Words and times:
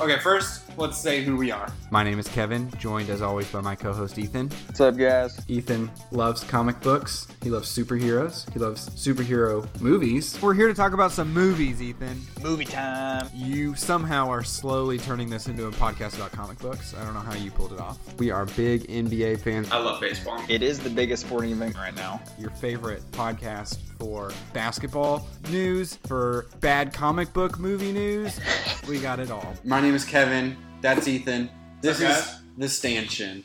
Okay, 0.00 0.18
first, 0.18 0.62
let's 0.76 0.98
say 0.98 1.22
who 1.22 1.36
we 1.36 1.50
are. 1.50 1.72
My 1.90 2.02
name 2.04 2.18
is 2.18 2.28
Kevin, 2.28 2.70
joined 2.78 3.10
as 3.10 3.22
always 3.22 3.50
by 3.50 3.60
my 3.60 3.74
co 3.74 3.92
host 3.92 4.18
Ethan. 4.18 4.48
What's 4.66 4.80
up, 4.80 4.96
guys? 4.96 5.40
Ethan 5.48 5.90
loves 6.10 6.44
comic 6.44 6.80
books, 6.80 7.26
he 7.42 7.50
loves 7.50 7.68
superheroes, 7.68 8.50
he 8.52 8.58
loves 8.58 8.88
superhero 8.90 9.66
movies. 9.80 10.40
We're 10.40 10.54
here 10.54 10.68
to 10.68 10.74
talk 10.74 10.92
about 10.92 11.12
some 11.12 11.32
movies, 11.32 11.82
Ethan. 11.82 12.20
Movie 12.42 12.64
time. 12.64 13.28
You 13.34 13.74
somehow 13.74 14.28
are 14.28 14.42
slowly 14.44 14.98
turning 14.98 15.28
this 15.30 15.46
into 15.48 15.66
a 15.66 15.70
podcast 15.72 16.16
about 16.16 16.32
comic 16.32 16.58
books. 16.58 16.94
I 16.94 17.04
don't 17.04 17.14
know 17.14 17.20
how 17.20 17.34
you 17.34 17.50
pulled 17.50 17.72
it 17.72 17.80
off. 17.80 17.98
We 18.18 18.30
are 18.30 18.46
big 18.46 18.86
NBA 18.88 19.40
fans. 19.40 19.70
I 19.70 19.78
love 19.78 20.00
baseball. 20.00 20.42
It 20.48 20.62
is 20.62 20.78
the 20.78 20.90
biggest 20.90 21.26
sporting 21.26 21.52
event 21.52 21.76
right 21.76 21.94
now. 21.94 22.20
Your 22.38 22.50
favorite 22.50 23.02
podcast 23.12 23.78
for 23.98 24.32
basketball 24.52 25.28
news, 25.50 25.96
for 26.06 26.46
bad 26.60 26.92
comic 26.94 27.32
book 27.32 27.58
movie 27.58 27.92
news. 27.92 28.38
We 28.88 28.98
got 28.98 29.20
it 29.20 29.30
all. 29.30 29.54
My 29.62 29.80
name 29.80 29.94
is 29.94 30.04
Kevin. 30.04 30.56
That's 30.80 31.06
Ethan. 31.06 31.50
This 31.82 32.00
What's 32.00 32.28
up, 32.28 32.34
is? 32.36 32.40
The 32.56 32.68
Stanchion, 32.68 33.44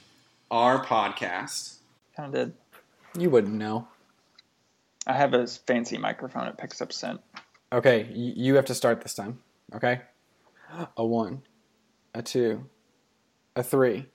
our 0.49 0.83
podcast. 0.85 1.79
Kind 2.15 2.33
of 2.33 2.53
did. 2.53 2.53
You 3.21 3.29
wouldn't 3.29 3.55
know. 3.55 3.89
I 5.05 5.13
have 5.13 5.33
a 5.33 5.45
fancy 5.45 5.97
microphone. 5.97 6.47
It 6.47 6.57
picks 6.57 6.81
up 6.81 6.93
scent. 6.93 7.19
Okay, 7.73 8.09
you 8.13 8.55
have 8.55 8.63
to 8.65 8.73
start 8.73 9.01
this 9.01 9.13
time. 9.13 9.39
Okay? 9.75 9.99
A 10.95 11.05
one, 11.05 11.41
a 12.13 12.21
two, 12.21 12.69
a 13.57 13.63
three. 13.63 14.05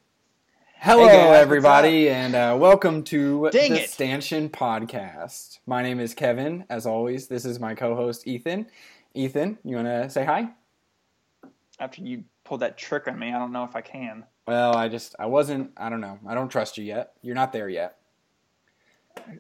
Hello, 0.77 1.07
Hey, 1.07 1.16
guys, 1.18 1.43
everybody, 1.43 2.09
and 2.09 2.34
uh, 2.34 2.57
welcome 2.59 3.02
to 3.05 3.51
Dang 3.52 3.73
the 3.74 3.82
it. 3.82 3.91
Stanchion 3.91 4.48
Podcast. 4.48 5.59
My 5.66 5.82
name 5.82 6.01
is 6.01 6.15
Kevin. 6.15 6.65
As 6.71 6.87
always, 6.87 7.27
this 7.27 7.45
is 7.45 7.60
my 7.60 7.74
co-host 7.74 8.27
Ethan. 8.27 8.66
Ethan, 9.12 9.59
you 9.62 9.77
want 9.77 9.88
to 9.88 10.09
say 10.09 10.24
hi? 10.24 10.48
After 11.79 12.01
you 12.02 12.24
pulled 12.50 12.60
that 12.62 12.77
trick 12.77 13.06
on 13.06 13.16
me, 13.16 13.32
I 13.32 13.38
don't 13.38 13.52
know 13.52 13.62
if 13.62 13.77
I 13.77 13.80
can. 13.80 14.24
Well, 14.45 14.77
I 14.77 14.88
just 14.88 15.14
I 15.20 15.27
wasn't. 15.27 15.70
I 15.76 15.88
don't 15.88 16.01
know. 16.01 16.18
I 16.26 16.34
don't 16.34 16.48
trust 16.48 16.76
you 16.79 16.84
yet. 16.84 17.12
You're 17.23 17.37
not 17.37 17.52
there 17.52 17.68
yet. 17.68 17.96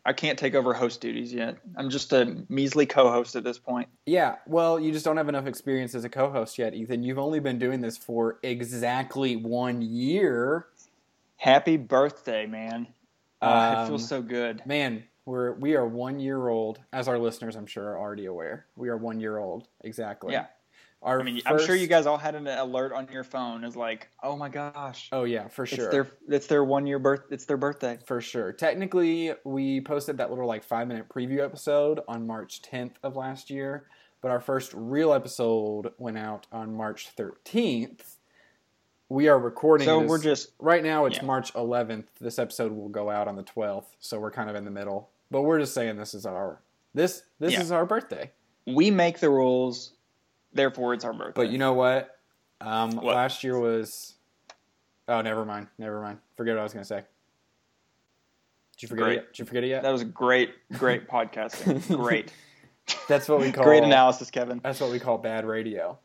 I 0.06 0.12
can't 0.12 0.38
take 0.38 0.54
over 0.54 0.72
host 0.72 1.00
duties 1.00 1.32
yet. 1.34 1.56
I'm 1.76 1.90
just 1.90 2.12
a 2.12 2.44
measly 2.48 2.86
co-host 2.86 3.34
at 3.34 3.42
this 3.42 3.58
point. 3.58 3.88
Yeah, 4.06 4.36
well, 4.46 4.78
you 4.78 4.92
just 4.92 5.04
don't 5.04 5.16
have 5.16 5.28
enough 5.28 5.46
experience 5.46 5.96
as 5.96 6.04
a 6.04 6.08
co-host 6.08 6.56
yet, 6.56 6.72
Ethan. 6.72 7.02
You've 7.02 7.18
only 7.18 7.40
been 7.40 7.58
doing 7.58 7.80
this 7.80 7.96
for 7.96 8.38
exactly 8.44 9.34
one 9.34 9.82
year. 9.82 10.66
Happy 11.36 11.76
birthday, 11.76 12.46
man! 12.46 12.86
Uh, 13.42 13.72
it 13.72 13.78
Um, 13.80 13.88
feels 13.88 14.06
so 14.06 14.22
good. 14.22 14.64
Man, 14.66 15.02
we're 15.24 15.54
we 15.54 15.74
are 15.74 15.86
one 15.86 16.20
year 16.20 16.48
old, 16.48 16.78
as 16.92 17.08
our 17.08 17.18
listeners 17.18 17.56
I'm 17.56 17.66
sure 17.66 17.88
are 17.88 17.98
already 17.98 18.26
aware. 18.26 18.66
We 18.76 18.88
are 18.88 18.96
one 18.96 19.18
year 19.18 19.38
old 19.38 19.66
exactly. 19.82 20.32
Yeah. 20.32 20.46
Our 21.02 21.20
I 21.20 21.22
mean, 21.22 21.40
I'm 21.46 21.58
sure 21.58 21.74
you 21.74 21.86
guys 21.86 22.04
all 22.04 22.18
had 22.18 22.34
an 22.34 22.46
alert 22.46 22.92
on 22.92 23.08
your 23.10 23.24
phone. 23.24 23.64
Is 23.64 23.74
like, 23.74 24.08
oh 24.22 24.36
my 24.36 24.50
gosh, 24.50 25.08
Oh 25.12 25.24
yeah, 25.24 25.48
for 25.48 25.62
it's 25.64 25.72
sure, 25.74 25.90
their 25.90 26.08
it's 26.28 26.46
their 26.46 26.62
one 26.62 26.86
year 26.86 26.98
birth. 26.98 27.22
It's 27.30 27.46
their 27.46 27.56
birthday. 27.56 27.98
for 28.04 28.20
sure. 28.20 28.52
Technically, 28.52 29.32
we 29.44 29.80
posted 29.80 30.18
that 30.18 30.28
little 30.28 30.46
like 30.46 30.62
five 30.62 30.88
minute 30.88 31.08
preview 31.08 31.42
episode 31.42 32.00
on 32.06 32.26
March 32.26 32.60
10th 32.62 32.92
of 33.02 33.16
last 33.16 33.48
year, 33.48 33.86
but 34.20 34.30
our 34.30 34.40
first 34.40 34.72
real 34.74 35.14
episode 35.14 35.90
went 35.96 36.18
out 36.18 36.46
on 36.52 36.74
March 36.74 37.08
13th. 37.16 38.16
We 39.08 39.28
are 39.28 39.38
recording. 39.38 39.86
So 39.86 40.00
this- 40.00 40.08
we're 40.10 40.20
just 40.22 40.52
right 40.58 40.82
now. 40.84 41.06
It's 41.06 41.16
yeah. 41.16 41.24
March 41.24 41.52
11th. 41.54 42.06
This 42.20 42.38
episode 42.38 42.72
will 42.72 42.90
go 42.90 43.08
out 43.10 43.26
on 43.26 43.36
the 43.36 43.42
12th, 43.42 43.86
so 44.00 44.20
we're 44.20 44.30
kind 44.30 44.50
of 44.50 44.54
in 44.56 44.64
the 44.66 44.70
middle. 44.70 45.08
But 45.30 45.42
we're 45.42 45.60
just 45.60 45.72
saying 45.72 45.96
this 45.96 46.12
is 46.14 46.26
our 46.26 46.60
this 46.92 47.22
this 47.38 47.54
Yeah. 47.54 47.62
is 47.62 47.72
our 47.72 47.86
birthday. 47.86 48.32
we 48.66 48.90
make 48.90 49.18
the 49.20 49.30
rules, 49.30 49.94
therefore 50.52 50.94
it's 50.94 51.04
our 51.04 51.12
birthday. 51.12 51.32
But 51.34 51.50
you 51.50 51.58
know 51.58 51.72
what? 51.72 52.16
Um, 52.60 52.92
What? 52.96 53.14
Last 53.14 53.42
year 53.44 53.58
was. 53.58 54.14
Oh, 55.08 55.20
never 55.22 55.44
mind. 55.44 55.66
Never 55.78 56.00
mind. 56.00 56.18
Forget 56.36 56.54
what 56.54 56.60
I 56.60 56.62
was 56.64 56.72
going 56.72 56.84
to 56.84 56.88
say. 56.88 57.02
Did 58.72 58.82
you 58.82 58.88
forget 58.88 59.04
Great. 59.04 59.12
it 59.12 59.16
yet? 59.16 59.26
Did 59.32 59.38
you 59.38 59.44
forget 59.46 59.64
it 59.64 59.68
yet? 59.68 59.82
that 59.82 59.90
was 59.90 60.04
great, 60.04 60.50
great 60.74 61.08
podcasting. 61.10 61.96
Great, 61.96 62.32
That's 63.08 63.28
what 63.28 63.40
we 63.40 63.50
call 63.52 63.64
great 63.64 63.82
analysis, 63.82 64.30
Kevin. 64.30 64.60
That's 64.62 64.80
what 64.80 64.90
we 64.90 64.98
call 65.00 65.18
bad 65.18 65.44
radio. 65.44 65.98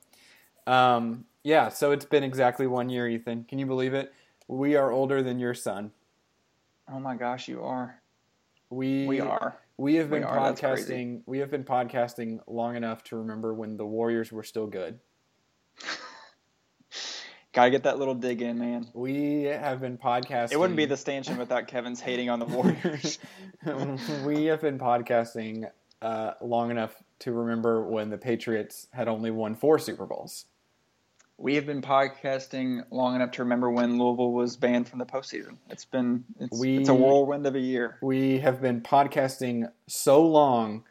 Um, 0.68 1.26
yeah. 1.44 1.70
So 1.70 1.92
it's 1.92 2.06
been 2.06 2.24
exactly 2.24 2.68
one 2.68 2.90
year, 2.90 3.08
Ethan. 3.08 3.46
Can 3.46 3.60
you 3.60 3.66
believe 3.66 3.94
it? 3.94 4.12
We 4.48 4.76
are 4.76 4.92
older 4.92 5.22
than 5.24 5.40
your 5.40 5.54
son. 5.54 5.92
Oh 6.92 7.00
my 7.00 7.16
gosh, 7.16 7.48
you 7.48 7.64
are. 7.64 8.02
We 8.70 9.06
We 9.08 9.20
are. 9.20 9.58
We 9.78 9.96
have 9.96 10.10
We 10.10 10.20
been 10.20 10.28
are, 10.28 10.54
podcasting. 10.54 11.22
We 11.26 11.40
have 11.40 11.52
been 11.52 11.66
podcasting 11.66 12.40
long 12.48 12.76
enough 12.76 13.04
to 13.06 13.18
remember 13.18 13.54
when 13.54 13.76
the 13.76 13.86
Warriors 13.86 14.32
were 14.32 14.44
still 14.44 14.68
good. 14.68 15.00
Gotta 17.54 17.72
get 17.72 17.84
that 17.84 18.00
little 18.00 18.16
dig 18.16 18.42
in, 18.42 18.58
man. 18.58 18.88
We 18.94 19.44
have 19.44 19.82
been 19.82 19.98
podcasting. 19.98 20.54
It 20.54 20.60
wouldn't 20.60 20.78
be 20.78 20.86
the 20.86 20.96
stanchion 20.96 21.38
without 21.38 21.68
Kevin's 21.68 22.00
hating 22.00 22.30
on 22.30 22.40
the 22.40 22.46
Warriors. 22.46 23.20
we 24.26 24.46
have 24.46 24.62
been 24.62 24.80
podcasting 24.80 25.70
uh, 26.02 26.32
long 26.42 26.72
enough 26.72 26.96
to 27.20 27.34
remember 27.34 27.86
when 27.86 28.10
the 28.10 28.18
Patriots 28.18 28.88
had 28.92 29.08
only 29.10 29.32
won 29.32 29.56
four 29.56 29.78
Super 29.78 30.06
Bowls. 30.06 30.46
We 31.38 31.56
have 31.56 31.66
been 31.66 31.82
podcasting 31.82 32.84
long 32.92 33.16
enough 33.16 33.32
to 33.32 33.44
remember 33.44 33.70
when 33.70 34.00
Louisville 34.00 34.32
was 34.32 34.56
banned 34.56 34.88
from 34.88 35.00
the 35.00 35.06
postseason. 35.06 35.58
It's 35.70 35.86
been 35.86 36.24
it's, 36.40 36.58
We- 36.60 36.78
it's 36.78 36.90
a 36.90 36.94
whirlwind 36.94 37.46
of 37.46 37.56
a 37.56 37.60
year. 37.60 37.98
We 38.02 38.40
have 38.40 38.62
been 38.62 38.82
podcasting 38.82 39.70
so 39.88 40.26
long 40.26 40.84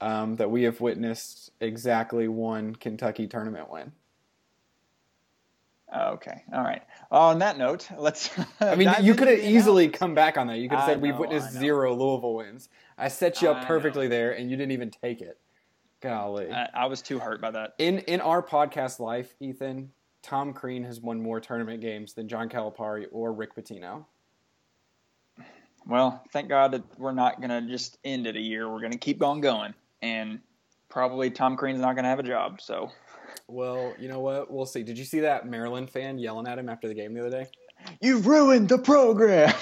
um, 0.00 0.36
that 0.36 0.50
we 0.50 0.64
have 0.64 0.80
witnessed 0.80 1.50
exactly 1.60 2.28
one 2.28 2.74
Kentucky 2.76 3.26
tournament 3.26 3.70
win. 3.70 3.92
Oh, 5.90 6.10
okay, 6.12 6.42
all 6.52 6.62
right. 6.62 6.82
on 7.10 7.38
that 7.38 7.56
note, 7.56 7.88
let's. 7.96 8.28
I 8.60 8.74
mean, 8.76 8.92
you 9.00 9.14
could 9.14 9.28
have 9.28 9.38
easily 9.38 9.84
analysis. 9.84 9.98
come 9.98 10.14
back 10.14 10.36
on 10.36 10.46
that. 10.48 10.58
You 10.58 10.68
could 10.68 10.78
have 10.78 10.86
I 10.86 10.92
said 10.92 11.00
we've 11.00 11.16
witnessed 11.16 11.50
zero 11.52 11.94
Louisville 11.94 12.34
wins. 12.34 12.68
I 12.98 13.08
set 13.08 13.40
you 13.40 13.48
I 13.48 13.52
up 13.52 13.62
know. 13.62 13.66
perfectly 13.68 14.06
there, 14.06 14.32
and 14.32 14.50
you 14.50 14.58
didn't 14.58 14.72
even 14.72 14.90
take 14.90 15.22
it. 15.22 15.38
Golly. 16.00 16.50
I, 16.50 16.68
I 16.74 16.86
was 16.86 17.02
too 17.02 17.18
hurt 17.18 17.40
by 17.40 17.50
that. 17.50 17.74
in 17.78 17.98
in 18.00 18.20
our 18.20 18.42
podcast 18.42 19.00
life, 19.00 19.34
Ethan, 19.40 19.90
Tom 20.22 20.52
Crean 20.52 20.84
has 20.84 21.00
won 21.00 21.20
more 21.20 21.40
tournament 21.40 21.80
games 21.80 22.12
than 22.12 22.28
John 22.28 22.48
Calipari 22.48 23.06
or 23.10 23.32
Rick 23.32 23.56
Pitino. 23.56 24.04
Well, 25.86 26.22
thank 26.32 26.48
God 26.48 26.72
that 26.72 26.82
we're 26.98 27.12
not 27.12 27.40
gonna 27.40 27.62
just 27.62 27.98
end 28.04 28.26
it 28.26 28.36
a 28.36 28.40
year. 28.40 28.68
We're 28.70 28.80
gonna 28.80 28.98
keep 28.98 29.22
on 29.22 29.40
going, 29.40 29.74
and 30.02 30.40
probably 30.88 31.30
Tom 31.30 31.56
Crean's 31.56 31.80
not 31.80 31.96
gonna 31.96 32.08
have 32.08 32.18
a 32.18 32.24
job. 32.24 32.60
So 32.60 32.90
Well, 33.46 33.94
you 33.98 34.08
know 34.08 34.20
what? 34.20 34.50
We'll 34.50 34.66
see. 34.66 34.82
Did 34.82 34.98
you 34.98 35.04
see 35.04 35.20
that 35.20 35.46
Maryland 35.46 35.90
fan 35.90 36.18
yelling 36.18 36.46
at 36.46 36.58
him 36.58 36.68
after 36.68 36.88
the 36.88 36.94
game 36.94 37.14
the 37.14 37.20
other 37.20 37.30
day? 37.30 37.46
you've 38.00 38.26
ruined 38.26 38.68
the 38.68 38.78
program. 38.78 39.54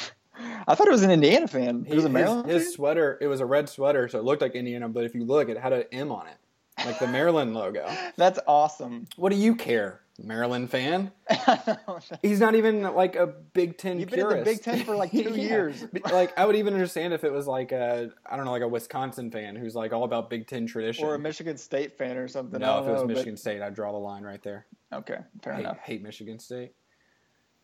I 0.68 0.74
thought 0.74 0.86
it 0.88 0.92
was 0.92 1.02
an 1.02 1.10
Indiana 1.10 1.48
fan. 1.48 1.86
It 1.88 1.94
was 1.94 2.04
a 2.04 2.08
His- 2.08 2.12
Maryland. 2.14 2.48
His, 2.48 2.62
fan? 2.64 2.72
sweater, 2.72 3.18
it 3.20 3.26
was 3.26 3.40
a 3.40 3.46
red 3.46 3.68
sweater, 3.68 4.08
so 4.08 4.18
it 4.18 4.24
looked 4.24 4.42
like 4.42 4.54
Indiana, 4.54 4.88
but 4.88 5.04
if 5.04 5.14
you 5.14 5.24
look, 5.24 5.48
it 5.48 5.56
had 5.58 5.72
an 5.72 5.84
M 5.92 6.12
on 6.12 6.26
it, 6.26 6.36
like 6.84 6.98
the 6.98 7.06
Maryland 7.08 7.54
logo. 7.54 7.88
That's 8.16 8.38
awesome. 8.46 9.06
What 9.16 9.30
do 9.32 9.36
you 9.38 9.54
care, 9.54 10.00
Maryland 10.22 10.70
fan? 10.70 11.10
He's 12.22 12.40
not 12.40 12.54
even 12.54 12.82
like 12.82 13.16
a 13.16 13.26
Big 13.26 13.78
Ten 13.78 13.98
You've 13.98 14.10
been 14.10 14.20
in 14.20 14.28
the. 14.38 14.44
Big 14.44 14.62
Ten 14.62 14.84
for, 14.84 14.94
like, 14.96 15.10
two 15.10 15.34
years. 15.34 15.84
Like 16.10 16.38
I 16.38 16.44
would 16.44 16.56
even 16.56 16.74
understand 16.74 17.12
if 17.14 17.24
it 17.24 17.32
was 17.32 17.46
like 17.46 17.72
a 17.72 18.10
I 18.28 18.36
don't 18.36 18.44
know 18.44 18.52
like 18.52 18.62
a 18.62 18.68
Wisconsin 18.68 19.30
fan 19.30 19.56
who's 19.56 19.74
like 19.74 19.92
all 19.92 20.04
about 20.04 20.28
Big 20.30 20.46
Ten 20.46 20.66
tradition. 20.66 21.04
or 21.06 21.14
a 21.14 21.18
Michigan 21.18 21.56
State 21.56 21.96
fan 21.96 22.16
or 22.16 22.28
something. 22.28 22.60
No, 22.60 22.80
if 22.82 22.88
it 22.88 22.92
was 22.92 23.00
know, 23.02 23.06
but- 23.08 23.14
Michigan 23.14 23.36
State, 23.36 23.62
I'd 23.62 23.74
draw 23.74 23.92
the 23.92 23.98
line 23.98 24.22
right 24.22 24.42
there. 24.42 24.66
Okay, 24.92 25.18
fair 25.42 25.54
hate, 25.54 25.60
enough. 25.60 25.78
hate 25.78 26.02
Michigan 26.02 26.38
State. 26.38 26.72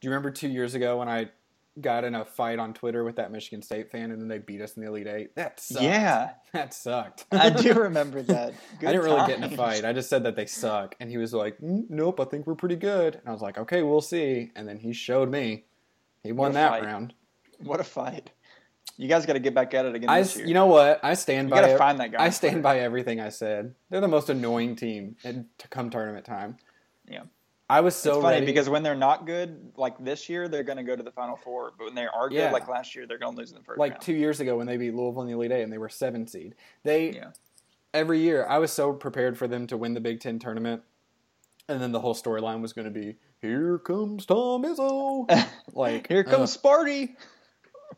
Do 0.00 0.06
you 0.08 0.10
remember 0.10 0.30
two 0.32 0.48
years 0.48 0.74
ago 0.74 0.98
when 0.98 1.08
I 1.08 1.30
got 1.80 2.04
in 2.04 2.14
a 2.14 2.24
fight 2.24 2.58
on 2.58 2.74
Twitter 2.74 3.02
with 3.04 3.16
that 3.16 3.32
Michigan 3.32 3.62
State 3.62 3.90
fan 3.90 4.10
and 4.10 4.20
then 4.20 4.28
they 4.28 4.38
beat 4.38 4.60
us 4.60 4.76
in 4.76 4.82
the 4.82 4.88
Elite 4.88 5.06
Eight? 5.06 5.34
That 5.36 5.58
sucked. 5.60 5.82
Yeah, 5.82 6.30
that 6.52 6.74
sucked. 6.74 7.24
I 7.32 7.50
do 7.50 7.72
remember 7.80 8.22
that. 8.22 8.52
Good 8.78 8.88
I 8.88 8.92
didn't 8.92 9.04
really 9.06 9.26
get 9.26 9.38
in 9.38 9.44
a 9.44 9.56
fight. 9.56 9.84
I 9.84 9.92
just 9.92 10.10
said 10.10 10.24
that 10.24 10.36
they 10.36 10.46
suck, 10.46 10.94
and 11.00 11.10
he 11.10 11.16
was 11.18 11.32
like, 11.32 11.58
"Mm, 11.58 11.84
"Nope, 11.88 12.20
I 12.20 12.24
think 12.24 12.46
we're 12.46 12.54
pretty 12.54 12.76
good." 12.76 13.14
And 13.14 13.26
I 13.26 13.32
was 13.32 13.40
like, 13.42 13.58
"Okay, 13.58 13.82
we'll 13.82 14.00
see." 14.02 14.50
And 14.54 14.68
then 14.68 14.78
he 14.78 14.92
showed 14.92 15.30
me. 15.30 15.64
He 16.22 16.32
won 16.32 16.52
that 16.52 16.70
fight. 16.70 16.84
round. 16.84 17.14
What 17.64 17.80
a 17.80 17.84
fight! 17.84 18.30
You 18.98 19.08
guys 19.08 19.24
got 19.26 19.32
to 19.32 19.38
get 19.40 19.54
back 19.54 19.72
at 19.74 19.86
it 19.86 19.94
again 19.94 20.10
I, 20.10 20.20
this 20.22 20.36
year. 20.36 20.46
you 20.46 20.54
know 20.54 20.66
what? 20.66 21.00
I 21.02 21.14
stand 21.14 21.48
You 21.48 21.54
by. 21.54 21.60
gotta 21.62 21.72
ev- 21.72 21.78
find 21.78 21.98
that 22.00 22.12
guy 22.12 22.22
I 22.24 22.30
stand 22.30 22.62
by 22.62 22.80
everything 22.80 23.20
I 23.20 23.30
said. 23.30 23.74
They're 23.88 24.00
the 24.00 24.08
most 24.08 24.28
annoying 24.28 24.76
team 24.76 25.16
to 25.22 25.68
come 25.68 25.88
tournament 25.90 26.24
time. 26.26 26.58
Yeah. 27.08 27.22
I 27.70 27.80
was 27.80 27.94
so 27.96 28.14
it's 28.16 28.22
funny 28.22 28.34
ready 28.36 28.46
because 28.46 28.68
when 28.68 28.82
they're 28.82 28.94
not 28.94 29.26
good, 29.26 29.72
like 29.76 29.96
this 30.04 30.28
year, 30.28 30.46
they're 30.48 30.62
going 30.64 30.76
to 30.78 30.82
go 30.84 30.94
to 30.94 31.02
the 31.02 31.12
Final 31.12 31.36
Four. 31.36 31.72
But 31.78 31.86
when 31.86 31.94
they 31.94 32.06
are 32.06 32.28
good, 32.28 32.36
Yeah. 32.36 32.50
like 32.50 32.68
last 32.68 32.94
year, 32.94 33.06
they're 33.06 33.18
going 33.18 33.32
to 33.34 33.38
lose 33.38 33.50
in 33.52 33.58
the 33.58 33.64
first 33.64 33.78
like 33.78 33.92
round. 33.92 34.02
two 34.02 34.12
years 34.14 34.40
ago 34.40 34.56
when 34.58 34.66
they 34.66 34.76
beat 34.76 34.94
Louisville 34.94 35.22
in 35.22 35.28
the 35.28 35.34
Elite 35.34 35.52
Eight 35.52 35.62
and 35.62 35.72
they 35.72 35.78
were 35.78 35.88
seven 35.88 36.26
seed. 36.26 36.54
They 36.82 37.12
Yeah. 37.12 37.30
every 37.94 38.18
year 38.20 38.46
I 38.46 38.58
was 38.58 38.72
so 38.72 38.92
prepared 38.92 39.38
for 39.38 39.48
them 39.48 39.66
to 39.68 39.76
win 39.76 39.94
the 39.94 40.00
Big 40.00 40.20
Ten 40.20 40.38
tournament, 40.38 40.82
and 41.68 41.80
then 41.80 41.92
the 41.92 42.00
whole 42.00 42.14
storyline 42.14 42.60
was 42.60 42.72
going 42.74 42.84
to 42.86 42.90
be 42.90 43.16
here 43.40 43.78
comes 43.78 44.26
Tom 44.26 44.62
Izzo. 44.64 45.26
Like 45.72 46.08
Here 46.08 46.24
comes 46.24 46.54
uh, 46.56 46.60
Sparty. 46.60 47.16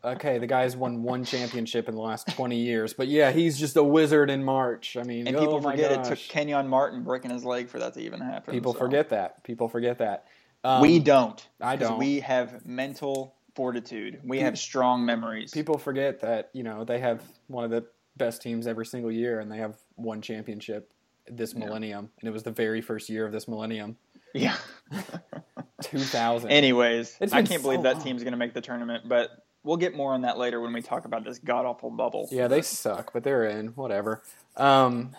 Okay, 0.05 0.37
the 0.37 0.47
guy's 0.47 0.75
won 0.75 1.03
one 1.03 1.25
championship 1.25 1.89
in 1.89 1.95
the 1.95 2.01
last 2.01 2.27
20 2.29 2.57
years, 2.57 2.93
but 2.93 3.07
yeah, 3.07 3.31
he's 3.31 3.59
just 3.59 3.75
a 3.75 3.83
wizard 3.83 4.29
in 4.29 4.43
March. 4.43 4.97
I 4.97 5.03
mean, 5.03 5.27
And 5.27 5.35
oh 5.35 5.39
people 5.39 5.61
forget 5.61 5.91
it 5.91 6.03
took 6.03 6.19
Kenyon 6.19 6.67
Martin 6.67 7.03
breaking 7.03 7.31
his 7.31 7.43
leg 7.43 7.69
for 7.69 7.79
that 7.79 7.93
to 7.95 8.01
even 8.01 8.21
happen. 8.21 8.53
People 8.53 8.73
so. 8.73 8.79
forget 8.79 9.09
that. 9.09 9.43
People 9.43 9.67
forget 9.67 9.97
that. 9.99 10.25
Um, 10.63 10.81
we 10.81 10.99
don't. 10.99 11.45
I 11.61 11.75
don't. 11.75 11.97
We 11.97 12.21
have 12.21 12.65
mental 12.65 13.35
fortitude. 13.55 14.19
We 14.23 14.39
have 14.39 14.57
strong 14.57 15.05
memories. 15.05 15.51
People 15.51 15.77
forget 15.77 16.21
that 16.21 16.49
you 16.53 16.63
know 16.63 16.83
they 16.83 16.99
have 16.99 17.21
one 17.47 17.63
of 17.63 17.71
the 17.71 17.85
best 18.17 18.41
teams 18.41 18.67
every 18.67 18.85
single 18.85 19.11
year, 19.11 19.39
and 19.39 19.51
they 19.51 19.57
have 19.57 19.75
one 19.95 20.21
championship 20.21 20.91
this 21.27 21.53
Yeah. 21.53 21.65
millennium, 21.65 22.09
and 22.19 22.27
it 22.27 22.31
was 22.31 22.43
the 22.43 22.51
very 22.51 22.81
first 22.81 23.09
year 23.09 23.25
of 23.25 23.31
this 23.31 23.47
millennium, 23.47 23.97
yeah. 24.33 24.55
2000. 25.81 26.49
Anyways, 26.51 27.17
I 27.21 27.27
can't 27.27 27.49
so 27.49 27.61
believe 27.61 27.83
that 27.83 27.95
long. 27.95 28.03
team's 28.03 28.23
going 28.23 28.33
to 28.33 28.37
make 28.37 28.53
the 28.53 28.61
tournament, 28.61 29.07
but 29.07 29.44
we'll 29.65 29.75
get 29.77 29.93
more 29.95 30.13
on 30.13 30.21
that 30.21 30.37
later 30.37 30.61
when 30.61 30.71
we 30.71 30.81
talk 30.81 31.03
about 31.05 31.25
this 31.25 31.39
god 31.39 31.65
awful 31.65 31.89
bubble. 31.89 32.29
yeah, 32.31 32.47
they 32.47 32.61
suck, 32.61 33.11
but 33.11 33.23
they're 33.23 33.43
in. 33.45 33.67
Whatever. 33.69 34.21
Um, 34.55 35.13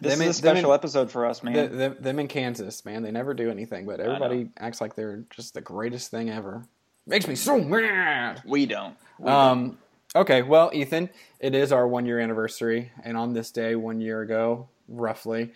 This 0.00 0.14
them 0.14 0.22
in- 0.22 0.28
is 0.28 0.38
a 0.38 0.42
them 0.42 0.56
in- 0.56 0.62
special 0.62 0.72
episode 0.72 1.10
for 1.10 1.26
us, 1.26 1.42
man. 1.42 1.54
th- 1.54 1.70
them, 1.70 1.96
them 2.00 2.18
in 2.18 2.28
Kansas, 2.28 2.84
man, 2.86 3.02
they 3.02 3.10
never 3.10 3.34
do 3.34 3.50
anything, 3.50 3.84
but 3.86 4.00
everybody 4.00 4.48
acts 4.58 4.80
like 4.80 4.94
they're 4.94 5.24
just 5.30 5.52
the 5.54 5.60
greatest 5.60 6.10
thing 6.10 6.30
ever. 6.30 6.64
Makes 7.06 7.28
me 7.28 7.34
so 7.34 7.58
mad. 7.60 8.40
we 8.46 8.64
don't. 8.66 8.96
We 9.18 9.26
don't. 9.26 9.32
Um, 9.34 9.78
okay, 10.16 10.42
well, 10.42 10.70
Ethan, 10.72 11.10
it 11.38 11.54
is 11.54 11.70
our 11.70 11.86
one 11.86 12.06
year 12.06 12.18
anniversary, 12.18 12.90
and 13.04 13.16
on 13.16 13.34
this 13.34 13.50
day, 13.50 13.74
one 13.76 14.00
year 14.00 14.22
ago, 14.22 14.68
roughly, 14.88 15.52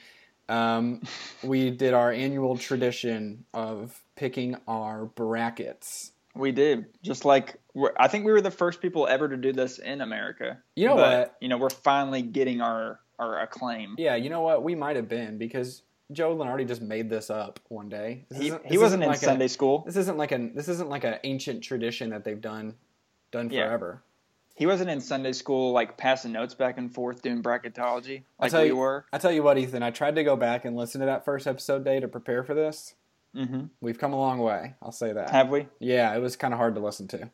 um, 0.49 1.03
we 1.43 1.71
did 1.71 1.95
our 1.95 2.13
annual 2.13 2.57
tradition 2.59 3.45
of 3.55 3.99
picking 4.15 4.57
our 4.69 5.07
brackets. 5.07 6.13
We 6.35 6.53
did. 6.53 6.87
Just 7.03 7.25
like 7.25 7.57
I 7.99 8.09
think 8.09 8.25
we 8.25 8.33
were 8.33 8.41
the 8.41 8.51
first 8.51 8.81
people 8.81 9.07
ever 9.07 9.29
to 9.29 9.37
do 9.37 9.53
this 9.53 9.79
in 9.79 10.01
America. 10.01 10.59
You 10.77 10.89
know 10.89 10.97
But, 10.97 11.19
what? 11.19 11.37
You 11.41 11.49
know, 11.49 11.59
we're 11.59 11.71
finally 11.71 12.23
getting 12.23 12.61
our 12.61 13.01
our 13.19 13.41
acclaim. 13.41 13.95
Yeah, 13.99 14.15
you 14.17 14.31
know 14.31 14.43
what? 14.43 14.63
We 14.63 14.75
might 14.75 14.97
have 14.97 15.09
been 15.09 15.39
because 15.39 15.83
Joe 16.13 16.37
Lunardi 16.37 16.67
just 16.67 16.81
made 16.81 17.11
this 17.11 17.31
up 17.31 17.59
one 17.69 17.89
day. 17.89 18.25
He, 18.35 18.53
he 18.65 18.79
wasn't 18.79 19.03
in 19.03 19.09
like 19.09 19.19
a- 19.21 19.25
Sunday 19.25 19.49
school. 19.49 19.83
This 19.87 19.97
isn't 19.97 20.17
like 20.17 20.33
an 20.33 20.55
this 20.55 20.69
isn't 20.69 20.89
like 20.89 21.05
an 21.05 21.17
ancient 21.25 21.63
tradition 21.65 22.11
that 22.11 22.25
they've 22.25 22.41
done 22.41 22.75
done 23.31 23.51
Yeah. 23.51 23.67
forever. 23.67 24.03
He 24.55 24.67
wasn't 24.67 24.91
in 24.91 25.01
Sunday 25.01 25.33
school, 25.33 25.71
like 25.73 25.97
passing 25.97 26.33
notes 26.33 26.55
back 26.55 26.79
and 26.79 26.93
forth 26.93 27.23
doing 27.23 27.43
bracketology 27.45 28.23
like 28.41 28.51
tell 28.51 28.63
we 28.63 28.69
you- 28.69 28.77
were. 28.77 29.05
I 29.13 29.19
tell 29.19 29.31
you 29.33 29.43
what, 29.43 29.57
Ethan, 29.59 29.83
I 29.83 29.91
tried 29.91 30.15
to 30.17 30.25
go 30.25 30.35
back 30.37 30.65
and 30.65 30.77
listen 30.77 31.01
to 31.01 31.07
that 31.07 31.25
first 31.25 31.47
episode 31.47 31.85
day 31.85 32.01
to 32.01 32.09
prepare 32.09 32.43
for 32.43 32.55
this. 32.55 32.95
hmm 33.35 33.65
We've 33.81 33.99
come 33.99 34.13
a 34.13 34.19
long 34.19 34.39
way. 34.39 34.75
I'll 34.83 34.91
say 34.93 35.13
that. 35.13 35.31
Have 35.31 35.49
we? 35.51 35.69
Yeah, 35.79 36.15
it 36.17 36.21
was 36.21 36.35
kind 36.37 36.55
of 36.55 36.59
hard 36.59 36.75
to 36.77 36.81
listen 36.81 37.07
to. 37.09 37.31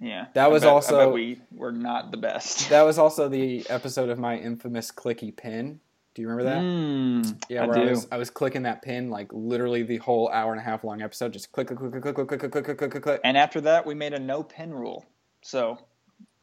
Yeah. 0.00 0.26
That 0.34 0.44
I 0.44 0.48
was 0.48 0.62
bet- 0.62 0.70
I 0.70 0.72
also- 0.72 1.12
we 1.12 1.40
were 1.54 1.72
not 1.72 2.10
the 2.10 2.16
best. 2.18 2.70
That 2.70 2.82
was 2.82 2.98
also 2.98 3.28
the 3.28 3.66
episode 3.68 4.08
of 4.10 4.18
my 4.18 4.36
infamous 4.36 4.90
clicky 4.92 5.34
pin. 5.36 5.80
Do 6.14 6.22
you 6.22 6.28
remember 6.28 6.50
that? 6.50 6.62
Mm, 6.62 7.44
Yeah, 7.48 7.62
I 7.62 7.66
where 7.66 7.78
I, 7.78 7.84
do. 7.84 7.90
was 7.90 8.08
I 8.10 8.16
was 8.16 8.28
clicking 8.30 8.62
that 8.62 8.82
pin 8.82 9.08
like 9.08 9.28
literally 9.32 9.84
the 9.84 9.98
whole 9.98 10.28
hour 10.30 10.50
and 10.52 10.60
a 10.60 10.64
half 10.64 10.82
long 10.82 11.00
episode, 11.02 11.32
just 11.32 11.52
click, 11.52 11.68
click, 11.68 11.78
click, 11.78 11.92
click, 11.92 12.02
click, 12.02 12.14
click, 12.14 12.28
click, 12.40 12.40
click, 12.52 12.64
click, 12.64 12.78
click, 12.78 12.90
click, 12.90 13.02
click. 13.02 13.20
And 13.24 13.36
after 13.36 13.60
that, 13.62 13.86
we 13.86 13.94
made 13.94 14.12
a 14.14 14.18
no 14.18 14.42
pin 14.42 14.74
rule. 14.74 15.04
So, 15.42 15.78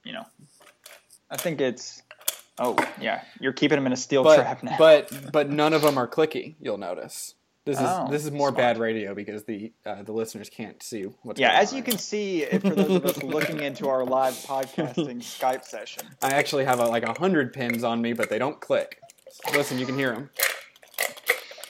you 0.05 0.13
know, 0.13 0.23
I 1.29 1.37
think 1.37 1.59
it's. 1.61 2.01
Oh 2.57 2.77
yeah, 3.01 3.21
you're 3.41 3.51
keeping 3.51 3.75
them 3.75 3.85
in 3.85 3.91
a 3.91 3.97
steel 3.97 4.23
trap 4.23 4.63
now. 4.63 4.75
but 4.77 5.11
but 5.33 5.49
none 5.49 5.73
of 5.73 5.81
them 5.81 5.97
are 5.97 6.07
clicky. 6.07 6.55
You'll 6.61 6.77
notice. 6.77 7.34
This 7.65 7.77
is 7.79 7.83
Oh, 7.87 8.07
this 8.11 8.23
is 8.23 8.31
more 8.31 8.49
smart. 8.49 8.57
bad 8.57 8.77
radio 8.77 9.15
because 9.15 9.43
the 9.45 9.73
uh, 9.85 10.03
the 10.03 10.11
listeners 10.11 10.49
can't 10.49 10.81
see 10.83 11.03
what's 11.23 11.39
going 11.39 11.49
on. 11.49 11.55
yeah, 11.55 11.59
as 11.59 11.71
on 11.71 11.77
you 11.77 11.83
can 11.83 11.97
see, 11.97 12.45
for 12.45 12.59
those 12.59 12.95
of 12.97 13.05
us 13.05 13.23
looking 13.23 13.59
into 13.61 13.89
our 13.89 14.05
live 14.05 14.33
podcasting 14.33 15.17
Skype 15.23 15.63
session, 15.65 16.03
I 16.21 16.29
actually 16.33 16.65
have 16.65 16.79
a, 16.79 16.85
like 16.85 17.03
a 17.03 17.13
hundred 17.19 17.53
pins 17.53 17.83
on 17.83 18.01
me, 18.01 18.13
but 18.13 18.29
they 18.29 18.37
don't 18.37 18.59
click. 18.61 18.99
Listen, 19.53 19.79
you 19.79 19.85
can 19.87 19.97
hear 19.97 20.13
them, 20.13 20.29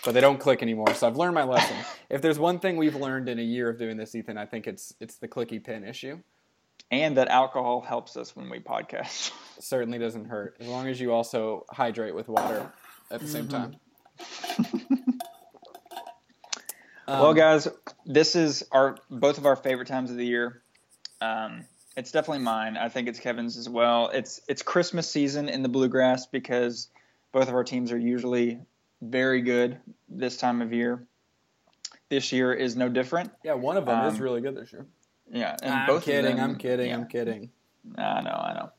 but 0.03 0.13
they 0.13 0.21
don't 0.21 0.37
click 0.39 0.61
anymore. 0.61 0.93
So 0.95 1.07
I've 1.07 1.15
learned 1.17 1.33
my 1.33 1.43
lesson. 1.45 1.77
if 2.09 2.21
there's 2.21 2.37
one 2.39 2.59
thing 2.59 2.75
we've 2.75 2.95
learned 2.95 3.29
in 3.29 3.39
a 3.39 3.43
year 3.43 3.69
of 3.69 3.79
doing 3.79 3.95
this, 3.95 4.13
Ethan, 4.15 4.37
I 4.37 4.45
think 4.45 4.67
it's 4.67 4.93
it's 4.99 5.15
the 5.15 5.29
clicky 5.29 5.63
pin 5.63 5.85
issue. 5.85 6.19
and 6.91 7.15
that 7.17 7.29
alcohol 7.29 7.79
helps 7.81 8.17
us 8.17 8.35
when 8.35 8.49
we 8.49 8.59
podcast. 8.59 9.31
certainly 9.59 9.97
doesn't 9.97 10.25
hurt 10.25 10.57
as 10.59 10.67
long 10.67 10.87
as 10.89 10.99
you 10.99 11.13
also 11.13 11.65
hydrate 11.71 12.13
with 12.13 12.27
water 12.27 12.71
at 13.09 13.21
the 13.21 13.27
same 13.29 13.47
time. 13.47 13.77
Um, 17.07 17.21
well, 17.21 17.33
guys, 17.33 17.67
this 18.05 18.35
is 18.35 18.63
our 18.71 18.97
both 19.09 19.37
of 19.37 19.45
our 19.45 19.55
favorite 19.55 19.87
times 19.87 20.09
of 20.11 20.17
the 20.17 20.25
year. 20.25 20.61
Um, 21.21 21.65
it's 21.95 22.11
definitely 22.11 22.43
mine. 22.43 22.77
I 22.77 22.89
think 22.89 23.07
it's 23.07 23.19
Kevin's 23.19 23.57
as 23.57 23.69
well. 23.69 24.09
It's 24.09 24.41
it's 24.47 24.61
Christmas 24.61 25.09
season 25.09 25.47
in 25.49 25.61
the 25.61 25.69
bluegrass 25.69 26.25
because 26.25 26.89
both 27.31 27.47
of 27.47 27.53
our 27.53 27.63
teams 27.63 27.91
are 27.91 27.97
usually 27.97 28.59
very 29.01 29.41
good 29.41 29.77
this 30.09 30.37
time 30.37 30.61
of 30.61 30.73
year. 30.73 31.05
This 32.09 32.31
year 32.31 32.53
is 32.53 32.75
no 32.75 32.89
different. 32.89 33.31
yeah, 33.43 33.53
one 33.53 33.77
of 33.77 33.85
them 33.85 34.05
is 34.05 34.15
um, 34.15 34.21
really 34.21 34.41
good 34.41 34.55
this 34.55 34.71
year. 34.71 34.85
Yeah, 35.31 35.55
and 35.61 35.73
I'm 35.73 35.87
both 35.87 36.03
kidding. 36.05 36.33
Of 36.33 36.37
them, 36.37 36.49
I'm 36.51 36.55
kidding. 36.57 36.89
yeah. 36.89 36.95
I'm 36.95 37.07
kidding. 37.07 37.49
I 37.97 38.21
know, 38.21 38.31
I 38.31 38.53
know. 38.53 38.71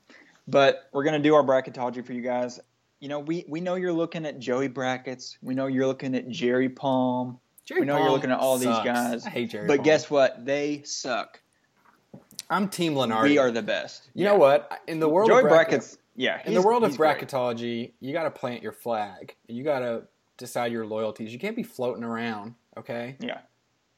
But 0.49 0.89
we're 0.93 1.05
gonna 1.05 1.19
do 1.19 1.35
our 1.35 1.43
bracketology 1.43 2.05
for 2.05 2.13
you 2.13 2.23
guys. 2.23 2.61
You 3.01 3.09
know, 3.09 3.21
we 3.21 3.45
we 3.49 3.61
know 3.61 3.75
you're 3.75 3.93
looking 3.93 4.27
at 4.27 4.39
Joey 4.39 4.69
brackets. 4.69 5.39
We 5.43 5.55
know 5.55 5.67
you're 5.67 5.87
looking 5.87 6.15
at 6.15 6.29
Jerry 6.29 6.69
Palm. 6.69 7.41
Jerry 7.67 7.81
We 7.81 7.87
know 7.87 7.99
you're 7.99 8.11
looking 8.11 8.31
at 8.31 8.39
all 8.39 8.57
these 8.59 8.67
guys, 8.69 9.27
I 9.27 9.31
hate 9.31 9.51
Jerry. 9.51 9.67
But 9.67 9.79
Palm. 9.79 9.85
guess 9.85 10.09
what? 10.09 10.45
They 10.47 10.83
suck. 10.85 11.41
I'm 12.49 12.69
Team 12.69 12.95
Lunardi. 12.95 13.25
We 13.25 13.39
are 13.39 13.51
the 13.51 13.61
best. 13.63 14.09
You 14.15 14.25
know 14.25 14.37
what? 14.37 14.81
In 14.87 15.01
the 15.01 15.09
world 15.09 15.29
Joey 15.29 15.39
of 15.43 15.49
bracket, 15.49 15.71
brackets. 15.71 15.99
Yeah, 16.15 16.41
in 16.47 16.55
the 16.55 16.63
world 16.63 16.85
of 16.85 16.91
he's 16.91 16.97
great. 16.97 17.19
bracketology, 17.19 17.93
you 18.01 18.13
got 18.13 18.23
to 18.23 18.31
plant 18.31 18.63
your 18.63 18.73
flag. 18.73 19.35
You 19.49 19.65
got 19.65 19.81
to 19.81 20.05
decide 20.39 20.71
your 20.71 20.87
loyalties. 20.87 21.33
You 21.33 21.39
can't 21.41 21.57
be 21.57 21.65
floating 21.65 22.05
around. 22.05 22.55
Okay. 22.79 23.17
Yeah, 23.21 23.39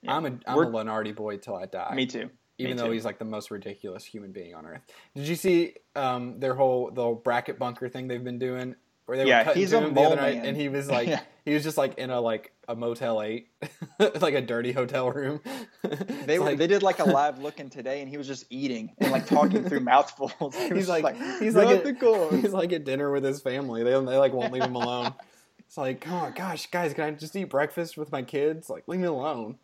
Yeah. 0.03 0.17
I'm 0.17 0.25
a 0.25 0.31
I'm 0.47 0.57
We're- 0.57 0.69
a 0.69 0.71
Lunardi 0.71 1.15
boy 1.15 1.37
till 1.37 1.57
I 1.57 1.67
die. 1.67 1.95
me 1.95 2.07
too. 2.07 2.31
even 2.57 2.75
Me 2.77 2.81
though 2.81 2.87
too. 2.87 2.93
he's 2.93 3.05
like 3.05 3.19
the 3.19 3.25
most 3.27 3.51
ridiculous 3.51 4.05
human 4.05 4.33
being 4.33 4.55
on 4.55 4.65
earth. 4.65 4.81
Did 5.15 5.29
you 5.29 5.37
see 5.37 5.75
um, 5.95 6.41
their 6.41 6.55
whole 6.55 6.91
the 6.91 7.03
whole 7.03 7.15
bracket 7.17 7.59
bunker 7.59 7.89
thing 7.91 8.09
they've 8.09 8.25
been 8.25 8.39
doing? 8.39 8.75
Where 9.09 9.17
they 9.17 9.27
Yeah, 9.27 9.39
were 9.39 9.45
cutting 9.45 9.61
he's 9.63 9.73
a 9.73 9.79
him 9.81 9.95
the 9.95 10.01
other 10.03 10.09
mole 10.11 10.17
night, 10.17 10.37
man. 10.37 10.45
and 10.45 10.55
he 10.57 10.69
was 10.69 10.91
like, 10.91 11.09
Yeah. 11.09 11.21
he 11.47 11.55
was 11.55 11.63
just 11.63 11.79
like 11.79 11.97
in 11.97 12.11
a 12.11 12.21
like 12.21 12.53
a 12.69 12.77
Motel 12.77 13.23
Eight, 13.23 13.49
like 14.21 14.35
a 14.35 14.43
dirty 14.43 14.73
hotel 14.73 15.11
room. 15.11 15.41
They 16.27 16.39
were, 16.39 16.45
like- 16.45 16.59
they 16.59 16.67
did 16.67 16.83
like 16.83 16.99
a 16.99 17.05
live 17.05 17.39
looking 17.41 17.71
today, 17.71 18.03
and 18.03 18.11
he 18.11 18.19
was 18.19 18.27
just 18.27 18.45
eating 18.51 18.93
and 18.99 19.11
like 19.11 19.27
talking 19.27 19.65
through 19.65 19.81
mouthfuls. 19.81 20.33
He 20.39 20.45
was 20.45 20.69
He's 20.69 20.87
just 20.89 21.03
like, 21.03 21.17
he's 21.41 21.55
"Not 21.55 21.65
like 21.65 21.83
the 21.85 21.89
at, 21.91 21.99
goal." 21.99 22.29
he's 22.31 22.53
like 22.53 22.71
at 22.75 22.85
dinner 22.85 23.11
with 23.11 23.25
his 23.25 23.41
family. 23.41 23.83
They 23.83 23.93
they 23.93 23.97
like 24.19 24.35
won't 24.35 24.53
leave 24.53 24.65
him 24.65 24.75
alone. 24.75 25.15
It's 25.61 25.79
like, 25.79 26.03
come 26.03 26.13
on, 26.15 26.33
gosh, 26.33 26.67
guys, 26.71 26.93
can 26.93 27.05
I 27.05 27.11
just 27.13 27.35
eat 27.35 27.45
breakfast 27.45 27.97
with 27.97 28.13
my 28.13 28.21
kids? 28.23 28.69
Like, 28.69 28.85
leave 28.89 29.01
me 29.01 29.07
alone. 29.07 29.57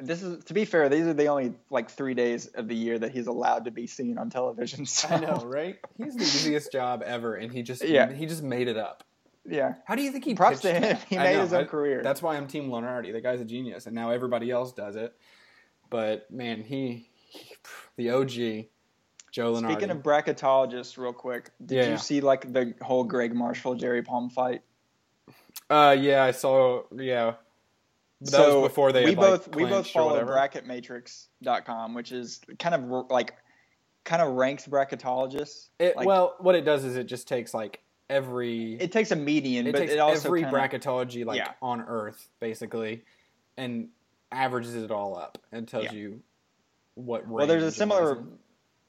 This 0.00 0.22
is 0.22 0.44
to 0.44 0.54
be 0.54 0.64
fair. 0.64 0.88
These 0.88 1.06
are 1.06 1.14
the 1.14 1.26
only 1.28 1.54
like 1.70 1.90
three 1.90 2.14
days 2.14 2.46
of 2.46 2.68
the 2.68 2.74
year 2.74 2.98
that 2.98 3.12
he's 3.12 3.26
allowed 3.26 3.64
to 3.66 3.70
be 3.70 3.86
seen 3.86 4.18
on 4.18 4.30
television. 4.30 4.86
So. 4.86 5.08
I 5.08 5.20
know, 5.20 5.42
right? 5.44 5.76
He's 5.98 6.14
the 6.16 6.22
easiest 6.22 6.72
job 6.72 7.02
ever, 7.04 7.34
and 7.36 7.52
he 7.52 7.62
just 7.62 7.84
Yeah. 7.84 8.12
he 8.12 8.26
just 8.26 8.42
made 8.42 8.68
it 8.68 8.76
up. 8.76 9.04
Yeah, 9.48 9.74
How 9.86 9.94
do 9.94 10.02
you 10.02 10.12
think 10.12 10.24
he 10.26 10.34
Props 10.34 10.60
to 10.60 10.72
him. 10.72 10.98
He 11.08 11.16
made 11.16 11.40
his 11.40 11.52
own 11.54 11.62
I- 11.62 11.66
career. 11.66 12.02
That's 12.02 12.20
why 12.22 12.36
I'm 12.36 12.46
Team 12.46 12.68
Lunardi. 12.68 13.10
The 13.12 13.22
guy's 13.22 13.40
a 13.40 13.44
genius, 13.44 13.86
and 13.86 13.94
now 13.94 14.10
everybody 14.10 14.50
else 14.50 14.72
does 14.72 14.96
it. 14.96 15.14
But 15.88 16.30
man, 16.30 16.62
he, 16.62 17.08
he 17.30 17.54
the 17.96 18.10
OG 18.10 18.66
Joe 19.32 19.54
Lunardi. 19.54 19.72
Speaking 19.72 19.90
of 19.90 19.98
bracketologists, 20.02 20.98
real 20.98 21.12
quick, 21.14 21.50
did 21.64 21.76
Yeah. 21.84 21.90
you 21.92 21.98
see 21.98 22.20
like 22.20 22.52
the 22.52 22.74
whole 22.82 23.02
Gregg 23.04 23.34
Marshall 23.34 23.74
Jerry 23.76 24.02
Palm 24.02 24.28
fight? 24.28 24.62
uh, 25.70 25.96
yeah, 25.98 26.22
I 26.22 26.32
saw. 26.32 26.82
Yeah, 26.94 27.34
that 28.22 28.30
so 28.30 28.60
was 28.60 28.68
before 28.68 28.92
they 28.92 29.04
we 29.04 29.10
had, 29.10 29.18
like, 29.18 29.30
both 29.44 29.56
we 29.56 29.62
both 29.64 29.70
clinched 29.70 29.90
or 29.96 30.00
follow 30.00 30.10
whatever. 30.12 30.32
bracketmatrix.com, 30.34 31.94
which 31.94 32.12
is 32.12 32.40
kind 32.58 32.74
of 32.74 32.84
like 33.10 33.34
kind 34.04 34.22
of 34.22 34.34
ranks 34.34 34.66
bracketologists. 34.66 35.68
It, 35.78 35.96
like, 35.96 36.06
well, 36.06 36.36
what 36.38 36.54
it 36.54 36.64
does 36.64 36.84
is 36.84 36.96
it 36.96 37.04
just 37.04 37.28
takes 37.28 37.54
like 37.54 37.80
every 38.08 38.74
it 38.74 38.92
takes 38.92 39.10
a 39.10 39.16
median, 39.16 39.66
it 39.66 39.72
but 39.72 39.78
takes 39.78 39.92
it 39.92 39.98
also 39.98 40.28
every 40.28 40.42
kinda, 40.42 40.56
bracketology 40.58 41.24
like 41.24 41.38
Yeah. 41.38 41.52
on 41.62 41.80
Earth 41.82 42.28
basically, 42.40 43.02
and 43.56 43.88
averages 44.32 44.74
it 44.74 44.90
all 44.90 45.16
up 45.16 45.38
and 45.52 45.66
tells 45.66 45.86
Yeah. 45.86 45.92
you 45.92 46.20
what. 46.94 47.26
Well, 47.26 47.46
there's 47.46 47.64
a 47.64 47.72
similar. 47.72 48.22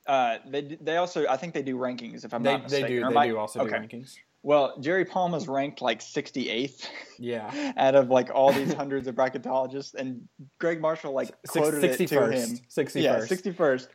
Uh, 0.07 0.39
they 0.47 0.61
they 0.81 0.97
also 0.97 1.25
I 1.27 1.37
think 1.37 1.53
they 1.53 1.61
do 1.61 1.77
rankings 1.77 2.25
if 2.25 2.33
I'm 2.33 2.43
They, 2.43 2.51
not 2.53 2.67
they 2.67 2.81
mistaken. 2.81 2.87
do. 2.89 2.99
They 3.01 3.05
am 3.05 3.17
I- 3.17 3.27
do 3.27 3.37
also 3.37 3.61
okay. 3.61 3.69
do 3.69 3.75
rankings. 3.97 4.15
Well, 4.43 4.79
Jerry 4.79 5.05
Palm 5.05 5.33
is 5.35 5.47
ranked 5.47 5.81
like 5.81 5.99
68th 6.01 6.87
Yeah. 7.19 7.73
out 7.77 7.95
of 7.95 8.09
like 8.09 8.29
all 8.33 8.51
these 8.51 8.73
hundreds 8.73 9.07
of 9.07 9.15
bracketologists, 9.15 9.93
and 9.93 10.27
Gregg 10.59 10.81
Marshall 10.81 11.13
like 11.13 11.27
Six- 11.45 11.51
quoted 11.53 11.83
it 11.83 11.97
to 11.97 12.03
61st. 12.07 12.33
him. 12.33 12.57
61st. 12.69 13.01
Yeah, 13.03 13.17
61st. 13.19 13.87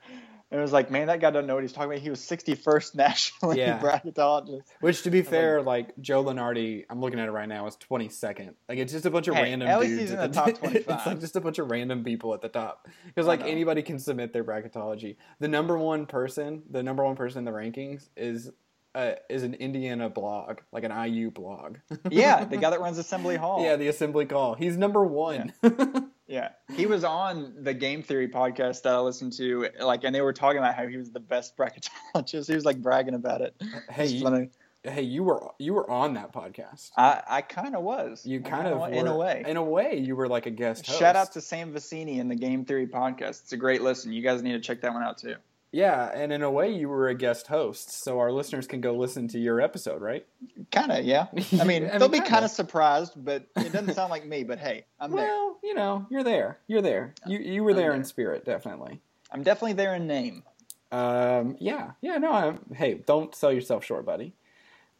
And 0.53 0.61
it 0.61 0.63
was 0.63 0.73
like, 0.73 0.93
man, 0.93 1.09
that 1.09 1.19
guy 1.21 1.33
doesn't 1.33 1.49
know 1.49 1.55
what 1.57 1.65
he's 1.65 1.73
talking 1.73 1.91
about. 1.91 1.99
He 2.03 2.09
was 2.09 2.21
61st 2.21 2.95
nationally 2.95 3.59
Yeah. 3.59 3.81
bracketologist. 3.81 4.63
Which, 4.81 5.03
to 5.03 5.11
be 5.11 5.23
fair, 5.23 5.61
like 5.61 5.89
Joe 6.01 6.23
Lunardi, 6.23 6.85
I'm 6.89 7.01
looking 7.01 7.19
at 7.19 7.27
it 7.27 7.33
right 7.33 7.49
now, 7.49 7.67
is 7.67 7.77
22nd. 7.79 8.55
Like 8.69 8.79
it's 8.79 8.93
just 8.93 9.07
a 9.07 9.11
bunch 9.11 9.27
of 9.27 9.35
Hey, 9.35 9.43
random 9.43 9.67
at 9.67 9.81
least 9.81 9.91
dudes. 9.91 10.03
he's 10.03 10.11
in 10.13 10.19
at 10.21 10.33
the 10.33 10.39
top 10.39 10.49
it's 10.63 10.87
like 10.87 11.19
just 11.19 11.35
a 11.35 11.41
bunch 11.41 11.59
of 11.59 11.69
random 11.69 12.05
people 12.05 12.33
at 12.33 12.43
the 12.43 12.49
top 12.49 12.87
because 13.07 13.27
like 13.27 13.41
anybody 13.43 13.83
can 13.83 13.99
submit 13.99 14.33
their 14.33 14.45
bracketology. 14.45 15.17
The 15.41 15.49
number 15.49 15.77
one 15.77 16.07
person, 16.07 16.63
the 16.71 16.85
number 16.85 17.03
one 17.05 17.17
person 17.17 17.41
in 17.41 17.45
the 17.45 17.51
rankings 17.51 18.09
is 18.17 18.49
uh, 18.97 19.15
is 19.29 19.43
an 19.43 19.55
Indiana 19.55 20.09
blog, 20.09 20.59
like 20.73 20.85
an 20.85 20.91
IU 21.13 21.31
blog. 21.31 21.77
Yeah, 22.11 22.45
the 22.45 22.57
guy 22.57 22.71
that 22.71 22.81
runs 22.81 22.99
Assembly 22.99 23.37
Hall. 23.45 23.63
yeah, 23.63 23.77
the 23.77 23.89
Assembly 23.89 24.27
Call. 24.27 24.55
He's 24.55 24.77
number 24.77 25.05
one. 25.05 25.53
Yeah, 26.29 26.49
he 26.75 26.87
was 26.87 27.05
on 27.05 27.55
the 27.63 27.73
Game 27.73 28.03
Theory 28.03 28.27
podcast 28.27 28.83
that 28.83 28.93
I 28.95 28.99
listened 28.99 29.35
to, 29.35 29.69
like, 29.81 30.03
and 30.03 30.13
they 30.13 30.21
were 30.21 30.33
talking 30.33 30.59
about 30.59 30.75
how 30.75 30.89
he 30.89 30.97
was 30.97 31.13
the 31.13 31.21
best 31.21 31.57
bracketologist. 31.57 32.49
He 32.49 32.55
was 32.57 32.65
like 32.65 32.83
bragging 32.83 33.15
about 33.15 33.43
it. 33.43 33.55
hey, 33.89 34.07
you, 34.07 34.51
hey, 34.83 35.03
you 35.03 35.23
were 35.23 35.53
you 35.61 35.75
were 35.75 35.89
on 35.89 36.15
that 36.15 36.33
podcast. 36.33 36.91
I, 36.97 37.23
I 37.29 37.43
kind 37.43 37.77
of 37.77 37.83
was. 37.85 38.27
You 38.27 38.41
kind 38.41 38.67
kinda 38.69 38.99
in 38.99 39.07
a 39.07 39.17
way. 39.17 39.45
In 39.47 39.57
a 39.57 39.63
way, 39.63 39.99
you 39.99 40.17
were 40.17 40.27
like 40.27 40.47
a 40.47 40.51
guest 40.51 40.87
host. 40.89 40.99
Shout 40.99 41.15
out 41.15 41.33
to 41.35 41.41
Sam 41.41 41.73
Vecenie 41.73 42.19
in 42.19 42.27
the 42.27 42.35
Game 42.35 42.65
Theory 42.65 42.89
podcast. 42.89 43.43
It's 43.45 43.53
a 43.53 43.57
great 43.57 43.83
listen. 43.83 44.13
You 44.13 44.23
guys 44.23 44.43
need 44.43 44.53
to 44.53 44.61
check 44.61 44.81
that 44.81 44.93
one 44.93 45.05
out 45.05 45.19
too. 45.19 45.37
Yeah, 45.77 46.11
and 46.15 46.33
in 46.33 46.43
a 46.43 46.51
way, 46.51 46.73
you 46.73 46.89
were 46.89 47.09
a 47.09 47.15
guest 47.15 47.49
host, 47.49 48.03
so 48.03 48.19
our 48.19 48.33
listeners 48.33 48.67
can 48.67 48.81
go 48.81 48.95
listen 48.97 49.29
to 49.29 49.39
your 49.39 49.61
episode, 49.61 50.01
right? 50.01 50.25
Kind 50.73 50.91
of, 50.91 51.05
yeah. 51.05 51.27
I 51.31 51.35
mean, 51.35 51.45
I 51.61 51.65
mean, 51.65 51.99
they'll 51.99 52.09
be 52.09 52.21
kinda. 52.23 52.49
surprised, 52.49 53.13
but 53.15 53.45
it 53.57 53.75
doesn't 53.75 53.93
sound 53.93 54.11
like 54.11 54.25
me. 54.25 54.43
But 54.43 54.59
hey, 54.59 54.87
I'm 54.99 55.11
there. 55.11 55.27
Well, 55.27 55.59
you 55.63 55.75
know, 55.75 56.07
you're 56.09 56.25
there. 56.25 56.61
You're 56.67 56.81
there. 56.81 57.13
You 57.27 57.41
you 57.41 57.63
were 57.63 57.75
there 57.75 57.91
there. 57.91 57.95
in 57.95 58.05
spirit, 58.05 58.47
definitely. 58.47 59.03
I'm 59.31 59.43
definitely 59.43 59.75
there 59.75 59.95
in 59.95 60.07
name. 60.07 60.45
Um, 60.93 61.59
yeah, 61.61 61.91
yeah. 62.01 62.17
No, 62.17 62.33
I'm, 62.33 62.61
hey, 62.75 62.95
don't 62.95 63.35
sell 63.35 63.53
yourself 63.53 63.85
short, 63.85 64.07
buddy. 64.07 64.33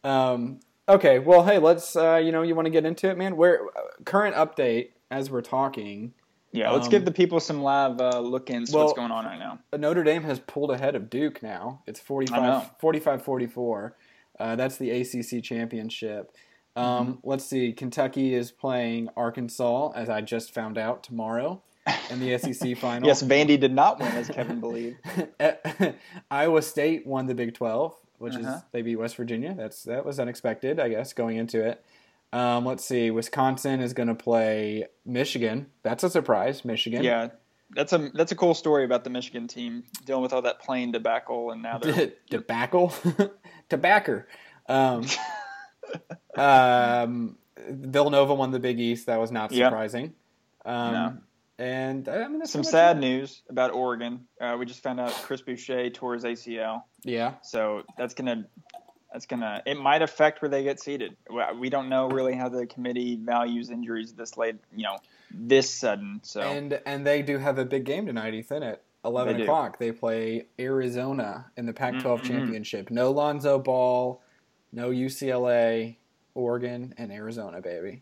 Um, 0.03 0.59
okay, 0.87 1.17
well, 1.17 1.43
hey, 1.43 1.57
let's. 1.57 1.95
Uh, 1.95 2.21
you 2.23 2.31
know, 2.31 2.43
you 2.43 2.53
want 2.53 2.67
to 2.67 2.71
get 2.71 2.85
into 2.85 3.09
it, 3.09 3.17
man. 3.17 3.35
Where 3.35 3.65
uh, 3.65 3.81
current 4.05 4.35
update 4.35 4.89
as 5.09 5.31
we're 5.31 5.41
talking, 5.41 6.13
Yeah, 6.57 6.71
let's 6.71 6.85
Um, 6.87 6.91
give 6.91 7.05
the 7.05 7.11
people 7.11 7.39
some 7.39 7.61
live 7.61 7.99
uh, 8.01 8.19
look-ins. 8.19 8.71
well- 8.71 8.85
what's 8.85 8.97
going 8.97 9.11
on 9.11 9.25
right 9.25 9.39
now? 9.39 9.59
Notre 9.77 10.03
Dame 10.03 10.23
has 10.23 10.39
pulled 10.39 10.71
ahead 10.71 10.95
of 10.95 11.09
Duke 11.09 11.41
now. 11.43 11.81
It's 11.87 11.99
45 11.99 12.71
45 12.79 13.21
44. 13.21 13.95
Uh, 14.39 14.55
that's 14.55 14.77
the 14.77 14.89
ACC 14.91 15.43
championship. 15.43 16.31
Um, 16.75 16.83
Mm-hmm. 17.17 17.29
Let's 17.29 17.45
see. 17.45 17.73
Kentucky 17.73 18.33
is 18.35 18.51
playing 18.51 19.09
Arkansas, 19.17 19.91
as 19.95 20.09
I 20.09 20.21
just 20.21 20.53
found 20.53 20.77
out 20.77 21.01
tomorrow 21.03 21.61
in 22.11 22.19
the 22.19 22.37
SEC 22.37 22.77
final. 22.79 23.07
Yes, 23.07 23.23
Vandy 23.23 23.59
did 23.59 23.73
not 23.73 23.99
win, 23.99 24.09
as 24.11 24.27
Kevin 24.29 24.59
believed. 24.59 24.97
Iowa 26.31 26.61
State 26.61 27.05
won 27.07 27.25
the 27.27 27.35
Big 27.35 27.53
12, 27.53 27.95
which 28.19 28.35
Uh-huh. 28.35 28.55
is 28.57 28.61
they 28.71 28.81
beat 28.81 28.97
West 28.97 29.15
Virginia. 29.15 29.53
That's 29.57 29.83
that 29.83 30.05
was 30.05 30.19
unexpected, 30.19 30.79
I 30.79 30.89
guess, 30.89 31.13
going 31.13 31.37
into 31.37 31.63
it. 31.65 31.83
Um, 32.33 32.65
let's 32.65 32.83
see. 32.83 33.09
Wisconsin 33.11 33.79
is 33.79 33.93
going 33.93 34.09
to 34.09 34.15
play 34.15 34.85
Michigan. 35.05 35.67
That's 35.83 36.03
a 36.03 36.09
surprise. 36.09 36.65
Michigan. 36.65 37.03
Yeah, 37.03 37.29
that's 37.71 37.93
a 37.93 38.09
that's 38.13 38.31
a 38.31 38.35
cool 38.35 38.53
story 38.53 38.83
about 38.85 39.03
the 39.03 39.09
Michigan 39.09 39.47
team 39.47 39.83
dealing 40.05 40.23
with 40.23 40.33
all 40.33 40.41
that 40.43 40.59
plane 40.59 40.91
debacle, 40.91 41.51
and 41.51 41.61
now 41.61 41.77
they're 41.77 42.11
Tobacco, 42.29 42.91
tobacco. 43.69 44.23
Um, 44.67 45.05
um, 46.37 47.37
Villanova 47.69 48.33
won 48.33 48.51
the 48.51 48.59
Big 48.59 48.79
East. 48.79 49.05
That 49.07 49.19
was 49.19 49.31
not 49.31 49.51
surprising. 49.51 50.13
Um, 50.65 50.93
No. 50.93 51.17
And 51.59 52.07
I 52.07 52.27
mean, 52.27 52.45
some 52.45 52.63
sad 52.63 52.99
news 52.99 53.41
about 53.49 53.71
Oregon. 53.71 54.27
Uh, 54.39 54.57
we 54.59 54.67
just 54.67 54.83
found 54.83 54.99
out 54.99 55.09
Chris 55.23 55.41
Boucher 55.41 55.89
tore 55.89 56.13
his 56.13 56.23
ACL, 56.23 56.83
Yeah, 57.03 57.33
so 57.41 57.81
that's 57.97 58.13
gonna 58.13 58.45
that's 59.11 59.25
gonna 59.25 59.61
it 59.65 59.75
might 59.77 60.01
affect 60.01 60.41
where 60.41 60.49
they 60.49 60.63
get 60.63 60.79
seated. 60.79 61.15
We- 61.59 61.69
don't 61.69 61.89
know 61.89 62.07
really 62.09 62.33
how 62.35 62.49
the 62.49 62.65
committee 62.67 63.15
values 63.15 63.69
injuries 63.69 64.13
this 64.13 64.37
late, 64.37 64.55
you 64.75 64.83
know, 64.83 64.97
this 65.31 65.69
sudden. 65.69 66.19
So 66.23 66.41
and 66.41 66.79
and 66.85 67.05
they 67.05 67.21
do 67.21 67.37
have 67.37 67.57
a 67.59 67.65
big 67.65 67.83
game 67.85 68.05
tonight, 68.05 68.33
Ethan. 68.33 68.63
At 68.63 68.81
eleven 69.05 69.33
They 69.33 69.37
do. 69.39 69.43
o'clock, 69.43 69.79
they 69.79 69.91
play 69.91 70.47
Arizona 70.59 71.45
in 71.57 71.65
the 71.65 71.73
Pac-12 71.73 72.21
Mhm. 72.21 72.23
championship. 72.23 72.89
No 72.91 73.11
Lonzo 73.11 73.59
Ball, 73.59 74.21
no 74.71 74.89
UCLA, 74.91 75.97
Oregon, 76.35 76.93
and 76.97 77.11
Arizona, 77.11 77.61
baby. 77.61 78.01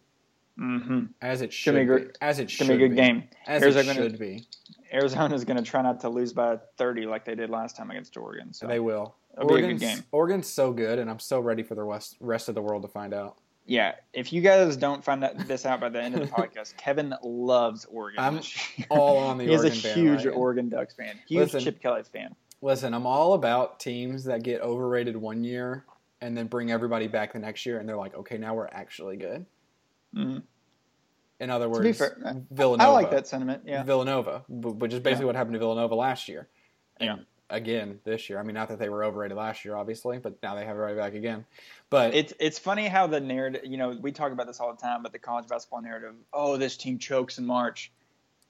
hmm 0.58 1.06
As 1.22 1.42
it 1.42 1.48
Gonna 1.48 1.52
should 1.52 1.88
be. 2.14 2.14
As 2.22 2.40
it 2.40 2.50
should 2.50 2.68
be 2.70 2.74
a 2.76 2.78
good 2.78 2.92
be. 2.92 2.96
game. 2.96 3.24
As 3.46 3.62
Arizona 3.62 3.84
it 3.92 3.96
gonna- 3.96 4.10
should 4.10 4.20
be. 4.20 4.48
Arizona's 4.94 5.44
gonna 5.44 5.62
try 5.62 5.82
not 5.82 6.00
to 6.02 6.10
lose 6.10 6.32
by 6.32 6.58
30 6.78 7.06
like 7.06 7.26
they 7.26 7.36
did 7.36 7.50
last 7.50 7.76
time 7.76 7.92
against 7.92 8.16
Oregon. 8.16 8.54
So 8.54 8.66
They 8.68 8.80
will. 8.80 9.16
It'll 9.38 9.48
be 9.50 9.56
a 9.56 9.58
good 9.58 9.64
Oregon's, 9.66 9.82
game. 9.82 10.04
Oregon's 10.12 10.48
so 10.48 10.72
good, 10.74 11.00
and 11.00 11.10
I'm 11.10 11.20
so 11.20 11.40
ready 11.40 11.64
for 11.64 11.76
the 11.76 11.84
rest 11.84 12.18
rest 12.20 12.50
of 12.50 12.56
the 12.56 12.62
world 12.62 12.82
to 12.84 12.88
find 12.88 13.14
out. 13.14 13.38
yeah, 13.66 13.96
if 14.14 14.32
you 14.32 14.42
guys 14.42 14.78
don't 14.78 15.04
find 15.04 15.24
that, 15.24 15.48
this 15.48 15.66
out 15.66 15.80
by 15.82 15.90
the 15.90 16.02
end 16.02 16.16
of 16.16 16.22
the 16.22 16.28
podcast, 16.36 16.78
Kevin 16.78 17.14
loves 17.24 17.86
Oregon. 17.86 18.20
I'm 18.24 18.40
all 18.90 19.18
on 19.18 19.38
the 19.38 19.46
He's 19.48 19.62
a 19.62 19.68
Oregon 19.68 19.74
huge 19.82 19.94
bandwagon. 19.96 20.34
Oregon 20.34 20.70
Ducks 20.70 20.94
fan. 20.96 21.20
Huge 21.28 21.40
Listen. 21.54 21.62
Chip 21.62 21.82
Kelly 21.82 22.04
fan. 22.04 22.36
Listen, 22.62 22.94
I'm 22.94 23.06
all 23.06 23.34
about 23.34 23.80
teams 23.80 24.24
that 24.26 24.42
get 24.44 24.62
overrated 24.62 25.18
one 25.18 25.44
year 25.44 25.86
and 26.22 26.36
then 26.38 26.48
bring 26.48 26.72
everybody 26.72 27.08
back 27.08 27.34
the 27.34 27.40
next 27.40 27.66
year, 27.66 27.80
and 27.80 27.88
they're 27.90 27.98
like, 27.98 28.16
okay, 28.16 28.38
now 28.38 28.54
we're 28.56 28.68
actually 28.68 29.18
good. 29.18 29.46
Mhm. 30.16 30.44
In 31.42 31.50
other 31.50 31.68
words, 31.68 31.98
fair, 31.98 32.18
I- 32.26 32.36
Villanova. 32.50 32.90
I 32.90 32.94
like 32.94 33.12
that 33.12 33.28
sentiment. 33.28 33.64
Yeah. 33.66 33.84
Villanova, 33.84 34.44
wh- 34.48 34.80
which 34.80 34.94
is 34.94 35.00
basically 35.02 35.24
Yeah. 35.24 35.28
what 35.28 35.36
happened 35.36 35.54
to 35.56 35.60
Villanova 35.60 35.94
last 35.94 36.30
year. 36.30 36.48
And 36.98 37.08
Yeah. 37.20 37.24
Again 37.50 38.00
this 38.04 38.28
year. 38.28 38.40
I 38.40 38.44
mean, 38.44 38.56
not 38.56 38.70
that 38.70 38.80
they 38.80 38.90
were 38.90 39.04
overrated 39.04 39.38
last 39.38 39.66
year, 39.66 39.76
obviously, 39.76 40.18
but 40.18 40.42
now 40.42 40.56
they 40.56 40.66
have 40.66 40.76
it 40.76 40.80
right 40.80 40.98
back 40.98 41.14
again. 41.14 41.46
But 41.92 42.16
It's 42.16 42.34
it's 42.40 42.58
funny 42.58 42.88
how 42.88 43.06
the 43.06 43.20
narrative, 43.20 43.62
you 43.66 43.78
know, 43.78 43.96
we 44.02 44.12
talk 44.12 44.32
about 44.32 44.48
this 44.48 44.60
all 44.60 44.74
the 44.74 44.82
time, 44.82 45.04
but 45.04 45.12
the 45.12 45.20
college 45.20 45.48
basketball 45.48 45.82
narrative, 45.84 46.16
oh, 46.34 46.58
this 46.58 46.76
team 46.76 46.98
chokes 46.98 47.38
in 47.38 47.46
March. 47.46 47.92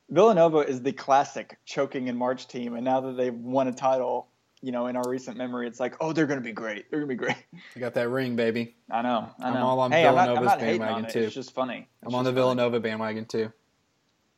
Villanova 0.10 0.60
is 0.60 0.82
the 0.82 0.94
classic 0.94 1.58
choking 1.66 2.08
in 2.08 2.16
March 2.16 2.48
team, 2.48 2.76
and 2.76 2.86
now 2.86 3.02
that 3.02 3.18
they've 3.18 3.34
won 3.34 3.68
a 3.68 3.74
title, 3.74 4.28
you 4.62 4.72
know, 4.72 4.88
in 4.88 4.96
our 4.96 5.08
recent 5.10 5.38
memory, 5.38 5.68
it's 5.68 5.80
like, 5.80 5.96
oh, 6.00 6.14
they're 6.14 6.28
going 6.28 6.40
to 6.40 6.44
be 6.44 6.52
great. 6.52 6.90
They're 6.90 7.00
going 7.00 7.10
to 7.10 7.16
be 7.16 7.26
great. 7.26 7.38
you 7.76 7.80
got 7.80 7.96
that 7.96 8.10
ring, 8.10 8.36
baby. 8.36 8.76
I 8.90 9.02
know. 9.02 9.30
I 9.40 9.50
I'm 9.50 9.58
all 9.58 9.80
on 9.80 9.92
hey, 9.92 10.08
I'm 10.08 10.16
not, 10.16 10.30
I'm 10.30 10.36
Villanova's 10.36 10.48
not 10.48 10.60
bandwagon, 10.60 11.06
it. 11.06 11.12
too. 11.12 11.20
It's 11.22 11.36
just 11.36 11.54
funny. 11.54 11.88
It's 12.02 12.08
I'm 12.08 12.16
on 12.16 12.24
the 12.24 12.32
just 12.32 12.36
funny. 12.36 12.56
Villanova 12.56 12.80
bandwagon 12.80 13.26
too. 13.26 13.52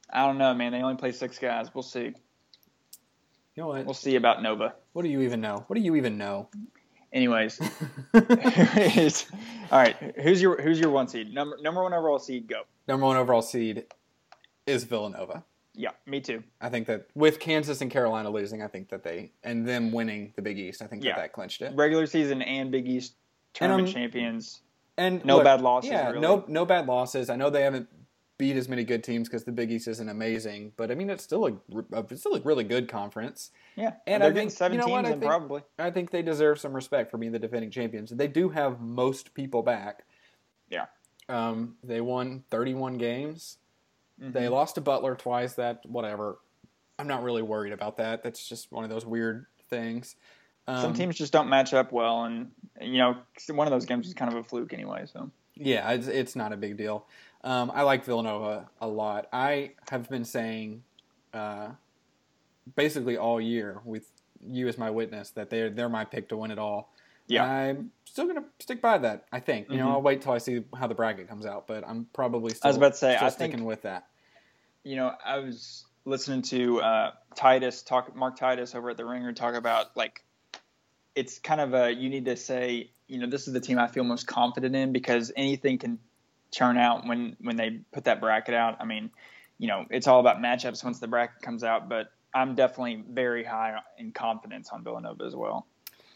I 0.10 0.26
don't 0.26 0.38
know, 0.38 0.54
man. 0.54 0.72
They 0.72 0.82
only 0.82 0.96
play 0.96 1.12
six 1.12 1.38
guys. 1.38 1.74
We'll 1.74 1.84
see. 1.84 2.14
You 3.58 3.64
know 3.64 3.70
what? 3.70 3.86
We'll 3.86 3.96
see 3.96 4.16
about 4.18 4.44
Nova. 4.44 4.76
What 4.94 5.02
do 5.02 5.10
you 5.10 5.22
even 5.22 5.42
know? 5.42 5.64
What 5.66 5.76
do 5.76 5.82
you 5.82 5.96
even 5.96 6.16
know? 6.16 6.48
Anyways, 7.12 7.60
all 8.14 8.20
right. 9.72 9.96
Who's 10.22 10.40
your 10.44 10.62
who's 10.62 10.80
your 10.80 10.92
one 10.92 11.08
seed? 11.08 11.34
Number 11.34 11.58
number 11.60 11.82
one 11.82 11.92
overall 11.92 12.20
seed. 12.20 12.48
Go. 12.48 12.62
Number 12.88 13.08
one 13.08 13.18
overall 13.18 13.42
seed 13.42 13.86
is 14.68 14.84
Villanova. 14.84 15.44
Yeah, 15.74 15.90
me 16.06 16.22
too. 16.22 16.44
I 16.62 16.70
think 16.70 16.86
that 16.86 17.08
with 17.16 17.40
Kansas 17.40 17.82
and 17.82 17.90
Carolina 17.90 18.30
losing, 18.30 18.62
I 18.62 18.68
think 18.68 18.90
that 18.90 19.04
they 19.04 19.32
and 19.44 19.68
them 19.68 19.92
winning 19.92 20.34
the 20.36 20.44
Big 20.44 20.60
East, 20.60 20.84
I 20.84 20.86
think 20.88 21.04
Yeah. 21.04 21.16
that 21.16 21.22
that 21.22 21.34
clinched 21.34 21.64
it. 21.64 21.74
Regular 21.76 22.06
season 22.06 22.44
and 22.44 22.72
Big 22.72 22.88
East 22.88 23.16
tournament 23.54 23.88
um, 23.88 23.94
champions. 23.94 24.62
And 24.98 25.26
No 25.26 25.38
look, 25.38 25.46
bad 25.46 25.62
losses. 25.62 25.90
Yeah, 25.90 26.10
really. 26.10 26.20
no 26.20 26.46
no 26.48 26.66
bad 26.66 26.86
losses. 26.86 27.32
I 27.32 27.36
know 27.36 27.50
they 27.50 27.64
haven't 27.64 27.90
beat 28.38 28.56
as 28.56 28.70
many 28.70 28.84
good 28.84 29.04
teams 29.04 29.28
because 29.28 29.44
the 29.44 29.52
Big 29.52 29.72
East 29.72 29.88
isn't 29.88 30.10
amazing, 30.10 30.72
but 30.78 30.92
I 30.92 30.96
mean 30.96 31.10
it's 31.10 31.24
still 31.24 31.48
a, 31.48 31.54
it's 32.12 32.22
still 32.22 32.36
a 32.36 32.42
really 32.42 32.64
good 32.64 32.88
conference. 32.88 33.52
Yeah, 33.76 33.94
And 34.06 34.22
they're 34.22 34.30
I 34.30 34.34
getting 34.34 34.50
think- 34.50 34.58
seven 34.58 34.78
you 34.80 34.86
know 34.86 34.92
what, 34.92 35.02
teams 35.04 35.08
I 35.08 35.12
think- 35.20 35.24
probably. 35.24 35.62
I 35.80 35.90
think 35.92 36.12
they 36.12 36.22
deserve 36.22 36.60
some 36.60 36.74
respect 36.74 37.10
for 37.12 37.18
being 37.18 37.32
the 37.32 37.40
defending 37.40 37.72
champions. 37.72 38.12
They 38.12 38.28
do 38.28 38.50
have 38.50 38.80
most 38.80 39.34
people 39.34 39.64
back. 39.64 40.04
Yeah. 40.70 40.86
Um, 41.30 41.76
they 41.84 42.00
won 42.02 42.44
31 42.52 42.98
games. 42.98 43.58
Mhm. 44.22 44.34
They 44.34 44.48
lost 44.50 44.76
to 44.76 44.82
Butler 44.82 45.16
twice. 45.16 45.54
That 45.56 45.82
whatever. 45.86 46.38
I'm 47.00 47.08
not 47.08 47.22
really 47.24 47.42
worried 47.44 47.74
about 47.74 47.98
that. 47.98 48.24
That's 48.24 48.48
just 48.48 48.72
one 48.72 48.84
of 48.84 48.90
those 48.90 49.06
weird 49.06 49.46
things. 49.70 50.16
Um, 50.68 50.82
Some 50.82 50.94
teams 50.94 51.16
just 51.18 51.32
don't 51.32 51.48
match 51.50 51.74
up 51.74 51.92
well, 51.92 52.24
and 52.26 52.52
you 52.82 52.98
know, 52.98 53.18
one 53.50 53.68
of 53.68 53.72
those 53.72 53.86
games 53.86 54.08
is 54.08 54.14
kind 54.14 54.32
of 54.32 54.38
a 54.40 54.44
fluke 54.44 54.74
anyway. 54.74 55.06
So 55.06 55.30
Yeah, 55.56 55.90
it's, 55.92 56.08
it's 56.08 56.36
not 56.36 56.52
a 56.54 56.58
big 56.58 56.78
deal. 56.78 57.06
Um, 57.48 57.72
I 57.74 57.84
like 57.84 58.04
Villanova 58.04 58.70
a 58.82 58.88
lot. 58.90 59.28
I 59.32 59.72
have 59.90 60.10
been 60.10 60.26
saying, 60.26 60.84
uh, 61.34 61.70
basically 62.76 63.16
all 63.16 63.40
year, 63.40 63.80
with 63.86 64.12
you 64.46 64.68
as 64.68 64.78
my 64.78 64.90
witness, 64.90 65.30
that 65.32 65.50
they're 65.50 65.70
they're 65.70 65.88
my 65.88 66.04
pick 66.04 66.28
to 66.30 66.36
win 66.38 66.52
it 66.52 66.60
all. 66.60 66.92
Yeah. 67.28 67.46
I'm 67.50 67.92
still 68.04 68.28
gonna 68.28 68.44
stick 68.60 68.82
by 68.82 68.98
that. 68.98 69.28
I 69.32 69.40
think. 69.40 69.70
You 69.70 69.78
know, 69.78 69.88
Mhm. 69.88 69.92
I'll 69.92 70.02
wait 70.02 70.22
till 70.22 70.34
I 70.34 70.40
see 70.40 70.66
how 70.78 70.88
the 70.88 70.96
bracket 70.96 71.30
comes 71.30 71.46
out, 71.46 71.68
but 71.68 71.88
I'm 71.88 72.08
probably 72.12 72.54
still. 72.54 72.68
I 72.68 72.70
was 72.70 72.78
about 72.78 72.92
to 72.94 72.98
say, 72.98 73.16
still 73.16 73.28
I 73.28 73.30
sticking 73.30 73.58
think- 73.60 73.68
with 73.68 73.82
that. 73.84 74.08
you 74.84 74.98
know, 74.98 75.14
I 75.26 75.40
was 75.40 75.86
listening 76.04 76.42
to 76.42 76.82
uh, 76.82 77.12
Titus 77.36 77.82
talk, 77.82 78.14
Mark 78.16 78.36
Titus 78.38 78.76
over 78.76 78.90
at 78.90 78.98
the 78.98 79.06
Ringer 79.06 79.32
talk 79.34 79.56
about 79.56 79.96
like, 79.96 80.24
it's 81.16 81.40
kind 81.40 81.62
of 81.62 81.74
a 81.74 81.92
you 81.94 82.10
need 82.10 82.26
to 82.26 82.36
say, 82.36 82.92
you 83.08 83.20
know, 83.20 83.28
this 83.28 83.48
is 83.48 83.54
the 83.54 83.60
team 83.62 83.80
I 83.80 83.88
feel 83.88 84.04
most 84.04 84.28
confident 84.28 84.76
in 84.76 84.92
because 84.92 85.32
anything 85.38 85.78
can 85.78 86.00
turn 86.52 86.78
out 86.78 87.06
when 87.06 87.36
when 87.42 87.56
they 87.56 87.80
put 87.92 88.06
that 88.06 88.22
bracket 88.22 88.54
out. 88.54 88.78
I 88.80 88.86
mean, 88.86 89.12
you 89.58 89.68
know, 89.68 89.86
it's 89.90 90.08
all 90.08 90.20
about 90.20 90.38
matchups 90.38 90.84
once 90.84 91.00
the 91.00 91.08
bracket 91.08 91.42
comes 91.42 91.64
out, 91.64 91.90
but 91.90 92.12
I'm 92.34 92.56
definitely 92.56 93.04
very 93.10 93.44
high 93.44 93.76
in 93.98 94.12
confidence 94.12 94.70
on 94.70 94.84
Villanova 94.84 95.24
as 95.24 95.36
well. 95.36 95.66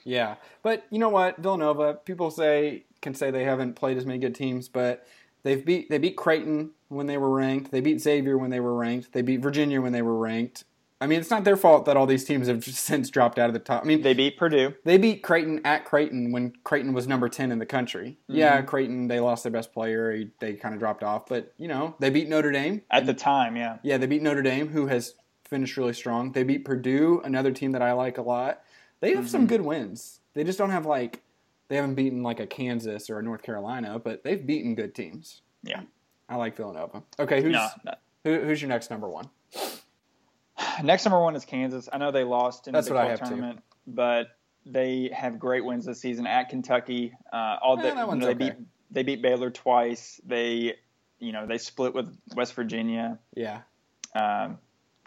Yeah, 0.04 0.36
but 0.64 0.86
you 0.90 1.00
know 1.00 1.10
what, 1.10 1.38
Villanova. 1.38 1.94
People 1.94 2.32
say 2.32 2.86
can 3.02 3.14
say 3.14 3.32
they 3.32 3.44
haven't 3.44 3.76
played 3.76 3.98
as 3.98 4.06
many 4.06 4.20
good 4.20 4.36
teams, 4.36 4.68
but 4.68 5.06
they've 5.44 5.64
beat 5.64 5.90
they 5.90 5.98
beat 5.98 6.18
Creighton 6.18 6.72
when 6.90 7.08
they 7.08 7.18
were 7.18 7.30
ranked. 7.30 7.72
They 7.72 7.82
beat 7.82 8.02
Xavier 8.02 8.38
when 8.38 8.50
they 8.50 8.60
were 8.60 8.76
ranked. 8.76 9.14
They 9.14 9.22
beat 9.22 9.42
Virginia 9.42 9.82
when 9.82 9.94
they 9.94 10.02
were 10.02 10.18
ranked. 10.18 10.64
I 11.02 11.08
mean, 11.08 11.20
it's 11.20 11.32
not 11.32 11.44
their 11.44 11.58
fault 11.58 11.86
that 11.86 11.98
all 11.98 12.06
these 12.06 12.24
teams 12.24 12.48
have 12.48 12.64
since 12.64 13.10
dropped 13.10 13.40
out 13.40 13.50
of 13.50 13.54
the 13.54 13.60
top. 13.60 13.84
I 13.84 13.88
mean, 13.88 14.04
They 14.04 14.14
beat 14.14 14.38
Purdue. 14.38 14.76
they 14.86 14.98
beat 14.98 15.24
Creighton 15.24 15.60
at 15.66 15.84
Creighton 15.84 16.32
when 16.32 16.54
Creighton 16.64 16.94
was 16.94 17.08
number 17.08 17.28
10 17.28 17.52
in 17.52 17.58
the 17.58 17.66
country. 17.66 18.20
Mm-hmm. 18.30 18.36
Yeah, 18.36 18.62
Creighton, 18.62 19.08
they 19.08 19.20
lost 19.20 19.44
their 19.44 19.52
best 19.52 19.74
player. 19.74 20.12
He, 20.14 20.30
they 20.40 20.54
kind 20.54 20.76
of 20.76 20.80
dropped 20.80 21.04
off. 21.04 21.26
But, 21.26 21.54
you 21.58 21.68
know, 21.68 21.96
they 22.00 22.12
beat 22.12 22.30
Notre 22.30 22.52
Dame. 22.52 22.84
At 22.92 23.08
the 23.08 23.16
time, 23.16 23.56
yeah. 23.58 23.80
Yeah, 23.82 23.98
they 23.98 24.06
beat 24.06 24.22
Notre 24.22 24.44
Dame, 24.44 24.70
who 24.70 24.88
has 24.88 25.16
finished 25.44 25.76
really 25.76 25.94
strong. 25.94 26.32
They 26.34 26.44
beat 26.44 26.64
Purdue, 26.64 27.22
another 27.26 27.52
team 27.52 27.72
that 27.72 27.82
I 27.82 27.94
like 27.94 28.20
a 28.20 28.22
lot. 28.22 28.62
They 29.00 29.16
have 29.16 29.28
some 29.28 29.42
mm-hmm. 29.42 29.48
good 29.48 29.62
wins. 29.62 30.20
They 30.36 30.44
just 30.44 30.60
don't 30.60 30.70
have, 30.70 30.86
like, 30.86 31.24
they 31.68 31.78
haven't 31.78 31.96
beaten, 31.96 32.22
like, 32.22 32.40
a 32.40 32.46
Kansas 32.46 33.10
or 33.10 33.18
a 33.18 33.24
North 33.24 33.42
Carolina, 33.42 33.98
but 33.98 34.24
they've 34.24 34.46
beaten 34.46 34.76
good 34.76 34.94
teams. 34.94 35.42
Yeah. 35.64 35.82
I 36.30 36.36
like 36.36 36.56
Villanova. 36.56 37.02
Okay, 37.20 37.42
who's, 37.42 37.54
no. 37.54 37.68
who, 38.24 38.40
who's 38.42 38.62
your 38.62 38.70
next 38.70 38.92
number 38.92 39.10
one? 39.10 39.30
Next 40.84 41.06
number 41.06 41.22
one 41.22 41.36
is 41.36 41.46
Kansas. 41.46 41.90
I 41.92 41.98
know 41.98 42.12
they 42.12 42.24
lost 42.24 42.68
in 42.68 42.74
That's 42.74 42.88
the 42.88 42.94
Big 42.94 43.00
I 43.02 43.04
12 43.06 43.20
have, 43.20 43.30
too. 43.30 43.36
tournament, 43.36 43.64
but 43.88 44.28
they 44.66 45.10
have 45.14 45.40
great 45.40 45.66
wins 45.66 45.86
this 45.86 46.00
season 46.02 46.28
at 46.28 46.50
Kentucky. 46.50 47.14
Uh, 47.32 47.58
all 47.62 47.80
Eh, 47.80 47.82
the, 47.84 47.88
that 47.96 48.02
you 48.02 48.08
one's 48.08 48.22
know, 48.22 48.28
they 48.28 48.46
okay. 48.46 48.50
beat 48.58 48.68
they 48.92 49.04
beat 49.04 49.22
Baylor 49.22 49.50
twice. 49.50 50.20
They 50.26 50.76
you 51.20 51.32
know 51.32 51.46
they 51.48 51.58
split 51.58 51.94
with 51.94 52.16
West 52.36 52.54
Virginia. 52.54 53.20
Yeah. 53.36 53.62
Um, 54.16 54.58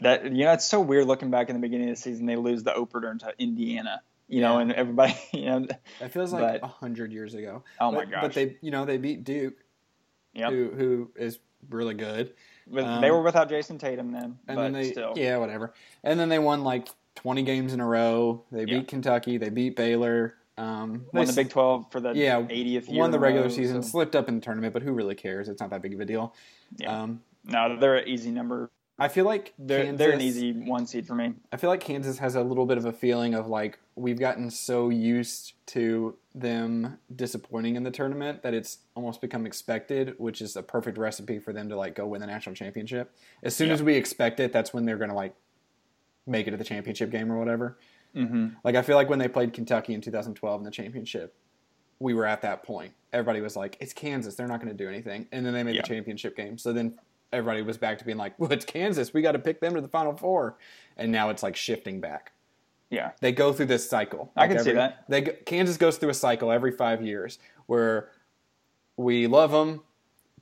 that 0.01 0.25
you 0.25 0.45
know 0.45 0.53
it's 0.53 0.65
so 0.65 0.81
weird 0.81 1.07
looking 1.07 1.31
back 1.31 1.49
in 1.51 1.57
the 1.57 1.61
beginning 1.61 1.91
of 1.91 1.97
the 1.97 2.01
season 2.03 2.27
they 2.27 2.37
lose 2.37 2.63
the 2.65 2.75
opener 2.75 3.15
to 3.17 3.33
Indiana. 3.39 4.03
You 4.27 4.41
know, 4.41 4.59
and 4.59 4.73
everybody 4.73 5.15
you 5.33 5.45
know 5.47 5.67
That 6.01 6.11
feels 6.13 6.33
like 6.33 6.63
a 6.63 6.67
hundred 6.67 7.13
years 7.13 7.35
ago. 7.35 7.63
oh 7.81 7.93
my 7.93 7.99
but, 8.01 8.11
gosh. 8.11 8.23
But 8.23 8.33
they, 8.33 8.57
you 8.63 8.71
know, 8.71 8.85
they 8.87 8.97
beat 8.97 9.23
Duke, 9.25 9.55
Yep. 10.35 10.51
who 10.51 10.71
who 10.71 11.11
is 11.17 11.39
really 11.71 11.95
good. 11.95 12.33
With, 12.69 12.85
um, 12.85 13.01
they 13.01 13.11
were 13.11 13.23
without 13.23 13.49
Jayson 13.49 13.79
Tatum 13.79 14.11
then, 14.13 14.39
And 14.49 14.57
but 14.57 14.57
then 14.57 14.73
they, 14.73 14.91
still. 14.91 15.13
yeah, 15.17 15.37
whatever. 15.39 15.73
And 16.03 16.19
then 16.19 16.29
they 16.29 16.39
won 16.39 16.65
like 16.65 16.89
twenty 17.15 17.43
games 17.43 17.73
in 17.73 17.81
a 17.81 17.87
row. 17.87 18.43
They 18.51 18.65
beat 18.65 18.73
Yeah. 18.75 18.83
Kentucky. 18.83 19.37
They 19.39 19.51
beat 19.51 19.77
Baylor. 19.77 20.35
Um, 20.57 21.07
Won 21.13 21.25
they 21.27 21.33
the 21.33 21.33
Big 21.33 21.51
12 21.51 21.91
for 21.91 21.99
the 21.99 22.13
Yeah, 22.13 22.41
80th 22.43 22.89
year. 22.89 23.01
won 23.01 23.11
the 23.11 23.19
regular 23.19 23.47
row, 23.49 23.53
season, 23.53 23.83
so- 23.83 23.89
slipped 23.89 24.15
up 24.15 24.29
in 24.29 24.37
the 24.37 24.41
tournament, 24.41 24.73
but 24.73 24.83
who 24.85 24.93
really 24.93 25.17
cares? 25.17 25.49
It's 25.49 25.61
not 25.61 25.71
that 25.71 25.83
big 25.83 25.93
of 25.95 25.99
a 26.01 26.05
deal. 26.05 26.33
Yeah. 26.77 27.03
Um, 27.03 27.23
No, 27.45 27.77
they're 27.77 27.97
an 27.97 28.09
easy 28.09 28.31
number. 28.31 28.71
I 28.97 29.09
feel 29.09 29.25
like 29.25 29.53
They're 29.59 29.83
Kansas, 29.83 29.99
they're 29.99 30.13
an 30.13 30.21
easy 30.21 30.53
one 30.53 30.87
seed 30.87 31.09
for 31.09 31.17
me. 31.17 31.35
I 31.53 31.57
feel 31.57 31.71
like 31.71 31.81
Kansas 31.81 32.19
has 32.19 32.37
a 32.37 32.43
little 32.45 32.67
bit 32.67 32.79
of 32.79 32.85
a 32.85 32.93
feeling 32.93 33.35
of 33.35 33.49
like 33.49 33.81
we've 33.97 34.21
gotten 34.21 34.49
so 34.49 34.91
used 34.91 35.55
to 35.67 36.15
them 36.35 36.99
disappointing 37.15 37.77
in 37.77 37.85
the 37.85 37.91
tournament 37.91 38.43
that 38.43 38.55
it's 38.55 38.79
almost 38.97 39.21
become 39.21 39.47
expected, 39.47 40.15
which 40.19 40.43
is 40.43 40.57
a 40.57 40.63
perfect 40.63 40.99
recipe 40.99 41.39
for 41.39 41.53
them 41.53 41.69
to 41.69 41.77
like 41.77 41.95
go 41.95 42.07
win 42.09 42.21
the 42.21 42.27
national 42.27 42.57
championship. 42.57 43.15
As 43.43 43.55
soon 43.55 43.69
Yeah. 43.69 43.75
as 43.75 43.83
we 43.83 43.95
expect 43.95 44.41
it, 44.41 44.53
that's 44.53 44.75
when 44.75 44.85
they're 44.85 44.97
going 44.97 45.11
to 45.11 45.17
like 45.17 45.35
make 46.27 46.49
it 46.49 46.51
to 46.53 46.57
the 46.57 46.65
championship 46.65 47.11
game 47.11 47.31
or 47.31 47.39
whatever. 47.39 47.79
Mm-hmm. 48.17 48.49
Like 48.65 48.75
I 48.75 48.83
feel 48.83 48.97
like 48.97 49.09
when 49.09 49.19
they 49.21 49.29
played 49.29 49.53
Kentucky 49.53 49.95
in 49.95 50.01
2012 50.01 50.61
in 50.61 50.65
the 50.65 50.71
championship, 50.71 51.35
we 52.01 52.15
were 52.15 52.27
at 52.27 52.43
that 52.43 52.65
point. 52.65 52.93
Everybody 53.13 53.41
was 53.41 53.55
like, 53.57 53.77
"It's 53.81 53.93
Kansas; 53.93 54.35
they're 54.35 54.49
not 54.49 54.61
going 54.61 54.77
to 54.77 54.85
do 54.85 54.89
anything." 54.89 55.29
And 55.31 55.47
then 55.47 55.55
they 55.55 55.63
made 55.63 55.77
Yeah. 55.77 55.83
the 55.83 55.89
championship 55.89 56.37
game. 56.37 56.59
So 56.59 56.73
then 56.73 56.99
everybody 57.33 57.63
was 57.63 57.79
back 57.79 57.99
to 57.99 58.05
being 58.05 58.19
like, 58.19 58.39
"Well, 58.39 58.51
it's 58.53 58.65
Kansas; 58.65 59.15
we 59.15 59.23
got 59.23 59.33
to 59.33 59.39
pick 59.39 59.61
them 59.61 59.75
to 59.75 59.81
the 59.81 59.89
Final 59.89 60.17
Four. 60.17 60.57
And 60.97 61.11
now 61.13 61.31
it's 61.31 61.43
like 61.45 61.55
shifting 61.57 62.01
back. 62.01 62.33
Yeah. 62.95 63.11
They 63.21 63.33
go 63.33 63.53
through 63.53 63.67
this 63.67 63.89
cycle. 63.89 64.31
I 64.37 64.43
Like 64.43 64.51
can 64.51 64.65
see 64.65 64.73
that. 64.73 65.05
They 65.09 65.23
Kansas 65.23 65.77
goes 65.77 65.97
through 65.99 66.11
a 66.11 66.15
cycle 66.15 66.51
every 66.53 66.71
five 66.73 67.03
years 67.03 67.39
where 67.67 68.11
we 68.97 69.27
love 69.27 69.51
them, 69.51 69.81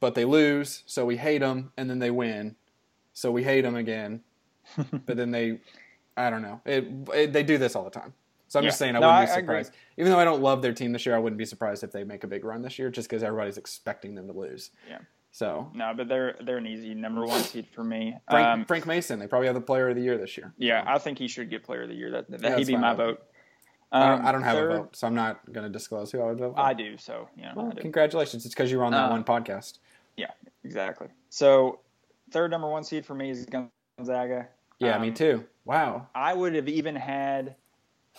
but 0.00 0.14
they 0.14 0.24
lose, 0.24 0.82
so 0.86 1.04
we 1.06 1.16
hate 1.16 1.38
them, 1.38 1.72
and 1.76 1.88
then 1.88 1.98
they 1.98 2.10
win, 2.10 2.56
so 3.14 3.30
we 3.30 3.42
hate 3.44 3.62
them 3.62 3.76
again, 3.76 4.20
but 5.06 5.16
then 5.16 5.30
they, 5.30 5.60
I 6.16 6.28
don't 6.28 6.42
know, 6.42 6.60
it, 6.66 6.86
it, 7.14 7.32
they 7.32 7.42
do 7.42 7.56
this 7.58 7.74
all 7.76 7.84
the 7.84 7.90
time. 7.90 8.12
So 8.48 8.58
I'm 8.58 8.66
just 8.66 8.78
saying 8.78 8.94
I 8.96 8.98
No, 8.98 9.06
wouldn't 9.08 9.28
be 9.28 9.32
I- 9.32 9.36
surprised, 9.36 9.72
even 9.96 10.12
though 10.12 10.18
I 10.18 10.24
don't 10.24 10.42
love 10.42 10.60
their 10.60 10.74
team 10.74 10.92
this 10.92 11.06
year. 11.06 11.14
I 11.16 11.18
wouldn't 11.18 11.38
be 11.38 11.46
surprised 11.46 11.82
if 11.84 11.90
they 11.92 12.04
make 12.04 12.22
a 12.24 12.26
big 12.26 12.44
run 12.44 12.60
this 12.60 12.78
year, 12.78 12.90
just 12.90 13.08
because 13.08 13.22
everybody's 13.22 13.56
expecting 13.56 14.14
them 14.14 14.26
to 14.26 14.34
lose. 14.34 14.70
Yeah. 14.86 14.98
So 15.34 15.70
No, 15.74 15.92
but 15.96 16.08
they're 16.08 16.36
they're 16.44 16.58
an 16.58 16.66
easy 16.66 16.94
number 16.94 17.24
one 17.24 17.40
seed 17.42 17.66
for 17.74 17.82
me. 17.82 18.14
Frank, 18.30 18.46
um, 18.46 18.64
Frank 18.66 18.86
Mason, 18.86 19.18
they 19.18 19.26
probably 19.26 19.46
have 19.46 19.54
the 19.54 19.60
Player 19.62 19.88
of 19.88 19.96
the 19.96 20.02
Year 20.02 20.18
this 20.18 20.36
year. 20.36 20.52
yeah, 20.58 20.84
I 20.86 20.98
think 20.98 21.18
he 21.18 21.26
should 21.26 21.48
get 21.50 21.62
Player 21.64 21.82
of 21.84 21.88
the 21.88 21.94
Year. 21.94 22.10
That, 22.10 22.30
that 22.30 22.42
Yeah, 22.42 22.56
he'd 22.58 22.66
be 22.66 22.76
my 22.76 22.92
vote. 22.94 23.22
I, 23.90 24.08
don't, 24.08 24.20
Um, 24.20 24.26
I 24.26 24.32
don't 24.32 24.42
have 24.42 24.56
third- 24.56 24.70
a 24.72 24.76
vote, 24.78 24.96
so 24.96 25.06
I'm 25.06 25.14
not 25.14 25.40
going 25.52 25.64
to 25.64 25.70
disclose 25.70 26.10
who 26.12 26.20
I 26.20 26.26
would 26.26 26.38
vote 26.38 26.54
for. 26.54 26.60
I 26.60 26.72
do. 26.74 26.96
So 26.98 27.28
you 27.36 27.42
know, 27.44 27.52
Well, 27.56 27.72
congratulations! 27.78 28.44
It's 28.46 28.54
because 28.54 28.70
you 28.70 28.78
were 28.78 28.84
on 28.84 28.92
that 28.92 29.06
Uh, 29.08 29.10
one 29.10 29.24
podcast. 29.24 29.78
Yeah, 30.16 30.30
exactly. 30.64 31.08
So 31.30 31.80
third 32.30 32.50
number 32.50 32.68
one 32.68 32.84
seed 32.84 33.04
for 33.06 33.14
me 33.14 33.30
is 33.30 33.46
Gonzaga. 33.98 34.48
Yeah, 34.78 34.96
Um, 34.96 35.02
me 35.02 35.10
too. 35.12 35.44
Wow. 35.64 36.08
I 36.14 36.34
would 36.34 36.54
have 36.54 36.68
even 36.68 36.94
had. 36.96 37.56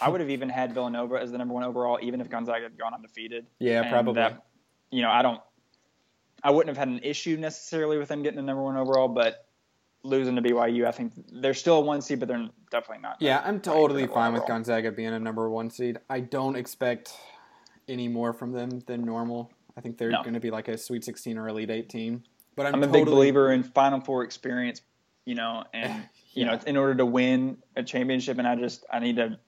I 0.02 0.10
would 0.10 0.22
have 0.22 0.30
even 0.32 0.50
had 0.50 0.74
Villanova 0.74 1.20
as 1.20 1.32
the 1.32 1.38
number 1.38 1.54
one 1.54 1.64
overall, 1.64 2.00
even 2.02 2.20
if 2.22 2.28
Gonzaga 2.30 2.64
had 2.64 2.78
gone 2.78 2.96
undefeated. 2.96 3.46
Yeah, 3.60 3.82
And 3.82 3.92
probably. 3.92 4.16
that- 4.16 4.44
you 4.90 5.02
know, 5.04 5.12
I 5.12 5.22
don't. 5.22 5.40
I 6.44 6.52
wouldn't 6.52 6.76
have 6.76 6.78
had 6.78 6.94
an 6.94 7.00
issue 7.04 7.38
necessarily 7.38 7.98
with 7.98 8.10
them 8.10 8.22
getting 8.22 8.38
the 8.38 8.44
number 8.44 8.62
one 8.64 8.76
overall, 8.76 9.08
but 9.08 9.48
losing 10.04 10.36
to 10.36 10.42
BYU, 10.42 10.86
I 10.86 10.92
think 10.92 11.14
they're 11.32 11.54
still 11.54 11.78
a 11.78 11.82
one 11.82 12.02
seed, 12.02 12.20
but 12.20 12.28
they're 12.28 12.50
definitely 12.70 13.02
not. 13.02 13.18
Yeah, 13.22 13.42
I'm 13.46 13.62
totally 13.62 14.08
fine 14.08 14.34
with. 14.34 14.46
Gonzaga 14.46 14.92
being 14.92 15.14
a 15.14 15.20
number 15.20 15.50
one 15.50 15.70
seed. 15.70 16.00
I 16.10 16.20
don't 16.20 16.58
expect 16.58 17.14
any 17.88 18.10
more 18.10 18.34
from 18.34 18.52
them 18.52 18.82
than 18.88 19.06
normal. 19.06 19.52
I 19.78 19.82
think 19.82 19.98
they're 19.98 20.10
No. 20.12 20.22
going 20.22 20.34
to 20.34 20.40
be 20.42 20.52
like 20.52 20.68
a 20.68 20.78
Sweet 20.78 21.06
16 21.06 21.38
or 21.38 21.48
Elite 21.48 21.72
Eight 21.72 21.90
team. 21.90 22.24
But 22.56 22.66
I'm, 22.68 22.76
I'm 22.76 22.84
a 22.84 22.88
totally, 22.88 23.04
big 23.06 23.12
believer 23.12 23.52
in 23.54 23.64
Final 23.64 24.02
Four 24.02 24.24
experience, 24.24 24.82
you 25.26 25.36
know, 25.36 25.64
and 25.74 26.04
you 26.34 26.46
Yeah. 26.46 26.56
know, 26.56 26.60
in 26.68 26.76
order 26.78 26.96
to 26.96 27.06
win 27.06 27.58
a 27.76 27.84
championship, 27.84 28.38
and 28.38 28.48
I 28.48 28.56
just 28.56 28.86
I 28.92 29.00
need 29.00 29.16
to. 29.16 29.40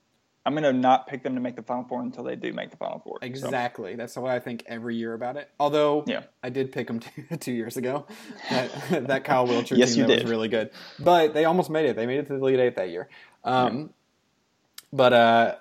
I'm 0.46 0.54
gonna 0.54 0.72
not 0.72 1.06
pick 1.08 1.22
them 1.24 1.34
to 1.34 1.40
make 1.40 1.56
the 1.56 1.62
Final 1.62 1.84
Four 1.84 2.00
until 2.02 2.24
they 2.24 2.36
do 2.36 2.52
make 2.52 2.70
the 2.70 2.76
Final 2.78 3.00
Four. 3.00 3.18
So, 3.20 3.26
Exactly. 3.26 3.96
That's 3.96 4.16
what 4.16 4.30
I 4.30 4.38
think 4.38 4.62
every 4.66 4.96
year 4.96 5.12
about 5.12 5.36
it. 5.36 5.50
Although 5.60 6.04
Yeah. 6.06 6.22
I 6.42 6.48
did 6.50 6.70
pick 6.72 6.86
them 6.86 7.00
two, 7.30 7.36
two 7.38 7.52
years 7.52 7.76
ago. 7.76 8.06
That, 8.50 8.70
that 9.08 9.24
Kyle 9.24 9.46
Wiltjer 9.46 9.76
Yes, 9.76 9.94
team 9.94 10.06
that 10.06 10.14
did. 10.14 10.22
was 10.22 10.30
really 10.30 10.48
good. 10.48 10.70
But 10.98 11.34
they 11.34 11.44
almost 11.44 11.68
made 11.68 11.86
it. 11.86 11.96
They 11.96 12.06
made 12.06 12.20
it 12.20 12.26
to 12.28 12.34
the 12.34 12.38
Elite 12.38 12.60
Eight 12.60 12.76
that 12.76 12.88
year. 12.90 13.08
Um, 13.44 13.90
But 14.92 15.12
uh, 15.12 15.54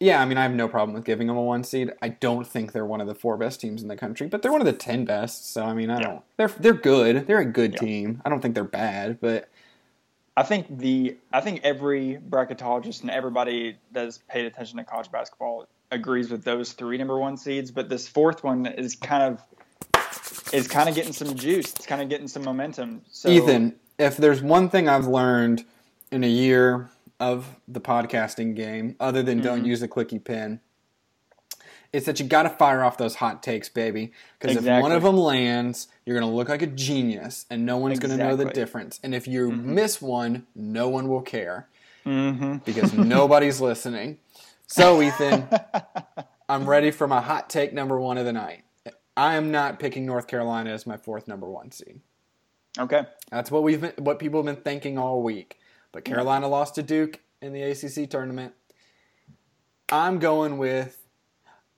yeah, 0.00 0.20
I 0.20 0.24
mean, 0.24 0.36
I 0.36 0.42
have 0.42 0.52
no 0.52 0.66
problem 0.66 0.94
with 0.94 1.04
giving 1.04 1.28
them 1.28 1.36
a 1.36 1.42
one 1.42 1.62
seed. 1.62 1.92
I 2.02 2.08
don't 2.08 2.44
think 2.46 2.72
they're 2.72 2.84
one 2.84 3.00
of 3.00 3.06
the 3.06 3.14
four 3.14 3.36
best 3.36 3.60
teams 3.60 3.80
in 3.82 3.88
the 3.88 3.96
country, 3.96 4.26
but 4.26 4.42
they're 4.42 4.50
one 4.52 4.60
of 4.60 4.66
the 4.66 4.72
ten 4.72 5.04
best. 5.04 5.52
So 5.52 5.64
I 5.64 5.72
mean, 5.72 5.88
I 5.90 6.00
Yeah. 6.00 6.06
don't. 6.08 6.22
They're 6.36 6.48
they're 6.48 6.74
good. 6.74 7.26
They're 7.28 7.38
a 7.38 7.44
good 7.44 7.74
Yeah. 7.74 7.78
team. 7.78 8.22
I 8.24 8.28
don't 8.28 8.40
think 8.40 8.54
they're 8.56 8.64
bad, 8.64 9.20
but 9.20 9.48
I 10.36 10.42
think 10.42 10.78
the 10.78 11.16
I 11.32 11.40
think 11.40 11.60
every 11.62 12.18
bracketologist 12.28 13.02
and 13.02 13.10
everybody 13.10 13.76
that's 13.92 14.18
paid 14.28 14.46
attention 14.46 14.78
to 14.78 14.84
college 14.84 15.10
basketball 15.10 15.66
agrees 15.90 16.30
with 16.30 16.42
those 16.44 16.72
three 16.72 16.96
number 16.96 17.18
one 17.18 17.36
seeds, 17.36 17.70
but 17.70 17.88
this 17.88 18.08
fourth 18.08 18.42
one 18.42 18.66
is 18.66 18.96
kind 18.96 19.22
of 19.22 19.42
is 20.52 20.68
kind 20.68 20.88
of 20.88 20.94
getting 20.94 21.12
some 21.12 21.34
juice. 21.34 21.74
It's 21.74 21.86
kind 21.86 22.00
of 22.00 22.08
getting 22.08 22.28
some 22.28 22.44
momentum. 22.44 23.02
So 23.10 23.28
Ethan, 23.28 23.74
if 23.98 24.16
there's 24.16 24.42
one 24.42 24.68
thing 24.70 24.88
I've 24.88 25.06
learned 25.06 25.64
in 26.10 26.24
a 26.24 26.28
year 26.28 26.90
of 27.20 27.46
the 27.68 27.80
podcasting 27.80 28.56
game, 28.56 28.96
other 29.00 29.22
than 29.22 29.38
Mm-hmm. 29.38 29.46
don't 29.46 29.64
use 29.64 29.82
a 29.82 29.88
clicky 29.88 30.22
pen, 30.22 30.60
it's 31.92 32.06
that 32.06 32.18
you 32.20 32.26
got 32.26 32.44
to 32.44 32.50
fire 32.50 32.82
off 32.82 32.96
those 32.96 33.16
hot 33.16 33.42
takes, 33.42 33.68
baby. 33.68 34.12
Because 34.38 34.56
if 34.56 34.64
one 34.80 34.92
of 34.92 35.02
them 35.02 35.16
lands, 35.16 35.88
you're 36.06 36.18
going 36.18 36.28
to 36.30 36.34
look 36.34 36.48
like 36.48 36.62
a 36.62 36.66
genius, 36.66 37.44
and 37.50 37.66
no 37.66 37.76
one's 37.76 37.98
going 37.98 38.16
to 38.16 38.16
know 38.16 38.36
the 38.36 38.46
difference. 38.46 38.98
And 39.02 39.14
if 39.14 39.28
you 39.28 39.50
miss 39.52 40.00
one, 40.00 40.46
no 40.54 40.88
one 40.88 41.08
will 41.08 41.22
care 41.22 41.68
hmm 42.04 42.56
because 42.64 42.92
nobody's 42.92 43.60
listening. 43.70 44.18
So, 44.66 45.02
Ethan, 45.02 45.48
I'm 46.48 46.68
ready 46.68 46.90
for 46.90 47.06
my 47.06 47.20
hot 47.20 47.50
take 47.50 47.72
number 47.72 48.00
one 48.00 48.18
of 48.18 48.24
the 48.24 48.32
night. 48.32 48.64
I 49.16 49.34
am 49.36 49.50
not 49.50 49.78
picking 49.78 50.06
North 50.06 50.26
Carolina 50.26 50.70
as 50.70 50.86
my 50.86 50.96
fourth 50.96 51.28
number 51.28 51.46
one 51.48 51.70
seed. 51.70 52.00
okay, 52.78 53.04
That's 53.30 53.50
what 53.50 53.62
we've 53.62 53.80
been, 53.80 53.92
what 53.98 54.18
people 54.18 54.42
have 54.42 54.46
been 54.46 54.64
thinking 54.64 54.96
all 54.98 55.22
week. 55.22 55.58
But 55.92 56.04
Carolina 56.04 56.48
lost 56.48 56.74
to 56.76 56.82
Duke 56.82 57.20
in 57.42 57.52
the 57.52 57.62
ACC 57.62 58.08
tournament. 58.08 58.54
I'm 59.90 60.18
going 60.18 60.56
with 60.56 61.01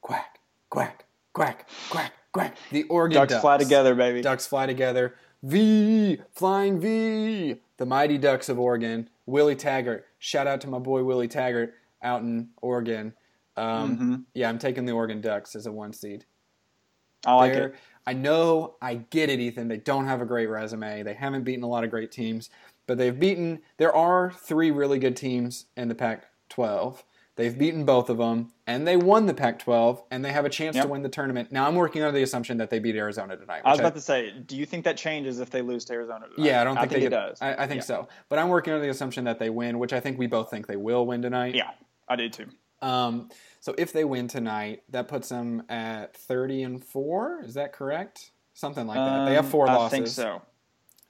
quack, 0.04 0.38
quack, 0.70 1.04
quack, 1.32 1.66
quack, 1.90 2.12
quack. 2.32 2.56
The 2.70 2.84
Oregon 2.84 3.16
ducks, 3.16 3.32
Ducks, 3.32 3.40
fly 3.42 3.56
together, 3.56 3.94
baby. 3.94 4.20
Ducks 4.22 4.46
fly 4.46 4.66
together. 4.66 5.14
V, 5.42 6.18
flying 6.32 6.78
V. 6.78 7.56
The 7.78 7.86
mighty 7.86 8.18
Ducks 8.18 8.48
of 8.48 8.58
Oregon. 8.58 9.08
Willie 9.26 9.56
Taggart. 9.56 10.06
Shout 10.18 10.46
out 10.46 10.60
to 10.60 10.68
my 10.68 10.78
boy 10.78 11.02
Willie 11.02 11.28
Taggart 11.28 11.74
out 12.02 12.22
in 12.22 12.50
Oregon. 12.62 13.14
Um, 13.56 13.96
Mhm. 13.98 14.24
Yeah, 14.34 14.48
I'm 14.48 14.58
taking 14.58 14.84
the 14.84 14.92
Oregon 14.92 15.20
Ducks 15.20 15.56
as 15.56 15.66
a 15.66 15.72
one 15.72 15.92
seed. 15.92 16.24
I 17.26 17.34
like 17.34 17.52
They're- 17.54 17.68
it. 17.68 17.74
I 18.06 18.12
know, 18.12 18.74
I 18.82 18.96
get 18.96 19.30
it, 19.30 19.40
Ethan. 19.40 19.68
They 19.68 19.78
don't 19.78 20.04
have 20.06 20.20
a 20.20 20.26
great 20.26 20.46
resume. 20.48 21.02
They 21.02 21.14
haven't 21.14 21.44
beaten 21.44 21.64
a 21.64 21.68
lot 21.68 21.82
of 21.84 21.90
great 21.90 22.12
teams. 22.12 22.50
but 22.86 22.98
they've 22.98 23.18
beaten. 23.18 23.62
There 23.78 23.96
are 23.96 24.30
three 24.30 24.70
really 24.70 24.98
good 24.98 25.16
teams 25.16 25.64
in 25.74 25.88
the 25.88 25.94
Pac-12. 25.94 27.02
They've 27.36 27.56
beaten 27.56 27.84
both 27.84 28.10
of 28.10 28.18
them, 28.18 28.52
and 28.66 28.86
they 28.86 28.96
won 28.96 29.26
the 29.26 29.34
Pac-12, 29.34 30.04
and 30.12 30.24
they 30.24 30.30
have 30.30 30.44
a 30.44 30.48
chance 30.48 30.76
Yep. 30.76 30.84
to 30.84 30.90
win 30.90 31.02
the 31.02 31.08
tournament. 31.08 31.50
Now, 31.50 31.66
I'm 31.66 31.74
working 31.74 32.00
under 32.00 32.16
the 32.16 32.22
assumption 32.22 32.58
that 32.58 32.70
they 32.70 32.78
beat 32.78 32.94
Arizona 32.94 33.36
tonight. 33.36 33.62
I 33.64 33.70
was 33.72 33.80
about 33.80 33.94
to 33.96 34.00
say, 34.00 34.30
do 34.30 34.56
you 34.56 34.64
think 34.64 34.84
that 34.84 34.96
changes 34.96 35.40
if 35.40 35.50
they 35.50 35.60
lose 35.60 35.84
to 35.86 35.94
Arizona? 35.94 36.26
Tonight? 36.32 36.46
yeah, 36.46 36.60
I 36.60 36.64
don't 36.64 36.76
think, 36.78 36.90
they 36.92 36.98
it 36.98 37.00
get- 37.00 37.10
does. 37.10 37.42
I, 37.42 37.54
I 37.64 37.66
think 37.66 37.80
Yeah. 37.80 37.86
so, 37.86 38.08
but 38.28 38.38
I'm 38.38 38.48
working 38.50 38.72
under 38.72 38.84
the 38.84 38.90
assumption 38.90 39.24
that 39.24 39.40
they 39.40 39.50
win, 39.50 39.80
which 39.80 39.92
I 39.92 39.98
think 39.98 40.16
we 40.16 40.28
both 40.28 40.48
think 40.48 40.68
they 40.68 40.76
will 40.76 41.06
win 41.06 41.22
tonight. 41.22 41.56
Yeah, 41.56 41.70
I 42.08 42.14
do 42.14 42.28
too. 42.28 42.46
Um, 42.82 43.30
so 43.60 43.74
if 43.78 43.92
they 43.92 44.04
win 44.04 44.28
tonight, 44.28 44.82
that 44.90 45.08
puts 45.08 45.28
them 45.30 45.64
at 45.68 46.16
30 46.16 46.62
and 46.62 46.84
four. 46.84 47.40
Is 47.42 47.54
that 47.54 47.72
correct? 47.72 48.30
Something 48.52 48.86
like 48.86 48.96
that. 48.96 49.24
They 49.24 49.34
have 49.34 49.46
Um, 49.46 49.50
four 49.50 49.68
I 49.68 49.74
losses. 49.74 49.90
think 49.90 50.06
so. 50.06 50.42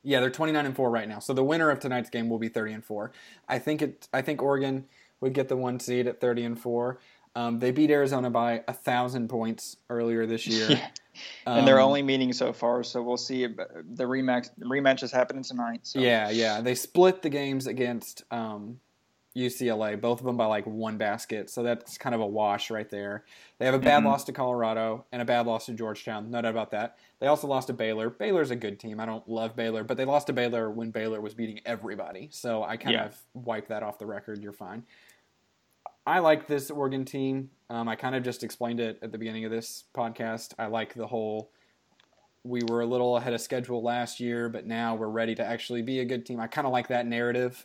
Yeah, 0.06 0.20
they're 0.20 0.30
29 0.30 0.64
and 0.66 0.76
4 0.76 0.90
right 0.90 1.08
now. 1.08 1.18
So 1.18 1.32
the 1.32 1.42
winner 1.44 1.70
of 1.70 1.80
tonight's 1.80 2.10
game 2.10 2.28
will 2.28 2.38
be 2.38 2.48
30 2.48 2.74
and 2.74 2.84
4. 2.84 3.10
I 3.48 3.58
think 3.58 3.80
it 3.82 4.06
I 4.12 4.20
think 4.22 4.42
Oregon 4.42 4.86
would 5.20 5.32
get 5.32 5.48
the 5.48 5.56
one 5.56 5.80
seed 5.80 6.06
at 6.06 6.20
30 6.20 6.44
and 6.44 6.60
4. 6.60 6.98
Um, 7.36 7.58
they 7.58 7.72
beat 7.72 7.90
Arizona 7.90 8.30
by 8.30 8.62
a 8.68 8.72
thousand 8.72 9.28
points 9.28 9.76
earlier 9.90 10.26
this 10.26 10.46
year. 10.46 10.68
Yeah. 11.46 11.58
and 11.58 11.64
they're 11.68 11.78
Um, 11.80 11.86
only 11.86 12.02
meeting 12.02 12.32
so 12.32 12.52
far, 12.52 12.82
so 12.82 13.00
we'll 13.00 13.16
see. 13.16 13.46
The 13.46 14.02
rematch 14.04 14.48
the 14.58 14.66
rematch 14.66 15.04
is 15.04 15.12
happening 15.12 15.44
tonight. 15.44 15.80
So. 15.84 16.00
Yeah, 16.00 16.28
yeah. 16.30 16.60
They 16.60 16.74
split 16.74 17.22
the 17.22 17.28
games 17.28 17.68
against 17.68 18.24
um, 18.32 18.80
UCLA, 19.36 20.00
both 20.00 20.20
of 20.20 20.26
them 20.26 20.36
by 20.36 20.46
like 20.46 20.64
one 20.66 20.96
basket. 20.96 21.50
So 21.50 21.62
that's 21.62 21.98
kind 21.98 22.14
of 22.14 22.20
a 22.20 22.26
wash 22.26 22.70
right 22.70 22.88
there. 22.88 23.24
They 23.58 23.66
have 23.66 23.74
a 23.74 23.78
bad 23.80 24.02
Mhm. 24.02 24.06
loss 24.06 24.24
to 24.24 24.32
Colorado 24.32 25.04
and 25.10 25.20
a 25.20 25.24
bad 25.24 25.46
loss 25.46 25.66
to 25.66 25.72
Georgetown. 25.72 26.30
No 26.30 26.40
doubt 26.42 26.50
about 26.52 26.70
that. 26.70 26.96
They 27.18 27.26
also 27.26 27.46
lost 27.48 27.66
to 27.66 27.72
Baylor. 27.72 28.10
Baylor's 28.10 28.50
a 28.50 28.56
good 28.56 28.78
team. 28.78 29.00
I 29.00 29.06
don't 29.06 29.28
love 29.28 29.56
Baylor, 29.56 29.82
but 29.82 29.96
they 29.96 30.04
lost 30.04 30.28
to 30.28 30.32
Baylor 30.32 30.70
when 30.70 30.90
Baylor 30.90 31.20
was 31.20 31.34
beating 31.34 31.60
everybody. 31.66 32.28
So 32.30 32.62
I 32.62 32.76
kind 32.76 32.94
Yeah. 32.94 33.06
of 33.06 33.22
wiped 33.34 33.68
that 33.68 33.82
off 33.82 33.98
the 33.98 34.06
record. 34.06 34.42
You're 34.42 34.52
fine. 34.52 34.84
I 36.06 36.18
like 36.18 36.46
this 36.46 36.70
Oregon 36.70 37.04
team. 37.04 37.50
Um, 37.70 37.88
I 37.88 37.96
kind 37.96 38.14
of 38.14 38.22
just 38.22 38.44
explained 38.44 38.78
it 38.78 38.98
at 39.02 39.10
the 39.10 39.18
beginning 39.18 39.44
of 39.46 39.50
this 39.50 39.84
podcast. 39.94 40.52
I 40.58 40.66
like 40.66 40.94
the 40.94 41.06
whole 41.06 41.50
we 42.46 42.60
were 42.68 42.82
a 42.82 42.86
little 42.86 43.16
ahead 43.16 43.32
of 43.32 43.40
schedule 43.40 43.82
last 43.82 44.20
year, 44.20 44.50
but 44.50 44.66
now 44.66 44.94
we're 44.94 45.08
ready 45.08 45.34
to 45.34 45.42
actually 45.42 45.80
be 45.80 46.00
a 46.00 46.04
good 46.04 46.26
team. 46.26 46.38
I 46.38 46.46
kind 46.46 46.66
of 46.66 46.74
like 46.74 46.88
that 46.88 47.06
narrative. 47.06 47.64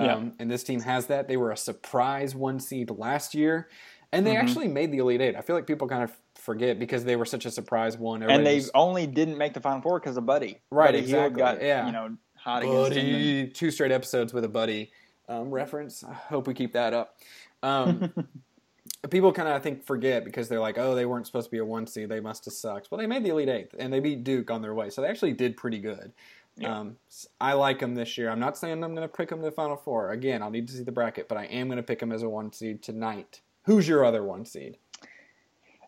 Um, 0.00 0.24
Yeah. 0.26 0.30
And 0.38 0.50
this 0.50 0.62
team 0.64 0.80
has 0.80 1.06
that. 1.06 1.28
They 1.28 1.36
were 1.36 1.50
a 1.50 1.56
surprise 1.56 2.34
one 2.34 2.60
seed 2.60 2.90
last 2.90 3.34
year, 3.34 3.68
and 4.12 4.26
they 4.26 4.34
Mhm. 4.34 4.40
actually 4.42 4.68
made 4.68 4.92
the 4.92 4.98
Elite 4.98 5.20
Eight. 5.20 5.36
I 5.36 5.40
feel 5.40 5.56
like 5.56 5.66
people 5.66 5.86
kind 5.88 6.02
of 6.04 6.12
forget 6.34 6.78
because 6.78 7.04
they 7.04 7.16
were 7.16 7.24
such 7.26 7.44
a 7.46 7.50
surprise 7.50 7.98
one. 7.98 8.22
and 8.22 8.46
they 8.46 8.56
was, 8.56 8.70
only 8.74 9.06
didn't 9.06 9.36
make 9.38 9.52
the 9.54 9.60
final 9.60 9.80
four 9.82 10.00
because 10.00 10.16
of 10.16 10.24
Buddy. 10.26 10.58
Right, 10.70 10.86
Buddy 10.88 10.98
exactly, 10.98 11.38
got 11.38 11.62
yeah. 11.62 11.86
you 11.86 11.92
know 11.92 12.16
hot 12.36 12.62
against 12.62 12.92
him. 12.92 13.06
and- 13.06 13.12
buddy, 13.12 13.46
two 13.48 13.70
straight 13.70 13.92
episodes 13.92 14.32
with 14.32 14.44
a 14.44 14.48
buddy 14.48 14.90
um, 15.28 15.50
reference. 15.50 16.02
I 16.02 16.14
hope 16.14 16.46
we 16.46 16.54
keep 16.54 16.72
that 16.72 16.92
up. 16.94 17.18
Um, 17.62 18.12
people 19.10 19.32
kind 19.32 19.48
of 19.48 19.54
I 19.54 19.58
think 19.58 19.84
forget 19.84 20.24
because 20.24 20.48
they're 20.48 20.60
like, 20.60 20.78
oh, 20.78 20.94
they 20.94 21.06
weren't 21.06 21.26
supposed 21.26 21.46
to 21.46 21.50
be 21.50 21.58
a 21.58 21.64
one 21.64 21.86
seed. 21.86 22.08
They 22.08 22.20
must 22.20 22.44
have 22.46 22.54
sucked. 22.54 22.90
Well, 22.90 22.98
they 22.98 23.06
made 23.06 23.24
the 23.24 23.30
Elite 23.30 23.48
Eight 23.48 23.70
and 23.78 23.92
they 23.92 24.00
beat 24.00 24.24
Duke 24.24 24.50
on 24.50 24.62
their 24.62 24.74
way, 24.74 24.90
so 24.90 25.02
they 25.02 25.08
actually 25.08 25.34
did 25.34 25.56
pretty 25.56 25.78
good. 25.78 26.12
Yeah. 26.56 26.78
Um, 26.78 26.96
I 27.40 27.54
like 27.54 27.78
them 27.78 27.94
this 27.94 28.18
year. 28.18 28.28
I'm 28.30 28.40
not 28.40 28.58
saying 28.58 28.84
I'm 28.84 28.94
going 28.94 29.08
to 29.08 29.14
pick 29.14 29.28
them 29.30 29.38
to 29.38 29.44
the 29.46 29.50
Final 29.50 29.76
Four. 29.76 30.10
Again, 30.10 30.42
I'll 30.42 30.50
need 30.50 30.68
to 30.68 30.74
see 30.74 30.82
the 30.82 30.92
bracket, 30.92 31.28
but 31.28 31.38
I 31.38 31.44
am 31.46 31.68
going 31.68 31.78
to 31.78 31.82
pick 31.82 32.00
them 32.00 32.12
as 32.12 32.22
a 32.22 32.28
one 32.28 32.52
seed 32.52 32.82
tonight. 32.82 33.40
Who's 33.64 33.88
your 33.88 34.04
other 34.04 34.22
one 34.22 34.44
seed? 34.44 34.76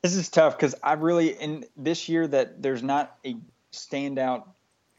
This 0.03 0.17
is 0.17 0.29
tough 0.29 0.57
because 0.57 0.75
I 0.83 0.95
really 0.95 1.29
in 1.29 1.65
this 1.77 2.09
year 2.09 2.27
that 2.27 2.63
there's 2.63 2.83
not 2.83 3.17
a 3.25 3.37
standout 3.73 4.45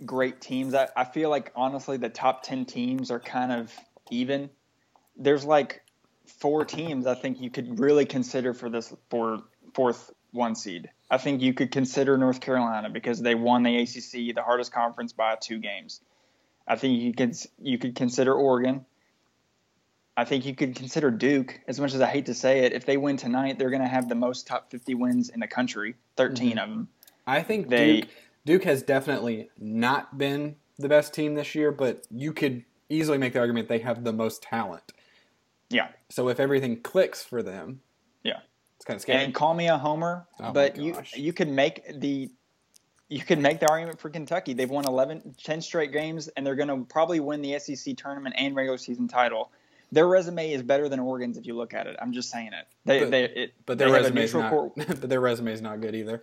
great 0.05 0.41
teams. 0.41 0.73
I, 0.73 0.89
I 0.95 1.03
feel 1.03 1.29
like 1.29 1.51
honestly 1.55 1.97
the 1.97 2.09
top 2.09 2.43
ten 2.43 2.65
teams 2.65 3.11
are 3.11 3.19
kind 3.19 3.51
of 3.51 3.73
even. 4.09 4.49
There's 5.17 5.43
like 5.43 5.83
four 6.25 6.65
teams 6.65 7.05
I 7.05 7.15
think 7.15 7.41
you 7.41 7.49
could 7.49 7.79
really 7.79 8.05
consider 8.05 8.53
for 8.53 8.69
this 8.69 8.93
for 9.09 9.43
fourth 9.73 10.11
one 10.31 10.55
seed. 10.55 10.89
I 11.13 11.17
think 11.19 11.43
you 11.43 11.53
could 11.53 11.69
consider 11.69 12.17
North 12.17 12.41
Carolina 12.41 12.89
because 12.89 13.21
they 13.21 13.35
won 13.35 13.61
the 13.61 13.77
ACC, 13.77 14.33
the 14.33 14.41
hardest 14.43 14.71
conference 14.71 15.13
by 15.13 15.35
two 15.35 15.59
games. 15.59 16.01
I 16.67 16.75
think 16.75 16.99
you 16.99 17.13
could 17.13 17.37
you 17.61 17.77
could 17.77 17.93
consider 17.93 18.33
Oregon. 18.33 18.83
I 20.17 20.25
think 20.25 20.43
you 20.43 20.55
could 20.55 20.75
consider 20.75 21.11
Duke. 21.11 21.59
As 21.67 21.79
much 21.79 21.93
as 21.93 22.01
I 22.01 22.07
hate 22.07 22.25
to 22.25 22.33
say 22.33 22.65
it, 22.65 22.73
if 22.73 22.87
they 22.87 22.97
win 22.97 23.17
tonight, 23.17 23.59
they're 23.59 23.69
going 23.69 23.83
to 23.83 23.87
have 23.87 24.09
the 24.09 24.15
most 24.15 24.47
top 24.47 24.71
50 24.71 24.95
wins 24.95 25.29
in 25.29 25.39
the 25.39 25.45
country, 25.45 25.93
13 26.17 26.49
mm-hmm. 26.49 26.57
of 26.57 26.69
them. 26.69 26.87
I 27.27 27.43
think 27.43 27.69
They- 27.69 28.01
Duke, 28.01 28.09
Duke 28.45 28.63
has 28.63 28.81
definitely 28.81 29.51
not 29.59 30.17
been 30.17 30.55
the 30.79 30.89
best 30.89 31.13
team 31.13 31.35
this 31.35 31.53
year, 31.53 31.71
but 31.71 32.07
you 32.09 32.33
could 32.33 32.63
easily 32.89 33.19
make 33.19 33.33
the 33.33 33.39
argument 33.39 33.69
they 33.69 33.79
have 33.79 34.03
the 34.03 34.13
most 34.13 34.41
talent. 34.41 34.93
Yeah. 35.69 35.89
So 36.09 36.27
if 36.29 36.39
everything 36.39 36.81
clicks 36.81 37.23
for 37.23 37.43
them, 37.43 37.81
Yeah. 38.23 38.39
It's 38.83 38.87
kind 38.87 38.95
of 38.97 39.01
scary. 39.01 39.23
And 39.23 39.33
call 39.33 39.53
me 39.53 39.69
a 39.69 39.77
homer, 39.77 40.27
Oh 40.41 40.51
but 40.51 40.75
you 40.77 40.97
you 41.15 41.31
could 41.31 41.47
make 41.47 41.99
the 42.01 42.29
you 43.07 43.21
could 43.21 43.39
make 43.39 43.59
the 43.61 43.69
argument 43.69 43.97
for 43.99 44.09
Kentucky. 44.09 44.53
They've 44.53 44.69
won 44.69 44.85
11 44.85 45.35
10 45.41 45.61
straight 45.61 45.91
games 45.93 46.27
and 46.29 46.45
they're 46.45 46.55
going 46.55 46.67
to 46.67 46.85
probably 46.91 47.19
win 47.21 47.41
the 47.41 47.57
SEC 47.59 47.95
tournament 47.95 48.35
and 48.37 48.55
regular 48.55 48.77
season 48.77 49.07
title. 49.07 49.51
Their 49.91 50.07
resume 50.07 50.51
is 50.51 50.63
better 50.63 50.89
than 50.89 50.99
Oregon's 50.99 51.37
if 51.37 51.45
you 51.45 51.55
look 51.55 51.73
at 51.73 51.87
it. 51.87 51.95
I'm 52.01 52.11
just 52.11 52.29
saying 52.29 52.47
it. 52.53 52.65
They, 52.83 52.99
But- 52.99 53.11
they, 53.11 53.23
it 53.23 53.53
but 53.65 53.77
their 53.77 53.89
resume 53.91 54.23
is 54.23 54.33
not. 54.33 54.49
court- 54.49 54.73
but 54.75 55.07
their 55.09 55.21
resume 55.21 55.53
is 55.53 55.61
not 55.61 55.79
good 55.79 55.95
either. 55.95 56.21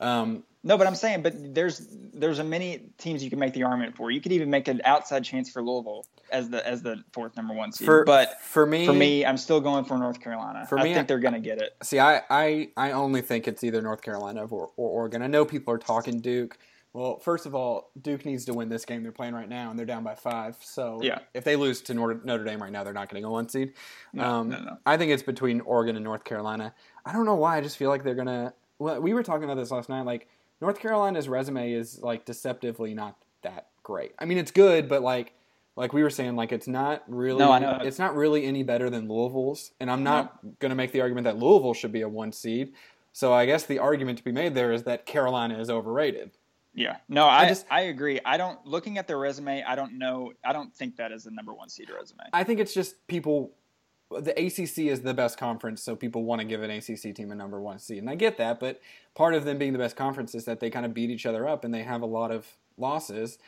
Um, 0.00 0.42
No, 0.64 0.76
but 0.76 0.86
I'm 0.86 0.96
saying, 0.96 1.22
but 1.22 1.54
there's 1.54 1.86
there's 2.12 2.40
a 2.40 2.44
many 2.44 2.90
teams 2.98 3.22
you 3.24 3.30
can 3.30 3.38
make 3.38 3.54
the 3.54 3.62
argument 3.62 3.96
for. 3.96 4.10
You 4.10 4.20
could 4.20 4.32
even 4.32 4.50
make 4.50 4.68
an 4.68 4.82
outside 4.84 5.24
chance 5.24 5.48
for 5.50 5.62
Louisville 5.62 6.04
as 6.32 6.48
the 6.50 6.66
as 6.66 6.82
the 6.82 7.02
fourth 7.12 7.36
number 7.36 7.54
one 7.54 7.70
seed. 7.72 7.86
for 7.86 8.04
but 8.04 8.40
for 8.40 8.64
me, 8.66 8.86
for 8.86 8.92
me, 8.92 9.24
I'm 9.24 9.36
still 9.36 9.60
going 9.60 9.84
for 9.84 9.98
North 9.98 10.20
Carolina. 10.20 10.66
For 10.66 10.78
I 10.78 10.82
me, 10.84 10.94
think 10.94 11.04
I- 11.04 11.06
they're 11.06 11.18
going 11.20 11.34
to 11.34 11.40
get 11.40 11.58
it. 11.60 11.76
See, 11.82 11.98
I, 11.98 12.22
I, 12.30 12.70
I 12.76 12.92
only 12.92 13.20
think 13.20 13.46
it's 13.46 13.62
either 13.64 13.80
North 13.82 14.02
Carolina 14.02 14.44
or, 14.46 14.70
or 14.76 14.88
Oregon. 14.90 15.22
I 15.22 15.26
know 15.26 15.44
people 15.44 15.72
are 15.74 15.78
talking 15.78 16.20
Duke. 16.20 16.58
Well, 16.94 17.18
first 17.20 17.46
of 17.46 17.54
all, 17.54 17.90
Duke 18.02 18.26
needs 18.26 18.44
to 18.44 18.52
win 18.52 18.68
this 18.68 18.84
game 18.84 19.02
they're 19.02 19.12
playing 19.12 19.32
right 19.34 19.48
now, 19.48 19.70
and 19.70 19.78
they're 19.78 19.86
down 19.86 20.04
by 20.04 20.14
five. 20.14 20.56
So 20.60 21.00
Yeah. 21.02 21.20
if 21.32 21.42
they 21.42 21.56
lose 21.56 21.80
to 21.82 21.94
Notre, 21.94 22.20
Notre 22.22 22.44
Dame 22.44 22.62
right 22.62 22.70
now, 22.70 22.84
they're 22.84 22.92
not 22.92 23.08
getting 23.08 23.24
a 23.24 23.30
one 23.30 23.48
seed. 23.48 23.72
No, 24.12 24.24
um, 24.24 24.48
no, 24.50 24.58
no. 24.60 24.76
I 24.84 24.98
think 24.98 25.10
it's 25.10 25.22
between 25.22 25.62
Oregon 25.62 25.96
and 25.96 26.04
North 26.04 26.24
Carolina. 26.24 26.74
I 27.06 27.12
don't 27.14 27.24
know 27.24 27.34
why. 27.36 27.56
I 27.56 27.60
just 27.62 27.78
feel 27.78 27.88
like 27.88 28.04
they're 28.04 28.14
gonna. 28.14 28.52
Well, 28.78 29.00
we 29.00 29.14
were 29.14 29.22
talking 29.22 29.44
about 29.44 29.56
this 29.56 29.70
last 29.70 29.88
night. 29.88 30.02
Like 30.02 30.28
North 30.60 30.80
Carolina's 30.80 31.30
resume 31.30 31.72
is 31.72 32.02
like 32.02 32.26
deceptively 32.26 32.92
not 32.92 33.16
that 33.40 33.68
great. 33.82 34.12
I 34.18 34.26
mean, 34.26 34.36
it's 34.38 34.50
good, 34.50 34.88
but 34.88 35.00
like. 35.02 35.32
Like 35.76 35.92
we 35.92 36.02
were 36.02 36.10
saying, 36.10 36.36
like 36.36 36.52
it's 36.52 36.68
not 36.68 37.02
really, 37.08 37.38
No, 37.38 37.50
I 37.50 37.58
know. 37.58 37.78
it's 37.82 37.98
not 37.98 38.14
really 38.14 38.44
any 38.44 38.62
better 38.62 38.90
than 38.90 39.08
Louisville's, 39.08 39.72
and 39.80 39.90
I'm 39.90 40.02
not 40.02 40.26
uh-huh. 40.26 40.48
going 40.58 40.70
to 40.70 40.74
make 40.76 40.92
the 40.92 41.00
argument 41.00 41.24
that 41.24 41.38
Louisville 41.38 41.74
should 41.74 41.92
be 41.92 42.02
a 42.02 42.08
one 42.08 42.32
seed. 42.32 42.74
So 43.12 43.32
I 43.32 43.46
guess 43.46 43.64
the 43.64 43.78
argument 43.78 44.18
to 44.18 44.24
be 44.24 44.32
made 44.32 44.54
there 44.54 44.72
is 44.72 44.84
that 44.84 45.06
Carolina 45.06 45.58
is 45.58 45.70
overrated. 45.70 46.32
Yeah, 46.74 46.96
no, 47.08 47.26
I, 47.26 47.48
just- 47.48 47.66
I 47.70 47.82
agree. 47.82 48.20
I 48.24 48.36
don't 48.36 48.64
looking 48.66 48.96
at 48.96 49.06
their 49.06 49.18
resume. 49.18 49.62
I 49.62 49.74
don't 49.74 49.98
know. 49.98 50.32
I 50.44 50.52
don't 50.52 50.74
think 50.74 50.96
that 50.96 51.12
is 51.12 51.24
the 51.24 51.30
number 51.30 51.52
one 51.52 51.68
seed 51.68 51.90
resume. 51.90 52.24
I 52.32 52.44
think 52.44 52.60
it's 52.60 52.74
just 52.74 53.06
people. 53.06 53.52
The 54.10 54.32
ACC 54.32 54.90
is 54.90 55.00
the 55.00 55.14
best 55.14 55.38
conference, 55.38 55.82
so 55.82 55.96
people 55.96 56.24
want 56.24 56.42
to 56.42 56.46
give 56.46 56.62
an 56.62 56.70
ACC 56.70 57.14
team 57.14 57.30
a 57.30 57.34
number 57.34 57.62
one 57.62 57.78
seed, 57.78 57.98
and 57.98 58.10
I 58.10 58.14
get 58.14 58.36
that. 58.36 58.60
But 58.60 58.80
part 59.14 59.32
of 59.32 59.46
them 59.46 59.56
being 59.56 59.72
the 59.72 59.78
best 59.78 59.96
conference 59.96 60.34
is 60.34 60.44
that 60.44 60.60
they 60.60 60.68
kind 60.68 60.84
of 60.84 60.92
beat 60.92 61.08
each 61.08 61.24
other 61.24 61.48
up, 61.48 61.64
and 61.64 61.72
they 61.72 61.82
have 61.82 62.02
a 62.02 62.06
lot 62.06 62.30
of 62.30 62.46
losses. 62.76 63.38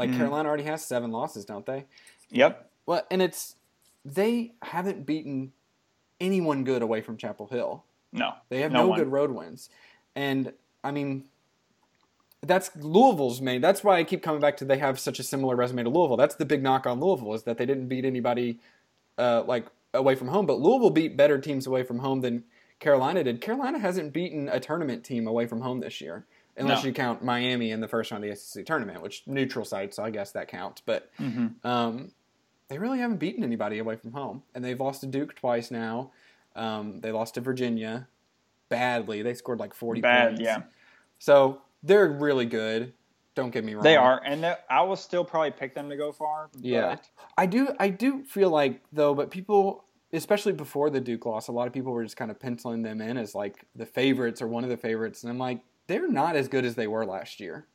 Like 0.00 0.08
Mhm. 0.10 0.16
Carolina 0.16 0.48
already 0.48 0.62
has 0.64 0.82
seven 0.82 1.12
losses, 1.12 1.44
don't 1.44 1.66
they? 1.66 1.84
Yep. 2.30 2.70
Well, 2.86 3.02
and 3.10 3.20
it's 3.20 3.56
they 4.02 4.54
haven't 4.62 5.04
beaten 5.04 5.52
anyone 6.18 6.64
good 6.64 6.80
away 6.80 7.02
from 7.02 7.18
Chapel 7.18 7.48
Hill. 7.48 7.84
No. 8.12 8.32
They 8.48 8.62
have 8.62 8.72
No 8.72 8.88
no, 8.88 8.96
good 8.96 9.08
road 9.12 9.30
wins, 9.30 9.68
and 10.16 10.54
I 10.82 10.90
mean, 10.90 11.24
that's 12.40 12.74
Louisville's 12.76 13.42
main. 13.42 13.60
That's 13.60 13.84
why 13.84 13.98
I 13.98 14.04
keep 14.04 14.22
coming 14.22 14.40
back 14.40 14.56
to 14.56 14.64
they 14.64 14.78
have 14.78 14.98
such 14.98 15.18
a 15.18 15.22
similar 15.22 15.54
resume 15.54 15.82
to 15.82 15.90
Louisville. 15.90 16.16
That's 16.16 16.34
the 16.36 16.46
big 16.46 16.62
knock 16.62 16.86
on 16.86 16.98
Louisville 16.98 17.34
is 17.34 17.42
that 17.42 17.58
they 17.58 17.66
didn't 17.66 17.88
beat 17.88 18.06
anybody 18.06 18.58
uh, 19.18 19.42
like 19.46 19.66
away 19.92 20.14
from 20.14 20.28
home, 20.28 20.46
but 20.46 20.58
Louisville 20.58 20.88
beat 20.90 21.14
better 21.14 21.38
teams 21.38 21.66
away 21.66 21.82
from 21.82 21.98
home 21.98 22.22
than 22.22 22.44
Carolina 22.78 23.22
did. 23.22 23.42
Carolina 23.42 23.78
hasn't 23.78 24.14
beaten 24.14 24.48
a 24.48 24.58
tournament 24.58 25.04
team 25.04 25.26
away 25.26 25.46
from 25.46 25.60
home 25.60 25.80
this 25.80 26.00
year, 26.00 26.24
unless 26.56 26.82
No. 26.82 26.88
you 26.88 26.92
count 26.94 27.22
Miami 27.24 27.70
in 27.70 27.80
the 27.80 27.88
first 27.88 28.10
round 28.10 28.24
of 28.24 28.30
the 28.30 28.36
SEC 28.36 28.64
tournament, 28.66 29.02
which 29.02 29.22
neutral 29.26 29.64
site, 29.64 29.94
so 29.94 30.02
I 30.04 30.10
guess 30.10 30.32
that 30.32 30.48
counts. 30.48 30.80
But 30.84 31.10
Mm-hmm. 31.18 31.66
um, 31.66 32.12
they 32.68 32.78
really 32.78 32.98
haven't 33.00 33.16
beaten 33.18 33.42
anybody 33.42 33.78
away 33.78 33.96
from 33.96 34.12
home, 34.12 34.42
and 34.54 34.64
they've 34.64 34.78
lost 34.78 35.00
to 35.00 35.06
Duke 35.06 35.34
twice 35.34 35.70
now. 35.70 36.12
Um, 36.56 37.00
they 37.00 37.10
lost 37.12 37.34
to 37.34 37.40
Virginia 37.40 38.06
badly. 38.68 39.22
They 39.22 39.34
scored 39.34 39.58
like 39.58 39.74
forty 39.74 40.00
Bad. 40.00 40.28
points. 40.28 40.40
Yeah. 40.42 40.62
So 41.18 41.62
they're 41.82 42.08
really 42.08 42.46
good. 42.46 42.92
Don't 43.34 43.50
get 43.50 43.64
me 43.64 43.74
wrong. 43.74 43.82
They 43.84 43.96
are, 43.96 44.20
and 44.24 44.44
I 44.68 44.82
will 44.82 44.96
still 44.96 45.24
probably 45.24 45.52
pick 45.52 45.74
them 45.74 45.88
to 45.90 45.96
go 45.96 46.12
far. 46.12 46.50
Yeah. 46.58 46.96
I 47.38 47.46
do. 47.46 47.68
I 47.78 47.88
do 47.88 48.22
feel 48.24 48.50
like 48.50 48.80
though, 48.92 49.14
but 49.14 49.30
people, 49.30 49.84
especially 50.12 50.52
before 50.52 50.90
the 50.90 51.00
Duke 51.00 51.24
loss, 51.26 51.48
a 51.48 51.52
lot 51.52 51.66
of 51.66 51.72
people 51.72 51.92
were 51.92 52.02
just 52.04 52.16
kind 52.16 52.30
of 52.30 52.38
penciling 52.40 52.82
them 52.82 53.00
in 53.00 53.16
as 53.16 53.34
like 53.34 53.64
the 53.76 53.86
favorites 53.86 54.42
or 54.42 54.48
one 54.48 54.64
of 54.64 54.70
the 54.70 54.76
favorites, 54.76 55.22
and 55.22 55.30
I'm 55.30 55.38
like, 55.38 55.60
they're 55.90 56.08
not 56.08 56.36
as 56.36 56.46
good 56.48 56.64
as 56.64 56.76
they 56.76 56.86
were 56.86 57.04
last 57.04 57.40
year. 57.40 57.66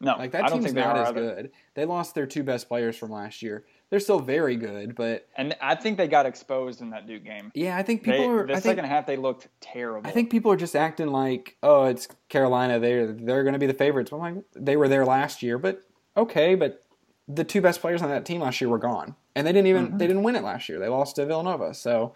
No, 0.00 0.16
Like 0.16 0.32
that 0.32 0.44
I 0.44 0.48
don't 0.48 0.58
team's 0.62 0.72
think 0.74 0.84
not 0.84 0.96
as 0.98 1.08
either. 1.08 1.20
good. 1.20 1.50
They 1.74 1.84
lost 1.84 2.14
their 2.14 2.26
two 2.26 2.42
best 2.42 2.68
players 2.68 2.96
from 2.96 3.10
last 3.10 3.40
year. 3.40 3.64
They're 3.88 4.00
still 4.00 4.18
very 4.18 4.56
good, 4.56 4.94
but 4.96 5.28
And 5.36 5.56
I 5.62 5.74
think 5.76 5.96
they 5.96 6.08
got 6.08 6.26
exposed 6.26 6.80
in 6.82 6.90
that 6.90 7.06
Duke 7.06 7.22
game. 7.24 7.52
yeah, 7.54 7.76
I 7.76 7.82
think 7.82 8.02
They, 8.04 8.12
people 8.18 8.30
are. 8.30 8.46
the 8.46 8.52
I 8.54 8.56
think, 8.56 8.64
second 8.64 8.84
half, 8.86 9.06
they 9.06 9.16
looked 9.16 9.46
terrible. 9.60 10.08
I 10.08 10.12
think 10.12 10.30
people 10.30 10.50
are 10.50 10.56
just 10.56 10.74
acting 10.74 11.06
like, 11.08 11.56
oh, 11.62 11.84
it's 11.84 12.08
Carolina. 12.28 12.80
They're 12.80 13.12
they're 13.12 13.42
going 13.44 13.52
to 13.52 13.58
be 13.60 13.66
the 13.66 13.74
favorites. 13.74 14.12
I'm 14.12 14.18
like, 14.18 14.34
they 14.56 14.76
were 14.76 14.88
there 14.88 15.04
last 15.06 15.42
year, 15.42 15.56
but 15.56 15.82
okay, 16.16 16.56
but 16.56 16.84
the 17.28 17.44
two 17.44 17.60
best 17.60 17.80
players 17.80 18.02
on 18.02 18.08
that 18.10 18.24
team 18.26 18.40
last 18.40 18.60
year 18.60 18.68
were 18.70 18.78
gone, 18.78 19.14
and 19.36 19.46
they 19.46 19.52
didn't 19.52 19.68
even 19.68 19.92
Mhm. 19.92 19.98
they 19.98 20.06
didn't 20.08 20.24
win 20.24 20.34
it 20.36 20.42
last 20.42 20.68
year. 20.68 20.80
They 20.80 20.88
lost 20.88 21.14
to 21.16 21.26
Villanova. 21.26 21.74
So 21.74 22.14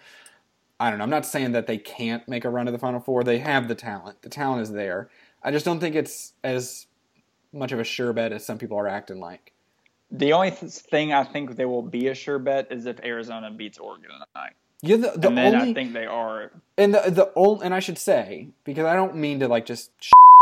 I 0.81 0.91
don't 0.91 0.99
know. 0.99 1.05
I'm 1.05 1.11
not 1.11 1.25
saying 1.25 1.53
that 1.53 1.67
they 1.69 1.79
can't 1.79 2.27
make 2.29 2.45
a 2.45 2.51
run 2.51 2.67
to 2.67 2.73
the 2.73 2.79
Final 2.79 3.01
Four. 3.01 3.23
They 3.23 3.39
have 3.39 3.69
the 3.69 3.75
talent. 3.77 4.23
The 4.23 4.29
talent 4.29 4.63
is 4.63 4.73
there. 4.73 5.09
I 5.43 5.51
just 5.51 5.65
don't 5.65 5.81
think 5.81 5.95
it's 5.95 6.33
as 6.43 6.87
much 7.53 7.73
of 7.73 7.79
a 7.81 7.85
sure 7.85 8.13
bet 8.13 8.33
as 8.33 8.45
some 8.45 8.59
people 8.59 8.79
are 8.79 8.89
acting 8.89 9.21
like. 9.21 9.53
the 10.11 10.33
only 10.33 10.51
th- 10.51 10.73
thing 10.73 11.13
I 11.13 11.25
think 11.25 11.57
they 11.57 11.65
will 11.65 11.83
be 11.83 12.09
a 12.09 12.15
sure 12.15 12.39
bet 12.39 12.71
is 12.71 12.87
if 12.87 13.01
Arizona 13.01 13.51
beats 13.51 13.79
Oregon 13.79 14.11
tonight. 14.11 14.55
You're 14.87 14.99
the, 14.99 15.13
the 15.17 15.29
and 15.29 15.39
then 15.39 15.55
only 15.55 15.71
I 15.71 15.75
think 15.75 15.93
they 15.93 16.07
are. 16.07 16.51
And 16.79 16.95
the 16.95 17.11
the 17.11 17.33
only, 17.37 17.65
and 17.65 17.75
I 17.75 17.81
should 17.81 17.99
say 17.99 18.49
because 18.65 18.85
I 18.85 18.95
don't 18.95 19.17
mean 19.17 19.41
to 19.41 19.49
like 19.49 19.67
just 19.67 19.91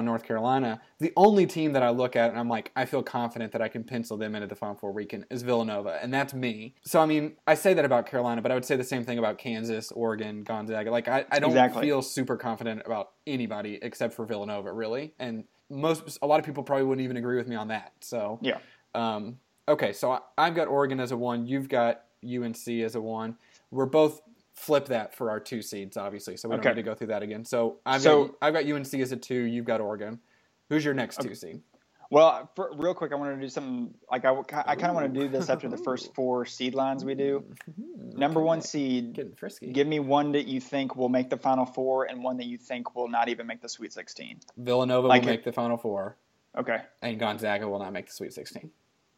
North 0.03 0.25
Carolina. 0.25 0.81
The 0.99 1.13
only 1.17 1.47
team 1.47 1.73
that 1.75 1.83
I 1.83 1.91
look 1.91 2.17
at 2.17 2.31
and 2.31 2.39
I'm 2.39 2.49
like 2.49 2.73
I 2.75 2.85
feel 2.85 3.03
confident 3.03 3.53
that 3.53 3.63
I 3.63 3.69
can 3.69 3.85
pencil 3.85 4.17
them 4.17 4.35
into 4.35 4.47
the 4.49 4.57
Final 4.57 4.75
Four 4.75 4.93
weekend 4.93 5.27
is 5.31 5.43
Villanova, 5.43 5.99
and 6.03 6.13
that's 6.13 6.35
me. 6.35 6.75
So 6.85 7.01
I 7.01 7.07
mean 7.07 7.37
I 7.47 7.55
say 7.55 7.75
that 7.75 7.85
about 7.85 8.07
Carolina, 8.07 8.43
but 8.43 8.51
I 8.51 8.55
would 8.55 8.65
say 8.65 8.77
the 8.77 8.83
same 8.85 9.05
thing 9.05 9.19
about 9.19 9.39
Kansas, 9.39 9.93
Oregon, 9.93 10.43
Gonzaga. 10.43 10.91
Like 10.91 11.07
I, 11.09 11.25
I 11.31 11.39
don't 11.39 11.51
Exactly. 11.51 11.83
feel 11.83 12.03
super 12.03 12.37
confident 12.37 12.83
about 12.85 13.11
anybody 13.27 13.79
except 13.83 14.15
for 14.15 14.27
Villanova, 14.27 14.73
really. 14.73 15.15
And 15.21 15.45
most 15.71 16.19
a 16.21 16.27
lot 16.27 16.41
of 16.41 16.47
people 16.47 16.63
probably 16.65 16.85
wouldn't 16.87 17.05
even 17.05 17.17
agree 17.17 17.37
with 17.37 17.47
me 17.47 17.55
on 17.57 17.69
that. 17.69 17.93
So 18.01 18.41
Yeah. 18.43 18.59
um, 18.97 19.39
okay, 19.69 19.93
so 19.93 20.11
I, 20.13 20.19
I've 20.37 20.55
got 20.57 20.67
Oregon 20.69 20.99
as 20.99 21.13
a 21.13 21.17
one. 21.17 21.47
You've 21.47 21.69
got 21.69 22.03
UNC 22.25 22.69
as 22.69 22.95
a 22.97 23.01
one. 23.01 23.37
We're 23.71 23.87
both 23.87 24.21
flip 24.55 24.87
that 24.87 25.15
for 25.15 25.31
our 25.31 25.41
two 25.41 25.61
seeds, 25.63 25.97
obviously. 25.97 26.37
So 26.37 26.49
we 26.49 26.55
Okay. 26.57 26.65
don't 26.65 26.77
need 26.77 26.83
to 26.83 26.89
go 26.91 26.95
through 26.95 27.09
that 27.09 27.23
again. 27.23 27.45
So 27.45 27.79
I've 27.85 28.01
So- 28.03 28.27
got 28.27 28.35
I've 28.43 28.55
got 28.55 28.65
UNC 28.67 29.01
as 29.01 29.13
a 29.13 29.17
two. 29.17 29.43
You've 29.43 29.65
got 29.65 29.81
Oregon. 29.81 30.21
Who's 30.69 30.85
your 30.85 30.95
next 30.95 31.21
two 31.21 31.35
seed? 31.35 31.61
Well, 32.11 32.49
for, 32.55 32.71
real 32.77 32.95
quick, 32.95 33.13
I 33.13 33.17
want 33.17 33.35
to 33.35 33.41
do 33.41 33.49
something 33.49 33.93
like 34.11 34.25
I, 34.25 34.31
I 34.67 34.77
kind 34.77 34.85
of 34.87 34.95
want 34.95 35.13
to 35.13 35.21
do 35.21 35.27
this 35.29 35.49
after 35.51 35.69
the 35.69 35.77
first 35.79 36.15
four 36.15 36.45
seed 36.45 36.75
lines 36.75 37.05
we 37.05 37.15
do. 37.15 37.43
Mm-hmm. 37.71 38.19
Number 38.19 38.41
one 38.41 38.61
seed, 38.61 39.15
Getting 39.15 39.33
frisky. 39.35 39.73
give 39.73 39.87
me 39.89 39.99
one 39.99 40.31
that 40.33 40.47
you 40.47 40.61
think 40.61 40.95
will 40.97 41.09
make 41.09 41.29
the 41.31 41.37
Final 41.37 41.67
Four 41.67 42.05
and 42.05 42.23
one 42.23 42.37
that 42.37 42.45
you 42.47 42.57
think 42.57 42.95
will 42.95 43.09
not 43.09 43.29
even 43.29 43.47
make 43.47 43.61
the 43.63 43.69
Sweet 43.69 43.93
16. 43.93 44.39
Villanova 44.59 45.09
like 45.09 45.23
will 45.23 45.29
it- 45.31 45.33
make 45.33 45.45
the 45.45 45.53
Final 45.53 45.77
Four, 45.77 46.17
Okay. 46.57 46.83
and 47.03 47.19
Gonzaga 47.19 47.67
will 47.69 47.81
not 47.81 47.93
make 47.93 48.07
the 48.07 48.13
Sweet 48.13 48.33
Sixteen. 48.33 48.71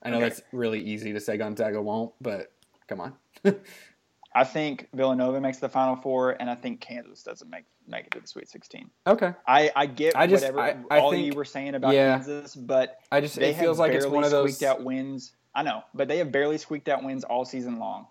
I 0.03 0.11
know 0.11 0.17
Okay. 0.17 0.29
that's 0.29 0.43
really 0.53 0.81
easy 0.81 1.13
to 1.13 1.21
say 1.21 1.37
Gonzaga 1.37 1.83
won't, 1.83 2.15
but 2.21 2.53
come 2.87 3.01
on. 3.01 3.15
I 4.37 4.45
think 4.45 4.89
Villanova 4.95 5.41
makes 5.41 5.59
the 5.59 5.69
Final 5.69 5.97
Four, 5.97 6.33
and 6.41 6.51
I 6.51 6.55
think 6.55 6.81
Kansas 6.83 7.23
doesn't 7.23 7.49
make 7.49 7.65
make 7.89 8.05
it 8.07 8.11
to 8.13 8.21
the 8.21 8.27
Sweet 8.27 8.49
16. 8.51 8.91
okay. 9.07 9.33
I, 9.47 9.71
I 9.75 9.87
get 9.87 10.15
I 10.17 10.27
just- 10.27 10.43
whatever 10.45 10.61
I- 10.61 10.95
I 10.95 11.01
all 11.01 11.11
think- 11.13 11.25
you 11.25 11.33
were 11.33 11.45
saying 11.47 11.75
about 11.75 11.95
yeah. 11.95 12.17
Kansas, 12.17 12.55
but 12.55 12.99
I 13.11 13.21
just 13.23 13.37
they 13.37 13.51
it 13.51 13.57
feels 13.57 13.79
like 13.79 13.93
it's 13.93 14.05
one 14.07 14.25
of 14.25 14.31
those. 14.31 14.57
squeaked 14.57 14.69
out 14.71 14.85
wins. 14.85 15.33
I 15.55 15.63
know, 15.63 15.83
but 15.95 16.07
they 16.09 16.19
have 16.19 16.31
barely 16.31 16.59
squeaked 16.59 16.89
out 16.91 17.03
wins 17.03 17.25
all 17.25 17.45
season 17.47 17.79
long, 17.79 18.09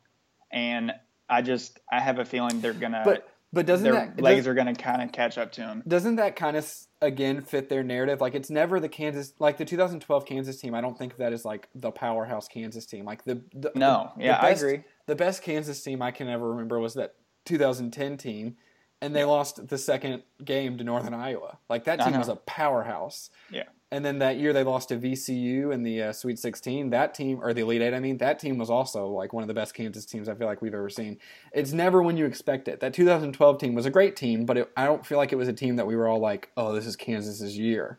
and 0.51 0.93
I 1.29 1.41
just 1.43 1.79
I 1.91 1.99
have 1.99 2.17
a 2.17 2.25
feeling 2.25 2.59
they're 2.59 2.73
gonna 2.73 3.01
But 3.05 3.27
but 3.55 3.65
doesn't 3.65 3.83
their 3.83 3.93
that 3.93 4.21
legs 4.21 4.45
are 4.45 4.53
gonna 4.53 4.75
kind 4.75 5.01
of 5.01 5.11
catch 5.11 5.37
up 5.39 5.51
to 5.53 5.61
them. 5.61 5.81
doesn't 5.87 6.17
that 6.17 6.35
kind 6.35 6.55
of 6.55 6.71
again 7.01 7.41
fit 7.41 7.69
their 7.69 7.83
narrative? 7.83 8.21
Like 8.21 8.35
it's 8.35 8.49
never 8.51 8.79
the 8.79 8.89
Kansas, 8.89 9.33
like 9.39 9.57
the 9.57 9.65
2012 9.65 10.25
Kansas 10.25 10.59
team. 10.61 10.75
I 10.75 10.81
don't 10.81 10.97
think 10.97 11.13
of 11.13 11.19
that 11.19 11.33
as 11.33 11.43
like 11.45 11.69
the 11.73 11.91
powerhouse 11.91 12.47
Kansas 12.47 12.85
team. 12.85 13.05
Like 13.05 13.23
the, 13.23 13.41
the 13.53 13.71
No, 13.75 14.11
the 14.17 14.25
yeah, 14.25 14.41
best- 14.41 14.63
I 14.63 14.67
agree. 14.67 14.83
The 15.07 15.15
best 15.15 15.41
Kansas 15.41 15.81
team 15.81 16.01
I 16.01 16.11
can 16.11 16.27
ever 16.29 16.49
remember 16.51 16.79
was 16.79 16.93
that 16.95 17.15
2010 17.45 18.17
team, 18.17 18.57
and 19.01 19.15
they 19.15 19.23
lost 19.23 19.67
the 19.67 19.77
second 19.77 20.23
game 20.43 20.77
to 20.77 20.83
Northern 20.83 21.13
Iowa. 21.13 21.57
Like 21.69 21.85
that 21.85 21.99
team 22.01 22.17
was 22.17 22.27
a 22.29 22.35
powerhouse. 22.35 23.29
Yeah. 23.51 23.63
And 23.95 24.03
then 24.03 24.19
that 24.19 24.35
year 24.37 24.51
they 24.51 24.63
lost 24.65 24.89
to 24.89 24.97
VCU 24.97 25.73
in 25.73 25.81
the 25.81 26.03
uh, 26.03 26.11
Sweet 26.11 26.37
16. 26.37 26.89
That 26.89 27.13
team, 27.13 27.39
or 27.41 27.53
the 27.53 27.61
Elite 27.61 27.81
Eight, 27.81 27.93
I 27.93 28.01
mean, 28.01 28.17
that 28.17 28.39
team 28.39 28.57
was 28.57 28.69
also 28.69 29.07
like 29.07 29.31
one 29.31 29.41
of 29.41 29.47
the 29.47 29.53
best 29.53 29.73
Kansas 29.73 30.05
teams 30.05 30.27
I 30.27 30.35
feel 30.35 30.47
like 30.47 30.61
we've 30.61 30.73
ever 30.73 30.89
seen. 30.89 31.17
It's 31.53 31.71
never 31.71 32.03
when 32.03 32.17
you 32.17 32.25
expect 32.25 32.67
it. 32.67 32.81
That 32.81 32.93
2012 32.93 33.57
team 33.57 33.73
was 33.73 33.85
a 33.85 33.89
great 33.89 34.17
team, 34.17 34.45
but 34.45 34.57
it, 34.57 34.71
I 34.75 34.83
don't 34.83 35.05
feel 35.05 35.17
like 35.17 35.31
it 35.31 35.37
was 35.37 35.47
a 35.47 35.53
team 35.53 35.77
that 35.77 35.87
we 35.87 35.95
were 35.95 36.09
all 36.09 36.19
like, 36.19 36.51
oh, 36.57 36.73
this 36.75 36.85
is 36.85 36.97
Kansas's 36.97 37.57
year. 37.57 37.97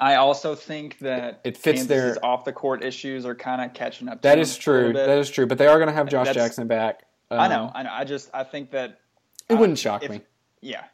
I 0.00 0.16
also 0.16 0.56
think 0.56 0.98
that 0.98 1.40
It 1.44 1.56
fits 1.56 1.82
Kansas's 1.82 1.88
their- 2.16 2.24
off 2.24 2.44
the 2.44 2.52
court 2.52 2.82
issues 2.82 3.24
are 3.24 3.36
kind 3.36 3.62
of 3.62 3.72
catching 3.74 4.08
up. 4.08 4.20
to 4.22 4.28
That 4.28 4.40
is 4.40 4.56
true. 4.56 4.92
That 4.94 5.10
is 5.10 5.30
true. 5.30 5.46
But 5.46 5.58
they 5.58 5.68
are 5.68 5.76
going 5.76 5.90
to 5.90 5.94
have 5.94 6.08
Josh 6.08 6.26
That's- 6.26 6.44
Jackson 6.44 6.66
back. 6.66 7.04
I 7.30 7.44
Um, 7.46 7.50
know, 7.52 7.70
I 7.72 7.82
know. 7.84 7.90
I 7.92 8.02
just 8.02 8.30
I 8.34 8.42
think 8.42 8.72
that 8.72 8.98
It 9.48 9.54
uh, 9.54 9.58
wouldn't 9.58 9.78
shock 9.78 10.02
if- 10.02 10.10
me. 10.10 10.22
Yeah, 10.60 10.84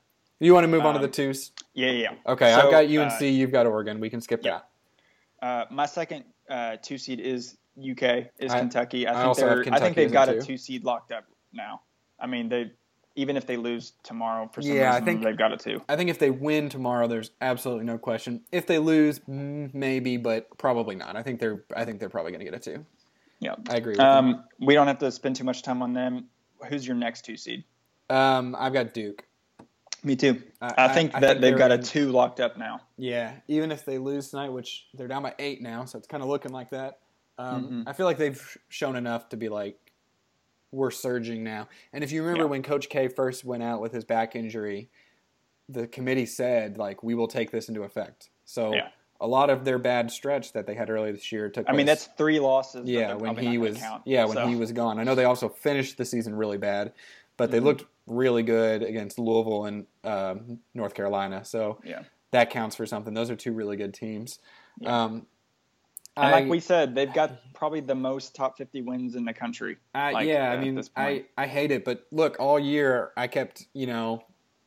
You 0.41 0.55
want 0.55 0.65
to 0.65 0.69
move 0.69 0.85
on 0.85 0.95
to 0.95 1.01
um, 1.01 1.03
the 1.03 1.09
twos? 1.09 1.53
yeah, 1.75 1.91
yeah. 1.91 2.11
yeah. 2.27 2.33
Okay, 2.33 2.53
So, 2.53 2.61
I've 2.61 2.71
got 2.71 2.85
UNC. 2.85 3.21
uh, 3.21 3.25
you've 3.25 3.53
got 3.53 3.67
Oregon. 3.67 3.99
We 4.01 4.11
can 4.11 4.21
skip 4.21 4.41
yeah. 4.45 4.61
that. 5.41 5.47
Uh, 5.47 5.65
my 5.71 5.87
second 5.87 6.25
uh, 6.49 6.77
two 6.83 6.99
seed 6.99 7.21
is 7.21 7.57
UK 7.79 8.27
is 8.39 8.53
I- 8.53 8.61
Kentucky. 8.61 9.07
I 9.07 9.13
I 9.13 9.15
think 9.15 9.27
also 9.27 9.49
have 9.49 9.65
they're. 9.65 9.75
I 9.75 9.79
think 9.81 9.97
they've 9.97 10.07
as 10.07 10.11
a 10.13 10.15
got 10.15 10.29
a 10.29 10.35
two. 10.35 10.41
two 10.43 10.57
seed 10.57 10.85
locked 10.85 11.13
up 11.13 11.25
now. 11.53 11.83
I 12.21 12.27
mean 12.27 12.49
they 12.49 12.73
even 13.15 13.37
if 13.37 13.47
they 13.47 13.57
lose 13.57 13.93
tomorrow 14.05 14.49
for 14.53 14.63
some 14.63 14.73
Yeah, 14.73 14.91
I 14.93 14.95
reason 14.95 15.05
think- 15.05 15.25
they've 15.25 15.37
got 15.37 15.53
a 15.53 15.57
two. 15.57 15.83
I 15.89 15.97
think 15.97 16.09
if 16.11 16.19
they 16.21 16.31
win 16.31 16.69
tomorrow, 16.69 17.09
there's 17.09 17.31
absolutely 17.41 17.85
no 17.85 17.99
question. 17.99 18.43
If 18.53 18.67
they 18.67 18.79
lose, 18.79 19.19
mm, 19.21 19.73
maybe, 19.75 20.17
but 20.17 20.57
probably 20.59 20.95
not. 20.95 21.17
I 21.17 21.23
think 21.23 21.41
they're. 21.41 21.65
I 21.77 21.85
think 21.85 21.99
they're 22.01 22.09
probably 22.09 22.31
going 22.33 22.45
to 22.45 22.51
get 22.51 22.55
a 22.55 22.59
two. 22.61 22.85
Yeah. 23.41 23.55
I 23.69 23.77
agree. 23.77 23.93
With 23.93 23.99
you. 24.01 24.05
Um, 24.05 24.45
we 24.61 24.75
don't 24.75 24.87
have 24.89 24.99
to 24.99 25.11
spend 25.13 25.37
too 25.37 25.45
much 25.45 25.63
time 25.63 25.83
on 25.83 25.93
them. 25.95 26.27
Who's 26.69 26.85
your 26.87 26.97
next 26.97 27.25
two 27.25 27.37
seed? 27.37 27.63
Um, 28.11 28.57
I've 28.59 28.73
got 28.73 28.93
Duke. 28.95 29.25
Me 30.09 30.17
too. 30.17 30.43
I, 30.63 30.87
I 30.87 30.89
think 30.95 31.15
I 31.15 31.21
that 31.21 31.35
they've 31.43 31.51
they're 31.51 31.59
got 31.59 31.71
a 31.71 31.77
two 31.77 32.11
locked 32.11 32.41
up 32.41 32.57
now. 32.57 32.81
Yeah, 32.97 33.33
even 33.47 33.71
if 33.71 33.85
they 33.85 33.99
lose 33.99 34.31
tonight, 34.31 34.49
which 34.49 34.87
they're 34.95 35.07
down 35.07 35.23
by 35.23 35.35
eight 35.39 35.61
now, 35.61 35.85
so 35.85 35.99
it's 35.99 36.09
kind 36.09 36.23
of 36.23 36.31
looking 36.31 36.51
like 36.51 36.71
that. 36.71 37.01
Um, 37.37 37.69
Mhm. 37.69 37.85
I 37.87 37.93
feel 37.93 38.07
like 38.07 38.17
they've 38.17 38.59
shown 38.71 38.97
enough 38.97 39.29
to 39.29 39.37
be 39.37 39.51
like, 39.51 39.77
we're 40.73 40.91
surging 40.91 41.45
now. 41.45 41.69
And 41.93 42.03
if 42.03 42.11
you 42.11 42.23
remember 42.23 42.45
Yeah. 42.45 42.51
when 42.51 42.63
Coach 42.63 42.89
K 42.89 43.09
first 43.09 43.45
went 43.45 43.63
out 43.63 43.83
with 43.83 43.93
his 43.93 44.05
back 44.07 44.35
injury, 44.35 44.89
the 45.69 45.87
committee 45.87 46.25
said 46.27 46.79
like, 46.79 47.03
we 47.03 47.15
will 47.15 47.29
take 47.29 47.51
this 47.51 47.69
into 47.69 47.83
effect. 47.83 48.31
So 48.47 48.73
Yeah. 48.73 48.89
a 49.21 49.27
lot 49.27 49.51
of 49.51 49.67
their 49.67 49.79
bad 49.79 50.11
stretch 50.11 50.55
that 50.55 50.67
they 50.67 50.75
had 50.75 50.89
earlier 50.89 51.13
this 51.13 51.31
year 51.31 51.51
took. 51.51 51.69
I 51.69 51.73
mean 51.73 51.85
place- 51.85 52.05
that's 52.07 52.17
three 52.17 52.41
losses. 52.41 52.89
yeah 52.89 53.13
when 53.13 53.37
he 53.37 53.59
was 53.59 53.77
count. 53.77 54.03
yeah 54.07 54.25
when 54.25 54.49
he 54.49 54.57
was 54.57 54.73
gone. 54.73 54.99
I 54.99 55.05
know 55.05 55.15
they 55.15 55.25
also 55.25 55.51
finished 55.51 55.99
the 55.99 56.07
season 56.07 56.35
really 56.35 56.57
bad, 56.59 56.95
but 57.37 57.51
they 57.51 57.61
Mhm. 57.61 57.65
looked 57.65 57.85
really 58.09 58.43
good 58.43 58.83
against 58.83 59.19
Louisville 59.19 59.65
and 59.67 59.87
um, 60.05 60.59
North 60.75 60.95
Carolina. 60.95 61.45
So 61.45 61.81
Yeah. 61.85 62.03
that 62.33 62.51
counts 62.51 62.77
for 62.77 62.87
something. 62.87 63.15
Those 63.15 63.31
are 63.31 63.37
two 63.37 63.53
really 63.53 63.77
good 63.77 63.95
teams. 63.95 64.39
Yeah. 64.81 65.05
Um, 65.05 65.27
And 66.17 66.27
I, 66.27 66.31
like 66.33 66.49
we 66.49 66.59
said, 66.61 66.95
they've 66.95 67.13
got 67.13 67.55
probably 67.55 67.81
the 67.81 67.95
most 67.95 68.35
top 68.35 68.57
fifty 68.57 68.83
wins 68.83 69.15
in 69.15 69.25
the 69.25 69.33
country. 69.33 69.77
I, 69.95 70.11
like, 70.13 70.27
yeah, 70.27 70.51
uh, 70.51 70.55
I 70.55 70.61
mean, 70.61 70.83
I. 70.97 71.25
I 71.37 71.47
hate 71.47 71.71
it, 71.71 71.85
but 71.85 72.07
look, 72.11 72.37
all 72.41 72.59
year 72.59 73.13
I 73.17 73.29
kept, 73.29 73.67
you 73.73 73.87
know, 73.87 74.25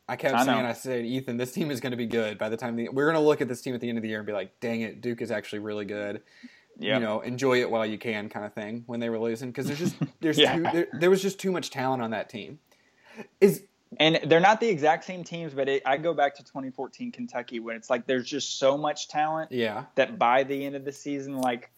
I 0.08 0.16
kept 0.16 0.34
I 0.34 0.38
know. 0.44 0.52
saying, 0.54 0.64
I 0.66 0.72
said, 0.72 1.04
Ethan, 1.04 1.36
this 1.36 1.52
team 1.52 1.70
is 1.70 1.80
going 1.80 1.90
to 1.90 1.96
be 1.96 2.06
good. 2.06 2.38
By 2.38 2.48
the 2.48 2.56
time 2.56 2.76
the, 2.76 2.88
we're 2.88 3.04
going 3.04 3.22
to 3.22 3.26
look 3.28 3.40
at 3.42 3.48
this 3.48 3.60
team 3.60 3.74
at 3.74 3.80
the 3.82 3.88
end 3.88 3.98
of 3.98 4.02
the 4.02 4.08
year 4.08 4.18
and 4.18 4.26
be 4.26 4.32
like, 4.32 4.58
dang 4.60 4.80
it, 4.80 5.00
Duke 5.02 5.20
is 5.20 5.30
actually 5.30 5.58
really 5.60 5.84
good. 5.84 6.22
Yeah. 6.78 6.94
You 6.98 7.04
know, 7.04 7.20
enjoy 7.20 7.60
it 7.60 7.70
while 7.70 7.84
you 7.84 7.98
can, 7.98 8.30
kind 8.30 8.46
of 8.46 8.54
thing. 8.54 8.84
When 8.86 8.98
they 8.98 9.10
were 9.10 9.18
losing, 9.18 9.50
because 9.50 9.66
there's 9.66 9.78
just 9.78 9.96
there's 10.20 10.38
Yeah. 10.38 10.56
too, 10.56 10.62
there, 10.72 10.86
there 11.00 11.10
was 11.10 11.20
just 11.20 11.38
too 11.38 11.52
much 11.52 11.70
talent 11.70 12.02
on 12.02 12.12
that 12.12 12.30
team. 12.30 12.58
Is 13.40 13.64
And 13.98 14.20
they're 14.26 14.40
not 14.40 14.60
the 14.60 14.68
exact 14.68 15.04
same 15.04 15.24
teams, 15.24 15.54
but 15.54 15.68
it, 15.68 15.82
I 15.84 15.96
go 15.96 16.14
back 16.14 16.34
to 16.36 16.42
2014 16.42 17.12
Kentucky 17.12 17.60
when 17.60 17.76
it's 17.76 17.90
like 17.90 18.06
there's 18.06 18.28
just 18.28 18.58
so 18.58 18.78
much 18.78 19.08
talent 19.08 19.52
yeah, 19.52 19.84
that 19.96 20.18
by 20.18 20.44
the 20.44 20.64
end 20.64 20.76
of 20.76 20.84
the 20.84 20.92
season, 20.92 21.38
like 21.38 21.70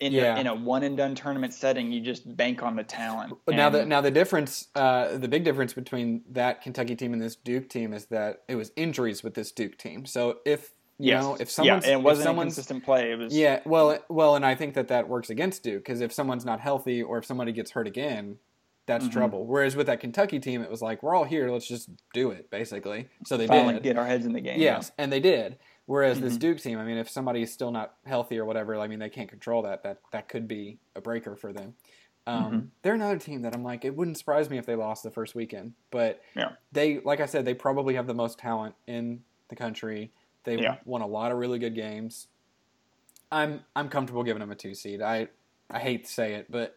in, 0.00 0.12
Yeah. 0.12 0.36
a, 0.36 0.40
in 0.40 0.46
a 0.46 0.54
one 0.54 0.82
and 0.82 0.96
done 0.96 1.14
tournament 1.14 1.54
setting, 1.54 1.90
you 1.90 2.00
just 2.00 2.36
bank 2.36 2.62
on 2.62 2.76
the 2.76 2.84
talent. 2.84 3.34
But 3.44 3.56
now 3.56 3.70
the 3.70 3.84
now 3.84 4.00
the 4.00 4.10
difference, 4.10 4.68
uh, 4.74 5.16
the 5.16 5.28
big 5.28 5.44
difference 5.44 5.72
between 5.72 6.22
that 6.30 6.62
Kentucky 6.62 6.96
team 6.96 7.12
and 7.12 7.22
this 7.22 7.36
Duke 7.36 7.68
team 7.68 7.92
is 7.92 8.06
that 8.06 8.42
it 8.48 8.56
was 8.56 8.72
injuries 8.76 9.22
with 9.22 9.34
this 9.34 9.52
Duke 9.52 9.78
team. 9.78 10.06
So 10.06 10.38
if 10.44 10.72
you 10.98 11.08
yes. 11.08 11.22
know 11.22 11.36
if 11.38 11.58
yeah, 11.62 11.74
and 11.74 11.84
it 11.84 12.02
wasn't 12.02 12.24
someone's 12.24 12.52
inconsistent 12.52 12.84
play. 12.84 13.12
It 13.12 13.18
was 13.18 13.36
yeah, 13.36 13.60
well, 13.66 13.98
well, 14.08 14.34
and 14.36 14.46
I 14.46 14.54
think 14.54 14.74
that 14.74 14.88
that 14.88 15.08
works 15.08 15.28
against 15.28 15.62
Duke 15.62 15.84
because 15.84 16.00
if 16.00 16.12
someone's 16.12 16.44
not 16.44 16.60
healthy 16.60 17.02
or 17.02 17.18
if 17.18 17.26
somebody 17.26 17.52
gets 17.52 17.72
hurt 17.72 17.86
again, 17.86 18.38
that's 18.86 19.06
Mhm. 19.06 19.12
trouble. 19.12 19.46
Whereas 19.46 19.76
with 19.76 19.86
that 19.88 20.00
Kentucky 20.00 20.38
team, 20.40 20.62
it 20.62 20.70
was 20.70 20.80
like 20.82 21.02
we're 21.02 21.14
all 21.14 21.24
here, 21.24 21.50
let's 21.50 21.66
just 21.68 21.90
do 22.14 22.30
it, 22.30 22.50
basically. 22.50 23.08
So 23.24 23.36
they 23.36 23.46
finally 23.46 23.74
did. 23.74 23.82
get 23.82 23.98
our 23.98 24.06
heads 24.06 24.24
in 24.26 24.32
the 24.32 24.40
game. 24.40 24.60
Yes, 24.60 24.92
and 24.96 25.12
they 25.12 25.20
did. 25.20 25.58
Whereas 25.86 26.20
this 26.20 26.36
Mhm. 26.36 26.40
Duke 26.40 26.58
team, 26.60 26.78
I 26.78 26.84
mean, 26.84 26.96
if 26.96 27.08
somebody's 27.08 27.52
still 27.52 27.70
not 27.70 27.94
healthy 28.06 28.38
or 28.38 28.44
whatever, 28.44 28.74
I 28.76 28.88
mean, 28.88 28.98
they 28.98 29.08
can't 29.10 29.28
control 29.28 29.62
that. 29.62 29.82
That 29.82 29.98
that 30.12 30.28
could 30.28 30.48
be 30.48 30.78
a 30.94 31.00
breaker 31.00 31.36
for 31.36 31.52
them. 31.52 31.76
Um, 32.28 32.52
Mhm. 32.52 32.68
They're 32.82 32.94
another 32.94 33.18
team 33.18 33.42
that 33.42 33.54
I'm 33.54 33.62
like, 33.62 33.84
it 33.84 33.94
wouldn't 33.96 34.18
surprise 34.18 34.50
me 34.50 34.58
if 34.58 34.66
they 34.66 34.74
lost 34.74 35.04
the 35.04 35.12
first 35.12 35.34
weekend. 35.36 35.74
But 35.92 36.20
Yeah. 36.34 36.52
they, 36.72 36.98
like 37.00 37.20
I 37.20 37.26
said, 37.26 37.44
they 37.44 37.54
probably 37.54 37.94
have 37.94 38.08
the 38.08 38.14
most 38.14 38.36
talent 38.38 38.74
in 38.88 39.22
the 39.48 39.54
country. 39.54 40.10
They 40.42 40.58
Yeah. 40.58 40.78
won 40.84 41.02
a 41.02 41.06
lot 41.06 41.30
of 41.30 41.38
really 41.38 41.60
good 41.60 41.74
games. 41.76 42.26
I'm 43.30 43.64
I'm 43.74 43.88
comfortable 43.88 44.22
giving 44.24 44.40
them 44.40 44.50
a 44.50 44.56
two 44.56 44.74
seed. 44.74 45.02
I 45.02 45.28
I 45.70 45.78
hate 45.80 46.04
to 46.04 46.10
say 46.12 46.34
it, 46.34 46.50
but 46.50 46.76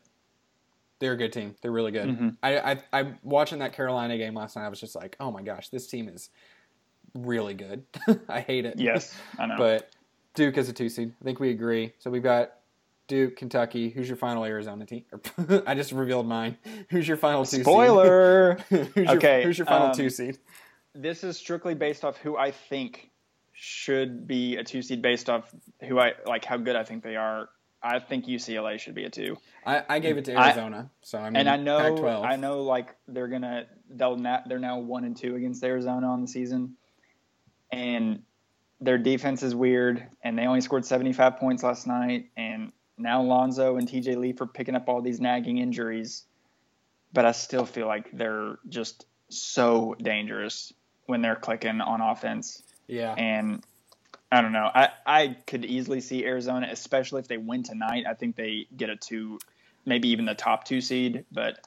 they're 1.00 1.14
a 1.14 1.18
good 1.18 1.34
team. 1.34 1.56
They're 1.62 1.72
really 1.72 1.92
good. 1.92 2.08
Mhm. 2.08 2.38
I, 2.44 2.60
I 2.74 2.78
I'm 2.94 3.18
watching 3.24 3.60
that 3.60 3.74
Carolina 3.74 4.18
game 4.18 4.34
last 4.36 4.56
night. 4.56 4.66
I 4.66 4.70
was 4.70 4.80
just 4.80 4.96
like, 4.96 5.16
oh 5.20 5.32
my 5.32 5.42
gosh, 5.42 5.70
this 5.70 5.88
team 5.88 6.10
is 6.10 6.30
really 7.14 7.54
good. 7.54 7.84
I 8.30 8.42
hate 8.42 8.66
it. 8.66 8.76
Yes, 8.78 9.16
I 9.38 9.46
know. 9.48 9.56
But 9.58 9.90
Duke 10.36 10.58
is 10.58 10.70
a 10.70 10.74
two 10.74 10.90
seed. 10.90 11.14
I 11.22 11.24
think 11.24 11.40
we 11.40 11.50
agree. 11.52 11.94
So 12.00 12.10
we've 12.12 12.24
got 12.24 12.52
Duke, 13.08 13.36
Kentucky. 13.38 13.90
Who's 13.90 14.08
your 14.08 14.18
final 14.18 14.44
Arizona 14.46 14.86
team? 14.86 15.04
I 15.66 15.74
just 15.74 15.92
revealed 15.92 16.28
mine. 16.28 16.58
Who's 16.90 17.08
your 17.08 17.18
final 17.18 17.46
two 17.46 17.62
Spoiler. 17.64 18.60
seed? 18.70 18.88
who's 18.96 19.06
your, 19.08 19.16
Okay, 19.18 19.44
Who's 19.44 19.58
your 19.58 19.66
final 19.66 19.88
um, 19.88 19.94
two 19.94 20.10
seed? 20.10 20.38
this 20.96 21.24
is 21.24 21.38
strictly 21.38 21.76
based 21.76 22.04
off 22.04 22.18
who 22.18 22.36
I 22.38 22.52
think 22.52 23.10
should 23.54 24.28
be 24.28 24.56
a 24.58 24.64
two 24.64 24.82
seed 24.82 25.02
based 25.02 25.30
off 25.30 25.54
who 25.82 26.00
I 26.00 26.14
like 26.26 26.46
how 26.46 26.58
good 26.58 26.76
I 26.76 26.84
think 26.84 27.04
they 27.04 27.16
are. 27.16 27.50
I 27.82 28.00
think 28.00 28.26
UCLA 28.26 28.78
should 28.80 28.94
be 28.96 29.06
a 29.06 29.10
two. 29.10 29.38
I, 29.66 29.84
I 29.88 30.00
gave 30.00 30.18
it 30.18 30.26
to 30.26 30.34
I- 30.34 30.48
Arizona. 30.48 30.90
so 31.02 31.18
I 31.18 31.30
mean, 31.30 31.38
and 31.38 31.50
I 31.50 31.56
know 31.58 31.80
Pac-12. 31.80 32.26
I 32.26 32.36
know 32.36 32.64
like 32.64 32.96
they're 33.08 33.28
gonna 33.30 33.68
they'll 33.90 34.18
na- 34.18 34.42
they're 34.48 34.60
now 34.60 34.80
one 34.80 35.06
and 35.06 35.16
two 35.16 35.36
against 35.36 35.64
Arizona 35.64 36.08
on 36.08 36.22
the 36.22 36.28
season, 36.28 36.76
and 37.72 38.22
their 38.82 38.98
defense 38.98 39.44
is 39.44 39.56
weird, 39.56 40.06
and 40.24 40.38
they 40.38 40.46
only 40.46 40.62
scored 40.62 40.86
seventy 40.86 41.14
five 41.14 41.38
points 41.38 41.64
last 41.64 41.88
night, 41.88 42.30
and 42.38 42.72
now 42.98 43.22
Lonzo 43.22 43.78
and 43.78 43.88
TJ 43.88 44.18
Leaf 44.18 44.42
are 44.42 44.46
picking 44.48 44.76
up 44.76 44.90
all 44.90 45.02
these 45.02 45.22
nagging 45.22 45.58
injuries, 45.58 46.26
but 47.14 47.26
I 47.26 47.32
still 47.32 47.66
feel 47.66 47.88
like 47.88 48.10
they're 48.12 48.60
just 48.68 49.06
so 49.30 49.96
dangerous 50.02 50.74
when 51.06 51.22
they're 51.22 51.36
clicking 51.36 51.80
on 51.82 52.02
offense, 52.02 52.62
Yeah. 52.88 53.14
and 53.14 53.64
I 54.32 54.42
don't 54.42 54.52
know. 54.52 54.70
I, 54.74 54.90
I 55.06 55.38
could 55.48 55.66
easily 55.66 56.02
see 56.02 56.24
Arizona, 56.26 56.68
especially 56.72 57.20
if 57.20 57.28
they 57.28 57.38
win 57.38 57.64
tonight. 57.64 58.06
I 58.08 58.14
think 58.14 58.36
they 58.36 58.68
get 58.78 58.90
a 58.90 58.96
two, 58.96 59.40
maybe 59.86 60.10
even 60.10 60.26
the 60.26 60.36
top 60.36 60.66
two 60.66 60.82
seed. 60.82 61.26
But 61.32 61.66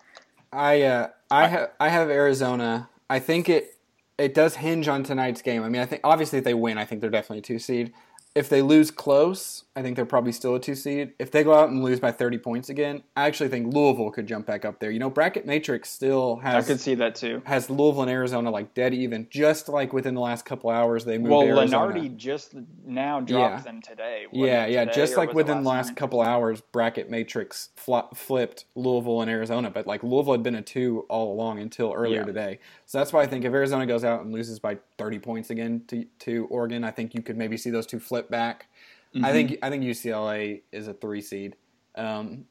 I 0.52 0.82
uh, 0.82 1.08
I 1.30 1.48
have 1.48 1.70
I 1.80 1.88
have 1.88 2.08
Arizona. 2.08 2.88
I 3.10 3.18
think 3.18 3.48
it 3.48 3.76
it 4.16 4.34
does 4.34 4.56
hinge 4.56 4.86
on 4.86 5.02
tonight's 5.02 5.42
game. 5.42 5.64
I 5.64 5.68
mean, 5.68 5.82
I 5.82 5.86
think 5.86 6.02
obviously 6.04 6.38
if 6.38 6.44
they 6.44 6.54
win, 6.54 6.78
I 6.78 6.84
think 6.84 7.00
they're 7.00 7.10
definitely 7.10 7.38
a 7.38 7.42
two 7.42 7.58
seed. 7.58 7.92
If 8.34 8.48
they 8.48 8.62
lose 8.62 8.90
close, 8.90 9.64
I 9.74 9.80
think 9.80 9.96
they're 9.96 10.04
probably 10.04 10.32
still 10.32 10.54
a 10.54 10.60
two 10.60 10.74
seed. 10.74 11.12
If 11.18 11.30
they 11.30 11.42
go 11.42 11.54
out 11.54 11.70
and 11.70 11.82
lose 11.82 11.98
by 11.98 12.12
thirty 12.12 12.36
points 12.36 12.68
again, 12.68 13.02
I 13.16 13.26
actually 13.26 13.48
think 13.48 13.72
Louisville 13.72 14.10
could 14.10 14.26
jump 14.26 14.44
back 14.46 14.66
up 14.66 14.80
there. 14.80 14.90
You 14.90 14.98
know, 14.98 15.08
bracket 15.08 15.46
matrix 15.46 15.88
still 15.88 16.36
has. 16.36 16.64
I 16.64 16.66
could 16.66 16.78
see 16.78 16.94
that 16.96 17.14
too. 17.14 17.40
has 17.46 17.70
Louisville 17.70 18.02
and 18.02 18.10
Arizona 18.10 18.50
like 18.50 18.74
dead 18.74 18.92
even. 18.92 19.26
Just 19.30 19.70
like 19.70 19.94
within 19.94 20.14
the 20.14 20.20
last 20.20 20.44
couple 20.44 20.68
hours, 20.68 21.06
they 21.06 21.16
moved. 21.16 21.30
Well, 21.30 21.42
Arizona. 21.42 21.94
Lunardi 21.94 22.14
just 22.16 22.54
now 22.84 23.20
dropped 23.20 23.58
Yeah. 23.58 23.62
them 23.62 23.80
today. 23.80 24.26
Yeah, 24.30 24.66
yeah. 24.66 24.84
today, 24.84 24.94
Just 24.94 25.16
like 25.16 25.32
within 25.32 25.62
the 25.62 25.68
last 25.70 25.88
night? 25.88 25.96
couple 25.96 26.20
hours, 26.20 26.60
bracket 26.60 27.08
matrix 27.08 27.70
fl- 27.74 28.12
flipped 28.14 28.66
Louisville 28.74 29.22
and 29.22 29.30
Arizona, 29.30 29.70
but 29.70 29.86
like 29.86 30.02
Louisville 30.02 30.34
had 30.34 30.42
been 30.42 30.56
a 30.56 30.62
two 30.62 31.06
all 31.08 31.32
along 31.32 31.60
until 31.60 31.94
earlier 31.94 32.20
Yeah. 32.20 32.24
today. 32.26 32.58
So 32.84 32.98
that's 32.98 33.10
why 33.12 33.22
I 33.22 33.26
think 33.26 33.46
if 33.46 33.52
Arizona 33.54 33.86
goes 33.86 34.04
out 34.04 34.20
and 34.22 34.34
loses 34.34 34.58
by 34.58 34.76
30 34.98 35.18
points 35.18 35.48
again 35.48 35.82
to 35.88 36.04
to 36.18 36.46
Oregon, 36.50 36.84
I 36.84 36.90
think 36.90 37.14
you 37.14 37.22
could 37.22 37.38
maybe 37.38 37.56
see 37.56 37.70
those 37.70 37.86
two 37.86 37.98
flip 37.98 38.28
back. 38.28 38.66
I 39.14 39.18
Mhm. 39.18 39.32
think 39.32 39.58
I 39.62 39.70
think 39.70 39.84
UCLA 39.84 40.62
is 40.72 40.88
a 40.88 40.94
three 40.94 41.20
seed. 41.20 41.56
Um, 41.94 42.46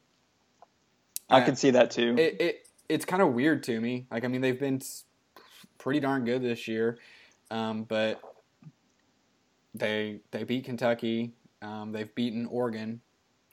I 1.28 1.40
could 1.40 1.58
see 1.58 1.70
that 1.70 1.90
too. 1.90 2.14
it, 2.18 2.40
it 2.40 2.68
it's 2.88 3.04
kind 3.04 3.22
of 3.22 3.32
weird 3.32 3.62
to 3.64 3.80
me. 3.80 4.06
Like 4.10 4.24
I 4.24 4.28
mean, 4.28 4.40
they've 4.42 4.58
been 4.58 4.80
pretty 5.78 6.00
darn 6.00 6.24
good 6.24 6.42
this 6.42 6.68
year, 6.68 6.98
um, 7.50 7.84
but 7.84 8.20
they 9.74 10.20
they 10.30 10.44
beat 10.44 10.64
Kentucky. 10.64 11.32
Um, 11.62 11.92
they've 11.92 12.12
beaten 12.14 12.46
Oregon, 12.46 13.00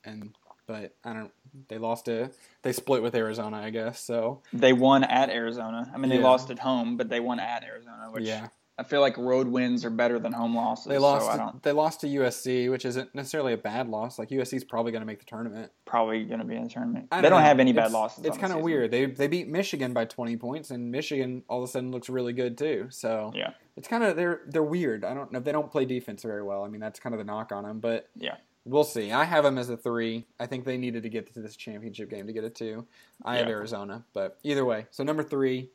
and 0.04 0.36
but 0.68 0.94
I 1.04 1.14
don't. 1.14 1.32
They 1.68 1.78
lost 1.78 2.06
to 2.06 2.30
they 2.62 2.74
split 2.74 3.02
with 3.02 3.16
Arizona, 3.16 3.58
I 3.58 3.70
guess. 3.70 4.00
So 4.02 4.42
they 4.54 4.74
won 4.74 5.04
at 5.04 5.30
Arizona. 5.30 5.90
I 5.94 5.98
mean, 5.98 6.10
they 6.10 6.18
Yeah. 6.18 6.24
lost 6.24 6.52
at 6.52 6.60
home, 6.60 6.98
but 6.98 7.10
they 7.10 7.20
won 7.20 7.40
at 7.40 7.64
Arizona, 7.64 8.10
which 8.12 8.26
yeah, 8.26 8.50
I 8.80 8.84
feel 8.84 9.02
like 9.02 9.18
road 9.18 9.48
wins 9.48 9.84
are 9.86 9.90
better 9.90 10.18
than 10.20 10.32
home 10.32 10.56
losses. 10.56 10.86
they 10.86 10.98
lost. 10.98 11.26
So 11.26 11.32
I 11.32 11.34
to, 11.34 11.38
don't 11.40 11.64
they 11.64 11.72
lost 11.72 12.02
to 12.02 12.08
USC, 12.08 12.72
which 12.72 12.86
isn't 12.86 13.14
necessarily 13.14 13.54
a 13.54 13.58
bad 13.58 13.90
loss. 13.90 14.18
Like 14.18 14.30
USC 14.30 14.54
is 14.54 14.64
probably 14.64 14.92
going 14.92 15.02
to 15.02 15.06
make 15.06 15.20
the 15.20 15.26
tournament. 15.26 15.72
probably 15.86 16.24
going 16.24 16.40
to 16.40 16.46
be 16.46 16.56
in 16.56 16.64
the 16.64 16.70
tournament. 16.70 17.08
I 17.12 17.22
They 17.22 17.30
don't 17.30 17.40
know. 17.40 17.46
have 17.46 17.60
any 17.60 17.74
bad 17.74 17.88
It's- 17.88 17.94
losses. 17.94 18.26
It's 18.26 18.38
kind 18.38 18.54
of 18.54 18.62
weird. 18.62 18.90
They 18.92 19.06
they 19.06 19.28
beat 19.28 19.48
Michigan 19.48 19.94
by 19.94 20.06
20 20.06 20.38
points, 20.38 20.72
and 20.72 20.92
Michigan 20.92 21.44
all 21.50 21.62
of 21.62 21.70
a 21.70 21.72
sudden 21.72 21.92
looks 21.92 22.10
really 22.10 22.34
good 22.34 22.58
too. 22.58 22.88
So 22.90 23.32
Yeah. 23.36 23.52
it's 23.76 23.88
kind 23.88 24.04
of 24.04 24.16
they're 24.16 24.42
they're 24.48 24.64
weird. 24.64 25.04
I 25.04 25.14
don't 25.14 25.32
know. 25.32 25.40
They 25.40 25.52
don't 25.52 25.70
play 25.72 25.86
defense 25.86 26.24
very 26.24 26.42
well. 26.44 26.64
I 26.64 26.70
mean, 26.70 26.82
that's 26.82 27.00
kind 27.00 27.14
of 27.14 27.20
the 27.20 27.26
knock 27.26 27.52
on 27.52 27.64
them. 27.66 27.80
But 27.80 28.08
Yeah. 28.16 28.36
we'll 28.66 28.84
see. 28.86 29.12
I 29.12 29.26
have 29.26 29.44
them 29.44 29.58
as 29.58 29.70
a 29.70 29.76
three. 29.78 30.26
I 30.40 30.46
think 30.46 30.64
they 30.66 30.78
needed 30.78 31.04
to 31.04 31.10
get 31.10 31.34
to 31.34 31.42
this 31.42 31.56
championship 31.56 32.10
game 32.10 32.28
to 32.28 32.34
get 32.34 32.44
a 32.46 32.50
two. 32.50 32.86
I 33.26 33.38
have 33.38 33.48
Arizona, 33.48 34.06
but 34.14 34.38
either 34.44 34.64
way. 34.64 34.86
So 34.92 35.04
number 35.04 35.24
three, 35.24 35.70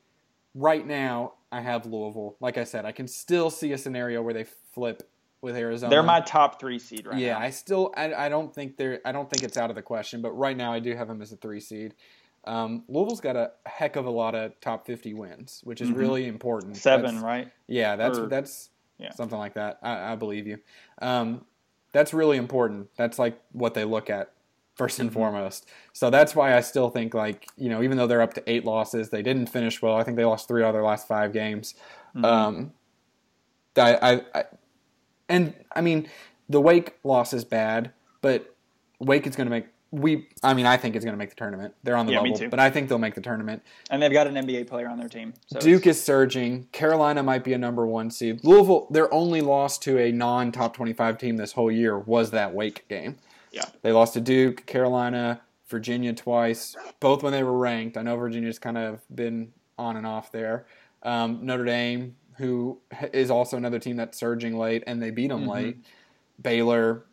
right 0.55 0.87
now 0.87 1.33
I 1.55 1.61
have 1.61 1.87
Louisville. 1.87 2.37
Like 2.41 2.59
I 2.59 2.65
said, 2.65 2.85
I 2.85 2.91
can 2.91 3.07
still 3.07 3.49
see 3.49 3.73
a 3.73 3.79
scenario 3.79 4.21
where 4.23 4.35
they 4.35 4.45
flip 4.73 5.09
with 5.41 5.55
Arizona. 5.57 5.89
They're 5.91 6.03
my 6.03 6.21
top 6.21 6.59
three 6.59 6.81
seed 6.81 7.07
right 7.07 7.17
yeah, 7.19 7.35
now. 7.35 7.41
I 7.41 7.51
still 7.51 7.93
I, 7.97 8.13
I 8.13 8.29
don't 8.29 8.53
think 8.53 8.77
they're 8.77 9.01
I 9.05 9.13
don't 9.13 9.31
think 9.31 9.45
it's 9.45 9.57
out 9.57 9.71
of 9.71 9.77
the 9.77 9.83
question, 9.83 10.21
but 10.21 10.33
right 10.33 10.57
now 10.57 10.73
I 10.73 10.81
do 10.81 10.97
have 10.97 11.07
them 11.07 11.23
as 11.23 11.31
a 11.31 11.37
three 11.37 11.61
seed. 11.61 11.95
Um, 12.45 12.83
Louisville's 12.89 13.21
got 13.21 13.37
a 13.37 13.53
heck 13.67 13.95
of 13.95 14.07
a 14.07 14.11
lot 14.11 14.35
of 14.35 14.59
top 14.61 14.85
fifty 14.85 15.15
wins, 15.15 15.61
which 15.65 15.81
is 15.81 15.91
Mhm. 15.91 15.97
really 15.97 16.27
important. 16.27 16.77
Seven, 16.77 17.07
That's- 17.07 17.23
right? 17.23 17.53
Yeah, 17.69 17.95
that's 17.95 18.19
Or- 18.19 18.27
that's 18.27 18.71
yeah. 18.99 19.13
something 19.13 19.39
like 19.39 19.55
that. 19.55 19.79
I, 19.81 20.13
I 20.13 20.17
believe 20.17 20.49
you. 20.49 20.59
Um, 21.01 21.45
that's 21.93 22.13
really 22.13 22.37
important. 22.37 22.89
That's 22.97 23.19
like 23.19 23.41
what 23.53 23.75
they 23.75 23.85
look 23.85 24.11
at 24.11 24.33
1st 24.77 24.99
and 25.01 25.11
Mhm. 25.11 25.15
foremost. 25.15 25.67
So 25.93 26.11
that's 26.11 26.35
why 26.35 26.57
I 26.57 26.61
still 26.61 26.91
think 26.91 27.15
like 27.15 27.47
you 27.57 27.69
know 27.69 27.83
even 27.83 27.97
though 27.97 28.07
they're 28.07 28.23
up 28.23 28.35
to 28.35 28.43
eight 28.51 28.65
losses, 28.65 29.11
they 29.11 29.23
didn't 29.23 29.47
finish 29.47 29.81
well. 29.81 29.95
I 29.97 30.03
think 30.03 30.17
they 30.17 30.25
lost 30.25 30.49
three 30.49 30.63
out 30.63 30.69
of 30.69 30.75
their 30.75 30.83
last 30.83 31.07
five 31.09 31.33
games. 31.33 31.75
Mhm. 32.17 32.25
Um, 32.25 32.73
I, 33.77 33.95
I, 33.97 34.21
I, 34.35 34.45
and 35.29 35.55
I 35.75 35.81
mean, 35.81 36.09
the 36.49 36.61
Wake 36.61 36.95
loss 37.03 37.33
is 37.33 37.45
bad, 37.45 37.93
but 38.21 38.55
Wake 39.01 39.27
is 39.27 39.35
going 39.37 39.47
to 39.47 39.51
make. 39.51 39.67
We, 39.91 40.27
I 40.43 40.55
mean, 40.55 40.67
I 40.67 40.77
think 40.77 40.97
it's 40.97 41.05
going 41.05 41.13
to 41.15 41.19
make 41.19 41.31
the 41.31 41.37
tournament. 41.37 41.73
They're 41.85 41.97
on 41.97 42.07
the 42.07 42.13
Yeah, 42.13 42.23
bubble, 42.23 42.37
too. 42.37 42.49
but 42.49 42.59
I 42.59 42.69
think 42.69 42.89
they'll 42.89 42.99
make 42.99 43.15
the 43.15 43.21
tournament. 43.21 43.63
and 43.91 44.03
they've 44.03 44.13
got 44.13 44.27
an 44.27 44.35
NBA 44.37 44.65
player 44.67 44.89
on 44.89 44.99
their 44.99 45.09
team. 45.09 45.35
So 45.47 45.61
Duke 45.61 45.87
is 45.87 46.03
surging. 46.03 46.65
Carolina 46.73 47.23
might 47.23 47.45
be 47.45 47.53
a 47.53 47.59
number 47.59 47.87
one 47.87 48.11
seed. 48.11 48.41
Louisville, 48.45 48.89
their 48.91 49.13
only 49.15 49.41
loss 49.41 49.79
to 49.79 49.97
a 49.99 50.11
non-top 50.11 50.75
twenty-five 50.77 51.17
team 51.19 51.37
this 51.37 51.53
whole 51.53 51.71
year 51.71 51.97
was 51.97 52.33
that 52.33 52.53
Wake 52.55 52.89
game. 52.89 53.19
Yeah. 53.55 53.65
they 53.83 53.93
lost 53.93 54.15
to 54.15 54.21
Duke, 54.21 54.67
Carolina, 54.67 55.41
Virginia 55.69 56.13
twice, 56.13 56.77
both 57.01 57.23
when 57.23 57.33
they 57.33 57.43
were 57.43 57.57
ranked. 57.57 57.97
I 57.97 58.03
know 58.03 58.17
Virginia's 58.17 58.59
kind 58.59 58.77
of 58.77 59.01
been 59.15 59.53
on 59.79 59.97
and 59.97 60.07
off 60.07 60.31
there. 60.33 60.67
Um, 61.03 61.41
Notre 61.47 61.65
Dame, 61.65 62.17
who 62.39 62.81
is 63.13 63.31
also 63.31 63.57
another 63.57 63.79
team 63.79 63.97
that's 63.97 64.19
surging 64.19 64.57
late, 64.59 64.83
and 64.87 65.01
they 65.03 65.11
beat 65.11 65.29
them 65.29 65.45
Mhm. 65.45 65.49
late. 65.49 65.77
Baylor, 66.41 67.05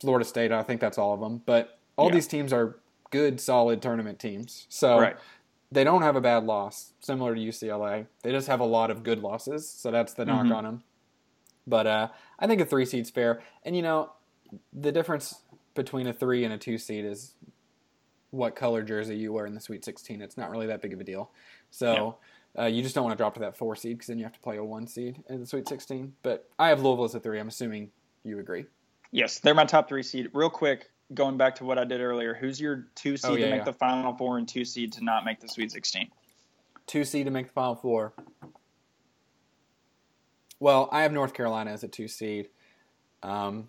Florida 0.00 0.24
State, 0.24 0.52
I 0.52 0.62
think 0.62 0.80
that's 0.80 0.98
all 0.98 1.12
of 1.14 1.20
them. 1.20 1.42
But 1.44 1.78
all 1.96 2.06
Yeah. 2.08 2.14
these 2.14 2.26
teams 2.26 2.52
are 2.52 2.78
good, 3.10 3.40
solid 3.40 3.82
tournament 3.82 4.18
teams. 4.18 4.66
So 4.68 4.98
right. 4.98 5.16
they 5.70 5.84
don't 5.84 6.02
have 6.02 6.16
a 6.16 6.20
bad 6.20 6.44
loss, 6.44 6.92
similar 7.00 7.34
to 7.34 7.40
UCLA. 7.40 8.06
They 8.22 8.30
just 8.30 8.48
have 8.48 8.60
a 8.60 8.64
lot 8.64 8.90
of 8.90 9.02
good 9.02 9.18
losses, 9.20 9.68
so 9.68 9.90
that's 9.90 10.14
the 10.14 10.24
knock 10.24 10.46
Mhm. 10.46 10.54
on 10.56 10.64
them. 10.64 10.82
But 11.66 11.86
uh, 11.86 12.08
I 12.38 12.46
think 12.46 12.60
a 12.60 12.64
three 12.64 12.84
seed's 12.84 13.10
fair, 13.10 13.40
and 13.64 13.76
you 13.76 13.82
know, 13.82 14.10
the 14.72 14.92
difference 14.92 15.42
between 15.74 16.06
a 16.06 16.12
three 16.12 16.44
and 16.44 16.52
a 16.52 16.58
two 16.58 16.78
seed 16.78 17.04
is 17.04 17.34
what 18.30 18.56
color 18.56 18.82
jersey 18.82 19.16
you 19.16 19.32
wear 19.32 19.46
in 19.46 19.54
the 19.54 19.60
Sweet 19.60 19.84
16. 19.84 20.22
It's 20.22 20.36
not 20.36 20.50
really 20.50 20.66
that 20.66 20.80
big 20.82 20.92
of 20.92 21.00
a 21.00 21.04
deal. 21.04 21.30
So 21.70 22.16
uh, 22.58 22.64
you 22.64 22.82
just 22.82 22.94
don't 22.94 23.04
want 23.04 23.16
to 23.16 23.22
drop 23.22 23.34
to 23.34 23.40
that 23.40 23.56
four 23.56 23.76
seed 23.76 23.98
because 23.98 24.08
then 24.08 24.18
you 24.18 24.24
have 24.24 24.32
to 24.32 24.40
play 24.40 24.56
a 24.56 24.64
one 24.64 24.86
seed 24.86 25.22
in 25.28 25.40
the 25.40 25.46
Sweet 25.46 25.68
16. 25.68 26.14
But 26.22 26.48
I 26.58 26.68
have 26.68 26.82
Louisville 26.82 27.04
as 27.04 27.14
a 27.14 27.20
three. 27.20 27.38
I'm 27.38 27.48
assuming 27.48 27.90
you 28.24 28.38
agree. 28.38 28.66
Yes, 29.10 29.38
they're 29.40 29.54
my 29.54 29.64
top 29.64 29.88
three 29.88 30.02
seed. 30.02 30.30
Real 30.32 30.48
quick, 30.50 30.90
going 31.12 31.36
back 31.36 31.56
to 31.56 31.64
what 31.64 31.78
I 31.78 31.84
did 31.84 32.00
earlier, 32.00 32.34
who's 32.34 32.58
your 32.60 32.86
two 32.94 33.16
seed 33.18 33.30
Oh, 33.30 33.34
yeah, 33.34 33.46
to 33.46 33.50
make 33.50 33.60
yeah. 33.60 33.64
the 33.64 33.72
Final 33.74 34.14
Four 34.16 34.38
and 34.38 34.48
two 34.48 34.64
seed 34.64 34.92
to 34.94 35.04
not 35.04 35.24
make 35.24 35.40
the 35.40 35.48
Sweet 35.48 35.70
16? 35.70 36.08
Two 36.86 37.04
seed 37.04 37.26
to 37.26 37.30
make 37.30 37.46
the 37.48 37.52
Final 37.52 37.76
Four. 37.76 38.14
Well, 40.58 40.88
I 40.92 41.02
have 41.02 41.12
North 41.12 41.34
Carolina 41.34 41.72
as 41.72 41.84
a 41.84 41.88
two 41.88 42.08
seed. 42.08 42.48
Um, 43.22 43.68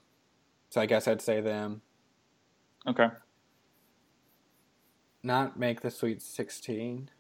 so 0.74 0.82
I 0.82 0.88
guess 0.88 1.08
I'd 1.08 1.22
say 1.22 1.40
them 1.40 1.84
Okay. 2.88 3.08
not 5.22 5.60
make 5.60 5.82
the 5.82 5.92
Sweet 5.92 6.20
16. 6.20 7.12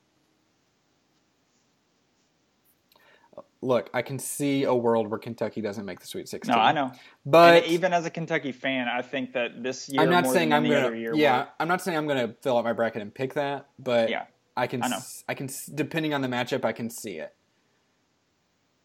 Look, 3.62 3.92
I 3.94 4.02
can 4.02 4.18
see 4.18 4.64
a 4.64 4.74
world 4.74 5.08
where 5.08 5.20
Kentucky 5.20 5.62
doesn't 5.62 5.86
make 5.86 6.00
the 6.00 6.08
Sweet 6.08 6.28
16. 6.28 6.52
No, 6.56 6.60
I 6.60 6.72
know. 6.72 6.94
But 7.28 7.64
and 7.64 7.72
even 7.72 7.94
as 7.94 8.08
a 8.08 8.10
Kentucky 8.10 8.52
fan, 8.52 8.88
I 8.88 9.04
think 9.04 9.34
that 9.34 9.62
this 9.62 9.88
year 9.88 10.02
I'm 10.02 10.10
not 10.10 10.26
saying 10.26 10.52
I'm 10.52 10.64
gonna. 10.64 10.98
year, 10.98 11.14
yeah, 11.14 11.38
we're- 11.44 11.50
I'm 11.60 11.68
not 11.68 11.82
saying 11.84 11.96
I'm 11.96 12.08
gonna 12.08 12.34
fill 12.42 12.58
out 12.58 12.64
my 12.64 12.74
bracket 12.74 13.04
and 13.04 13.14
pick 13.14 13.36
that. 13.36 13.68
But 13.78 14.10
Yeah, 14.10 14.26
I 14.58 14.66
can. 14.66 14.84
I 14.84 14.88
know. 14.88 15.00
I 15.30 15.36
can. 15.36 15.48
Depending 15.76 16.16
on 16.16 16.22
the 16.22 16.28
matchup, 16.28 16.66
I 16.66 16.72
can 16.74 16.90
see 16.90 17.20
it. 17.20 17.36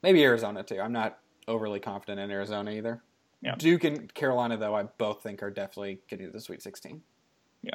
Maybe 0.03 0.23
Arizona 0.23 0.63
too. 0.63 0.79
I'm 0.79 0.93
not 0.93 1.19
overly 1.49 1.81
confident 1.81 2.21
in 2.21 2.31
Arizona 2.31 2.71
either. 2.73 3.03
Yeah. 3.43 3.55
Duke 3.57 3.85
and 3.85 4.13
Carolina, 4.13 4.57
though, 4.57 4.75
I 4.75 4.83
both 4.85 5.23
think 5.23 5.43
are 5.43 5.51
definitely 5.51 6.01
getting 6.09 6.27
to 6.27 6.33
the 6.33 6.41
Sweet 6.41 6.63
16. 6.63 7.03
Yeah. 7.63 7.73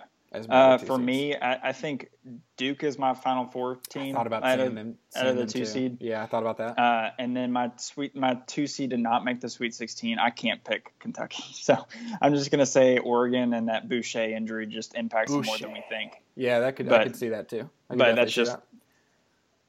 Uh, 0.49 0.79
for 0.79 0.95
seeds. 0.95 0.99
me, 0.99 1.35
I, 1.35 1.69
I 1.69 1.71
think 1.73 2.09
Duke 2.57 2.83
is 2.83 2.97
my 2.97 3.13
Final 3.13 3.45
Four 3.45 3.77
team. 3.87 4.15
I 4.15 4.17
thought 4.17 4.25
about 4.27 4.43
out 4.43 4.59
of- 4.59 4.73
them, 4.73 4.97
out 5.15 5.27
of 5.27 5.37
the 5.37 5.45
two 5.45 5.59
too. 5.59 5.65
seed. 5.65 5.97
Yeah, 6.01 6.23
I 6.23 6.25
thought 6.25 6.41
about 6.41 6.57
that. 6.57 6.79
Uh, 6.81 7.11
and 7.19 7.37
then 7.37 7.51
my 7.51 7.69
sweet 7.77 8.15
my 8.15 8.39
two 8.47 8.65
seed 8.65 8.89
did 8.89 8.99
not 8.99 9.23
make 9.23 9.41
the 9.41 9.49
Sweet 9.49 9.75
16. 9.75 10.17
I 10.17 10.31
can't 10.31 10.63
pick 10.63 10.91
Kentucky, 10.99 11.43
so 11.53 11.77
I'm 12.19 12.33
just 12.33 12.49
gonna 12.49 12.65
say 12.65 12.97
Oregon, 12.97 13.53
and 13.53 13.67
that 13.69 13.87
Boucher 13.87 14.23
injury 14.23 14.65
just 14.65 14.95
impacts 14.95 15.31
more 15.31 15.43
than 15.59 15.71
we 15.71 15.83
think. 15.87 16.13
yeah, 16.35 16.61
that 16.61 16.77
could 16.77 16.87
I 16.87 16.89
but- 16.89 17.03
could 17.03 17.15
see 17.15 17.29
that 17.29 17.47
too. 17.47 17.69
I 17.91 17.95
but 17.95 18.15
that's 18.15 18.33
just- 18.33 18.57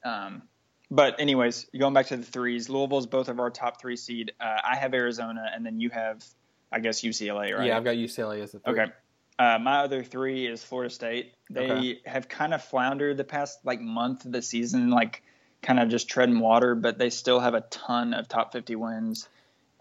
that. 0.02 0.08
Um, 0.10 0.42
but 0.90 1.20
anyways, 1.20 1.66
going 1.78 1.94
back 1.94 2.06
to 2.08 2.16
the 2.16 2.24
threes, 2.24 2.68
Louisville's 2.68 3.06
both 3.06 3.28
of 3.28 3.40
our 3.40 3.50
top 3.50 3.80
three 3.80 3.96
seed. 3.96 4.32
Uh, 4.40 4.58
I 4.64 4.76
have 4.76 4.94
Arizona, 4.94 5.50
and 5.54 5.64
then 5.64 5.80
you 5.80 5.90
have, 5.90 6.24
I 6.70 6.80
guess 6.80 7.00
UCLA, 7.02 7.56
right? 7.56 7.66
yeah. 7.66 7.76
I've 7.76 7.84
got 7.84 7.96
UCLA 7.96 8.42
as 8.42 8.52
the 8.52 8.60
three. 8.60 8.80
Okay. 8.80 8.92
Uh, 9.38 9.58
my 9.60 9.78
other 9.78 10.04
three 10.04 10.46
is 10.46 10.62
Florida 10.62 10.90
State. 10.94 11.32
They 11.50 11.60
Okay. 11.70 12.00
have 12.06 12.28
kind 12.28 12.54
of 12.54 12.62
floundered 12.62 13.16
the 13.16 13.24
past 13.24 13.58
like 13.64 13.80
month 13.80 14.24
of 14.26 14.32
the 14.32 14.42
season, 14.42 14.90
like 14.90 15.22
kind 15.62 15.80
of 15.80 15.88
just 15.88 16.08
treading 16.08 16.38
water, 16.38 16.74
but 16.74 16.98
they 16.98 17.10
still 17.10 17.40
have 17.40 17.54
a 17.54 17.62
ton 17.62 18.14
of 18.14 18.28
top 18.28 18.52
50 18.52 18.76
wins. 18.76 19.28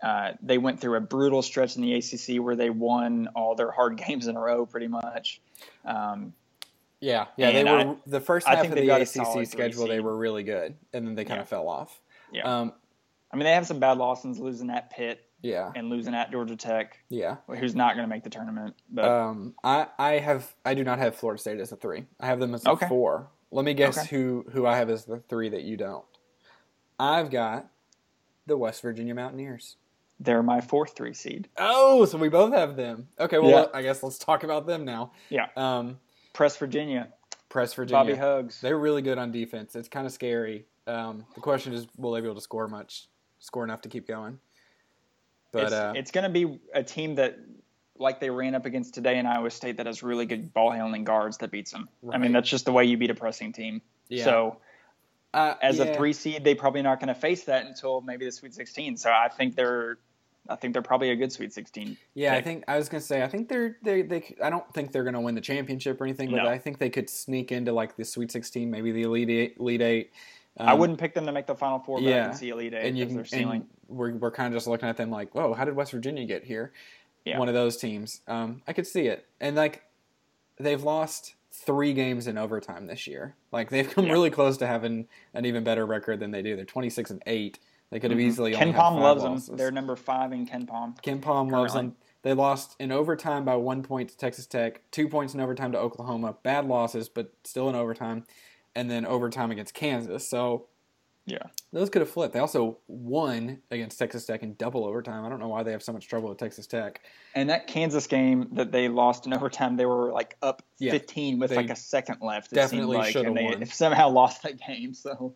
Uh, 0.01 0.31
they 0.41 0.57
went 0.57 0.81
through 0.81 0.95
a 0.97 1.01
brutal 1.01 1.41
stretch 1.41 1.75
in 1.75 1.81
the 1.81 1.93
ACC 1.93 2.43
where 2.43 2.55
they 2.55 2.69
won 2.69 3.29
all 3.35 3.55
their 3.55 3.69
hard 3.71 3.97
games 4.07 4.27
in 4.27 4.35
a 4.35 4.39
row, 4.39 4.65
pretty 4.65 4.87
much. 4.87 5.39
Um, 5.85 6.33
Yeah, 7.03 7.25
yeah. 7.35 7.51
They 7.51 7.63
were 7.65 7.69
I- 7.79 7.95
the 8.07 8.21
first 8.21 8.47
half 8.47 8.63
of 8.65 8.71
the 8.71 8.89
ACC 8.89 9.45
schedule. 9.45 9.87
They 9.87 9.99
were 9.99 10.15
really 10.15 10.43
good, 10.43 10.75
and 10.93 11.05
then 11.05 11.15
they 11.15 11.25
kind 11.25 11.37
Yeah. 11.37 11.41
of 11.41 11.49
fell 11.49 11.67
off. 11.67 11.99
yeah. 12.31 12.43
Um, 12.61 12.73
I 13.31 13.35
mean, 13.35 13.43
they 13.45 13.51
have 13.53 13.67
some 13.67 13.79
bad 13.79 13.97
losses, 13.97 14.39
losing 14.39 14.69
at 14.69 14.89
Pitt 14.91 15.19
yeah, 15.41 15.71
and 15.75 15.89
losing 15.89 16.13
at 16.15 16.31
Georgia 16.31 16.55
Tech, 16.55 16.97
yeah. 17.09 17.37
who's 17.47 17.75
not 17.75 17.95
going 17.95 18.07
to 18.07 18.09
make 18.09 18.23
the 18.23 18.29
tournament. 18.29 18.75
But 18.89 19.05
Um, 19.05 19.55
I 19.63 19.87
I 19.99 20.11
have 20.19 20.55
I 20.63 20.73
do 20.75 20.83
not 20.83 20.99
have 20.99 21.15
Florida 21.15 21.41
State 21.41 21.59
as 21.59 21.71
a 21.71 21.75
three. 21.75 22.05
I 22.19 22.27
have 22.27 22.39
them 22.39 22.53
as 22.55 22.65
a 22.65 22.69
Okay. 22.71 22.87
four. 22.87 23.27
Let 23.51 23.65
me 23.65 23.73
guess 23.73 23.97
Okay. 23.97 24.07
who 24.15 24.45
who 24.53 24.65
I 24.65 24.77
have 24.77 24.89
as 24.89 25.03
the 25.05 25.19
three 25.19 25.49
that 25.49 25.63
you 25.63 25.75
don't. 25.77 26.05
I've 26.99 27.29
got 27.29 27.67
the 28.45 28.55
West 28.57 28.81
Virginia 28.81 29.13
Mountaineers. 29.15 29.75
they're 30.19 30.43
my 30.43 30.61
fourth 30.61 30.95
three 30.95 31.13
seed. 31.13 31.49
Oh, 31.57 32.05
so 32.05 32.17
we 32.17 32.29
both 32.29 32.53
have 32.53 32.77
them. 32.77 33.09
Okay, 33.19 33.39
well, 33.39 33.49
Yeah. 33.49 33.65
I 33.73 33.81
guess 33.81 34.01
let's 34.03 34.17
talk 34.17 34.43
about 34.43 34.65
them 34.67 34.85
now. 34.85 35.11
Yeah. 35.29 35.47
Um, 35.57 35.99
Press 36.33 36.57
Virginia, 36.57 37.09
Press 37.49 37.73
Virginia. 37.73 38.03
Bobby 38.03 38.15
Hugs. 38.15 38.59
They're 38.61 38.77
really 38.77 39.01
good 39.01 39.17
on 39.17 39.31
defense. 39.31 39.75
It's 39.75 39.87
kind 39.87 40.05
of 40.05 40.11
scary. 40.11 40.65
Um, 40.87 41.25
the 41.35 41.41
question 41.41 41.73
is, 41.73 41.87
will 41.97 42.11
they 42.11 42.19
be 42.19 42.25
able 42.25 42.35
to 42.35 42.41
score 42.41 42.67
much, 42.67 43.07
score 43.39 43.63
enough 43.63 43.81
to 43.81 43.89
keep 43.89 44.07
going? 44.07 44.39
But 45.51 45.63
it's, 45.63 45.73
uh, 45.73 45.93
it's 45.95 46.11
going 46.11 46.23
to 46.23 46.29
be 46.29 46.59
a 46.73 46.83
team 46.83 47.15
that, 47.15 47.37
like 47.97 48.19
they 48.19 48.31
ran 48.31 48.55
up 48.55 48.65
against 48.65 48.95
today 48.95 49.19
in 49.19 49.25
Iowa 49.27 49.51
State, 49.51 49.77
that 49.77 49.85
has 49.85 50.01
really 50.01 50.25
good 50.25 50.53
ball 50.53 50.71
handling 50.71 51.03
guards 51.03 51.37
that 51.37 51.51
beats 51.51 51.71
them. 51.71 51.87
I 52.11 52.17
mean, 52.17 52.31
that's 52.31 52.49
just 52.49 52.65
the 52.65 52.73
way 52.73 52.85
you 52.85 52.97
beat 52.97 53.11
a 53.11 53.15
pressing 53.15 53.53
team. 53.53 53.81
yeah. 54.09 54.23
So 54.23 54.57
uh, 55.33 55.55
as 55.61 55.77
yeah. 55.77 55.85
a 55.85 55.95
three 55.95 56.13
seed, 56.13 56.43
they 56.43 56.55
probably 56.55 56.81
not 56.81 56.99
going 56.99 57.07
to 57.07 57.15
face 57.15 57.43
that 57.45 57.65
until 57.65 58.01
maybe 58.01 58.25
the 58.25 58.31
Sweet 58.31 58.55
16. 58.55 58.97
So 58.97 59.11
I 59.11 59.29
think 59.29 59.55
they're, 59.55 59.99
I 60.49 60.55
think 60.55 60.73
they're 60.73 60.81
probably 60.81 61.09
a 61.11 61.15
good 61.15 61.31
Sweet 61.31 61.53
16. 61.53 61.95
Yeah, 62.15 62.33
I 62.35 62.41
think 62.41 62.65
I 62.67 62.77
was 62.77 62.89
gonna 62.89 62.99
say 63.01 63.23
I 63.23 63.27
think 63.27 63.47
they're 63.47 63.77
they 63.81 64.01
they 64.01 64.35
I 64.43 64.49
don't 64.49 64.71
think 64.73 64.91
they're 64.91 65.03
gonna 65.05 65.21
win 65.21 65.35
the 65.35 65.41
championship 65.41 65.99
or 66.01 66.03
anything, 66.05 66.29
but 66.31 66.43
No. 66.43 66.47
I 66.49 66.57
think 66.57 66.79
they 66.79 66.89
could 66.89 67.09
sneak 67.09 67.51
into 67.51 67.71
like 67.71 67.95
the 67.95 68.03
Sweet 68.05 68.31
Sixteen, 68.31 68.69
maybe 68.69 68.91
the 68.91 69.03
Elite 69.03 69.29
Eight. 69.29 69.57
Elite 69.59 69.81
Eight. 69.81 70.11
I 70.57 70.73
Um, 70.73 70.79
wouldn't 70.79 70.99
pick 70.99 71.13
them 71.13 71.25
to 71.25 71.31
make 71.31 71.47
the 71.47 71.55
Final 71.55 71.79
Four, 71.79 71.99
but 71.99 72.07
I 72.07 72.09
yeah. 72.09 72.27
can 72.27 72.35
see 72.35 72.49
Elite 72.49 72.73
Eight 72.73 72.85
And 72.87 72.97
you 72.97 73.05
can, 73.07 73.23
ceiling. 73.25 73.67
we're 73.87 74.13
we're 74.15 74.31
kind 74.31 74.53
of 74.53 74.57
just 74.57 74.67
looking 74.67 74.87
at 74.89 74.97
them 74.97 75.09
like, 75.09 75.33
whoa, 75.33 75.53
how 75.53 75.63
did 75.65 75.75
West 75.75 75.91
Virginia 75.93 76.25
get 76.25 76.43
here? 76.43 76.73
Yeah. 77.25 77.39
One 77.39 77.47
of 77.47 77.53
those 77.53 77.77
teams. 77.77 78.19
Um, 78.27 78.61
I 78.67 78.73
could 78.73 78.85
see 78.85 79.07
it, 79.07 79.25
and 79.39 79.55
like 79.55 79.83
they've 80.59 80.83
lost 80.83 81.35
three 81.51 81.93
games 81.93 82.27
in 82.27 82.37
overtime 82.37 82.87
this 82.87 83.07
year. 83.07 83.35
Like 83.51 83.69
they've 83.69 83.89
come 83.89 84.05
Yeah. 84.07 84.11
really 84.11 84.29
close 84.29 84.57
to 84.57 84.67
having 84.67 85.07
an 85.33 85.45
even 85.45 85.63
better 85.63 85.85
record 85.85 86.19
than 86.19 86.31
they 86.31 86.41
do. 86.41 86.55
They're 86.57 86.65
twenty 86.65 86.89
six 86.89 87.09
and 87.11 87.23
eight. 87.27 87.59
They 87.93 87.99
could 87.99 88.09
have 88.09 88.19
Mhm. 88.19 88.23
easily 88.23 88.53
KenPom 88.53 88.99
loves 88.99 89.23
losses. 89.23 89.45
them. 89.45 89.57
They're 89.57 89.69
number 89.69 89.95
five 89.95 90.31
in 90.33 90.47
KenPom. 90.47 90.99
Ken 91.03 91.21
Palm 91.21 91.49
loves 91.49 91.73
them. 91.75 91.95
They 92.23 92.33
lost 92.33 92.75
in 92.79 92.91
overtime 92.91 93.45
by 93.45 93.55
one 93.55 93.83
point 93.83 94.09
to 94.09 94.17
Texas 94.17 94.47
Tech, 94.47 94.81
two 94.89 95.07
points 95.07 95.35
in 95.35 95.39
overtime 95.39 95.71
to 95.73 95.77
Oklahoma. 95.77 96.35
Bad 96.41 96.65
losses, 96.67 97.07
but 97.07 97.33
still 97.43 97.69
in 97.69 97.75
overtime, 97.75 98.25
and 98.73 98.89
then 98.89 99.05
overtime 99.05 99.51
against 99.51 99.75
Kansas. 99.75 100.27
So 100.27 100.65
Yeah. 101.25 101.43
those 101.71 101.91
could 101.91 102.01
have 102.01 102.09
flipped. 102.09 102.33
They 102.33 102.39
also 102.39 102.79
won 102.87 103.61
against 103.69 103.99
Texas 103.99 104.25
Tech 104.25 104.41
in 104.41 104.55
double 104.55 104.85
overtime. 104.85 105.23
I 105.23 105.29
don't 105.29 105.39
know 105.39 105.49
why 105.49 105.61
they 105.61 105.71
have 105.71 105.83
so 105.83 105.93
much 105.93 106.07
trouble 106.07 106.29
with 106.29 106.39
Texas 106.39 106.65
Tech. 106.65 106.99
And 107.35 107.47
that 107.51 107.67
Kansas 107.67 108.07
game 108.07 108.47
that 108.53 108.71
they 108.71 108.89
lost 108.89 109.27
in 109.27 109.33
overtime, 109.33 109.77
they 109.77 109.85
were 109.85 110.11
like 110.11 110.35
up 110.41 110.63
Yeah, 110.79 110.93
15 110.93 111.37
with 111.37 111.51
like 111.51 111.69
a 111.69 111.75
second 111.75 112.21
left. 112.21 112.51
It 112.53 112.55
definitely 112.55 112.95
seemed 112.95 113.03
like, 113.03 113.11
should 113.11 113.25
have 113.25 113.35
and 113.37 113.61
they 113.61 113.65
somehow 113.67 114.09
lost 114.09 114.41
that 114.41 114.57
game. 114.57 114.95
So 114.95 115.35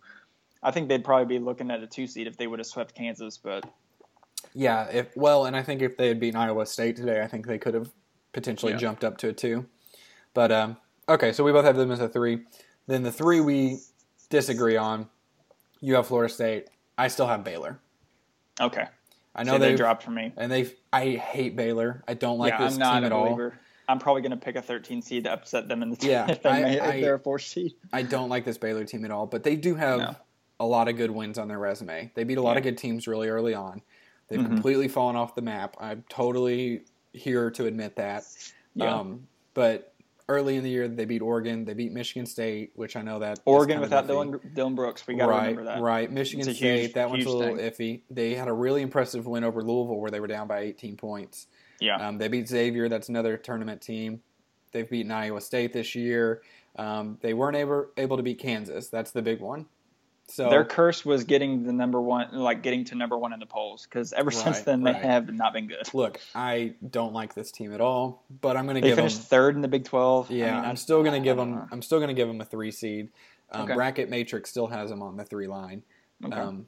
I 0.64 0.72
think 0.72 0.90
they'd 0.90 1.04
probably 1.04 1.38
be 1.38 1.44
looking 1.44 1.70
at 1.72 1.82
a 1.84 1.88
two 1.88 2.08
seed 2.08 2.28
if 2.28 2.38
they 2.38 2.48
would 2.48 2.60
have 2.60 2.66
swept 2.66 2.96
Kansas. 2.96 3.38
But 3.38 3.66
Yeah, 4.54 4.86
if 4.92 5.16
well, 5.16 5.46
and 5.46 5.56
I 5.56 5.64
think 5.64 5.82
if 5.82 5.98
they 5.98 6.08
had 6.08 6.20
beaten 6.20 6.40
Iowa 6.40 6.66
State 6.66 6.96
today, 6.96 7.22
I 7.22 7.28
think 7.28 7.46
they 7.48 7.58
could 7.58 7.74
have 7.74 7.90
potentially 8.34 8.74
Yeah. 8.74 8.78
jumped 8.80 9.04
up 9.04 9.18
to 9.20 9.30
a 9.30 9.34
two. 9.34 9.66
But 10.34 10.52
um, 10.52 10.78
okay, 11.10 11.32
so 11.32 11.44
we 11.44 11.52
both 11.52 11.66
have 11.66 11.78
them 11.78 11.92
as 11.92 12.00
a 12.00 12.10
three. 12.10 12.42
Then 12.88 13.04
the 13.04 13.12
three 13.12 13.42
we 13.42 13.80
disagree 14.30 14.78
on. 14.78 15.10
You 15.82 15.96
have 15.96 16.08
Florida 16.08 16.34
State. 16.34 16.70
I 16.98 17.08
still 17.08 17.28
have 17.28 17.44
Baylor. 17.44 17.80
okay, 18.60 18.86
I 19.36 19.44
know 19.44 19.58
they 19.60 19.70
they 19.70 19.76
dropped 19.76 20.04
for 20.04 20.12
me. 20.12 20.34
and 20.38 20.52
they. 20.52 20.72
I 20.92 21.10
hate 21.12 21.56
Baylor. 21.56 22.04
I 22.08 22.14
don't 22.16 22.40
like 22.40 22.54
yeah, 22.54 22.64
this 22.66 22.74
I'm 22.74 22.80
not 22.80 22.96
team 22.96 23.04
at 23.06 23.12
all. 23.12 23.26
believer. 23.26 23.60
I'm 23.90 24.00
probably 24.00 24.22
going 24.22 24.32
to 24.32 24.38
pick 24.38 24.56
a 24.58 24.62
13 24.62 25.02
seed 25.02 25.24
to 25.26 25.32
upset 25.32 25.70
them 25.70 25.82
in 25.82 25.92
the 25.92 25.98
Yeah, 26.06 26.26
if, 26.32 26.42
they 26.44 26.50
I- 26.50 26.62
may, 26.62 26.80
I- 26.80 26.90
if 26.96 27.02
they're 27.02 27.14
a 27.16 27.20
four 27.20 27.40
seed. 27.40 27.74
I 27.94 28.02
don't 28.02 28.28
like 28.30 28.44
this 28.44 28.58
Baylor 28.58 28.84
team 28.84 29.06
at 29.06 29.12
all. 29.12 29.28
But 29.28 29.44
they 29.44 29.56
do 29.56 29.76
have 29.76 30.00
No. 30.00 30.16
A 30.60 30.66
lot 30.66 30.88
of 30.88 30.98
good 30.98 31.12
wins 31.12 31.38
on 31.38 31.48
their 31.48 31.60
resume. 31.60 32.12
They 32.16 32.24
beat 32.24 32.38
a 32.38 32.42
lot 32.42 32.58
of 32.58 32.64
good 32.64 32.78
teams 32.78 33.08
really 33.08 33.30
early 33.30 33.54
on. 33.54 33.82
They've 34.28 34.40
Mhm. 34.40 34.48
completely 34.48 34.88
fallen 34.88 35.16
off 35.16 35.36
the 35.36 35.42
map. 35.42 35.76
I'm 35.80 36.04
totally 36.10 36.84
here 37.14 37.50
to 37.52 37.66
admit 37.66 37.96
that. 37.98 38.24
Yeah. 38.76 38.96
Um, 39.00 39.28
but 39.54 39.94
early 40.28 40.56
in 40.58 40.64
the 40.64 40.70
year, 40.70 40.88
they 40.88 41.06
beat 41.06 41.22
Oregon. 41.22 41.64
They 41.64 41.74
beat 41.74 41.92
Michigan 41.94 42.26
State, 42.26 42.72
which 42.76 42.96
I 42.96 43.02
know 43.02 43.20
that 43.20 43.40
Oregon 43.46 43.80
without. 43.80 44.08
Dillon, 44.08 44.40
Dillon 44.54 44.76
Brooks, 44.76 45.06
we 45.08 45.14
got 45.16 45.28
to 45.28 45.32
right, 45.32 45.42
remember 45.50 45.64
that. 45.66 45.80
right. 45.82 46.12
Michigan 46.12 46.44
State, 46.44 46.82
huge- 46.82 46.94
that 46.94 47.10
one's 47.10 47.26
a 47.26 47.30
little 47.30 47.56
thing. 47.56 47.66
iffy. 47.72 48.02
They 48.10 48.34
had 48.36 48.48
a 48.48 48.54
really 48.54 48.82
impressive 48.82 49.26
win 49.28 49.44
over 49.44 49.62
Louisville, 49.62 50.00
where 50.00 50.12
they 50.12 50.20
were 50.20 50.28
down 50.28 50.48
by 50.48 50.60
18 50.60 50.98
points. 50.98 51.48
Yeah, 51.80 51.96
Um, 52.08 52.18
they 52.18 52.28
beat 52.28 52.48
Xavier. 52.50 52.90
That's 52.90 53.08
another 53.10 53.38
tournament 53.38 53.82
team. 53.82 54.22
They've 54.72 54.90
beaten 54.90 55.12
Iowa 55.12 55.40
State 55.42 55.72
this 55.72 55.94
year. 55.96 56.42
Um, 56.76 57.18
they 57.22 57.34
weren't 57.34 57.56
able 57.56 57.86
able 57.96 58.18
to 58.18 58.24
beat 58.24 58.40
Kansas. 58.40 58.90
That's 58.90 59.12
the 59.12 59.22
big 59.22 59.40
one. 59.40 59.68
So 60.30 60.50
their 60.50 60.66
curse 60.66 61.06
was 61.06 61.24
getting 61.24 61.64
the 61.64 61.72
number 61.72 62.02
one, 62.02 62.30
like 62.34 62.62
getting 62.62 62.84
to 62.86 62.96
number 62.96 63.18
one 63.18 63.32
in 63.32 63.40
the 63.40 63.46
polls, 63.46 63.84
because 63.84 64.12
ever 64.12 64.30
since 64.30 64.58
Right, 64.58 64.66
then 64.66 64.84
they 64.84 64.92
have 64.94 65.34
not 65.34 65.54
been 65.54 65.68
good. 65.68 65.94
look, 65.94 66.20
I 66.36 66.74
don't 66.90 67.14
like 67.14 67.34
this 67.34 67.50
team 67.52 67.74
at 67.74 67.80
all, 67.80 68.24
but 68.42 68.58
I'm 68.58 68.66
going 68.66 68.76
to 68.76 68.82
They 68.82 68.90
give 68.90 68.98
them. 68.98 69.08
finished 69.08 69.22
third 69.30 69.56
in 69.56 69.62
the 69.62 69.70
Big 69.70 69.86
12. 69.86 70.30
Yeah, 70.30 70.46
I 70.46 70.56
mean, 70.56 70.66
I'm 70.66 70.72
I- 70.72 70.76
still 70.76 71.02
going 71.02 71.22
to 71.22 71.26
give 71.26 71.38
them. 71.38 71.52
know. 71.52 71.68
I'm 71.72 71.82
still 71.82 72.00
going 72.00 72.10
to 72.10 72.14
give 72.14 72.28
them 72.28 72.42
a 72.42 72.46
three 72.46 72.72
seed. 72.72 73.10
Um, 73.52 73.62
Okay. 73.64 73.76
Bracket 73.76 74.10
Matrix 74.10 74.50
still 74.50 74.68
has 74.68 74.90
them 74.90 75.02
on 75.02 75.16
the 75.16 75.24
three 75.24 75.48
line. 75.48 75.82
Okay. 76.26 76.36
Um, 76.36 76.68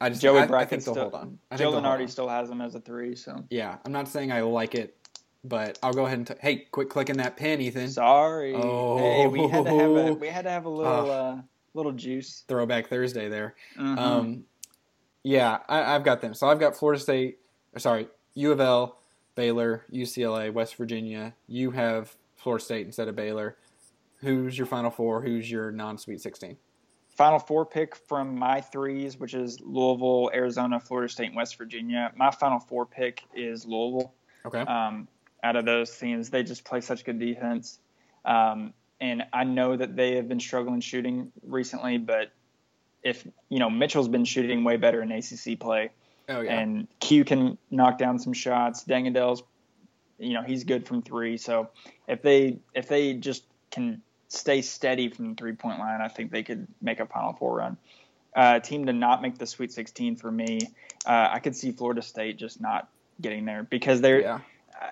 I 0.00 0.08
just 0.08 0.22
Joey 0.22 0.38
I, 0.38 0.44
I 0.44 0.64
think 0.64 0.82
they'll 0.84 0.94
still- 0.94 1.10
hold 1.10 1.14
on. 1.14 1.38
I 1.50 1.56
Joe 1.56 1.72
Lunardi 1.72 2.08
still 2.08 2.28
has 2.28 2.48
them 2.48 2.62
as 2.62 2.74
a 2.74 2.80
three, 2.80 3.14
so 3.16 3.44
Yeah, 3.50 3.76
I'm 3.84 3.92
not 3.92 4.08
saying 4.08 4.32
I 4.32 4.40
like 4.40 4.74
it, 4.74 4.96
but 5.44 5.78
I'll 5.82 5.92
go 5.92 6.06
ahead 6.06 6.18
and 6.18 6.26
t- 6.26 6.34
hey, 6.40 6.56
quit 6.70 6.88
clicking 6.88 7.18
that 7.18 7.36
pin, 7.36 7.60
Ethan. 7.60 7.88
sorry. 7.90 8.54
Oh. 8.54 8.96
Hey, 8.96 9.26
we 9.26 9.46
had 9.46 9.64
to 9.66 9.70
have 9.74 9.90
a 9.90 10.12
we 10.14 10.28
had 10.28 10.44
to 10.44 10.50
have 10.50 10.64
a 10.64 10.70
little 10.70 11.10
uh, 11.10 11.36
little 11.74 11.92
juice. 11.92 12.44
Throwback 12.48 12.88
Thursday 12.88 13.28
there. 13.28 13.54
Mhm. 13.76 13.98
Um, 13.98 14.44
yeah, 15.22 15.58
I, 15.68 15.94
I've 15.94 16.04
got 16.04 16.20
them. 16.20 16.34
So 16.34 16.48
I've 16.48 16.60
got 16.60 16.76
Florida 16.76 17.00
State. 17.00 17.38
Sorry, 17.76 18.08
U 18.34 18.52
of 18.52 18.60
L, 18.60 18.98
Baylor, 19.34 19.84
UCLA, 19.92 20.52
West 20.52 20.76
Virginia. 20.76 21.34
You 21.46 21.70
have 21.72 22.14
Florida 22.36 22.64
State 22.64 22.86
instead 22.86 23.08
of 23.08 23.16
Baylor. 23.16 23.56
Who's 24.20 24.56
your 24.56 24.66
Final 24.66 24.90
Four? 24.90 25.22
Who's 25.22 25.50
your 25.50 25.70
non-Sweet 25.70 26.20
Sixteen? 26.20 26.56
Final 27.10 27.40
four 27.40 27.66
pick 27.66 27.96
from 27.96 28.38
my 28.38 28.60
threes, 28.60 29.16
which 29.18 29.34
is 29.34 29.60
Louisville, 29.60 30.30
Arizona, 30.32 30.78
Florida 30.78 31.12
State, 31.12 31.26
and 31.26 31.36
West 31.36 31.58
Virginia. 31.58 32.12
My 32.14 32.30
final 32.30 32.60
four 32.60 32.86
pick 32.86 33.24
is 33.34 33.66
Louisville. 33.66 34.12
Okay. 34.46 34.60
um, 34.60 35.08
out 35.42 35.56
of 35.56 35.64
those 35.64 35.96
teams. 35.98 36.30
They 36.30 36.42
just 36.44 36.64
play 36.64 36.80
such 36.80 37.04
good 37.04 37.18
defense. 37.18 37.80
Um, 38.24 38.72
and 39.00 39.24
I 39.32 39.44
know 39.44 39.76
that 39.76 39.96
they 39.96 40.16
have 40.16 40.28
been 40.28 40.40
struggling 40.40 40.80
shooting 40.80 41.32
recently, 41.42 41.98
but 41.98 42.32
if, 43.02 43.26
you 43.48 43.58
know, 43.58 43.70
Mitchell's 43.70 44.08
been 44.08 44.24
shooting 44.24 44.64
way 44.64 44.76
better 44.76 45.02
in 45.02 45.12
ACC 45.12 45.58
play, 45.58 45.90
oh 46.28 46.40
yeah. 46.40 46.58
and 46.58 46.88
Q 47.00 47.24
can 47.24 47.58
knock 47.70 47.98
down 47.98 48.18
some 48.18 48.32
shots. 48.32 48.84
Deng 48.84 49.06
Adel's, 49.06 49.42
you 50.18 50.34
know, 50.34 50.42
he's 50.42 50.64
good 50.64 50.86
from 50.86 51.02
three. 51.02 51.36
So 51.36 51.70
if 52.08 52.22
they 52.22 52.58
if 52.74 52.88
they 52.88 53.14
just 53.14 53.44
can 53.70 54.02
stay 54.28 54.62
steady 54.62 55.08
from 55.08 55.30
the 55.30 55.34
three 55.36 55.52
point 55.52 55.78
line, 55.78 56.00
I 56.00 56.08
think 56.08 56.32
they 56.32 56.42
could 56.42 56.66
make 56.82 57.00
a 57.00 57.06
Final 57.06 57.34
Four 57.34 57.58
run. 57.58 57.76
Uh, 58.34 58.60
team 58.60 58.86
to 58.86 58.92
not 58.92 59.22
make 59.22 59.38
the 59.38 59.46
Sweet 59.46 59.72
16 59.72 60.16
for 60.16 60.30
me, 60.30 60.60
uh, 61.06 61.28
I 61.32 61.38
could 61.38 61.56
see 61.56 61.72
Florida 61.72 62.02
State 62.02 62.36
just 62.36 62.60
not 62.60 62.88
getting 63.20 63.44
there 63.46 63.62
because 63.64 64.00
they're 64.00 64.20
Yeah. 64.20 64.40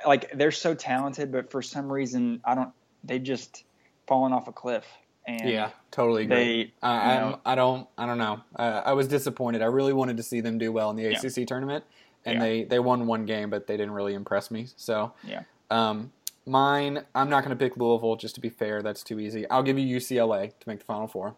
like 0.07 0.31
they're 0.33 0.51
so 0.53 0.75
talented, 0.75 1.33
but 1.33 1.51
for 1.51 1.61
some 1.61 1.93
reason 1.93 2.41
I 2.45 2.55
don't. 2.55 2.71
They 3.05 3.19
just 3.19 3.65
fallen 4.07 4.33
off 4.33 4.49
a 4.49 4.53
cliff. 4.53 4.85
And 5.29 5.49
Yeah, 5.51 5.71
totally 5.91 6.23
agree. 6.23 6.37
they, 6.81 6.87
I, 6.87 7.17
know- 7.17 7.27
I'm, 7.27 7.37
I 7.45 7.55
don't. 7.57 7.89
I 7.99 8.07
don't 8.07 8.19
know. 8.19 8.41
Uh, 8.55 8.83
I 8.85 8.93
was 8.93 9.09
disappointed. 9.09 9.61
I 9.61 9.67
really 9.67 9.93
wanted 9.93 10.17
to 10.19 10.23
see 10.23 10.41
them 10.41 10.57
do 10.59 10.71
well 10.71 10.91
in 10.91 10.97
the 10.97 11.03
Yeah. 11.03 11.19
ACC 11.19 11.47
tournament, 11.49 11.85
and 12.25 12.35
Yeah. 12.35 12.41
they 12.41 12.65
they 12.65 12.79
won 12.79 13.07
one 13.09 13.27
game, 13.27 13.51
but 13.51 13.67
they 13.67 13.77
didn't 13.77 13.93
really 13.95 14.15
impress 14.15 14.51
me. 14.53 14.69
So 14.77 15.13
Yeah. 15.25 15.43
Um, 15.71 16.13
mine. 16.47 17.05
I'm 17.15 17.29
not 17.29 17.43
going 17.45 17.57
to 17.57 17.63
pick 17.65 17.77
Louisville 17.77 18.15
just 18.15 18.37
to 18.37 18.41
be 18.41 18.49
fair. 18.51 18.83
That's 18.83 19.03
too 19.03 19.19
easy. 19.19 19.49
I'll 19.51 19.65
give 19.65 19.77
you 19.81 19.97
UCLA 19.97 20.51
to 20.61 20.69
make 20.69 20.79
the 20.79 20.85
Final 20.85 21.09
Four. 21.09 21.35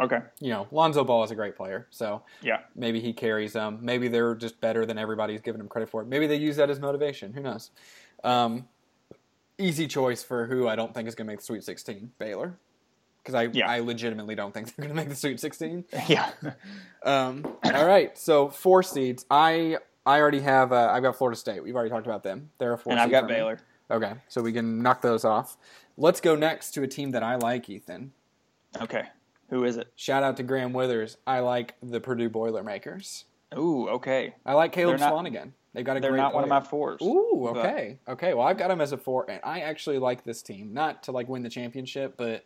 Okay. 0.00 0.18
You 0.40 0.50
know, 0.50 0.68
Lonzo 0.70 1.02
Ball 1.02 1.24
is 1.24 1.32
a 1.32 1.34
great 1.34 1.56
player, 1.56 1.86
so 1.90 2.22
Yeah. 2.42 2.60
maybe 2.76 3.00
he 3.00 3.12
carries 3.12 3.52
them. 3.54 3.80
Maybe 3.82 4.06
they're 4.06 4.34
just 4.36 4.60
better 4.60 4.86
than 4.86 4.98
everybody's 4.98 5.40
giving 5.40 5.58
them 5.58 5.68
credit 5.68 5.88
for. 5.90 6.04
Maybe 6.04 6.28
they 6.28 6.36
use 6.36 6.56
that 6.56 6.70
as 6.70 6.78
motivation. 6.80 7.32
Who 7.32 7.40
knows? 7.40 7.70
Um, 8.24 8.68
easy 9.58 9.86
choice 9.86 10.22
for 10.22 10.46
who 10.46 10.66
I 10.68 10.76
don't 10.76 10.94
think 10.94 11.08
is 11.08 11.14
going 11.14 11.26
to 11.26 11.32
make 11.32 11.40
the 11.40 11.44
Sweet 11.44 11.64
16. 11.64 12.12
Baylor, 12.18 12.54
because 13.22 13.34
I 13.34 13.44
Yeah. 13.52 13.68
I 13.68 13.80
legitimately 13.80 14.34
don't 14.34 14.52
think 14.52 14.74
they're 14.74 14.84
going 14.86 14.96
to 14.96 15.00
make 15.00 15.08
the 15.08 15.14
Sweet 15.16 15.40
16. 15.40 15.84
Yeah. 16.08 16.30
Um, 17.04 17.44
all 17.64 17.86
right, 17.86 18.16
so 18.16 18.48
four 18.48 18.82
seeds. 18.82 19.26
I 19.30 19.78
I 20.04 20.20
already 20.20 20.40
have. 20.40 20.72
Uh, 20.72 20.88
I've 20.92 21.02
got 21.02 21.16
Florida 21.16 21.36
State. 21.38 21.62
We've 21.62 21.74
already 21.76 21.90
talked 21.90 22.06
about 22.06 22.22
them. 22.22 22.50
They're 22.58 22.72
a 22.72 22.78
four. 22.78 22.92
and 22.92 23.00
I've 23.00 23.10
got 23.10 23.22
for 23.22 23.28
me. 23.28 23.34
Baylor. 23.34 23.58
Okay, 23.90 24.14
so 24.28 24.40
we 24.42 24.52
can 24.52 24.82
knock 24.82 25.02
those 25.02 25.24
off. 25.24 25.56
Let's 25.96 26.20
go 26.20 26.34
next 26.34 26.70
to 26.72 26.82
a 26.82 26.88
team 26.88 27.10
that 27.12 27.22
I 27.22 27.36
like, 27.36 27.68
Ethan. 27.68 28.12
Okay. 28.80 29.04
Who 29.50 29.64
is 29.64 29.76
it? 29.76 29.92
Shout 29.96 30.22
out 30.22 30.38
to 30.38 30.42
Graham 30.42 30.72
Withers. 30.72 31.18
I 31.26 31.40
like 31.40 31.74
the 31.82 32.00
Purdue 32.00 32.30
Boilermakers. 32.30 33.26
Ooh, 33.58 33.88
okay. 33.90 34.34
I 34.46 34.54
like 34.54 34.72
Caleb 34.72 34.98
They're 34.98 35.08
not- 35.08 35.14
Swanigan. 35.24 35.52
They've 35.74 35.84
got 35.86 35.96
a 35.96 36.00
They're 36.00 36.14
not 36.14 36.34
one 36.34 36.42
of 36.44 36.50
my 36.50 36.60
fours. 36.60 37.00
Ooh, 37.02 37.50
but- 37.54 37.64
okay, 37.64 37.98
okay. 38.06 38.34
Well, 38.34 38.46
I've 38.46 38.58
got 38.58 38.68
them 38.68 38.80
as 38.82 38.92
a 38.92 38.98
four, 38.98 39.24
and 39.30 39.40
I 39.42 39.60
actually 39.60 39.98
like 39.98 40.22
this 40.22 40.42
team. 40.42 40.74
Not 40.74 41.02
to 41.04 41.12
like 41.12 41.28
win 41.28 41.42
the 41.42 41.48
championship, 41.48 42.14
but 42.18 42.44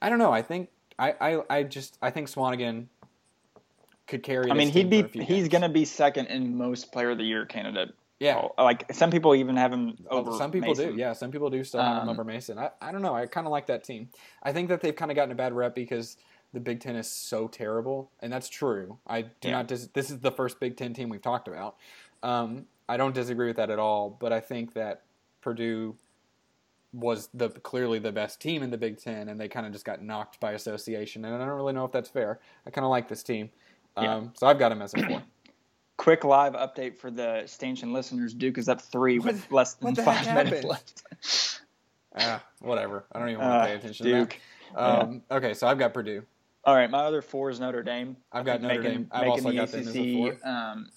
I 0.00 0.08
don't 0.08 0.18
know. 0.20 0.32
I 0.32 0.42
think 0.42 0.68
I, 0.98 1.14
I, 1.20 1.42
I 1.58 1.62
just 1.64 1.98
I 2.00 2.10
think 2.10 2.28
Swanigan 2.30 2.86
could 4.06 4.22
carry. 4.22 4.50
I 4.50 4.54
mean, 4.54 4.68
he'd 4.68 4.82
team 4.82 4.88
be 4.90 5.00
for 5.02 5.06
a 5.06 5.10
few 5.10 5.22
he's 5.24 5.48
going 5.48 5.62
to 5.62 5.68
be 5.68 5.84
second 5.84 6.26
in 6.26 6.56
most 6.56 6.92
player 6.92 7.10
of 7.10 7.18
the 7.18 7.24
year 7.24 7.44
candidate. 7.46 7.94
yeah. 8.20 8.40
Oh, 8.56 8.62
Like 8.64 8.92
some 8.94 9.10
people 9.10 9.34
even 9.34 9.56
have 9.56 9.72
him 9.72 9.96
Oh, 10.10 10.18
over 10.18 10.32
some 10.38 10.52
people 10.52 10.68
Mason. 10.70 10.90
do, 10.94 10.96
yeah. 10.96 11.12
Some 11.12 11.30
people 11.32 11.50
do 11.50 11.64
still 11.64 11.80
have 11.82 12.02
him 12.02 12.08
Um, 12.08 12.10
over 12.10 12.22
Mason. 12.24 12.58
I, 12.58 12.70
I 12.80 12.92
don't 12.92 13.02
know. 13.02 13.14
I 13.14 13.26
kind 13.26 13.46
of 13.46 13.50
like 13.50 13.66
that 13.66 13.82
team. 13.82 14.10
I 14.42 14.52
think 14.52 14.68
that 14.68 14.80
they've 14.80 14.94
kind 14.94 15.10
of 15.10 15.16
gotten 15.16 15.32
a 15.32 15.34
bad 15.34 15.52
rep 15.54 15.74
because 15.74 16.16
the 16.54 16.60
Big 16.60 16.80
Ten 16.80 16.96
is 16.96 17.10
so 17.10 17.46
terrible, 17.48 18.10
and 18.20 18.32
that's 18.32 18.48
true. 18.48 18.98
I 19.06 19.22
do 19.22 19.48
Yeah. 19.48 19.50
not. 19.52 19.68
Dis- 19.68 19.88
this 19.92 20.10
is 20.10 20.20
the 20.20 20.30
first 20.32 20.58
Big 20.60 20.76
Ten 20.76 20.94
team 20.94 21.08
we've 21.10 21.20
talked 21.20 21.48
about. 21.48 21.76
Um, 22.22 22.66
I 22.88 22.96
don't 22.96 23.14
disagree 23.14 23.48
with 23.48 23.56
that 23.56 23.70
at 23.70 23.78
all, 23.78 24.08
but 24.10 24.32
I 24.32 24.40
think 24.40 24.72
that 24.74 25.02
Purdue 25.42 25.96
was 26.92 27.28
the 27.34 27.50
clearly 27.50 27.98
the 27.98 28.12
best 28.12 28.40
team 28.40 28.62
in 28.62 28.70
the 28.70 28.78
Big 28.78 28.98
Ten, 28.98 29.28
and 29.28 29.38
they 29.38 29.48
kind 29.48 29.66
of 29.66 29.72
just 29.72 29.84
got 29.84 30.00
knocked 30.02 30.38
by 30.40 30.52
association. 30.52 31.24
And 31.24 31.34
I 31.34 31.38
don't 31.38 31.56
really 31.56 31.72
know 31.72 31.84
if 31.84 31.92
that's 31.92 32.08
fair. 32.08 32.38
I 32.66 32.70
kind 32.70 32.84
of 32.84 32.90
like 32.90 33.08
this 33.08 33.22
team, 33.22 33.50
um, 33.96 34.04
Yeah. 34.04 34.22
so 34.34 34.46
I've 34.46 34.58
got 34.58 34.68
them 34.70 34.80
as 34.80 34.94
a 34.94 35.02
four. 35.06 35.22
Quick 35.96 36.24
live 36.24 36.54
update 36.54 36.96
for 36.96 37.10
the 37.10 37.42
Stanchion 37.46 37.92
listeners. 37.92 38.32
Duke 38.34 38.58
is 38.58 38.68
up 38.68 38.80
three 38.80 39.18
with 39.18 39.42
What- 39.50 39.52
less 39.56 39.74
than 39.74 39.94
five 39.96 40.24
minutes 40.26 40.50
happened? 40.50 40.64
left. 40.64 41.60
ah, 42.16 42.44
whatever. 42.60 43.04
I 43.12 43.18
don't 43.18 43.28
even 43.30 43.40
want 43.40 43.52
to 43.52 43.58
Uh, 43.58 43.66
pay 43.66 43.74
attention 43.74 44.06
Duke. 44.06 44.30
to 44.30 44.38
that. 44.74 44.80
Um, 45.02 45.22
Okay, 45.30 45.54
so 45.54 45.66
I've 45.66 45.78
got 45.78 45.92
Purdue. 45.94 46.24
All 46.66 46.74
right, 46.74 46.90
my 46.90 47.04
other 47.04 47.22
four 47.22 47.50
is 47.50 47.60
Notre 47.60 47.82
Dame. 47.82 48.16
I've 48.32 48.44
got 48.44 48.62
Notre 48.62 48.80
making, 48.80 48.96
Dame. 48.98 49.08
I've 49.10 49.26
making 49.26 49.32
also 49.32 49.50
the 49.50 49.56
got 49.56 49.96
a 49.96 50.30
ACC. 50.30 50.40
four. 50.42 50.50
Um, 50.50 50.90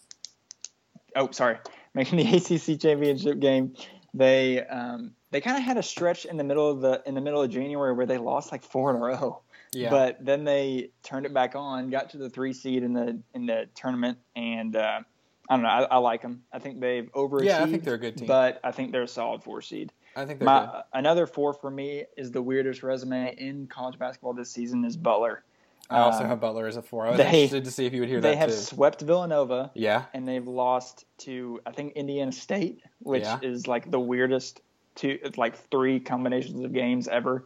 oh, 1.16 1.32
sorry, 1.32 1.58
making 1.94 2.20
the 2.20 2.36
ACC 2.36 2.80
championship 2.80 3.40
game. 3.40 3.76
They 4.14 4.66
um, 4.66 5.14
they 5.32 5.42
kind 5.42 5.58
of 5.58 5.64
had 5.64 5.78
a 5.78 5.84
stretch 5.84 6.26
in 6.26 6.38
the 6.38 6.44
middle 6.44 6.70
of 6.70 6.82
the 6.82 7.04
in 7.06 7.16
the 7.16 7.22
middle 7.22 7.42
of 7.42 7.50
January 7.50 7.94
where 7.94 8.06
they 8.06 8.18
lost 8.18 8.52
like 8.52 8.64
four 8.64 8.90
in 8.92 8.96
a 8.96 9.00
row. 9.00 9.42
Yeah. 9.74 9.90
But 9.90 10.24
then 10.24 10.46
they 10.46 10.92
turned 11.04 11.26
it 11.26 11.34
back 11.34 11.54
on, 11.54 11.90
got 11.90 12.12
to 12.12 12.18
the 12.18 12.30
three 12.30 12.54
seed 12.54 12.84
in 12.84 12.94
the 12.94 13.20
in 13.34 13.46
the 13.46 13.68
tournament, 13.76 14.18
and 14.36 14.76
uh, 14.76 15.02
I 15.50 15.54
don't 15.56 15.64
know. 15.64 15.70
I, 15.70 15.84
I 15.84 15.98
like 15.98 16.22
them. 16.22 16.44
I 16.54 16.60
think 16.60 16.80
they've 16.80 17.12
overachieved. 17.12 17.46
Yeah, 17.46 17.64
I 17.64 17.70
think 17.70 17.84
they're 17.84 17.96
a 17.96 18.00
good 18.00 18.18
team. 18.18 18.28
But 18.28 18.62
I 18.64 18.72
think 18.72 18.94
they're 18.94 19.04
a 19.04 19.08
solid 19.08 19.44
four 19.44 19.62
seed. 19.62 19.92
I 20.16 20.26
think 20.26 20.40
they're 20.40 20.46
My, 20.46 20.66
good. 20.66 20.84
another 20.94 21.28
four 21.28 21.54
for 21.54 21.70
me 21.70 22.06
is 22.16 22.32
the 22.32 22.42
weirdest 22.42 22.82
resume 22.82 23.36
in 23.38 23.68
college 23.68 24.00
basketball 24.00 24.34
this 24.34 24.50
season 24.50 24.84
is 24.86 24.96
Butler. 24.98 25.44
I 25.90 26.00
also 26.00 26.24
um, 26.24 26.30
have 26.30 26.40
Butler 26.42 26.68
as 26.68 26.76
a 26.78 26.82
four. 26.82 27.06
I 27.08 27.12
was 27.12 27.18
they- 27.18 27.26
interested 27.44 27.64
to 27.66 27.72
see 27.72 27.86
if 27.86 27.94
you 27.94 28.02
would 28.02 28.10
hear 28.10 28.20
They 28.20 28.32
that 28.32 28.38
have 28.38 28.50
too. 28.50 28.56
swept 28.56 29.02
Villanova 29.02 29.72
Yeah, 29.74 30.06
and 30.14 30.28
they've 30.28 30.48
lost 30.48 31.06
to 31.20 31.62
I 31.66 31.72
think 31.72 31.94
Indiana 31.94 32.32
State, 32.32 32.82
which 33.00 33.24
Yeah. 33.24 33.40
is 33.42 33.68
like 33.68 33.90
the 33.90 34.00
weirdest 34.00 34.62
two 34.96 35.20
like 35.38 35.56
three 35.70 36.00
combinations 36.00 36.64
of 36.64 36.74
games 36.74 37.08
ever. 37.08 37.46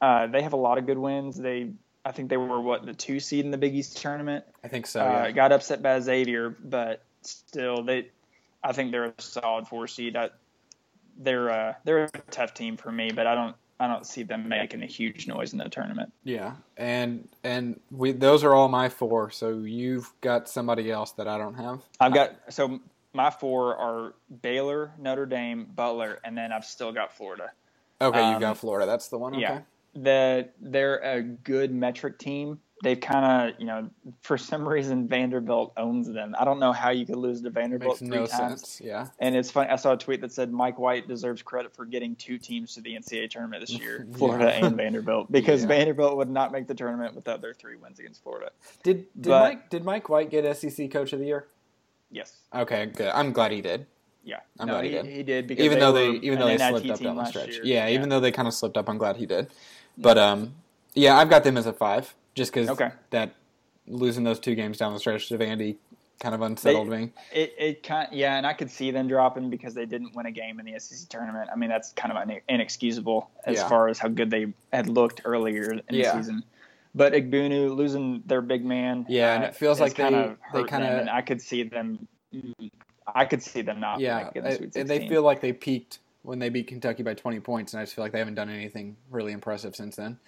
Uh, 0.00 0.26
they 0.26 0.42
have 0.42 0.52
a 0.52 0.56
lot 0.56 0.78
of 0.78 0.86
good 0.86 0.98
wins. 0.98 1.36
They 1.36 1.70
I 2.04 2.12
think 2.12 2.28
they 2.28 2.36
were 2.36 2.60
what 2.60 2.84
the 2.84 2.92
two 2.92 3.18
seed 3.18 3.44
in 3.46 3.50
the 3.50 3.56
Big 3.58 3.74
East 3.74 3.96
tournament. 3.96 4.44
I 4.62 4.68
think 4.68 4.86
so. 4.86 5.00
uh, 5.00 5.24
Yeah. 5.24 5.30
Got 5.32 5.52
upset 5.52 5.82
by 5.82 5.98
Xavier, 6.00 6.50
but 6.50 7.02
still 7.22 7.82
they 7.82 8.10
I 8.62 8.72
think 8.72 8.92
they're 8.92 9.04
a 9.06 9.14
solid 9.18 9.66
four 9.68 9.86
seed. 9.88 10.14
I, 10.16 10.30
they're 11.18 11.50
uh, 11.50 11.74
they're 11.84 12.04
a 12.04 12.10
tough 12.30 12.54
team 12.54 12.76
for 12.76 12.92
me, 12.92 13.10
but 13.14 13.26
I 13.26 13.34
don't 13.34 13.56
I 13.80 13.88
don't 13.88 14.06
see 14.06 14.22
them 14.22 14.48
making 14.48 14.82
a 14.82 14.86
huge 14.86 15.26
noise 15.26 15.52
in 15.52 15.58
the 15.58 15.68
tournament. 15.68 16.12
yeah, 16.22 16.54
and 16.76 17.28
and 17.42 17.80
we 17.90 18.12
those 18.12 18.44
are 18.44 18.54
all 18.54 18.68
my 18.68 18.88
four. 18.88 19.30
So 19.30 19.58
you've 19.58 20.12
got 20.20 20.48
somebody 20.48 20.90
else 20.90 21.12
that 21.12 21.26
I 21.26 21.38
don't 21.38 21.54
have. 21.54 21.82
I've 22.00 22.14
got 22.14 22.36
so 22.50 22.80
my 23.12 23.30
four 23.30 23.76
are 23.76 24.14
Baylor, 24.42 24.92
Notre 24.98 25.26
Dame, 25.26 25.66
Butler, 25.74 26.20
and 26.24 26.36
then 26.36 26.52
I've 26.52 26.64
still 26.64 26.92
got 26.92 27.12
Florida. 27.16 27.50
Okay, 28.00 28.20
um, 28.20 28.32
you've 28.32 28.40
got 28.40 28.58
Florida. 28.58 28.86
That's 28.86 29.08
the 29.08 29.18
one. 29.18 29.34
Okay. 29.34 29.42
Yeah, 29.42 29.60
the 29.94 30.48
they're 30.60 30.98
a 30.98 31.22
good 31.22 31.72
metric 31.72 32.18
team. 32.18 32.60
They've 32.84 33.00
kind 33.00 33.50
of 33.54 33.58
you 33.60 33.66
know 33.66 33.88
for 34.20 34.38
some 34.38 34.68
reason 34.68 35.08
Vanderbilt 35.08 35.72
owns 35.76 36.06
them. 36.12 36.36
I 36.38 36.44
don't 36.44 36.60
know 36.60 36.72
how 36.72 36.90
you 36.90 37.04
could 37.06 37.16
lose 37.16 37.40
to 37.42 37.50
Vanderbilt 37.50 38.00
Makes 38.00 38.10
three 38.10 38.20
no 38.20 38.26
times. 38.26 38.60
sense. 38.60 38.80
Yeah. 38.84 39.08
And 39.18 39.34
it's 39.34 39.50
funny. 39.50 39.70
I 39.70 39.76
saw 39.76 39.94
a 39.94 39.96
tweet 39.96 40.20
that 40.20 40.32
said 40.32 40.52
Mike 40.52 40.78
White 40.78 41.08
deserves 41.08 41.42
credit 41.42 41.74
for 41.74 41.84
getting 41.86 42.14
two 42.14 42.38
teams 42.38 42.74
to 42.74 42.82
the 42.82 42.94
NCAA 42.94 43.30
tournament 43.30 43.62
this 43.62 43.70
year, 43.76 44.06
Florida 44.16 44.44
Yeah. 44.56 44.66
and 44.66 44.76
Vanderbilt, 44.76 45.32
because 45.32 45.62
Yeah. 45.62 45.68
Vanderbilt 45.68 46.16
would 46.18 46.30
not 46.30 46.52
make 46.52 46.66
the 46.68 46.74
tournament 46.74 47.14
without 47.14 47.40
their 47.40 47.54
three 47.54 47.76
wins 47.76 47.98
against 47.98 48.22
Florida. 48.22 48.50
Did 48.82 49.06
did 49.20 49.28
But- 49.30 49.40
Mike 49.42 49.70
did 49.70 49.84
Mike 49.84 50.08
White 50.08 50.30
get 50.30 50.44
SEC 50.56 50.88
Coach 50.90 51.12
of 51.12 51.18
the 51.18 51.26
Year? 51.26 51.46
Yes. 52.12 52.32
Okay, 52.54 52.86
good. 52.94 53.08
I'm 53.08 53.32
glad 53.32 53.50
he 53.50 53.60
did. 53.62 53.86
Yeah. 54.24 54.40
I'm 54.58 54.68
no, 54.68 54.74
glad 54.74 54.84
he 54.84 54.90
he, 54.90 54.96
did. 54.96 55.06
he 55.06 55.22
did 55.22 55.46
because 55.46 55.64
Even 55.64 55.78
they 55.78 55.84
though 55.84 55.92
they 55.92 56.10
even 56.18 56.38
though 56.38 56.46
they 56.46 56.58
slipped 56.58 56.90
up 56.90 57.00
down 57.00 57.16
the 57.16 57.24
stretch. 57.24 57.54
year. 57.54 57.60
Yeah, 57.64 57.88
even 57.88 58.08
though 58.08 58.20
they 58.20 58.30
kind 58.30 58.46
of 58.46 58.54
slipped 58.54 58.76
up, 58.76 58.88
I'm 58.88 58.98
glad 58.98 59.16
he 59.16 59.26
did. 59.26 59.48
But 59.98 60.18
um, 60.18 60.54
yeah, 60.94 61.16
I've 61.16 61.30
got 61.30 61.44
them 61.44 61.56
as 61.56 61.66
a 61.66 61.72
five, 61.72 62.14
just 62.34 62.52
because 62.52 62.68
Okay. 62.70 62.90
that 63.10 63.34
losing 63.86 64.24
those 64.24 64.40
two 64.40 64.54
games 64.54 64.78
down 64.78 64.92
the 64.92 64.98
stretch 64.98 65.28
to 65.28 65.38
Vandy 65.38 65.76
kind 66.20 66.34
of 66.34 66.42
unsettled 66.42 66.88
me. 66.88 67.10
It 67.32 67.54
it 67.58 67.82
kind 67.82 68.08
yeah, 68.12 68.36
and 68.36 68.46
I 68.46 68.52
could 68.52 68.70
see 68.70 68.90
them 68.90 69.08
dropping 69.08 69.50
because 69.50 69.74
they 69.74 69.84
didn't 69.86 70.14
win 70.14 70.26
a 70.26 70.30
game 70.30 70.58
in 70.60 70.66
the 70.66 70.78
SEC 70.78 71.08
tournament. 71.08 71.50
I 71.52 71.56
mean, 71.56 71.68
that's 71.68 71.92
kind 71.92 72.16
of 72.16 72.30
inexcusable 72.48 73.30
as 73.44 73.56
Yeah. 73.58 73.68
far 73.68 73.88
as 73.88 73.98
how 73.98 74.08
good 74.08 74.30
they 74.30 74.52
had 74.72 74.88
looked 74.88 75.22
earlier 75.24 75.72
in 75.72 75.82
Yeah. 75.90 76.12
the 76.12 76.18
season. 76.22 76.44
But 76.94 77.12
Egbunu 77.12 77.74
losing 77.74 78.22
their 78.26 78.40
big 78.40 78.64
man, 78.64 79.04
Yeah, 79.08 79.34
and 79.34 79.44
uh, 79.44 79.48
it 79.48 79.56
feels 79.56 79.80
like 79.80 79.94
they- 79.96 80.04
kinda 80.04 80.36
they 80.52 80.62
kinda- 80.64 81.00
and 81.00 81.10
I 81.10 81.22
could 81.22 81.42
see 81.42 81.64
them. 81.64 82.06
I 83.06 83.24
could 83.24 83.42
see 83.42 83.62
them 83.62 83.80
not 83.80 84.00
Yeah, 84.00 84.30
the 84.32 84.84
they 84.84 85.08
feel 85.08 85.22
like 85.22 85.40
they 85.40 85.52
peaked 85.52 85.98
when 86.22 86.38
they 86.38 86.48
beat 86.48 86.68
Kentucky 86.68 87.02
by 87.02 87.14
20 87.14 87.40
points, 87.40 87.74
and 87.74 87.80
I 87.80 87.82
just 87.82 87.94
feel 87.96 88.04
like 88.04 88.12
they 88.12 88.18
haven't 88.18 88.36
done 88.36 88.48
anything 88.48 88.96
really 89.10 89.32
impressive 89.32 89.74
since 89.76 89.96
then. 89.96 90.18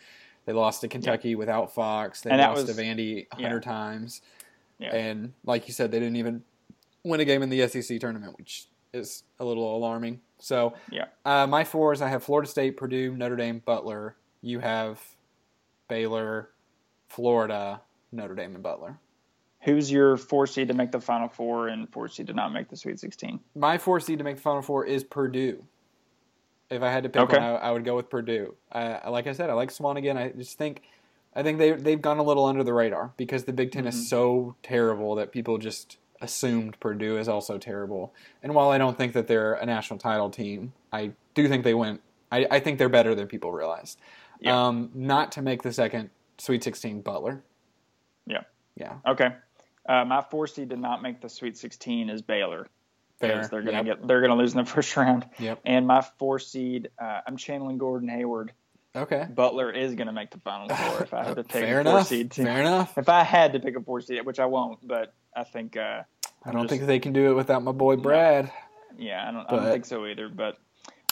They 0.47 0.53
lost 0.53 0.80
to 0.82 0.88
Kentucky 0.88 1.34
without 1.34 1.74
Fox. 1.74 2.22
They 2.22 2.30
And 2.30 2.40
lost 2.40 2.66
was- 2.66 2.74
to 2.76 2.82
Vandy 2.82 3.26
a 3.32 3.36
yeah. 3.40 3.47
hundred 3.49 3.62
times, 3.64 4.22
Yeah. 4.78 4.94
and 4.94 5.32
like 5.44 5.66
you 5.68 5.74
said, 5.74 5.90
they 5.90 5.99
didn't 5.99 6.16
even 6.16 6.44
win 7.05 7.20
a 7.20 7.24
game 7.24 7.42
in 7.42 7.51
the 7.51 7.61
SEC 7.68 7.99
tournament, 7.99 8.36
which 8.38 8.66
is 8.92 9.24
a 9.38 9.44
little 9.44 9.76
alarming. 9.76 10.20
So, 10.38 10.74
Yeah. 10.90 11.07
uh, 11.24 11.47
my 11.47 11.64
fours 11.64 12.01
I 12.01 12.09
have 12.09 12.22
Florida 12.22 12.49
State, 12.49 12.76
Purdue, 12.76 13.14
Notre 13.16 13.36
Dame, 13.36 13.59
Butler. 13.59 14.16
You 14.40 14.61
have 14.61 15.01
Baylor, 15.88 16.51
Florida, 17.09 17.80
Notre 18.12 18.34
Dame, 18.34 18.55
and 18.55 18.62
Butler. 18.62 18.99
Who's 19.62 19.90
your 19.90 20.16
four 20.16 20.47
seed 20.47 20.68
to 20.68 20.74
make 20.74 20.92
the 20.92 21.01
Final 21.01 21.28
Four 21.28 21.68
and 21.68 21.90
four 21.92 22.07
seed 22.09 22.28
to 22.28 22.32
not 22.34 22.53
make 22.53 22.68
the 22.68 22.76
Sweet 22.76 23.01
16? 23.01 23.40
My 23.57 23.78
four 23.78 23.99
seed 23.99 24.18
to 24.18 24.24
make 24.24 24.36
the 24.36 24.42
Final 24.42 24.62
Four 24.62 24.84
is 24.84 25.03
Purdue. 25.03 25.64
If 26.71 26.83
I 26.83 26.91
had 26.91 27.05
to 27.05 27.09
pick 27.09 27.23
Okay. 27.23 27.37
one, 27.37 27.45
I, 27.45 27.55
I 27.57 27.71
would 27.71 27.85
go 27.85 27.95
with 27.97 28.11
Purdue. 28.11 28.55
Uh, 28.73 28.99
like 29.09 29.27
I 29.27 29.33
said, 29.33 29.51
I 29.51 29.53
like 29.53 29.71
Swanigan. 29.71 30.17
I 30.17 30.31
just 30.31 30.59
think, 30.59 30.83
I 31.35 31.43
think 31.43 31.59
they 31.59 31.73
they've 31.73 32.01
gone 32.03 32.19
a 32.19 32.23
little 32.25 32.45
under 32.45 32.64
the 32.64 32.73
radar 32.75 33.12
because 33.17 33.45
the 33.45 33.53
Big 33.53 33.71
10 33.71 33.85
Mhm. 33.85 33.89
is 33.89 34.09
so 34.09 34.57
terrible 34.62 35.14
that 35.17 35.31
people 35.33 35.59
just 35.59 35.99
assumed 36.21 36.81
Purdue 36.81 37.19
is 37.19 37.29
also 37.29 37.59
terrible. 37.59 38.12
And 38.43 38.55
while 38.55 38.71
I 38.71 38.79
don't 38.79 38.97
think 38.99 39.12
that 39.12 39.27
they're 39.29 39.53
a 39.55 39.67
national 39.67 39.99
title 39.99 40.31
team, 40.31 40.73
I 40.93 41.12
do 41.35 41.47
think 41.49 41.62
they 41.62 41.75
went. 41.75 42.01
I, 42.33 42.47
I 42.51 42.59
think 42.61 42.79
they're 42.79 42.89
better 42.89 43.14
than 43.14 43.29
people 43.29 43.53
realize. 43.53 43.97
Yeah. 44.41 44.67
Um, 44.67 44.91
not 44.95 45.33
to 45.33 45.43
make 45.43 45.62
the 45.62 45.73
second 45.73 46.11
Sweet 46.39 46.64
16, 46.64 47.01
Butler. 47.03 47.43
Yeah. 48.27 48.43
Yeah. 48.75 48.95
Okay. 49.07 49.29
Uh, 49.89 50.05
my 50.05 50.21
four 50.31 50.47
seed 50.49 50.71
to 50.71 50.77
not 50.77 51.01
make 51.01 51.21
the 51.21 51.29
Sweet 51.29 51.57
16 51.57 52.11
is 52.11 52.23
Baylor. 52.23 52.67
Fair. 53.21 53.33
because 53.37 53.49
they're 53.51 53.62
gonna 53.62 53.77
Yep. 53.79 53.85
get 54.01 54.07
they're 54.09 54.21
gonna 54.21 54.37
lose 54.37 54.53
in 54.55 54.59
the 54.59 54.71
first 54.71 54.97
round. 54.97 55.27
Yep. 55.39 55.61
And 55.64 55.87
my 55.87 56.03
four 56.19 56.39
seed, 56.39 56.91
uh, 57.01 57.21
I'm 57.27 57.37
channeling 57.37 57.79
Gordon 57.79 58.09
Hayward. 58.09 58.53
Okay. 58.95 59.27
Butler 59.35 59.71
is 59.71 59.95
gonna 59.95 60.12
make 60.12 60.31
the 60.31 60.39
final 60.41 60.69
four 60.75 61.03
if 61.03 61.14
I 61.14 61.25
had 61.25 61.37
to 61.37 61.43
pick 61.45 61.53
Fair 61.53 61.81
a 61.81 61.85
four 61.85 61.93
enough. 61.93 62.07
seed. 62.09 62.31
Team. 62.31 62.45
Fair 62.47 62.61
enough. 62.61 62.97
If 62.99 63.09
I 63.09 63.23
had 63.23 63.53
to 63.55 63.61
pick 63.61 63.77
a 63.77 63.81
four 63.83 64.01
seed, 64.01 64.25
which 64.25 64.39
I 64.39 64.47
won't, 64.47 64.87
but 64.87 65.14
I 65.35 65.45
think 65.45 65.77
uh, 65.77 66.03
I 66.45 66.53
don't 66.53 66.62
just- 66.62 66.71
think 66.71 66.87
they 66.87 66.99
can 66.99 67.12
do 67.12 67.31
it 67.31 67.35
without 67.35 67.62
my 67.62 67.73
boy 67.73 67.97
Brad. 67.97 68.51
yeah, 68.99 69.29
I 69.29 69.33
don't, 69.33 69.47
I 69.51 69.57
don't 69.57 69.64
think 69.73 69.85
so 69.87 70.07
either. 70.07 70.29
But 70.29 70.57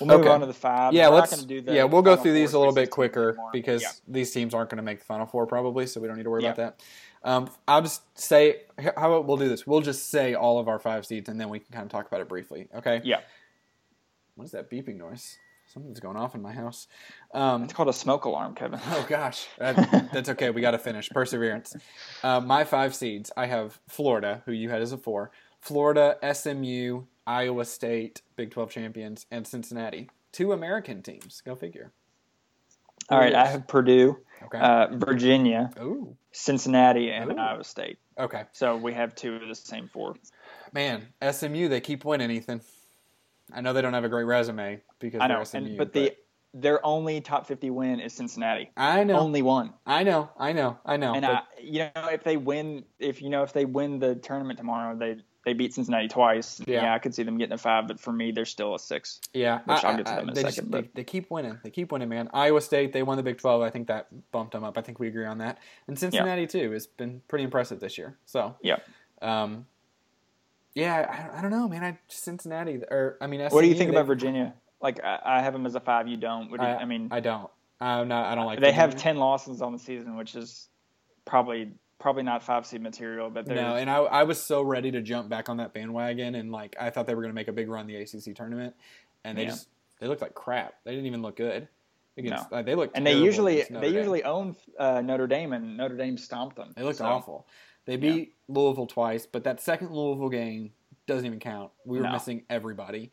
we'll 0.01 0.09
move 0.09 0.21
Okay. 0.27 0.29
on 0.31 0.41
to 0.41 0.47
the 0.47 0.53
five. 0.55 0.93
yeah, 0.95 1.09
We're 1.09 1.17
let's. 1.17 1.43
do 1.45 1.63
yeah, 1.67 1.85
we'll 1.85 2.03
go 2.03 2.17
through 2.17 2.33
these 2.35 2.53
a 2.55 2.59
little 2.59 2.73
bit 2.75 2.91
quicker 2.91 3.31
anymore. 3.31 3.51
because 3.53 3.83
Yeah. 3.83 3.89
these 4.09 4.31
teams 4.33 4.55
aren't 4.55 4.71
going 4.71 4.77
to 4.79 4.83
make 4.83 5.01
the 5.01 5.05
final 5.05 5.27
four 5.27 5.47
probably, 5.47 5.87
so 5.87 6.01
we 6.01 6.09
don't 6.09 6.17
need 6.17 6.23
to 6.25 6.31
worry 6.31 6.45
about 6.45 6.57
that. 6.57 6.81
Um, 7.25 7.49
I'll 7.67 7.83
just 7.83 8.03
say 8.19 8.63
how 8.79 8.93
about 9.13 9.27
we'll 9.27 9.39
do 9.39 9.49
this. 9.49 9.67
We'll 9.67 9.81
just 9.81 10.11
say 10.11 10.35
all 10.35 10.59
of 10.59 10.69
our 10.69 10.79
five 10.79 11.07
seeds, 11.07 11.29
and 11.29 11.41
then 11.41 11.49
we 11.49 11.59
can 11.59 11.73
kind 11.73 11.85
of 11.87 11.91
talk 11.91 12.07
about 12.07 12.21
it 12.21 12.29
briefly. 12.29 12.69
Okay. 12.77 13.01
Yeah. 13.03 13.21
What 14.37 14.45
is 14.45 14.51
that 14.53 14.71
beeping 14.71 14.97
noise? 14.97 15.39
Something's 15.67 16.01
going 16.01 16.17
off 16.17 16.35
in 16.35 16.43
my 16.43 16.53
house. 16.53 16.87
Um, 17.33 17.65
It's 17.65 17.73
called 17.73 17.89
a 17.89 17.93
smoke 17.95 18.27
alarm, 18.27 18.55
Kevin. 18.55 18.79
Oh 18.91 19.07
gosh, 19.09 19.47
that, 19.59 20.11
that's 20.13 20.29
okay. 20.31 20.51
We 20.51 20.61
got 20.61 20.73
to 20.73 20.79
finish. 20.79 21.09
Perseverance. 21.09 21.75
Uh, 22.23 22.41
my 22.41 22.65
five 22.65 22.95
seeds. 22.95 23.33
I 23.37 23.47
have 23.47 23.81
Florida, 23.89 24.43
who 24.45 24.53
you 24.53 24.69
had 24.69 24.83
as 24.83 24.93
a 24.93 24.99
four. 24.99 25.31
Florida, 25.61 26.19
SMU, 26.35 27.05
Iowa 27.27 27.65
State, 27.65 28.21
Big 28.37 28.51
Twelve 28.51 28.71
champions, 28.71 29.25
and 29.31 29.47
Cincinnati. 29.47 30.11
Two 30.33 30.53
American 30.53 31.01
teams. 31.03 31.41
Go 31.41 31.55
figure. 31.55 31.93
All 33.09 33.19
right, 33.19 33.35
I 33.35 33.47
have 33.47 33.67
Purdue, 33.67 34.19
Okay. 34.45 34.59
uh, 34.59 34.89
Virginia, 34.93 35.71
Ooh. 35.81 36.17
Cincinnati, 36.35 37.11
and 37.11 37.33
Ooh. 37.33 37.37
Iowa 37.37 37.63
State. 37.63 37.99
Okay. 38.19 38.43
So 38.53 38.77
we 38.77 38.93
have 38.93 39.15
two 39.15 39.37
of 39.37 39.49
the 39.49 39.55
same 39.55 39.89
four. 39.89 40.17
Man, 40.73 41.07
SMU. 41.23 41.69
They 41.69 41.81
keep 41.81 42.05
winning, 42.05 42.31
Ethan. 42.31 42.61
I 43.53 43.61
know 43.61 43.73
they 43.73 43.83
don't 43.83 43.95
have 43.95 44.05
a 44.05 44.09
great 44.09 44.25
resume 44.25 44.81
because 44.99 45.21
I 45.21 45.29
know, 45.29 45.37
they're 45.37 45.45
SMU, 45.45 45.59
and, 45.59 45.79
but 45.79 45.93
the 45.93 46.13
their 46.53 46.85
only 46.85 47.21
top 47.21 47.47
fifty 47.47 47.71
win 47.71 48.01
is 48.01 48.13
Cincinnati. 48.13 48.71
I 48.77 49.05
know, 49.05 49.19
Only 49.19 49.43
one. 49.43 49.75
I 49.87 50.03
know, 50.03 50.31
I 50.37 50.53
know, 50.53 50.79
I 50.85 50.97
know. 50.97 51.15
and 51.15 51.23
but- 51.23 51.31
I, 51.31 51.43
you 51.61 51.91
know, 51.95 52.09
if 52.11 52.25
they 52.25 52.37
win, 52.37 52.85
if 52.99 53.23
you 53.23 53.29
know, 53.29 53.43
if 53.43 53.53
they 53.53 53.65
win 53.65 54.01
the 54.01 54.17
tournament 54.17 54.59
tomorrow, 54.59 54.97
they 54.97 55.17
they 55.45 55.53
beat 55.53 55.75
Cincinnati 55.75 56.09
twice. 56.09 56.61
Yeah. 56.67 56.83
Yeah, 56.85 56.95
I 56.95 56.99
could 56.99 57.15
see 57.15 57.23
them 57.23 57.37
getting 57.39 57.53
a 57.53 57.59
five, 57.59 57.87
but 57.87 58.01
for 58.01 58.13
me, 58.13 58.33
they're 58.33 58.45
still 58.45 58.75
a 58.75 58.79
six. 58.79 59.21
Yeah, 59.33 59.59
Which 59.65 59.85
I- 59.85 59.91
I'll 59.91 59.97
get 59.97 60.07
to 60.07 60.13
them 60.13 60.23
in 60.25 60.31
a 60.31 60.33
they 60.35 60.43
second, 60.43 60.71
they, 60.73 60.81
but- 60.83 60.95
they 60.95 61.05
keep 61.05 61.31
winning. 61.31 61.59
They 61.63 61.71
keep 61.71 61.93
winning, 61.93 62.09
man. 62.09 62.31
Iowa 62.33 62.61
State, 62.61 62.93
they 62.93 63.03
won 63.03 63.17
the 63.17 63.23
Big 63.23 63.39
Twelve. 63.39 63.63
I 63.63 63.71
think 63.71 63.89
that 63.89 64.07
bumped 64.33 64.53
them 64.53 64.65
up. 64.65 64.79
I 64.79 64.83
think 64.83 64.99
we 64.99 65.09
agree 65.09 65.27
on 65.27 65.39
that. 65.39 65.59
And 65.87 65.99
Cincinnati 65.99 66.47
too 66.47 66.71
has 66.73 66.87
been 66.87 67.21
pretty 67.29 67.45
impressive 67.45 67.81
this 67.81 67.99
year. 67.99 68.17
So 68.25 68.57
Yeah. 68.63 68.77
um, 69.23 69.67
yeah, 70.75 71.29
I, 71.35 71.39
I 71.39 71.43
don't 71.43 71.51
know, 71.51 71.69
man. 71.69 71.85
I 71.85 71.99
Cincinnati 72.09 72.83
or 72.91 73.17
I 73.21 73.27
mean, 73.27 73.41
What 73.49 73.61
do 73.63 73.69
you 73.69 73.75
think 73.75 73.91
they- 73.91 73.97
about 73.97 74.07
Virginia? 74.07 74.55
Like 74.81 75.03
I, 75.05 75.19
I 75.25 75.43
have 75.43 75.53
them 75.53 75.67
as 75.67 75.75
a 75.75 75.81
five. 75.81 76.09
You 76.09 76.17
don't. 76.17 76.51
You, 76.51 76.59
I, 76.59 76.79
I, 76.79 76.85
mean, 76.85 77.09
I 77.11 77.21
don't. 77.21 77.49
I'm 77.81 78.09
not. 78.09 78.27
I 78.27 78.35
don't 78.35 78.45
like. 78.47 78.61
they 78.61 78.73
have 78.73 78.97
ten 78.97 79.17
losses 79.17 79.63
on 79.63 79.73
the 79.73 79.79
season, 79.79 80.17
which 80.17 80.35
is 80.35 80.69
probably 81.25 81.73
probably 82.05 82.23
not 82.23 82.43
five 82.43 82.67
seed 82.67 82.83
material. 82.83 83.31
But 83.31 83.47
they're 83.47 83.57
No, 83.57 83.77
and 83.77 83.89
I, 83.89 83.97
I 83.97 84.23
was 84.25 84.41
so 84.41 84.61
ready 84.61 84.91
to 84.93 85.01
jump 85.01 85.31
back 85.31 85.49
on 85.49 85.57
that 85.57 85.73
bandwagon, 85.73 86.35
and 86.35 86.53
like 86.53 86.77
I 86.79 86.91
thought 86.91 87.07
they 87.07 87.15
were 87.15 87.23
going 87.23 87.33
to 87.33 87.35
make 87.35 87.49
a 87.49 87.53
big 87.53 87.69
run 87.71 87.87
the 87.87 87.97
ACC 87.97 88.37
tournament, 88.37 88.75
and 89.25 89.39
they 89.39 89.45
Yeah. 89.45 89.49
just 89.49 89.69
they 90.01 90.07
looked 90.07 90.21
like 90.21 90.35
crap. 90.35 90.75
They 90.85 90.91
didn't 90.93 91.07
even 91.07 91.23
look 91.23 91.37
good. 91.37 91.67
Against, 92.17 92.51
No. 92.51 92.59
like, 92.59 92.67
they 92.67 92.75
looked 92.77 92.97
and 92.97 93.05
they 93.07 93.15
usually 93.19 93.63
they 93.63 93.81
Dame. 93.81 93.95
usually 93.95 94.23
own 94.23 94.55
uh, 94.79 95.01
Notre 95.01 95.27
Dame, 95.27 95.53
and 95.55 95.77
Notre 95.79 95.97
Dame 95.97 96.17
stomped 96.19 96.55
them. 96.57 96.73
They 96.77 96.83
looked 96.85 96.99
So, 96.99 97.07
awful. 97.07 97.47
They 97.87 97.97
beat 97.97 98.35
Louisville 98.49 98.87
twice, 98.87 99.27
but 99.27 99.45
that 99.45 99.61
second 99.61 99.91
Louisville 99.93 100.29
game 100.29 100.73
doesn't 101.07 101.25
even 101.27 101.41
count. 101.41 101.71
We 101.87 101.97
were 101.99 102.05
No. 102.05 102.13
missing 102.13 102.45
everybody. 102.51 103.11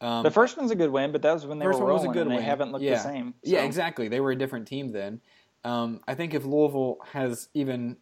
Um, 0.00 0.22
The 0.24 0.30
first 0.30 0.56
one's 0.56 0.70
a 0.70 0.74
good 0.74 0.90
win, 0.90 1.12
but 1.12 1.20
that 1.22 1.32
was 1.34 1.46
when 1.46 1.58
they 1.58 1.64
First 1.66 1.78
were 1.78 1.84
one 1.84 1.94
was 1.94 2.04
a 2.04 2.08
good 2.08 2.22
and 2.22 2.30
they 2.30 2.36
win. 2.36 2.44
haven't 2.44 2.72
looked 2.72 2.82
Yeah. 2.84 2.94
the 2.94 3.02
same. 3.02 3.34
yeah, 3.42 3.62
exactly. 3.64 4.08
They 4.08 4.20
were 4.20 4.30
a 4.32 4.36
different 4.36 4.66
team 4.66 4.88
then. 4.92 5.20
Um, 5.62 6.00
I 6.08 6.14
think 6.14 6.32
if 6.34 6.44
Louisville 6.46 6.98
has 7.12 7.50
even, 7.54 7.98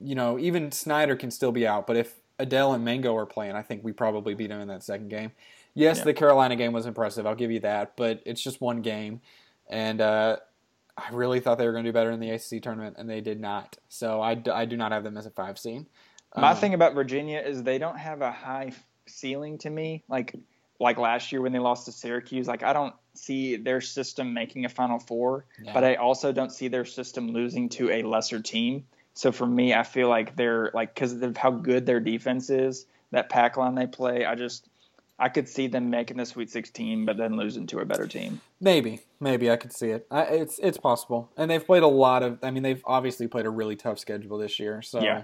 you 0.00 0.14
know, 0.14 0.38
even 0.38 0.70
Snider 0.72 1.16
can 1.16 1.30
still 1.30 1.52
be 1.52 1.66
out, 1.66 1.86
but 1.86 1.96
if 1.96 2.14
Adel 2.38 2.74
and 2.74 2.84
Mango 2.84 3.16
are 3.16 3.26
playing, 3.26 3.54
I 3.56 3.62
think 3.62 3.82
we 3.82 3.92
probably 3.92 4.34
beat 4.34 4.48
them 4.48 4.60
in 4.60 4.68
that 4.68 4.82
second 4.82 5.08
game. 5.08 5.32
Yes, 5.74 5.98
Yeah. 5.98 6.04
the 6.04 6.14
Carolina 6.14 6.56
game 6.56 6.72
was 6.72 6.86
impressive. 6.86 7.26
I'll 7.26 7.34
give 7.34 7.50
you 7.50 7.60
that, 7.60 7.96
but 7.96 8.22
it's 8.26 8.40
just 8.42 8.60
one 8.60 8.82
game, 8.82 9.20
and 9.68 10.00
uh, 10.00 10.36
I 10.96 11.10
really 11.12 11.40
thought 11.40 11.58
they 11.58 11.66
were 11.66 11.72
going 11.72 11.84
to 11.84 11.88
do 11.90 11.94
better 11.94 12.10
in 12.10 12.20
the 12.20 12.30
ACC 12.30 12.62
tournament, 12.62 12.96
and 12.98 13.08
they 13.08 13.20
did 13.20 13.40
not. 13.40 13.76
So 13.88 14.20
I, 14.22 14.34
d- 14.34 14.50
I 14.50 14.64
do 14.64 14.76
not 14.76 14.92
have 14.92 15.04
them 15.04 15.16
as 15.16 15.26
a 15.26 15.30
five 15.30 15.58
seed. 15.58 15.86
My 16.36 16.50
Um, 16.52 16.56
thing 16.56 16.74
about 16.74 16.94
Virginia 16.94 17.38
is 17.40 17.62
they 17.62 17.78
don't 17.78 17.98
have 17.98 18.20
a 18.22 18.30
high 18.32 18.72
ceiling 19.06 19.58
to 19.58 19.70
me. 19.70 20.02
Like 20.08 20.34
like 20.78 20.98
last 20.98 21.32
year 21.32 21.40
when 21.40 21.52
they 21.52 21.58
lost 21.58 21.86
to 21.86 21.92
Syracuse, 21.92 22.46
like 22.46 22.62
I 22.62 22.74
don't 22.74 22.94
see 23.14 23.56
their 23.56 23.80
system 23.80 24.34
making 24.34 24.66
a 24.66 24.68
Final 24.68 24.98
Four, 24.98 25.46
Yeah. 25.62 25.72
but 25.72 25.84
I 25.84 25.94
also 25.94 26.32
don't 26.32 26.52
see 26.52 26.68
their 26.68 26.84
system 26.84 27.28
losing 27.28 27.70
to 27.70 27.90
a 27.90 28.02
lesser 28.02 28.40
team. 28.42 28.84
So 29.16 29.32
for 29.32 29.46
me, 29.46 29.72
I 29.72 29.82
feel 29.82 30.10
like 30.10 30.36
they're 30.36 30.70
like 30.74 30.94
because 30.94 31.14
of 31.22 31.36
how 31.38 31.50
good 31.50 31.86
their 31.86 32.00
defense 32.00 32.50
is, 32.50 32.84
that 33.12 33.30
pack 33.30 33.56
line 33.56 33.74
they 33.74 33.86
play. 33.86 34.26
I 34.26 34.34
just 34.34 34.68
I 35.18 35.30
could 35.30 35.48
see 35.48 35.68
them 35.68 35.88
making 35.88 36.18
the 36.18 36.26
Sweet 36.26 36.50
16, 36.50 37.06
but 37.06 37.16
then 37.16 37.34
losing 37.34 37.66
to 37.68 37.78
a 37.78 37.86
better 37.86 38.06
team. 38.06 38.42
Maybe, 38.60 39.00
maybe 39.18 39.50
I 39.50 39.56
could 39.56 39.72
see 39.72 39.88
it. 39.88 40.06
I, 40.10 40.24
it's 40.24 40.58
it's 40.58 40.76
possible, 40.76 41.30
and 41.34 41.50
they've 41.50 41.64
played 41.64 41.82
a 41.82 41.88
lot 41.88 42.22
of. 42.22 42.38
I 42.42 42.50
mean, 42.50 42.62
they've 42.62 42.82
obviously 42.84 43.26
played 43.26 43.46
a 43.46 43.50
really 43.50 43.74
tough 43.74 43.98
schedule 43.98 44.36
this 44.36 44.60
year, 44.60 44.82
so 44.82 45.00
Yeah. 45.00 45.22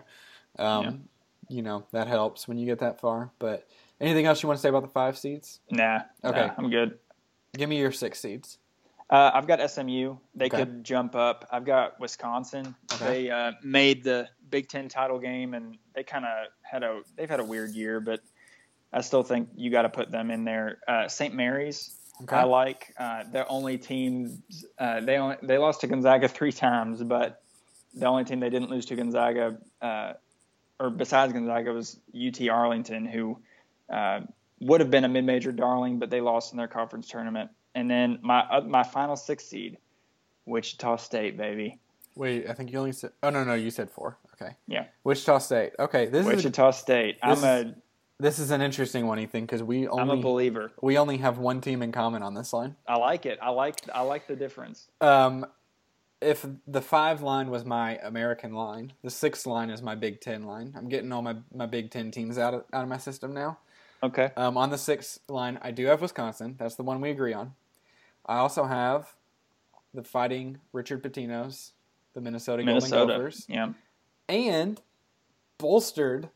um, 0.59 1.05
you 1.51 1.61
know 1.61 1.85
that 1.93 2.09
helps 2.09 2.49
when 2.49 2.57
you 2.57 2.65
get 2.65 2.79
that 2.79 2.99
far. 2.99 3.31
But 3.39 3.69
anything 4.01 4.25
else 4.25 4.43
you 4.43 4.47
want 4.47 4.57
to 4.57 4.63
say 4.63 4.71
about 4.71 4.85
the 4.85 4.89
five 4.89 5.19
seeds? 5.19 5.61
Nah, 5.71 6.01
Okay. 6.25 6.47
nah, 6.47 6.55
I'm 6.57 6.71
good. 6.71 6.99
Give 7.55 7.69
me 7.69 7.79
your 7.79 7.93
six 7.93 8.21
seeds. 8.21 8.57
Uh, 9.13 9.31
I've 9.35 9.47
got 9.47 9.61
SMU. 9.71 10.17
They 10.35 10.47
Okay. 10.47 10.57
could 10.57 10.85
jump 10.85 11.15
up. 11.15 11.47
I've 11.53 11.67
got 11.67 12.01
Wisconsin. 12.01 12.75
Okay. 12.95 13.05
They 13.05 13.31
uh, 13.31 13.53
made 13.63 14.03
the 14.03 14.27
Big 14.49 14.71
Ten 14.71 14.89
title 14.89 15.19
game, 15.19 15.53
and 15.53 15.77
they 15.95 16.03
kind 16.03 16.25
of 16.25 16.47
had 16.63 16.83
a 16.83 17.03
they've 17.15 17.29
had 17.29 17.39
a 17.39 17.45
weird 17.45 17.73
year, 17.73 18.01
but 18.01 18.21
I 18.91 19.03
still 19.03 19.23
think 19.23 19.51
you 19.55 19.71
got 19.71 19.83
to 19.83 19.91
put 19.91 20.11
them 20.11 20.31
in 20.31 20.45
there. 20.45 20.79
Uh, 20.89 21.09
St. 21.09 21.35
Mary's. 21.35 21.95
Okay. 22.23 22.37
I 22.37 22.45
like 22.45 22.95
uh, 22.99 23.25
the 23.31 23.47
only 23.49 23.77
team. 23.77 24.43
Uh, 24.79 25.01
they 25.01 25.19
only, 25.19 25.37
they 25.43 25.59
lost 25.59 25.83
to 25.83 25.89
Gonzaga 25.89 26.27
three 26.39 26.53
times, 26.53 27.03
but 27.03 27.43
the 27.93 28.07
only 28.07 28.25
team 28.25 28.41
they 28.41 28.51
didn't 28.51 28.71
lose 28.71 28.87
to 28.87 28.97
Gonzaga, 28.97 29.59
uh, 29.83 30.15
or 30.81 30.89
besides 30.89 31.35
Gonzaga, 31.35 31.71
was 31.71 31.99
UT 32.15 32.49
Arlington, 32.49 33.05
who 33.05 33.39
uh, 33.93 34.21
would 34.61 34.81
have 34.81 34.91
been 34.91 35.05
a 35.05 35.09
mid-major 35.09 35.53
darling, 35.53 35.99
but 35.99 36.09
they 36.09 36.23
lost 36.23 36.53
in 36.53 36.57
their 36.57 36.69
conference 36.69 37.09
tournament. 37.09 37.51
And 37.75 37.91
then 37.91 38.19
my 38.23 38.41
uh, 38.41 38.61
my 38.61 38.83
final 38.83 39.17
six 39.17 39.45
seed, 39.45 39.79
Wichita 40.47 40.97
State, 40.97 41.37
baby. 41.37 41.79
Wait, 42.15 42.49
I 42.49 42.53
think 42.53 42.73
you 42.73 42.79
only 42.79 42.93
said. 42.93 43.13
Oh 43.23 43.31
no, 43.31 43.45
no, 43.45 43.55
you 43.55 43.71
said 43.71 43.91
four. 43.91 44.19
Okay. 44.35 44.55
Yeah. 44.67 44.87
Wichita 45.05 45.39
State. 45.39 45.73
Okay, 45.79 46.07
this 46.07 46.27
is 46.27 46.37
Wichita 46.37 46.71
State. 46.73 47.19
I'm 47.23 47.43
a 47.45 47.75
this 48.23 48.39
is 48.39 48.53
an 48.53 48.63
interesting 48.63 49.07
one, 49.07 49.19
Ethan, 49.19 49.43
because 49.43 49.63
we 49.63 49.89
only. 49.89 50.03
I'm 50.03 50.11
a 50.11 50.23
believer. 50.23 50.71
we 50.81 50.97
only 50.97 51.17
have 51.19 51.39
one 51.39 51.61
team 51.61 51.83
in 51.83 51.91
common 51.91 52.23
on 52.23 52.35
this 52.35 52.53
line. 52.53 52.77
I 52.87 52.97
like 52.97 53.27
it. 53.27 53.39
I 53.43 53.51
like 53.51 53.81
I 53.93 54.03
like 54.03 54.29
the 54.29 54.37
difference. 54.37 54.87
Um, 55.01 55.45
if 56.21 56.47
the 56.69 56.81
five 56.81 57.21
line 57.21 57.51
was 57.51 57.65
my 57.65 57.97
American 57.97 58.53
line, 58.53 58.93
the 59.03 59.11
six 59.11 59.45
line 59.45 59.71
is 59.71 59.83
my 59.83 59.97
Big 59.97 60.21
Ten 60.21 60.45
line. 60.45 60.73
I'm 60.77 60.89
getting 60.89 61.11
all 61.13 61.23
my, 61.23 61.35
my 61.53 61.67
Big 61.67 61.91
Ten 61.91 62.13
teams 62.13 62.39
out 62.39 62.55
of 62.55 62.65
out 62.73 62.85
of 62.85 62.89
my 62.89 62.99
system 62.99 63.35
now. 63.35 63.59
Okay. 64.05 64.31
Um, 64.37 64.57
on 64.57 64.71
the 64.71 64.79
six 64.79 65.19
line, 65.29 65.59
I 65.61 65.73
do 65.73 65.87
have 65.87 66.01
Wisconsin. 66.01 66.55
That's 66.59 66.77
the 66.77 66.83
one 66.85 67.01
we 67.01 67.11
agree 67.11 67.33
on. 67.33 67.55
I 68.27 68.37
also 68.39 68.65
have 68.65 69.15
the 69.95 70.03
Fighting 70.03 70.59
Richard 70.73 71.03
Pitinos, 71.03 71.73
the 72.15 72.21
Minnesota, 72.21 72.63
Golden 72.65 72.91
Gophers, 72.91 73.47
Yeah. 73.49 73.73
and 74.29 74.81
bolstered 75.59 76.29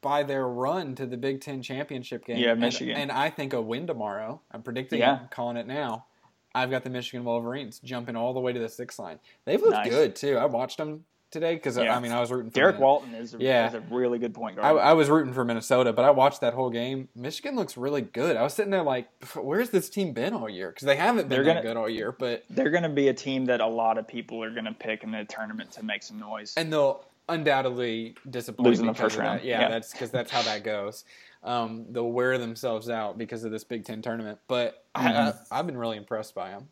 by 0.00 0.22
their 0.22 0.46
run 0.46 0.94
to 0.96 1.06
the 1.06 1.16
Big 1.16 1.40
Ten 1.40 1.62
championship 1.62 2.26
game. 2.26 2.38
Yeah, 2.38 2.52
And- 2.52 2.60
Michigan. 2.60 2.96
And, 2.96 3.10
I 3.12 3.30
think 3.30 3.52
a 3.52 3.60
win 3.62 3.86
tomorrow. 3.86 4.40
I'm 4.50 4.62
predicting 4.62 5.00
Yeah. 5.00 5.20
I'm 5.22 5.28
calling 5.28 5.56
it 5.56 5.66
now. 5.66 6.06
I've 6.54 6.70
got 6.70 6.84
the 6.84 6.90
Michigan 6.90 7.24
Wolverines 7.24 7.80
jumping 7.80 8.14
all 8.14 8.32
the 8.32 8.40
way 8.40 8.52
to 8.52 8.58
the 8.60 8.68
sixth 8.68 8.98
line. 8.98 9.18
They've 9.44 9.60
looked 9.60 9.72
Nice. 9.72 9.88
good 9.90 10.14
too. 10.16 10.36
I 10.38 10.44
watched 10.44 10.76
them 10.78 11.04
today 11.34 11.54
because 11.54 11.76
Yeah. 11.76 11.94
I 11.94 12.00
mean 12.00 12.12
I 12.12 12.20
was 12.20 12.30
rooting 12.30 12.50
for 12.50 12.54
Derrick 12.54 12.78
Walton 12.78 13.14
is 13.14 13.34
a, 13.34 13.38
Yeah. 13.38 13.68
is 13.68 13.74
a 13.74 13.80
really 13.90 14.18
good 14.18 14.32
point 14.32 14.58
I, 14.58 14.62
guard. 14.62 14.78
I 14.80 14.92
was 14.94 15.10
rooting 15.10 15.34
for 15.34 15.44
Minnesota, 15.44 15.92
but 15.92 16.06
I 16.06 16.10
watched 16.10 16.40
that 16.40 16.54
whole 16.54 16.70
game. 16.70 17.08
Michigan 17.14 17.56
looks 17.56 17.76
really 17.76 18.00
good. 18.00 18.36
I 18.36 18.42
was 18.42 18.54
sitting 18.54 18.70
there 18.70 18.82
like, 18.82 19.08
where's 19.34 19.68
this 19.68 19.90
team 19.90 20.12
been 20.14 20.32
all 20.32 20.48
year? 20.48 20.70
Because 20.70 20.86
they 20.86 20.96
haven't 20.96 21.28
been 21.28 21.44
gonna- 21.44 21.60
good 21.60 21.76
all 21.76 21.88
year. 21.90 22.10
But 22.12 22.44
They're 22.48 22.70
going 22.70 22.84
to 22.84 22.88
be 22.88 23.08
a 23.08 23.14
team 23.14 23.44
that 23.46 23.60
a 23.60 23.66
lot 23.66 23.98
of 23.98 24.08
people 24.08 24.42
are 24.42 24.50
going 24.50 24.64
to 24.64 24.72
pick 24.72 25.02
in 25.04 25.10
the 25.10 25.24
tournament 25.24 25.70
to 25.72 25.84
make 25.84 26.02
some 26.02 26.18
noise. 26.18 26.54
and 26.56 26.72
they'll 26.72 27.04
undoubtedly 27.28 28.14
disappoint 28.30 28.66
Lose 28.68 28.80
in 28.80 28.86
the 28.86 28.94
first 28.94 29.16
that. 29.16 29.22
round. 29.22 29.42
Yeah, 29.42 29.62
Yeah. 29.62 29.68
that's 29.68 29.92
because 29.92 30.10
that's 30.10 30.30
how 30.30 30.42
that 30.42 30.62
goes. 30.64 31.04
Um, 31.42 31.86
they'll 31.90 32.10
wear 32.12 32.38
themselves 32.38 32.88
out 32.88 33.18
because 33.18 33.44
of 33.44 33.50
this 33.50 33.64
Big 33.64 33.84
Ten 33.84 34.00
tournament. 34.02 34.38
But 34.48 34.84
I, 34.94 35.08
Mhm. 35.08 35.38
I, 35.50 35.58
I've 35.58 35.66
been 35.66 35.76
really 35.76 35.96
impressed 35.96 36.34
by 36.34 36.50
them 36.50 36.68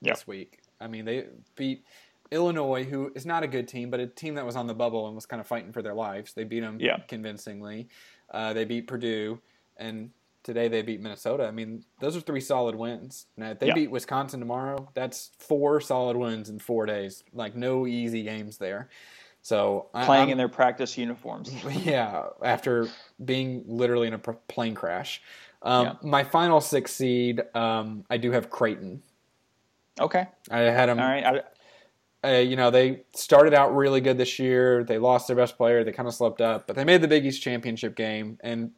Yeah. 0.00 0.12
this 0.12 0.26
week. 0.26 0.60
I 0.80 0.86
mean, 0.88 1.04
they 1.04 1.26
beat 1.56 1.84
Illinois, 2.30 2.84
who 2.84 3.12
is 3.14 3.26
not 3.26 3.42
a 3.42 3.46
good 3.46 3.68
team, 3.68 3.90
but 3.90 4.00
a 4.00 4.06
team 4.06 4.34
that 4.34 4.46
was 4.46 4.56
on 4.56 4.66
the 4.66 4.74
bubble 4.74 5.06
and 5.06 5.14
was 5.14 5.26
kind 5.26 5.40
of 5.40 5.46
fighting 5.46 5.72
for 5.72 5.82
their 5.82 5.94
lives. 5.94 6.32
They 6.32 6.44
beat 6.44 6.60
them 6.60 6.78
Yeah. 6.80 6.98
convincingly. 7.08 7.88
Uh, 8.30 8.52
they 8.52 8.64
beat 8.64 8.86
Purdue, 8.86 9.40
and 9.76 10.10
today 10.42 10.68
they 10.68 10.82
beat 10.82 11.00
Minnesota. 11.00 11.46
I 11.46 11.50
mean, 11.50 11.84
those 12.00 12.16
are 12.16 12.20
three 12.20 12.40
solid 12.40 12.74
wins. 12.74 13.26
Now, 13.36 13.50
if 13.50 13.58
they 13.58 13.68
Yeah. 13.68 13.74
beat 13.74 13.90
Wisconsin 13.90 14.40
tomorrow, 14.40 14.88
that's 14.94 15.30
four 15.38 15.80
solid 15.80 16.16
wins 16.16 16.48
in 16.50 16.58
four 16.58 16.86
days. 16.86 17.22
Like 17.32 17.54
no 17.54 17.86
easy 17.86 18.22
games 18.22 18.58
there. 18.58 18.88
So 19.42 19.90
Playing 19.92 20.10
I'm- 20.22 20.30
in 20.30 20.38
their 20.38 20.48
practice 20.48 20.96
uniforms. 20.96 21.52
yeah, 21.86 22.28
after 22.42 22.88
being 23.24 23.62
literally 23.66 24.06
in 24.08 24.14
a 24.14 24.18
pr- 24.18 24.32
plane 24.48 24.74
crash. 24.74 25.20
Um, 25.62 25.86
Yeah. 25.86 25.94
My 26.02 26.24
final 26.24 26.60
six 26.60 26.92
seed, 26.92 27.42
um, 27.54 28.04
I 28.10 28.16
do 28.16 28.30
have 28.32 28.48
Creighton. 28.50 29.02
Okay. 30.00 30.26
I 30.50 30.58
had 30.60 30.88
them. 30.88 30.98
All 30.98 31.06
right. 31.06 31.24
I, 31.24 31.42
Uh, 32.24 32.38
you 32.38 32.56
know, 32.56 32.70
they 32.70 33.02
started 33.14 33.52
out 33.54 33.74
really 33.76 34.00
good 34.00 34.16
this 34.18 34.38
year. 34.38 34.82
They 34.84 34.98
lost 34.98 35.26
their 35.26 35.36
best 35.36 35.56
player. 35.56 35.84
They 35.84 35.92
kind 35.92 36.08
of 36.08 36.14
slept 36.14 36.40
up, 36.40 36.66
but 36.66 36.74
they 36.76 36.84
made 36.84 37.02
the 37.02 37.08
Big 37.08 37.26
East 37.26 37.42
championship 37.42 37.94
game, 37.96 38.38
and 38.42 38.70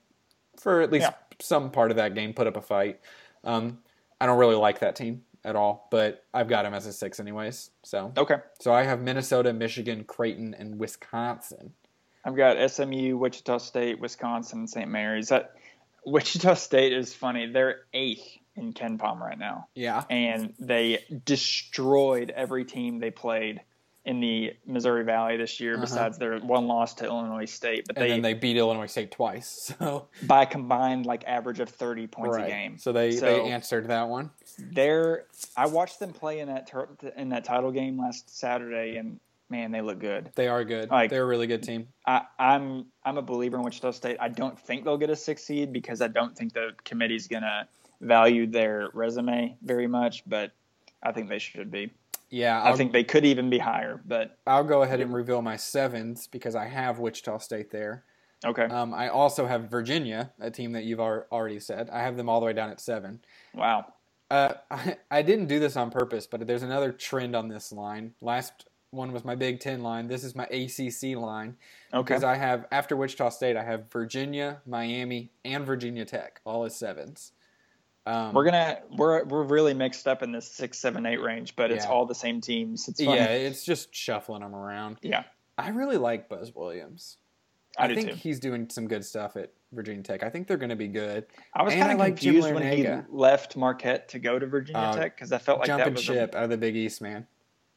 for 0.59 0.81
at 0.81 0.91
least 0.91 1.05
Yeah. 1.05 1.15
some 1.41 1.71
part 1.71 1.91
of 1.91 1.97
that 1.99 2.15
game, 2.15 2.33
put 2.35 2.47
up 2.47 2.57
a 2.57 2.63
fight. 2.63 3.01
Um, 3.45 3.79
I 4.21 4.27
don't 4.27 4.39
really 4.39 4.57
like 4.57 4.81
that 4.81 4.97
team 4.97 5.23
at 5.45 5.55
all, 5.55 5.87
but 5.91 6.25
I've 6.35 6.49
got 6.49 6.65
them 6.65 6.75
as 6.75 6.87
a 6.87 6.93
six 6.93 7.21
anyways. 7.21 7.71
So, 7.85 8.13
okay. 8.17 8.37
so 8.59 8.73
I 8.73 8.83
have 8.83 9.01
Minnesota, 9.01 9.53
Michigan, 9.53 10.03
Creighton, 10.05 10.55
and 10.59 10.79
Wisconsin. 10.79 11.73
I've 12.25 12.35
got 12.37 12.57
SMU, 12.71 13.17
Wichita 13.17 13.59
State, 13.59 14.01
Wisconsin, 14.01 14.61
and 14.61 14.71
St. 14.71 14.89
Mary's. 14.91 15.29
That 15.29 15.53
Wichita 16.05 16.55
State 16.55 16.93
is 16.93 17.15
funny. 17.15 17.47
They're 17.53 17.83
eighth 17.95 18.39
in 18.57 18.73
KenPom 18.73 19.21
right 19.21 19.39
now, 19.39 19.69
Yeah, 19.75 20.05
and 20.11 20.55
they 20.59 21.05
destroyed 21.25 22.31
every 22.35 22.65
team 22.65 22.99
they 22.99 23.11
played 23.11 23.61
in 24.05 24.21
the 24.21 24.53
Missouri 24.65 25.03
Valley 25.05 25.37
this 25.37 25.59
year. 25.59 25.73
Uh-huh. 25.75 25.81
Besides 25.83 26.19
their 26.19 26.39
one 26.39 26.67
loss 26.69 26.95
to 26.95 27.05
Illinois 27.05 27.45
State, 27.47 27.87
but 27.89 27.97
and 27.97 28.05
they, 28.05 28.09
then 28.11 28.23
they 28.23 28.35
beat 28.35 28.57
Illinois 28.57 28.87
State 28.87 29.11
twice. 29.11 29.73
So 29.81 30.09
by 30.23 30.45
a 30.45 30.47
combined 30.47 31.07
like 31.07 31.25
average 31.27 31.61
of 31.61 31.69
thirty 31.69 32.07
points 32.07 32.37
right. 32.37 32.47
a 32.47 32.49
game. 32.51 32.79
So 32.79 32.93
they 32.93 33.13
So- 33.13 33.27
they 33.27 33.41
answered 33.51 33.89
that 33.89 34.09
one. 34.09 34.31
They're 34.59 35.25
I 35.57 35.67
watched 35.67 35.99
them 36.01 36.13
play 36.13 36.41
in 36.41 36.49
that 36.49 36.67
tur- 36.69 36.89
in 37.17 37.31
that 37.31 37.45
title 37.45 37.73
game 37.73 37.99
last 37.99 38.31
Saturday, 38.39 38.97
and 38.97 39.21
man, 39.51 39.71
they 39.73 39.81
look 39.83 39.99
good. 39.99 40.31
They 40.35 40.49
are 40.49 40.65
good. 40.65 40.91
Like- 40.91 41.11
They're 41.11 41.25
a 41.25 41.27
really 41.27 41.47
good 41.47 41.63
team. 41.65 41.89
I, 42.07 42.23
I'm 42.39 42.87
I'm 43.05 43.19
a 43.19 43.23
believer 43.23 43.57
in 43.59 43.65
Wichita 43.65 43.91
State. 43.91 44.17
I 44.21 44.29
don't 44.29 44.59
think 44.59 44.85
they'll 44.85 44.99
get 44.99 45.11
a 45.11 45.17
six 45.17 45.43
seed 45.45 45.73
because 45.73 46.01
I 46.01 46.09
don't 46.09 46.37
think 46.37 46.53
the 46.55 46.71
committee's 46.85 47.27
gonna 47.27 47.67
value 48.01 48.47
their 48.47 48.89
resume 48.93 49.57
very 49.63 49.87
much, 49.87 50.23
but 50.27 50.53
I 51.03 51.13
think 51.13 51.29
they 51.29 51.39
should 51.39 51.71
be. 51.71 51.93
Yeah, 52.29 52.61
i 52.61 52.71
I'll, 52.71 52.77
think 52.77 52.93
they 52.93 53.05
could 53.05 53.25
even 53.25 53.51
be 53.51 53.59
higher, 53.59 54.01
but 54.05 54.39
I'll 54.47 54.65
go 54.65 54.83
ahead 54.83 55.01
and 55.01 55.15
reveal 55.15 55.43
my 55.43 55.57
sevens 55.57 56.27
because 56.27 56.57
I 56.57 56.67
have 56.67 56.99
Wichita 56.99 57.39
State 57.39 57.71
there. 57.71 58.03
okay. 58.45 58.65
Um, 58.65 58.93
I 58.93 59.09
also 59.09 59.47
have 59.47 59.71
Virginia, 59.71 60.33
a 60.41 60.51
team 60.51 60.73
that 60.73 60.85
you've 60.85 61.01
already 61.01 61.61
said. 61.61 61.89
I 61.91 62.01
have 62.01 62.17
them 62.17 62.29
all 62.29 62.41
the 62.41 62.47
way 62.47 62.53
down 62.53 62.71
at 62.71 62.81
seven. 62.81 63.21
Wow. 63.55 63.93
Uh, 64.29 64.55
I, 64.71 64.97
I 65.11 65.23
didn't 65.23 65.47
do 65.47 65.61
this 65.61 65.77
on 65.77 65.91
purpose, 65.91 66.27
but 66.27 66.45
there's 66.47 66.65
another 66.65 66.91
trend 66.91 67.37
on 67.37 67.49
this 67.49 67.71
line. 67.71 68.15
Last 68.21 68.67
one 68.91 69.13
was 69.13 69.25
my 69.25 69.37
Big 69.37 69.61
Ten 69.61 69.83
line. 69.83 70.09
This 70.09 70.25
is 70.25 70.35
my 70.35 70.47
ACC 70.47 71.17
line 71.17 71.57
Okay. 71.95 72.03
because 72.03 72.25
I 72.25 72.35
have 72.35 72.67
after 72.73 72.97
Wichita 72.97 73.29
State, 73.31 73.57
I 73.57 73.63
have 73.63 73.91
Virginia, 73.93 74.63
Miami, 74.67 75.31
and 75.45 75.65
Virginia 75.65 76.05
Tech 76.05 76.41
all 76.45 76.65
as 76.65 76.75
sevens. 76.75 77.33
Um, 78.07 78.33
We're 78.35 78.45
gonna 78.45 78.79
we're 78.97 79.25
we're 79.25 79.43
really 79.43 79.75
mixed 79.75 80.07
up 80.07 80.23
in 80.23 80.31
this 80.31 80.47
six, 80.49 80.79
seven, 80.79 81.05
eight 81.07 81.21
range, 81.21 81.57
but 81.57 81.73
it's 81.73 81.85
Yeah. 81.85 81.91
all 81.91 82.07
the 82.07 82.15
same 82.15 82.41
teams. 82.41 82.87
It's 82.89 83.03
funny. 83.03 83.19
yeah, 83.19 83.25
it's 83.27 83.65
just 83.65 83.93
shuffling 83.95 84.43
them 84.43 84.55
around. 84.55 84.99
Yeah. 85.03 85.25
I 85.59 85.71
really 85.71 85.97
like 85.97 86.29
Buzz 86.29 86.55
Williams. 86.55 87.17
I, 87.79 87.87
I, 87.87 87.95
think 87.95 88.11
too. 88.11 88.15
he's 88.15 88.39
doing 88.39 88.71
some 88.71 88.87
good 88.89 89.05
stuff 89.05 89.37
at 89.37 89.53
Virginia 89.73 90.03
Tech. 90.03 90.23
I 90.23 90.31
think 90.31 90.47
they're 90.47 90.57
going 90.57 90.71
to 90.71 90.77
be 90.77 90.89
good. 90.89 91.27
I 91.53 91.63
was 91.63 91.75
kind 91.75 91.93
of 91.93 91.99
like 91.99 92.17
confused 92.17 92.55
when 92.55 92.73
he 92.73 92.87
left 93.11 93.57
Marquette 93.57 94.09
to 94.11 94.19
go 94.19 94.39
to 94.39 94.47
Virginia 94.47 94.81
Uh, 94.81 94.95
Tech 94.97 95.17
because 95.17 95.33
I 95.33 95.39
felt 95.39 95.59
like 95.59 95.69
that 95.69 95.79
Jumping 95.79 95.95
was 95.95 96.03
ship 96.03 96.35
out 96.35 96.45
of 96.45 96.51
the 96.51 96.57
Big 96.57 96.77
East, 96.77 97.03
man. 97.03 97.27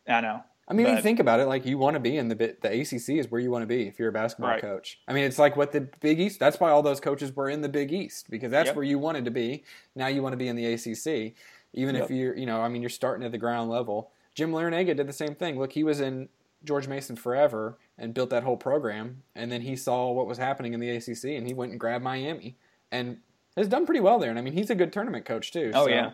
I 0.07 0.21
know. 0.21 0.43
I 0.69 0.73
mean, 0.73 0.85
when 0.85 0.97
you 0.97 1.01
think 1.01 1.19
about 1.19 1.39
it, 1.39 1.45
like 1.47 1.65
you 1.65 1.79
want 1.79 1.95
to 1.95 1.99
be 1.99 2.17
in 2.17 2.27
the 2.27 2.35
bit. 2.35 2.61
The 2.61 2.69
ACC 2.69 3.17
is 3.17 3.31
where 3.31 3.41
you 3.41 3.49
want 3.49 3.63
to 3.63 3.67
be 3.67 3.87
if 3.87 3.97
you're 3.97 4.09
a 4.09 4.11
basketball 4.11 4.51
Right. 4.51 4.61
coach. 4.61 4.99
I 5.07 5.13
mean, 5.13 5.23
it's 5.23 5.39
like 5.39 5.55
what 5.57 5.71
the 5.71 5.81
Big 5.99 6.19
East. 6.19 6.39
That's 6.39 6.59
why 6.59 6.69
all 6.69 6.83
those 6.83 6.99
coaches 6.99 7.35
were 7.35 7.49
in 7.49 7.61
the 7.61 7.69
Big 7.69 7.91
East 7.91 8.29
because 8.29 8.51
that's 8.51 8.67
Yep. 8.67 8.75
where 8.75 8.85
you 8.85 8.99
wanted 8.99 9.25
to 9.25 9.31
be. 9.31 9.63
Now 9.95 10.07
you 10.07 10.21
want 10.21 10.33
to 10.33 10.37
be 10.37 10.47
in 10.47 10.55
the 10.55 10.65
ACC, 10.71 11.33
even 11.73 11.95
if 11.95 12.11
you're, 12.11 12.35
you 12.37 12.45
know, 12.45 12.61
I 12.61 12.69
mean, 12.69 12.83
you're 12.83 12.89
starting 12.89 13.25
at 13.25 13.31
the 13.31 13.37
ground 13.39 13.71
level. 13.71 14.11
Jim 14.35 14.51
Larranaga 14.51 14.95
did 14.95 15.07
the 15.07 15.13
same 15.13 15.33
thing. 15.33 15.57
Look, 15.57 15.71
he 15.73 15.83
was 15.83 15.99
in 15.99 16.29
George 16.63 16.87
Mason 16.87 17.15
forever 17.15 17.77
and 17.97 18.13
built 18.13 18.29
that 18.29 18.43
whole 18.43 18.57
program, 18.57 19.23
and 19.35 19.51
then 19.51 19.61
he 19.61 19.75
saw 19.75 20.11
what 20.11 20.27
was 20.27 20.37
happening 20.37 20.73
in 20.73 20.79
the 20.79 20.89
ACC, 20.91 21.35
and 21.35 21.47
he 21.47 21.53
went 21.53 21.71
and 21.71 21.79
grabbed 21.79 22.03
Miami, 22.03 22.57
and 22.91 23.17
has 23.57 23.67
done 23.67 23.85
pretty 23.85 24.01
well 24.01 24.19
there. 24.19 24.29
And 24.29 24.37
I 24.37 24.41
mean, 24.41 24.53
he's 24.53 24.69
a 24.69 24.75
good 24.75 24.93
tournament 24.93 25.25
coach 25.25 25.51
too. 25.51 25.71
Oh, 25.73 25.85
so, 25.85 25.89
yeah. 25.89 26.11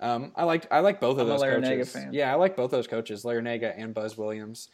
Um, 0.00 0.32
I 0.36 0.44
like 0.44 0.66
I 0.70 0.80
like 0.80 1.00
both 1.00 1.18
of 1.18 1.22
I'm 1.22 1.28
those 1.28 1.42
Larranaga 1.42 1.78
coaches. 1.78 1.92
fan. 1.92 2.12
Yeah, 2.12 2.32
I 2.32 2.36
like 2.36 2.56
both 2.56 2.70
those 2.70 2.86
coaches, 2.86 3.24
Larranaga 3.24 3.74
and 3.76 3.92
Buzz 3.92 4.16
Williams, 4.16 4.68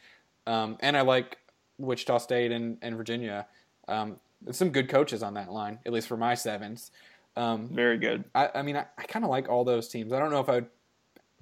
um, 0.47 0.77
and 0.81 0.97
I 0.97 1.01
like 1.01 1.39
Wichita 1.79 2.19
State 2.19 2.53
and, 2.53 2.79
and 2.83 2.97
Virginia. 2.97 3.47
Um, 3.89 4.17
there's 4.43 4.57
some 4.57 4.71
good 4.71 4.89
coaches 4.89 5.23
on 5.23 5.35
that 5.35 5.51
line, 5.51 5.79
at 5.87 5.93
least 5.93 6.09
for 6.09 6.17
my 6.17 6.35
sevens. 6.35 6.91
Um, 7.37 7.69
Very 7.69 7.99
good. 7.99 8.25
I, 8.35 8.51
I 8.57 8.63
mean, 8.63 8.77
I, 8.77 8.87
I 8.99 9.05
kind 9.05 9.25
of 9.25 9.31
like 9.31 9.49
all 9.49 9.65
those 9.65 9.89
teams. 9.89 10.13
I 10.13 10.19
don't 10.19 10.31
know 10.31 10.41
if 10.41 10.49
I 10.49 10.57
would 10.57 10.67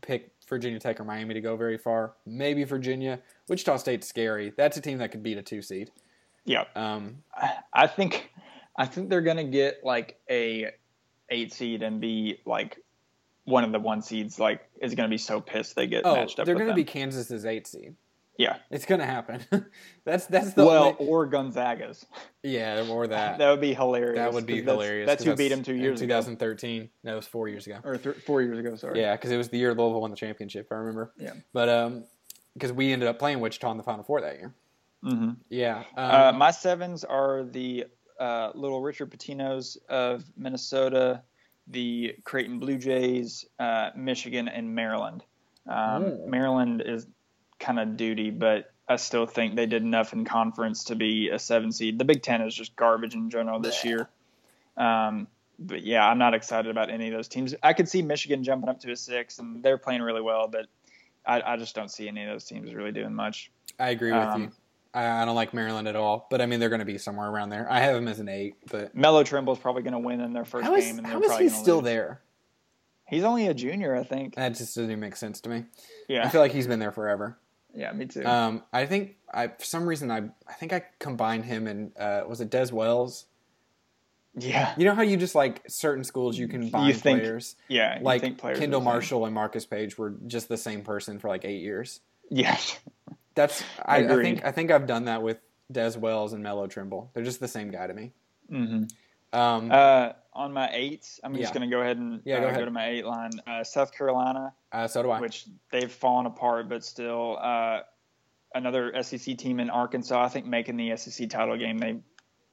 pick 0.01 0.31
Virginia 0.49 0.79
Tech 0.79 1.01
or 1.01 1.05
Miami 1.05 1.35
to 1.35 1.41
go 1.41 1.57
very 1.57 1.79
far. 1.79 2.13
Maybe 2.25 2.65
Virginia. 2.65 3.19
Wichita 3.49 3.77
State's 3.77 4.07
scary. 4.07 4.53
That's 4.57 4.77
a 4.77 4.81
team 4.81 4.99
that 4.99 5.11
could 5.11 5.23
beat 5.23 5.39
a 5.39 5.43
two 5.43 5.63
seed. 5.63 5.91
Yeah. 6.45 6.65
Um, 6.75 7.23
I 7.73 7.87
think 7.87 8.31
I 8.77 8.87
think 8.87 9.11
they're 9.11 9.21
gonna 9.21 9.45
get 9.45 9.85
like 9.85 10.19
a 10.31 10.71
eight 11.31 11.53
seed 11.53 11.83
and 11.83 12.01
be 12.01 12.41
like 12.45 12.79
one 13.45 13.65
of 13.65 13.73
the 13.73 13.79
one 13.81 14.03
seeds. 14.03 14.39
Like 14.39 14.61
is 14.81 14.95
gonna 14.95 15.09
be 15.09 15.19
so 15.19 15.41
pissed 15.41 15.75
they 15.77 15.87
get 15.87 16.03
oh, 16.05 16.15
matched 16.15 16.39
up. 16.39 16.47
they're 16.47 16.55
going 16.55 16.69
to 16.69 16.75
be. 16.75 16.85
Kansas's 16.85 17.45
eight 17.45 17.67
seed. 17.67 17.95
yeah. 18.39 18.57
It's 18.71 18.87
going 18.87 19.01
to 19.01 19.07
happen. 19.07 19.45
that's 20.05 20.27
that's 20.27 20.55
the 20.55 20.65
Well, 20.65 20.85
only, 20.99 21.07
or 21.07 21.27
Gonzaga's. 21.27 22.05
yeah, 22.43 22.87
or 22.89 23.07
that. 23.09 23.39
That 23.39 23.51
would 23.51 23.61
be 23.61 23.75
hilarious. 23.75 24.17
That 24.19 24.33
would 24.33 24.47
be 24.47 24.61
that's- 24.61 24.73
hilarious. 24.75 25.07
That's 25.07 25.25
who 25.25 25.37
beat 25.37 25.49
them 25.49 25.63
two 25.63 25.73
in 25.75 25.81
years 25.81 26.01
ago, 26.01 26.15
2013. 26.21 26.89
No, 27.05 27.13
it 27.13 27.17
was 27.17 27.27
four 27.27 27.49
years 27.49 27.67
ago. 27.67 27.79
or 27.85 27.99
th- 27.99 28.17
four 28.25 28.41
years 28.43 28.59
ago. 28.59 28.75
Sorry. 28.77 29.01
Yeah, 29.01 29.15
because 29.17 29.31
it 29.31 29.37
was 29.37 29.49
the 29.51 29.59
year 29.59 29.75
Louisville 29.75 30.01
won 30.01 30.11
the 30.11 30.17
championship. 30.17 30.69
I 30.71 30.77
remember. 30.77 31.13
Yeah. 31.19 31.33
But 31.53 31.69
um, 31.69 32.05
because 32.55 32.73
we 32.73 32.93
ended 32.93 33.09
up 33.09 33.19
playing 33.19 33.41
Wichita 33.41 33.71
in 33.71 33.77
the 33.77 33.83
Final 33.83 34.05
Four 34.05 34.21
that 34.23 34.37
year. 34.37 34.55
hmm 35.03 35.31
Yeah. 35.51 35.79
Um, 35.97 36.11
Uh, 36.11 36.33
my 36.37 36.51
sevens 36.53 37.05
are 37.05 37.45
the 37.45 37.87
uh, 38.21 38.53
little 38.55 38.81
Richard 38.83 39.11
Pitinos 39.11 39.77
of 39.89 40.25
Minnesota, 40.37 41.23
the 41.67 42.17
Creighton 42.25 42.59
Blue 42.59 42.79
Jays, 42.79 43.45
uh, 43.59 43.91
Michigan, 43.97 44.49
and 44.49 44.75
Maryland. 44.75 45.25
Um, 45.69 46.05
Ooh. 46.05 46.27
Maryland 46.27 46.83
is 46.85 47.07
kind 47.59 47.79
of 47.79 47.97
duty, 47.97 48.31
but 48.31 48.73
I 48.89 48.97
still 48.97 49.27
think 49.27 49.55
they 49.55 49.67
did 49.67 49.83
enough 49.83 50.13
in 50.13 50.25
conference 50.25 50.85
to 50.85 50.97
be 50.97 51.29
a 51.29 51.39
seven 51.39 51.73
seed. 51.73 51.99
The 51.99 52.05
Big 52.05 52.23
Ten 52.23 52.43
is 52.43 52.55
just 52.55 52.75
garbage 52.77 53.15
in 53.15 53.31
general 53.31 53.61
this 53.61 53.85
year. 53.85 54.09
Um, 54.77 55.29
but 55.59 55.83
yeah, 55.83 56.07
I'm 56.07 56.19
not 56.19 56.35
excited 56.35 56.71
about 56.71 56.91
any 56.91 57.09
of 57.09 57.15
those 57.15 57.29
teams. 57.29 57.55
I 57.63 57.73
could 57.73 57.89
see 57.89 58.03
Michigan 58.03 58.43
jumping 58.43 58.69
up 58.69 58.81
to 58.81 58.91
a 58.91 58.97
six, 58.97 59.39
and 59.39 59.63
they're 59.63 59.79
playing 59.79 60.03
really 60.03 60.21
well, 60.21 60.49
but 60.49 60.67
I, 61.25 61.41
I 61.43 61.57
just 61.57 61.75
don't 61.75 61.91
see 61.91 62.09
any 62.09 62.25
of 62.25 62.31
those 62.31 62.45
teams 62.45 62.75
really 62.75 62.93
doing 62.93 63.15
much. 63.15 63.51
I 63.79 63.91
agree 63.91 64.13
with 64.13 64.21
um, 64.21 64.43
you. 64.43 64.53
I, 64.95 65.23
I 65.23 65.25
don't 65.25 65.35
like 65.35 65.55
Maryland 65.55 65.89
at 65.89 65.97
all, 65.97 66.27
but 66.31 66.41
I 66.41 66.47
mean 66.47 66.61
they're 66.61 66.69
going 66.69 66.81
to 66.81 66.85
be 66.85 66.99
somewhere 66.99 67.29
around 67.29 67.51
there. 67.51 67.67
I 67.71 67.81
have 67.81 67.95
them 67.95 68.09
as 68.09 68.19
an 68.21 68.29
eight, 68.29 68.55
but 68.71 68.95
Melo 68.95 69.25
Trimble's 69.25 69.59
probably 69.59 69.83
going 69.83 69.93
to 69.93 69.99
win 69.99 70.21
in 70.21 70.33
their 70.33 70.45
first 70.45 70.65
how 70.67 70.75
is, 70.75 70.85
game, 70.85 70.99
and 70.99 71.07
how 71.07 71.21
is 71.21 71.37
he 71.39 71.49
still 71.49 71.77
lose. 71.77 71.85
there? 71.85 72.21
He's 73.09 73.25
only 73.25 73.47
a 73.47 73.55
junior, 73.55 73.95
I 73.95 74.05
think. 74.05 74.37
That 74.37 74.51
just 74.51 74.75
doesn't 74.75 74.85
even 74.85 75.01
make 75.01 75.17
sense 75.17 75.41
to 75.43 75.51
me. 75.51 75.65
Yeah, 76.09 76.25
I 76.25 76.29
feel 76.29 76.41
like 76.41 76.53
he's 76.53 76.67
been 76.67 76.79
there 76.79 76.93
forever. 76.93 77.39
yeah, 77.75 77.93
me 77.93 78.07
too. 78.07 78.25
Um, 78.25 78.63
I 78.73 78.87
think 78.87 79.17
I 79.33 79.49
for 79.49 79.65
some 79.65 79.87
reason 79.87 80.11
I 80.11 80.31
I 80.49 80.53
think 80.55 80.73
I 80.73 80.85
combined 80.99 81.45
him 81.45 81.67
and 81.67 81.97
uh, 81.99 82.23
was 82.29 82.41
it 82.41 82.51
Dez 82.51 82.73
Wells? 82.73 83.27
yeah, 84.35 84.75
You 84.79 84.87
know 84.87 84.95
how 84.95 85.03
you 85.03 85.19
just 85.19 85.35
like 85.35 85.63
certain 85.69 86.05
schools 86.05 86.39
you 86.39 86.49
can 86.49 86.71
think 86.71 87.03
players 87.03 87.55
yeah. 87.69 87.99
you 87.99 88.05
like 88.05 88.23
think 88.23 88.39
players 88.39 88.59
Kendall 88.59 88.81
are 88.81 88.81
the 88.81 88.85
same. 88.87 88.95
Marshall 88.95 89.25
and 89.27 89.35
Marcus 89.35 89.67
Paige 89.67 89.99
were 89.99 90.15
just 90.27 90.49
the 90.49 90.57
same 90.57 90.83
person 90.83 91.19
for 91.19 91.29
like 91.29 91.45
eight 91.45 91.61
years. 91.61 92.01
Yeah, 92.31 92.57
That's 93.35 93.63
I, 93.85 93.99
I 94.05 94.23
think 94.23 94.45
I 94.45 94.53
think 94.53 94.71
I've 94.71 94.87
done 94.87 95.07
that 95.07 95.23
with 95.23 95.39
Dez 95.73 95.97
Wells 95.97 96.33
and 96.33 96.43
Melo 96.43 96.67
Trimble. 96.67 97.11
They're 97.15 97.25
just 97.25 97.41
the 97.41 97.49
same 97.49 97.71
guy 97.71 97.87
to 97.87 97.95
me. 97.95 98.13
hmm 98.51 98.85
Um, 99.33 99.71
uh, 99.73 100.13
on 100.35 100.53
my 100.53 100.69
eights, 100.73 101.21
I'm 101.25 101.35
just 101.35 101.53
going 101.55 101.69
to 101.69 101.75
go 101.75 101.83
ahead 101.83 101.97
and 101.99 102.21
Yeah, 102.25 102.39
uh, 102.39 102.51
go 102.53 102.59
go, 102.61 102.65
to 102.67 102.71
my 102.71 102.89
eight 102.89 103.05
line. 103.07 103.31
Uh, 103.47 103.65
South 103.65 103.93
Carolina, 103.97 104.53
uh, 104.73 104.87
so 104.89 105.03
do 105.03 105.11
I. 105.11 105.21
which 105.21 105.47
they've 105.71 105.91
fallen 105.93 106.27
apart, 106.27 106.69
but 106.69 106.85
still 106.85 107.39
uh, 107.41 107.81
another 108.55 109.03
SEC 109.03 109.37
team 109.39 109.61
in 109.61 109.71
Arkansas. 109.71 110.23
I 110.23 110.29
think 110.29 110.47
making 110.47 110.77
the 110.77 110.97
SEC 110.97 111.29
title 111.31 111.57
game, 111.57 111.79
they 111.79 111.97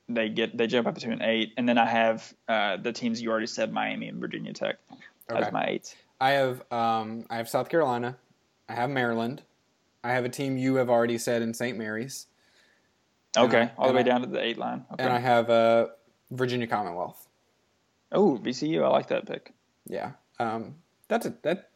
they 0.08 0.30
get 0.30 0.58
they 0.58 0.68
jump 0.68 0.88
up 0.88 0.98
to 1.00 1.12
an 1.12 1.22
eight, 1.22 1.54
and 1.58 1.68
then 1.68 1.78
I 1.78 1.86
have 1.86 2.34
uh, 2.48 2.78
the 2.78 2.92
teams 2.94 3.22
you 3.22 3.30
already 3.32 3.48
said, 3.48 3.72
Miami 3.72 4.08
and 4.08 4.20
Virginia 4.20 4.54
Tech, 4.54 4.78
Okay. 5.32 5.42
as 5.46 5.52
my 5.54 5.66
eights. 5.66 5.96
I 6.22 6.32
have 6.32 6.62
um, 6.72 7.26
I 7.30 7.38
have 7.38 7.48
South 7.50 7.70
Carolina. 7.70 8.18
I 8.68 8.74
have 8.74 8.90
Maryland. 8.90 9.42
I 10.04 10.12
have 10.14 10.26
a 10.26 10.30
team 10.30 10.58
you 10.58 10.76
have 10.76 10.90
already 10.90 11.18
said 11.18 11.42
in 11.42 11.54
St. 11.54 11.78
Mary's, 11.78 12.28
Okay, 13.38 13.62
I- 13.64 13.72
all 13.78 13.88
the 13.88 13.94
way 13.94 14.00
I- 14.00 14.04
down 14.04 14.22
to 14.22 14.28
the 14.28 14.44
eight 14.44 14.58
line. 14.58 14.86
Okay. 14.94 15.04
and 15.04 15.14
I 15.14 15.20
have 15.20 15.50
uh, 15.50 15.88
Virginia 16.32 16.68
Commonwealth. 16.68 17.28
Oh, 18.12 18.40
VCU, 18.42 18.84
I 18.84 18.88
like 18.90 19.08
that 19.08 19.28
pick. 19.28 19.54
Yeah, 19.88 20.12
um, 20.40 20.76
that's 21.08 21.26
a 21.26 21.34
that. 21.44 21.70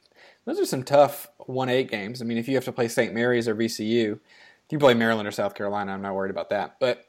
Those 0.46 0.60
are 0.60 0.66
some 0.66 0.84
tough 0.84 1.30
one 1.38 1.70
eight 1.70 1.90
games. 1.92 2.22
I 2.22 2.26
mean, 2.26 2.38
if 2.38 2.48
you 2.48 2.56
have 2.56 2.66
to 2.66 2.72
play 2.72 2.88
St. 2.88 3.14
Mary's 3.14 3.48
or 3.48 3.56
VCU, 3.56 4.14
if 4.14 4.72
you 4.72 4.80
play 4.80 4.94
Maryland 4.94 5.28
or 5.28 5.32
South 5.32 5.54
Carolina, 5.56 5.94
I'm 5.94 6.02
not 6.02 6.16
worried 6.16 6.32
about 6.32 6.50
that. 6.50 6.78
But 6.80 7.06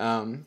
um, 0.00 0.46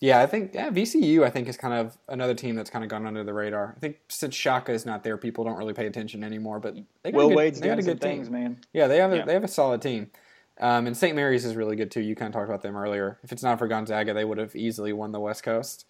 yeah, 0.00 0.20
I 0.20 0.26
think 0.26 0.54
yeah, 0.54 0.70
VCU. 0.70 1.24
I 1.24 1.30
think 1.30 1.48
is 1.48 1.56
kind 1.56 1.74
of 1.74 1.96
another 2.08 2.34
team 2.34 2.54
that's 2.54 2.70
kind 2.70 2.84
of 2.84 2.90
gone 2.90 3.06
under 3.06 3.24
the 3.24 3.32
radar. 3.32 3.74
I 3.76 3.80
think 3.80 3.98
since 4.08 4.34
Shaka 4.34 4.72
is 4.72 4.86
not 4.86 5.02
there, 5.02 5.16
people 5.16 5.44
don't 5.44 5.56
really 5.56 5.74
pay 5.74 5.86
attention 5.86 6.22
anymore. 6.22 6.60
But 6.60 6.76
they 7.02 7.10
got 7.12 7.18
Will 7.18 7.26
a 7.26 7.28
good, 7.30 7.36
Wade's 7.36 7.60
they 7.60 7.66
got 7.68 7.78
a 7.78 7.82
good 7.82 8.00
team. 8.00 8.10
things, 8.10 8.30
man. 8.30 8.58
Yeah, 8.72 8.86
they 8.86 8.98
have 8.98 9.12
a, 9.12 9.16
Yeah. 9.18 9.24
they 9.24 9.32
have 9.34 9.44
a 9.44 9.48
solid 9.48 9.82
team. 9.82 10.10
Um, 10.60 10.86
and 10.88 10.96
St. 10.96 11.14
Mary's 11.14 11.44
is 11.44 11.54
really 11.54 11.76
good 11.76 11.90
too. 11.90 12.00
You 12.00 12.16
kind 12.16 12.28
of 12.28 12.32
talked 12.34 12.48
about 12.48 12.62
them 12.62 12.76
earlier. 12.76 13.18
If 13.22 13.30
it's 13.32 13.42
not 13.44 13.58
for 13.58 13.68
Gonzaga, 13.68 14.12
they 14.14 14.24
would 14.24 14.38
have 14.38 14.56
easily 14.56 14.92
won 14.92 15.12
the 15.12 15.20
West 15.20 15.42
Coast. 15.44 15.86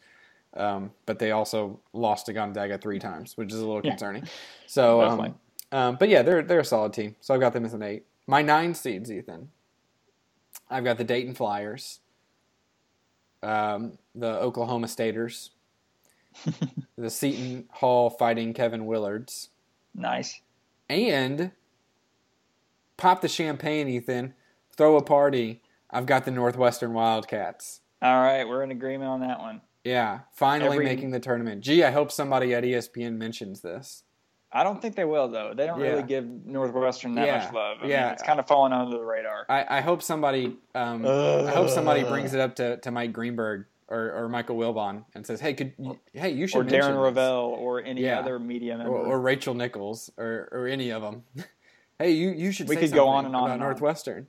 Um, 0.55 0.91
but 1.07 1.19
they 1.19 1.31
also 1.31 1.81
lost 1.93 2.27
to 2.27 2.33
Gonzaga 2.33 2.79
three 2.79 2.99
times, 2.99 3.37
which 3.37 3.53
is 3.53 3.61
a 3.61 3.67
little 3.67 3.83
Yeah. 3.85 3.93
concerning. 3.93 4.25
So, 4.67 5.01
um, 5.03 5.35
um, 5.73 5.97
but 6.01 6.09
yeah, 6.09 6.23
they're 6.23 6.43
they're 6.43 6.61
a 6.61 6.65
solid 6.65 6.93
team. 6.95 7.17
So 7.21 7.35
I've 7.35 7.41
got 7.41 7.53
them 7.53 7.65
as 7.67 7.75
an 7.75 7.83
eight. 7.83 8.05
My 8.27 8.41
nine 8.43 8.75
seeds, 8.75 9.11
Ethan. 9.13 9.51
I've 10.71 10.85
got 10.85 10.99
the 10.99 11.05
Dayton 11.05 11.35
Flyers, 11.35 12.01
um, 13.43 13.99
the 14.14 14.39
Oklahoma 14.41 14.89
Staters, 14.89 15.51
the 16.97 17.11
Seton 17.11 17.66
Hall 17.70 18.11
Fighting 18.11 18.53
Kevin 18.55 18.86
Willards, 18.86 19.49
Nice. 19.95 20.41
and 20.89 21.53
pop 22.97 23.20
the 23.20 23.28
champagne, 23.28 23.89
Ethan. 23.89 24.34
Throw 24.76 24.97
a 24.97 25.03
party. 25.03 25.61
I've 25.91 26.07
got 26.07 26.24
the 26.24 26.30
Northwestern 26.30 26.93
Wildcats. 26.93 27.80
All 28.01 28.20
right, 28.20 28.47
we're 28.47 28.62
in 28.62 28.70
agreement 28.70 29.11
on 29.11 29.20
that 29.20 29.41
one. 29.41 29.61
Yeah, 29.84 30.20
finally 30.32 30.72
Every- 30.76 30.84
making 30.84 31.11
the 31.11 31.20
tournament. 31.20 31.62
Gee, 31.62 31.82
I 31.82 31.91
hope 31.91 32.12
somebody 32.12 32.55
at 32.55 32.62
ESPN 32.64 33.16
mentions 33.16 33.61
this. 33.61 34.05
I 34.51 34.62
don't 34.64 34.80
think 34.80 34.96
they 34.96 35.05
will 35.05 35.28
though. 35.28 35.53
They 35.55 35.66
don't 35.66 35.80
Yeah. 35.80 35.88
really 35.88 36.03
give 36.03 36.24
Northwestern 36.46 37.14
that 37.16 37.26
Yeah. 37.26 37.38
much 37.44 37.53
love. 37.53 37.78
I 37.82 37.86
Yeah. 37.86 38.05
mean, 38.05 38.12
it's 38.14 38.22
kind 38.22 38.38
of 38.40 38.46
falling 38.46 38.72
under 38.72 38.96
the 38.96 39.05
radar. 39.05 39.44
I, 39.49 39.78
I 39.78 39.80
hope 39.80 40.03
somebody, 40.03 40.57
um, 40.74 41.05
I 41.07 41.51
hope 41.51 41.68
somebody 41.68 42.03
brings 42.05 42.32
it 42.34 42.40
up 42.40 42.55
to, 42.57 42.78
to 42.78 42.90
Mike 42.90 43.12
Greenberg 43.12 43.66
or, 43.88 44.12
or 44.12 44.28
Michael 44.28 44.57
Wilbon 44.57 45.05
and 45.14 45.26
says, 45.26 45.40
"Hey, 45.40 45.55
could 45.55 45.72
you, 45.78 45.99
hey 46.12 46.30
you 46.30 46.46
should 46.46 46.59
Or 46.61 46.64
Darren 46.64 46.88
this." 46.88 46.96
Ravel 46.96 47.57
or 47.59 47.82
any 47.82 48.03
Yeah. 48.03 48.18
other 48.20 48.38
media 48.38 48.76
member. 48.76 48.92
or, 48.92 49.07
or 49.07 49.20
Rachel 49.20 49.55
Nichols 49.55 50.11
or, 50.18 50.49
or 50.53 50.66
any 50.66 50.90
of 50.90 51.03
them. 51.03 51.24
hey, 51.99 52.11
you 52.12 52.30
you 52.30 52.53
should. 52.53 52.68
We 52.68 52.76
could 52.76 52.92
go 52.92 53.09
on 53.09 53.26
and 53.26 53.34
on 53.36 53.44
about 53.44 53.55
and 53.55 53.62
on. 53.62 53.68
Northwestern. 53.68 54.28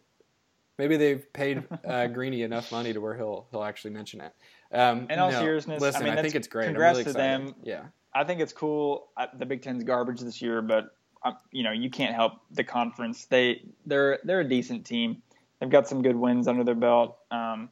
Maybe 0.77 0.95
they've 0.95 1.31
paid 1.33 1.63
uh, 1.85 2.07
Greeny 2.07 2.41
enough 2.43 2.71
money 2.71 2.93
to 2.93 2.99
where 3.01 3.15
he'll 3.15 3.47
he'll 3.51 3.63
actually 3.63 3.91
mention 3.91 4.21
it. 4.21 4.33
Um, 4.71 5.07
In 5.09 5.19
all 5.19 5.31
no, 5.31 5.39
seriousness, 5.39 5.83
I 5.95 5.99
mean, 6.03 6.17
I, 6.17 6.21
think 6.21 6.35
it's 6.35 6.47
great. 6.47 6.67
Congrats 6.67 6.99
really 6.99 7.11
to 7.11 7.13
them. 7.17 7.55
Yeah, 7.63 7.85
I 8.13 8.23
think 8.23 8.41
it's 8.41 8.53
cool. 8.53 9.09
Uh, 9.17 9.27
The 9.37 9.45
Big 9.45 9.61
Ten's 9.61 9.83
garbage 9.83 10.21
this 10.21 10.41
year, 10.41 10.61
but 10.61 10.95
um, 11.23 11.37
you 11.51 11.63
know 11.63 11.71
you 11.71 11.89
can't 11.89 12.15
help 12.15 12.33
the 12.51 12.63
conference. 12.63 13.25
They 13.25 13.63
they're 13.85 14.19
they're 14.23 14.39
a 14.41 14.47
decent 14.47 14.85
team. 14.85 15.21
They've 15.59 15.69
got 15.69 15.87
some 15.87 16.01
good 16.01 16.15
wins 16.15 16.47
under 16.47 16.63
their 16.63 16.75
belt. 16.75 17.17
Um, 17.31 17.69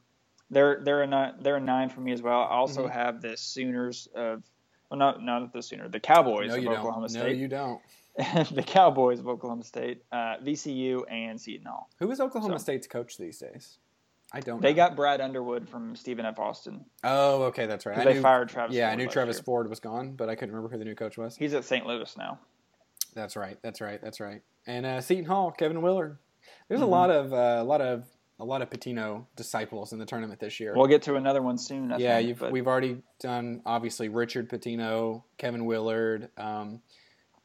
they're 0.49 0.81
they're 0.83 1.01
a 1.03 1.07
nine, 1.07 1.33
they're 1.41 1.55
a 1.57 1.61
nine 1.61 1.89
for 1.89 2.01
me 2.01 2.11
as 2.11 2.21
well. 2.21 2.41
I 2.41 2.51
also 2.55 2.87
Mhm. 2.87 2.91
have 2.91 3.21
the 3.21 3.35
Sooners 3.37 4.07
of 4.15 4.43
well 4.89 4.97
not 4.99 5.23
not 5.23 5.53
the 5.53 5.61
Sooner 5.63 5.87
the 5.89 5.99
Cowboys 5.99 6.49
no, 6.49 6.55
of 6.57 6.67
Oklahoma 6.67 7.07
don't. 7.07 7.13
No, 7.15 7.21
State. 7.21 7.37
you 7.37 7.47
don't. 7.47 7.81
the 8.55 8.63
Cowboys 8.65 9.19
of 9.19 9.27
Oklahoma 9.27 9.63
State, 9.63 10.03
uh, 10.11 10.37
VCU 10.43 11.03
and 11.09 11.39
Seton 11.39 11.65
Hall. 11.67 11.87
Who 11.99 12.09
is 12.11 12.19
Oklahoma 12.19 12.57
So- 12.59 12.63
State's 12.63 12.87
coach 12.87 13.17
these 13.17 13.37
days? 13.39 13.77
I 14.33 14.41
don't. 14.41 14.57
Know. 14.57 14.61
They 14.61 14.73
know. 14.73 14.75
got 14.77 14.95
Brad 14.95 15.21
Underwood 15.21 15.69
from 15.69 15.95
Stephen 15.95 16.25
F. 16.25 16.37
Austin 16.39 16.85
Oh, 17.03 17.43
okay, 17.43 17.65
that's 17.65 17.85
right. 17.85 17.97
I 17.97 18.03
they 18.03 18.13
knew, 18.15 18.21
fired 18.21 18.49
Travis. 18.49 18.75
yeah, 18.75 18.89
I 18.89 18.95
knew 18.95 19.07
Travis 19.07 19.37
year. 19.37 19.43
Ford 19.43 19.69
was 19.69 19.79
gone, 19.79 20.13
but 20.13 20.29
I 20.29 20.35
couldn't 20.35 20.53
remember 20.53 20.71
who 20.73 20.77
the 20.79 20.85
new 20.85 20.95
coach 20.95 21.17
was. 21.17 21.35
He's 21.37 21.53
at 21.53 21.63
St. 21.63 21.85
Louis 21.85 22.15
now. 22.17 22.39
That's 23.13 23.35
right. 23.35 23.57
That's 23.63 23.79
right. 23.81 24.01
That's 24.01 24.19
right. 24.19 24.41
And 24.67 24.85
uh, 24.85 25.01
Seton 25.01 25.25
Hall, 25.25 25.51
Kevin 25.51 25.81
Willard. 25.81 26.17
There's 26.67 26.81
Mhm. 26.81 26.83
a 26.83 26.87
lot 26.87 27.09
of 27.09 27.33
uh, 27.33 27.57
a 27.59 27.63
lot 27.63 27.81
of 27.81 28.03
a 28.39 28.45
lot 28.45 28.61
of 28.61 28.69
Pitino 28.69 29.25
disciples 29.35 29.93
in 29.93 29.99
the 29.99 30.05
tournament 30.05 30.39
this 30.39 30.59
year. 30.59 30.73
We'll 30.75 30.85
get 30.87 31.01
to 31.03 31.15
another 31.15 31.41
one 31.41 31.57
soon. 31.57 31.91
I 31.91 31.97
yeah, 31.97 32.17
think, 32.17 32.27
you've, 32.27 32.39
but- 32.39 32.51
we've 32.51 32.67
already 32.67 33.01
done 33.19 33.61
obviously 33.65 34.09
Richard 34.09 34.47
Pitino, 34.49 35.23
Kevin 35.39 35.65
Willard, 35.65 36.29
um, 36.37 36.81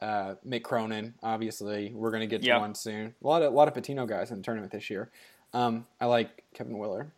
uh, 0.02 0.34
Mick 0.46 0.64
Cronin. 0.64 1.14
Obviously, 1.22 1.92
we're 1.94 2.10
going 2.10 2.20
to 2.20 2.26
get 2.26 2.42
to 2.42 2.48
Yeah. 2.48 2.58
one 2.58 2.74
soon. 2.74 3.14
A 3.22 3.26
lot 3.26 3.40
of 3.42 3.52
a 3.52 3.56
lot 3.56 3.68
of 3.68 3.74
Pitino 3.74 4.06
guys 4.06 4.30
in 4.30 4.38
the 4.38 4.42
tournament 4.42 4.72
this 4.72 4.90
year. 4.90 5.10
Um, 5.54 5.86
I 6.00 6.06
like 6.06 6.44
Kevin 6.54 6.78
Willard. 6.78 7.10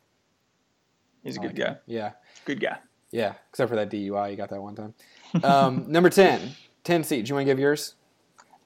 he's 1.22 1.37
a 1.37 1.41
I 1.41 1.43
good 1.45 1.59
like 1.59 1.66
guy. 1.66 1.72
him. 1.72 1.78
Yeah, 1.87 2.11
Good 2.45 2.61
guy. 2.61 2.78
yeah. 3.11 3.35
Except 3.51 3.70
for 3.70 3.76
that 3.76 3.91
DUI, 3.91 4.30
you 4.30 4.37
got 4.37 4.51
that 4.51 4.61
one 4.62 4.74
time. 4.74 4.95
Um, 5.43 5.85
number 5.89 6.11
10. 6.11 6.51
10 6.85 7.05
seed. 7.05 7.24
Do 7.24 7.28
you 7.30 7.35
want 7.37 7.47
to 7.47 7.53
give 7.53 7.59
yours? 7.59 7.95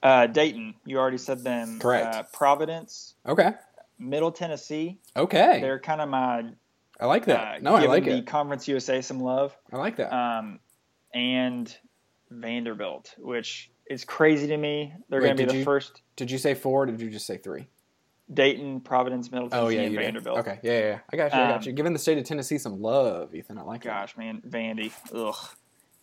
Uh, 0.01 0.27
Dayton, 0.27 0.75
you 0.85 0.97
already 0.97 1.17
said 1.17 1.43
them. 1.43 1.79
Correct. 1.79 2.15
Uh, 2.15 2.23
Providence, 2.33 3.15
Okay. 3.27 3.51
Middle 3.99 4.31
Tennessee. 4.31 4.97
Okay. 5.15 5.59
They're 5.61 5.79
kind 5.79 5.99
of 6.01 6.07
my 6.09 6.45
I 7.01 7.05
like 7.05 7.23
uh, 7.23 7.33
that. 7.33 7.63
no, 7.63 7.75
I 7.75 7.85
like 7.85 8.05
the 8.05 8.17
it. 8.19 8.27
Conference 8.27 8.67
USA 8.67 9.01
some 9.01 9.19
love. 9.19 9.55
I 9.71 9.77
like 9.77 9.97
that. 9.97 10.13
Um, 10.15 10.59
and 11.13 11.73
Vanderbilt, 12.29 13.13
which 13.17 13.71
is 13.89 14.05
crazy 14.05 14.47
to 14.47 14.57
me. 14.57 14.93
They're 15.09 15.19
going 15.21 15.35
to 15.37 15.43
be 15.45 15.51
the 15.51 15.57
you- 15.59 15.63
first 15.65 16.01
did 16.15 16.29
you 16.31 16.37
say 16.37 16.53
four? 16.53 16.83
Or 16.83 16.85
did 16.85 16.99
you 17.01 17.09
just 17.09 17.25
say 17.25 17.37
three? 17.37 17.67
Dayton, 18.33 18.79
Providence, 18.81 19.31
Middle 19.31 19.49
Tennessee, 19.49 19.65
Oh 19.65 19.69
yeah, 19.69 19.81
and 19.81 19.91
you 19.93 19.97
did. 19.99 20.05
Vanderbilt. 20.05 20.39
Okay, 20.39 20.59
yeah, 20.63 20.71
yeah, 20.71 20.79
yeah. 20.87 20.99
I 21.11 21.17
got 21.17 21.33
you. 21.33 21.39
I 21.39 21.47
got 21.47 21.57
Um, 21.61 21.63
you. 21.63 21.71
Giving 21.73 21.93
the 21.93 21.99
state 21.99 22.17
of 22.17 22.23
Tennessee 22.25 22.57
some 22.57 22.81
love, 22.81 23.33
Ethan. 23.33 23.57
I 23.57 23.63
like 23.63 23.81
it. 23.81 23.89
Gosh, 23.89 24.15
man, 24.17 24.41
Vandy. 24.47 24.91
Ugh. 25.13 25.35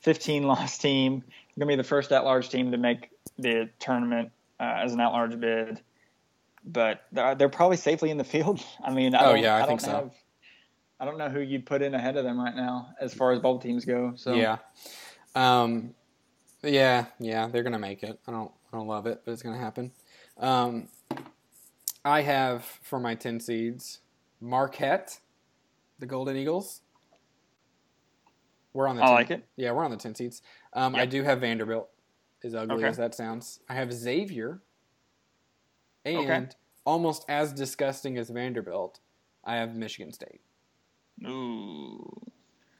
15 0.00 0.42
loss 0.46 0.78
team. 0.78 1.20
Going 1.58 1.60
to 1.60 1.66
be 1.66 1.76
the 1.76 1.84
first 1.84 2.12
at 2.12 2.24
large 2.24 2.48
team 2.48 2.72
to 2.72 2.78
make 2.78 3.10
the 3.38 3.70
tournament 3.78 4.30
uh, 4.60 4.80
as 4.84 4.92
an 4.92 5.00
at 5.00 5.08
large 5.08 5.38
bid. 5.40 5.80
But 6.64 7.02
they're, 7.12 7.34
they're 7.36 7.48
probably 7.48 7.76
safely 7.76 8.10
in 8.10 8.18
the 8.18 8.24
field. 8.24 8.60
I 8.84 8.92
mean, 8.92 9.14
I 9.14 9.24
Oh, 9.24 9.32
don't, 9.34 9.42
yeah, 9.42 9.54
I 9.56 9.58
don't 9.60 9.68
think 9.68 9.80
so. 9.80 9.90
have, 9.90 10.10
I 10.98 11.04
don't 11.04 11.16
know 11.18 11.28
who 11.28 11.40
you'd 11.40 11.64
put 11.64 11.80
in 11.82 11.94
ahead 11.94 12.16
of 12.16 12.24
them 12.24 12.38
right 12.40 12.54
now 12.56 12.88
as 13.00 13.14
far 13.14 13.32
as 13.32 13.38
bowl 13.38 13.58
teams 13.60 13.84
go. 13.84 14.12
So. 14.16 14.34
Yeah. 14.34 14.58
Um, 15.34 15.94
yeah, 16.62 17.06
yeah. 17.20 17.46
They're 17.48 17.62
gonna 17.62 17.78
make 17.78 18.02
it. 18.02 18.18
I 18.26 18.32
don't, 18.32 18.50
I 18.72 18.76
don't 18.76 18.88
love 18.88 19.06
it, 19.06 19.22
but 19.24 19.32
it's 19.32 19.42
gonna 19.42 19.58
happen. 19.58 19.92
Um, 20.38 20.88
I 22.06 22.22
have 22.22 22.64
for 22.82 23.00
my 23.00 23.14
ten 23.14 23.40
seeds 23.40 24.00
Marquette, 24.40 25.18
the 25.98 26.06
Golden 26.06 26.36
Eagles. 26.36 26.82
We're 28.72 28.86
on 28.88 28.96
the. 28.96 29.02
I 29.02 29.06
10 29.06 29.14
like 29.14 29.30
it. 29.30 29.44
Yeah, 29.56 29.72
we're 29.72 29.84
on 29.84 29.90
the 29.90 29.96
ten 29.96 30.14
seeds. 30.14 30.40
Um, 30.72 30.94
I 30.94 31.04
do 31.06 31.22
have 31.22 31.40
Vanderbilt, 31.40 31.88
as 32.44 32.54
ugly 32.54 32.76
Okay. 32.76 32.86
as 32.88 32.96
that 32.98 33.14
sounds. 33.14 33.60
I 33.68 33.74
have 33.74 33.92
Xavier, 33.92 34.60
and 36.04 36.16
Okay. 36.18 36.48
almost 36.84 37.24
as 37.28 37.52
disgusting 37.52 38.16
as 38.18 38.30
Vanderbilt, 38.30 39.00
I 39.44 39.56
have 39.56 39.74
Michigan 39.74 40.12
State. 40.12 40.40
Ooh. 41.26 42.22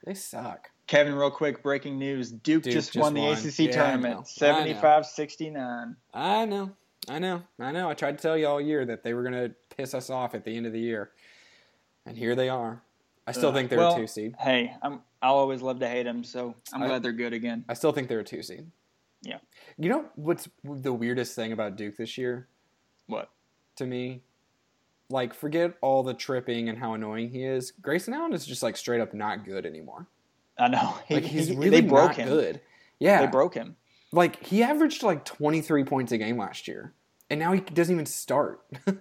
They 0.05 0.15
suck. 0.15 0.71
Kevin, 0.87 1.17
real 1.17 1.33
quick, 1.33 1.65
breaking 1.65 1.99
news. 1.99 2.31
Duke, 2.31 2.63
Duke 2.63 2.73
just, 2.75 2.93
just 2.93 3.03
won 3.03 3.15
the 3.15 3.21
won. 3.23 3.33
ACC 3.33 3.59
Yeah, 3.59 3.65
I 3.65 3.67
know. 3.67 3.71
I 3.71 3.87
tournament, 3.91 4.15
know. 4.19 4.23
75 4.25 5.07
69. 5.07 5.97
I 6.15 6.45
know, 6.45 6.71
I 7.09 7.19
know, 7.19 7.43
I 7.59 7.73
know. 7.73 7.89
I 7.89 7.95
tried 7.95 8.19
to 8.19 8.23
tell 8.23 8.37
you 8.37 8.47
all 8.47 8.61
year 8.61 8.85
that 8.85 9.03
they 9.05 9.15
were 9.15 9.23
gonna 9.23 9.51
piss 9.77 9.95
us 9.95 10.11
off 10.11 10.35
at 10.35 10.45
the 10.45 10.57
end 10.57 10.67
of 10.67 10.73
the 10.73 10.81
year, 10.81 11.11
and 12.05 12.17
here 12.17 12.35
they 12.35 12.49
are. 12.49 12.83
I 13.27 13.33
still 13.33 13.51
Uh, 13.51 13.55
think 13.55 13.71
they're 13.71 13.79
well, 13.79 13.95
a 13.95 13.99
two 13.99 14.07
seed. 14.07 14.35
Hey, 14.39 14.75
I'm, 14.83 15.01
I'll 15.23 15.35
always 15.37 15.63
love 15.63 15.79
to 15.81 15.89
hate 15.89 16.05
them, 16.05 16.25
so 16.25 16.55
I'm 16.73 16.83
I- 16.83 16.87
glad 16.89 17.03
they're 17.03 17.13
good 17.13 17.33
again. 17.33 17.65
I 17.69 17.75
still 17.75 17.93
think 17.93 18.09
they're 18.09 18.21
a 18.21 18.25
two 18.25 18.43
seed. 18.43 18.71
Yeah. 19.23 19.39
You 19.79 19.89
know 19.89 20.05
what's 20.15 20.49
the 20.65 20.93
weirdest 20.93 21.35
thing 21.35 21.51
about 21.53 21.77
Duke 21.77 21.97
this 21.97 22.17
year 22.19 22.47
What? 23.07 23.31
to 23.77 23.87
me? 23.87 24.23
Like, 25.09 25.35
forget 25.35 25.75
all 25.81 26.03
the 26.03 26.15
tripping 26.15 26.69
and 26.69 26.79
how 26.79 26.95
annoying 26.95 27.31
he 27.31 27.45
is. 27.45 27.71
Grayson 27.73 28.15
Allen 28.15 28.33
is 28.33 28.45
just 28.47 28.63
like 28.63 28.77
straight 28.77 29.01
up 29.01 29.15
not 29.15 29.45
good 29.45 29.65
anymore. 29.67 30.07
I 30.59 30.69
know. 30.69 30.97
He, 31.07 31.15
Like 31.15 31.25
he's 31.25 31.49
he- 31.49 31.57
really 31.57 31.71
they 31.71 31.81
broke 31.81 32.11
not 32.11 32.17
him. 32.17 32.29
good. 32.29 32.61
Yeah, 32.99 33.21
They 33.21 33.27
broke 33.31 33.55
him. 33.55 33.77
Like 34.17 34.45
he 34.45 34.63
averaged 34.63 35.03
like 35.03 35.25
23 35.25 35.85
points 35.85 36.11
a 36.13 36.19
game 36.19 36.37
last 36.39 36.67
year, 36.67 36.93
and 37.31 37.39
now 37.39 37.53
he 37.53 37.61
doesn't 37.61 37.95
even 37.95 38.07
start. 38.07 38.61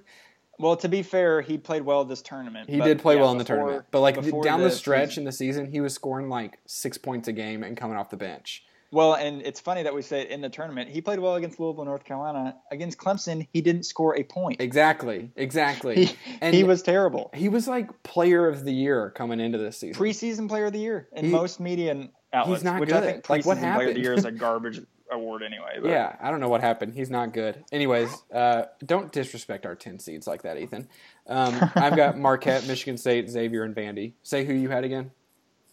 Well, 0.57 0.77
to 0.77 0.87
be 0.87 1.03
fair, 1.03 1.41
he 1.41 1.57
played 1.57 1.81
well 1.81 2.05
this 2.05 2.21
tournament. 2.21 2.69
He 2.69 2.79
did 2.79 2.99
play 2.99 3.15
yeah, 3.15 3.23
well 3.23 3.31
in 3.33 3.37
the 3.37 3.43
before- 3.43 3.57
tournament, 3.57 3.85
but 3.91 3.99
like 3.99 4.15
down 4.41 4.59
the 4.61 4.69
this, 4.69 4.77
stretch 4.77 5.09
he's- 5.09 5.17
in 5.17 5.25
the 5.25 5.33
season, 5.33 5.69
he 5.69 5.81
was 5.81 5.93
scoring 5.93 6.29
like 6.29 6.59
six 6.65 6.97
points 6.97 7.27
a 7.27 7.33
game 7.33 7.61
and 7.61 7.75
coming 7.75 7.97
off 7.97 8.09
the 8.09 8.15
bench. 8.15 8.63
Well, 8.89 9.15
and 9.15 9.41
it's 9.41 9.59
funny 9.59 9.83
that 9.83 9.93
we 9.93 10.01
say 10.01 10.21
it 10.21 10.29
in 10.29 10.39
the 10.39 10.47
tournament. 10.47 10.89
He 10.89 11.01
played 11.01 11.19
well 11.19 11.35
against 11.35 11.59
Louisville, 11.59 11.83
North 11.83 12.05
Carolina. 12.05 12.55
Against 12.71 12.97
Clemson, 12.97 13.45
he 13.51 13.59
didn't 13.59 13.83
score 13.83 14.15
a 14.17 14.23
point. 14.23 14.61
Exactly, 14.61 15.29
exactly. 15.35 16.05
He, 16.05 16.15
and 16.39 16.55
he 16.55 16.63
was 16.63 16.81
terrible. 16.81 17.31
he 17.33 17.49
was 17.49 17.67
like 17.67 18.03
player 18.03 18.47
of 18.47 18.63
the 18.63 18.71
year 18.71 19.09
coming 19.09 19.41
into 19.41 19.57
this 19.57 19.77
season. 19.77 20.01
Preseason 20.01 20.47
player 20.47 20.67
of 20.67 20.71
the 20.73 20.79
year 20.79 21.09
in 21.11 21.25
He- 21.25 21.31
most 21.31 21.59
media 21.59 22.07
outlets. 22.31 22.61
He's 22.61 22.63
not 22.63 22.79
which 22.79 22.93
I 22.93 23.01
good. 23.01 23.05
think 23.25 23.29
Like, 23.29 23.41
preseason 23.41 23.45
what 23.45 23.57
player 23.57 23.67
of 23.67 23.73
happened? 23.81 23.95
the 23.97 24.01
year 24.01 24.13
is 24.13 24.23
a 24.23 24.31
garbage 24.31 24.79
award 25.11 25.43
anyway. 25.43 25.77
But 25.81 25.89
yeah, 25.89 26.15
I 26.21 26.31
don't 26.31 26.39
know 26.39 26.49
what 26.49 26.61
happened. 26.61 26.93
He's 26.93 27.09
not 27.09 27.33
good. 27.33 27.63
Anyways, 27.71 28.23
uh, 28.33 28.65
don't 28.85 29.11
disrespect 29.11 29.65
our 29.65 29.75
ten 29.75 29.99
seeds 29.99 30.27
like 30.27 30.43
that, 30.43 30.57
Ethan. 30.57 30.87
Um, 31.27 31.57
I've 31.75 31.95
got 31.95 32.17
Marquette, 32.17 32.67
Michigan 32.67 32.97
State, 32.97 33.29
Xavier, 33.29 33.63
and 33.63 33.75
Vandy. 33.75 34.13
Say 34.23 34.45
who 34.45 34.53
you 34.53 34.69
had 34.69 34.83
again. 34.83 35.11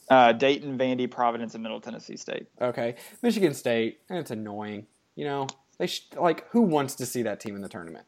Uh, 0.09 0.33
Dayton, 0.33 0.76
Vandy, 0.76 1.11
Providence, 1.11 1.55
and 1.55 1.62
Middle 1.62 1.80
Tennessee 1.80 2.16
State. 2.16 2.47
Okay, 2.61 2.97
Michigan 3.22 3.55
State. 3.55 4.01
And 4.09 4.18
it's 4.18 4.30
annoying. 4.30 4.87
You 5.14 5.24
know, 5.24 5.47
they 5.78 5.87
sh- 5.87 6.09
like 6.16 6.49
who 6.51 6.62
wants 6.62 6.95
to 6.97 7.07
see 7.07 7.22
that 7.22 7.41
team 7.41 7.57
in 7.57 7.62
the 7.62 7.68
tournament? 7.68 8.07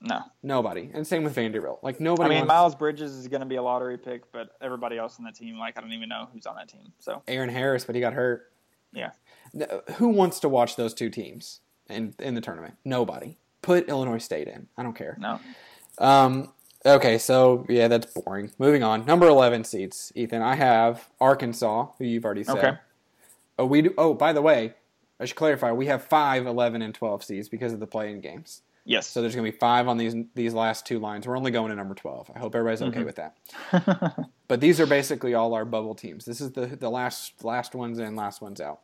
No, 0.00 0.20
Nobody. 0.42 0.90
And 0.92 1.06
same 1.06 1.24
with 1.24 1.34
Vanderbilt. 1.34 1.82
Like 1.82 1.98
nobody. 1.98 2.26
I 2.26 2.28
mean 2.28 2.38
wants 2.40 2.48
Miles 2.48 2.74
Bridges 2.74 3.12
is 3.12 3.26
going 3.28 3.40
to 3.40 3.46
be 3.46 3.56
a 3.56 3.62
lottery 3.62 3.96
pick, 3.96 4.30
but 4.32 4.50
everybody 4.60 4.98
else 4.98 5.18
on 5.18 5.24
that 5.24 5.34
team, 5.34 5.58
like 5.58 5.78
I 5.78 5.80
don't 5.80 5.92
even 5.92 6.10
know 6.10 6.28
who's 6.30 6.44
on 6.44 6.56
that 6.56 6.68
team. 6.68 6.92
So 6.98 7.22
Eron 7.26 7.50
Harris, 7.50 7.86
but 7.86 7.94
he 7.94 8.02
got 8.02 8.12
hurt. 8.12 8.52
Yeah. 8.94 9.10
Who 9.96 10.08
wants 10.08 10.40
to 10.40 10.48
watch 10.48 10.76
those 10.76 10.94
two 10.94 11.10
teams 11.10 11.60
in 11.88 12.14
in 12.18 12.34
the 12.34 12.40
tournament? 12.40 12.74
Nobody. 12.84 13.36
Put 13.62 13.88
Illinois 13.88 14.18
State 14.18 14.48
in. 14.48 14.68
I 14.76 14.82
don't 14.82 14.94
care. 14.96 15.16
no, 15.20 15.40
Um. 15.98 16.52
Okay, 16.86 17.16
so 17.16 17.64
yeah, 17.68 17.88
that's 17.88 18.06
boring. 18.12 18.50
Moving 18.58 18.82
on. 18.82 19.06
Number 19.06 19.26
eleven 19.26 19.64
seeds, 19.64 20.12
Ethan. 20.14 20.42
I 20.42 20.54
have 20.56 21.08
Arkansas, 21.20 21.86
who 21.98 22.04
you've 22.04 22.24
already 22.26 22.44
said. 22.44 22.58
Okay. 22.58 22.72
Oh, 23.58 23.64
we 23.66 23.80
do. 23.82 23.94
Oh, 23.96 24.12
by 24.12 24.32
the 24.34 24.42
way, 24.42 24.74
I 25.18 25.24
should 25.24 25.36
clarify. 25.36 25.72
We 25.72 25.86
have 25.86 26.04
five, 26.04 26.46
11, 26.46 26.82
and 26.82 26.92
twelve 26.94 27.24
seeds 27.24 27.48
because 27.48 27.72
of 27.72 27.80
the 27.80 27.86
play-in 27.86 28.20
games. 28.20 28.60
yes. 28.84 29.06
So 29.06 29.22
there's 29.22 29.34
going 29.34 29.46
to 29.46 29.52
be 29.52 29.56
five 29.56 29.88
on 29.88 29.96
these 29.96 30.14
these 30.34 30.52
last 30.52 30.84
two 30.86 30.98
lines. 30.98 31.26
We're 31.26 31.38
only 31.38 31.52
going 31.52 31.70
to 31.70 31.76
number 31.76 31.94
twelve. 31.94 32.30
I 32.34 32.38
hope 32.38 32.54
everybody's 32.54 32.82
okay 32.82 33.00
Mhm. 33.00 33.06
with 33.06 33.16
that. 33.16 33.36
But 34.46 34.60
these 34.60 34.78
are 34.80 34.86
basically 34.86 35.34
all 35.34 35.54
our 35.54 35.64
bubble 35.64 35.94
teams. 35.94 36.24
This 36.24 36.40
is 36.40 36.52
the 36.52 36.66
the 36.66 36.90
last 36.90 37.44
last 37.44 37.74
ones 37.74 37.98
in, 37.98 38.14
last 38.16 38.40
ones 38.42 38.60
out. 38.60 38.80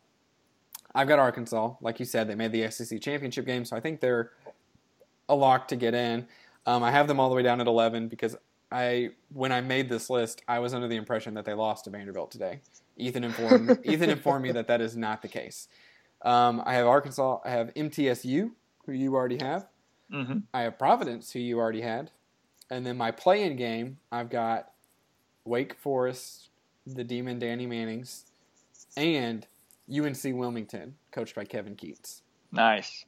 I've 0.95 1.07
got 1.09 1.19
Arkansas, 1.19 1.75
like 1.81 2.01
you 2.01 2.05
said, 2.07 2.29
they 2.29 2.35
made 2.35 2.53
the 2.53 2.69
SEC 2.71 3.01
championship 3.01 3.47
game, 3.47 3.65
so 3.65 3.77
I 3.77 3.81
think 3.81 4.01
they're 4.01 4.33
a 5.29 5.35
lock 5.35 5.69
to 5.69 5.77
get 5.77 5.95
in. 5.95 6.27
Um, 6.67 6.83
I 6.83 6.91
have 6.91 7.07
them 7.07 7.21
all 7.21 7.29
the 7.29 7.37
way 7.37 7.43
down 7.43 7.61
at 7.61 7.67
eleven 7.67 8.09
because 8.09 8.37
I 8.73 9.11
when 9.33 9.53
I 9.53 9.61
made 9.61 9.89
this 9.89 10.11
list, 10.11 10.43
I 10.49 10.59
was 10.59 10.75
under 10.75 10.89
the 10.89 10.97
impression 10.97 11.35
that 11.35 11.45
they 11.45 11.55
lost 11.55 11.85
to 11.85 11.91
Vanderbilt 11.91 12.31
today. 12.31 12.61
Ethan 12.97 13.25
informed 13.25 13.79
Ethan 13.85 14.11
informed 14.11 14.43
me 14.43 14.53
that 14.53 14.67
that 14.69 14.81
is 14.81 14.97
not 14.97 15.23
the 15.23 15.29
case. 15.29 15.69
Um, 16.23 16.63
I 16.65 16.75
have 16.75 16.87
Arkansas. 16.87 17.39
I 17.45 17.51
have 17.51 17.73
MTSU, 17.75 18.51
who 18.87 18.93
you 18.93 19.15
already 19.15 19.39
have. 19.43 19.67
hmm 20.11 20.39
I 20.53 20.63
have 20.63 20.79
Providence, 20.79 21.33
who 21.33 21.39
you 21.39 21.59
already 21.59 21.81
had, 21.83 22.11
and 22.71 22.85
then 22.85 22.97
my 22.97 23.11
play-in 23.11 23.57
game, 23.57 23.99
I've 24.11 24.29
got 24.31 24.71
Wake 25.51 25.75
Forest, 25.75 26.49
the 26.87 27.03
Demon 27.03 27.41
Danny 27.41 27.67
Mannings, 27.67 28.25
and 28.97 29.45
UNC 29.93 30.23
Wilmington, 30.25 30.95
coached 31.11 31.35
by 31.35 31.45
Kevin 31.45 31.75
Keatts. 31.75 32.23
Nice. 32.53 33.05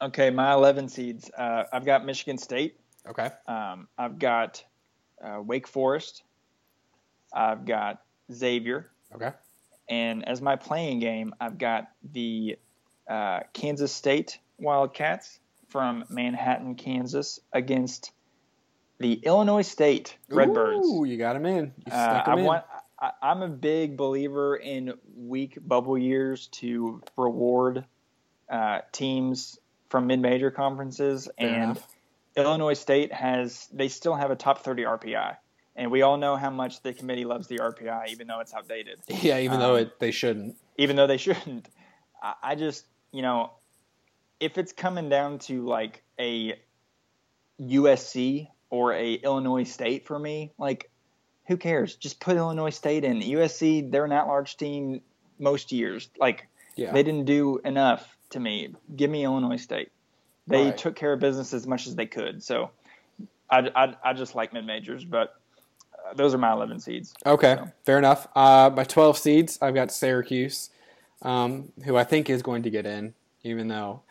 Okay, 0.00 0.30
my 0.30 0.54
11 0.54 0.88
seeds. 0.88 1.30
Uh, 1.36 1.64
I've 1.70 1.84
got 1.84 2.06
Michigan 2.06 2.38
State. 2.38 2.80
Okay. 3.06 3.28
Um, 3.46 3.86
I've 3.98 4.18
got 4.18 4.64
uh, 5.22 5.42
Wake 5.42 5.68
Forest. 5.68 6.22
I've 7.34 7.66
got 7.66 8.00
Xavier. 8.32 8.90
Okay. 9.14 9.32
And 9.90 10.26
as 10.26 10.40
my 10.40 10.56
playing 10.56 11.00
game, 11.00 11.34
I've 11.38 11.58
got 11.58 11.90
the 12.14 12.56
uh, 13.06 13.40
Kansas 13.52 13.92
State 13.92 14.38
Wildcats 14.58 15.38
from 15.68 16.04
Manhattan, 16.08 16.76
Kansas, 16.76 17.40
against 17.52 18.12
the 19.00 19.14
Illinois 19.14 19.62
State 19.62 20.16
Redbirds. 20.28 20.86
Ooh, 20.86 21.04
you 21.04 21.16
got 21.16 21.34
him 21.34 21.46
in. 21.46 21.72
Uh, 21.90 22.22
I 22.24 22.38
in. 22.38 22.44
Want, 22.44 22.64
I, 23.00 23.12
I'm 23.22 23.42
a 23.42 23.48
big 23.48 23.96
believer 23.96 24.54
in 24.54 24.92
weak 25.16 25.58
bubble 25.60 25.98
years 25.98 26.46
to 26.48 27.02
reward 27.16 27.84
uh, 28.48 28.80
teams 28.92 29.58
from 29.88 30.06
mid-major 30.06 30.50
conferences, 30.50 31.28
Fair 31.38 31.48
and 31.48 31.62
enough. 31.62 31.88
Illinois 32.36 32.74
State 32.74 33.12
has. 33.12 33.66
They 33.72 33.88
still 33.88 34.14
have 34.14 34.30
a 34.30 34.36
top 34.36 34.62
30 34.62 34.84
RPI, 34.84 35.36
and 35.74 35.90
we 35.90 36.02
all 36.02 36.18
know 36.18 36.36
how 36.36 36.50
much 36.50 36.82
the 36.82 36.92
committee 36.92 37.24
loves 37.24 37.48
the 37.48 37.58
RPI, 37.58 38.10
even 38.10 38.26
though 38.26 38.40
it's 38.40 38.54
outdated. 38.54 39.00
Yeah, 39.08 39.38
even 39.38 39.58
though 39.58 39.76
um, 39.76 39.82
it, 39.82 39.98
they 39.98 40.10
shouldn't. 40.10 40.56
Even 40.76 40.96
though 40.96 41.06
they 41.06 41.16
shouldn't. 41.16 41.68
I, 42.22 42.34
I 42.42 42.54
just, 42.54 42.84
you 43.12 43.22
know, 43.22 43.52
if 44.40 44.58
it's 44.58 44.72
coming 44.72 45.08
down 45.08 45.38
to 45.40 45.66
like 45.66 46.02
a 46.18 46.60
USC 47.58 48.48
or 48.70 48.92
a 48.94 49.14
Illinois 49.14 49.64
State 49.64 50.06
for 50.06 50.18
me, 50.18 50.52
like 50.58 50.90
who 51.48 51.56
cares? 51.56 51.96
Just 51.96 52.20
put 52.20 52.36
Illinois 52.36 52.70
State 52.70 53.04
in. 53.04 53.20
USC, 53.20 53.90
they're 53.90 54.04
an 54.04 54.12
at-large 54.12 54.56
team 54.56 55.00
most 55.38 55.72
years. 55.72 56.08
Like 56.18 56.46
Yeah. 56.76 56.92
they 56.92 57.02
didn't 57.02 57.24
do 57.24 57.58
enough 57.64 58.16
to 58.30 58.40
me. 58.40 58.74
Give 58.94 59.10
me 59.10 59.24
Illinois 59.24 59.56
State. 59.56 59.90
They 60.46 60.66
Right. 60.66 60.78
took 60.78 60.94
care 60.96 61.12
of 61.12 61.20
business 61.20 61.52
as 61.52 61.66
much 61.66 61.86
as 61.86 61.96
they 61.96 62.06
could. 62.06 62.42
So 62.42 62.70
I, 63.50 63.68
I, 63.74 63.94
I 64.04 64.12
just 64.12 64.34
like 64.36 64.52
mid 64.52 64.64
majors, 64.64 65.04
but 65.04 65.34
uh, 65.92 66.14
those 66.14 66.32
are 66.34 66.38
my 66.38 66.52
11 66.52 66.78
seeds. 66.80 67.12
Okay, 67.26 67.56
So- 67.58 67.68
fair 67.84 67.98
enough. 67.98 68.28
Uh, 68.36 68.70
my 68.74 68.84
12 68.84 69.18
seeds, 69.18 69.58
I've 69.60 69.74
got 69.74 69.90
Syracuse, 69.90 70.70
um, 71.22 71.72
who 71.84 71.96
I 71.96 72.04
think 72.04 72.30
is 72.30 72.42
going 72.42 72.62
to 72.62 72.70
get 72.70 72.86
in, 72.86 73.14
even 73.42 73.66
though 73.68 74.02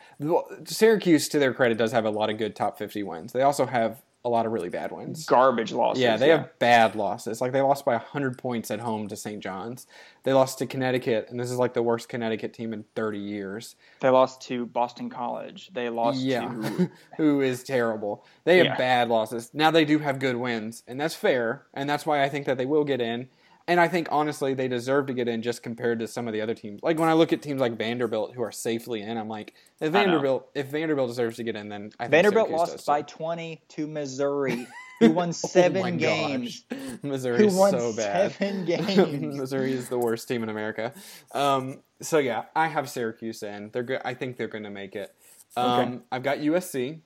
Syracuse, 0.66 1.28
to 1.30 1.38
their 1.38 1.54
credit, 1.54 1.78
does 1.78 1.92
have 1.92 2.04
a 2.04 2.10
lot 2.10 2.28
of 2.30 2.36
good 2.36 2.54
top 2.54 2.76
50 2.78 3.02
wins. 3.02 3.32
They 3.32 3.42
also 3.42 3.64
have 3.66 4.02
a 4.24 4.28
lot 4.28 4.44
of 4.44 4.52
really 4.52 4.68
bad 4.68 4.92
ones. 4.92 5.24
Garbage 5.24 5.72
losses. 5.72 6.02
Yeah, 6.02 6.16
they 6.16 6.28
have 6.28 6.58
bad 6.58 6.94
losses. 6.94 7.40
Like 7.40 7.52
they 7.52 7.62
lost 7.62 7.84
by 7.84 7.92
100 7.94 8.36
points 8.36 8.70
at 8.70 8.80
home 8.80 9.08
to 9.08 9.16
St. 9.16 9.42
John's. 9.42 9.86
They 10.24 10.34
lost 10.34 10.58
to 10.58 10.66
Connecticut, 10.66 11.28
and 11.30 11.40
this 11.40 11.50
is 11.50 11.56
like 11.56 11.72
the 11.72 11.82
worst 11.82 12.10
Connecticut 12.10 12.52
team 12.52 12.74
in 12.74 12.84
30 12.94 13.18
years. 13.18 13.76
They 14.00 14.10
lost 14.10 14.42
to 14.42 14.66
Boston 14.66 15.08
College. 15.08 15.70
They 15.72 15.88
lost 15.88 16.20
yeah, 16.20 16.40
to 16.48 16.90
who 17.16 17.40
is 17.40 17.64
terrible. 17.64 18.24
They 18.44 18.58
have 18.58 18.66
Yeah. 18.66 18.76
bad 18.76 19.08
losses. 19.08 19.50
Now 19.54 19.70
they 19.70 19.86
do 19.86 19.98
have 20.00 20.18
good 20.18 20.36
wins, 20.36 20.82
and 20.86 21.00
that's 21.00 21.14
fair, 21.14 21.66
and 21.72 21.88
that's 21.88 22.04
why 22.04 22.22
I 22.22 22.28
think 22.28 22.44
that 22.46 22.58
they 22.58 22.66
will 22.66 22.84
get 22.84 23.00
in. 23.00 23.28
And 23.70 23.78
I 23.78 23.86
think 23.86 24.08
honestly 24.10 24.52
they 24.52 24.66
deserve 24.66 25.06
to 25.06 25.14
get 25.14 25.28
in 25.28 25.42
just 25.42 25.62
compared 25.62 26.00
to 26.00 26.08
some 26.08 26.26
of 26.26 26.32
the 26.34 26.40
other 26.40 26.54
teams. 26.54 26.80
Like 26.82 26.98
when 26.98 27.08
I 27.08 27.12
look 27.12 27.32
at 27.32 27.40
teams 27.40 27.60
like 27.60 27.78
Vanderbilt 27.78 28.34
who 28.34 28.42
are 28.42 28.50
safely 28.50 29.00
in, 29.00 29.16
I'm 29.16 29.28
like, 29.28 29.54
if 29.80 29.92
Vanderbilt 29.92 30.48
if 30.56 30.66
Vanderbilt 30.66 31.08
deserves 31.08 31.36
to 31.36 31.44
get 31.44 31.54
in, 31.54 31.68
then 31.68 31.92
I 32.00 32.04
think 32.04 32.10
Vanderbilt 32.10 32.48
Syracuse 32.48 32.58
lost 32.58 32.72
does, 32.78 32.84
by 32.84 33.02
too. 33.02 33.16
20 33.16 33.62
to 33.68 33.86
Missouri, 33.86 34.66
who 34.98 35.10
won 35.12 35.32
seven 35.32 35.94
Oh 35.94 35.96
games. 35.96 36.64
gosh. 36.68 36.80
Missouri 37.04 37.46
is 37.46 37.54
so 37.56 37.92
bad. 37.96 38.32
seven 38.32 38.64
games. 38.66 39.36
Missouri 39.36 39.72
is 39.72 39.88
the 39.88 39.98
worst 39.98 40.26
team 40.26 40.42
in 40.42 40.48
America. 40.48 40.92
Um, 41.32 41.78
so 42.02 42.18
yeah, 42.18 42.46
I 42.56 42.66
have 42.66 42.90
Syracuse 42.90 43.42
in. 43.44 43.70
They're 43.72 43.84
good. 43.84 44.00
I 44.04 44.14
think 44.14 44.36
they're 44.36 44.48
going 44.48 44.64
to 44.64 44.70
make 44.70 44.96
it. 44.96 45.14
Um, 45.56 45.70
Okay. 45.80 45.98
I've 46.10 46.22
got 46.24 46.38
USC. 46.38 46.98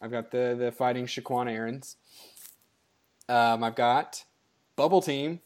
I've 0.00 0.12
got 0.12 0.30
the 0.30 0.54
the 0.56 0.70
Fighting 0.70 1.06
Shaqquan 1.06 1.50
Aaron's. 1.50 1.96
Um, 3.28 3.64
I've 3.64 3.74
got 3.74 4.24
Bubble 4.76 5.00
Team, 5.02 5.40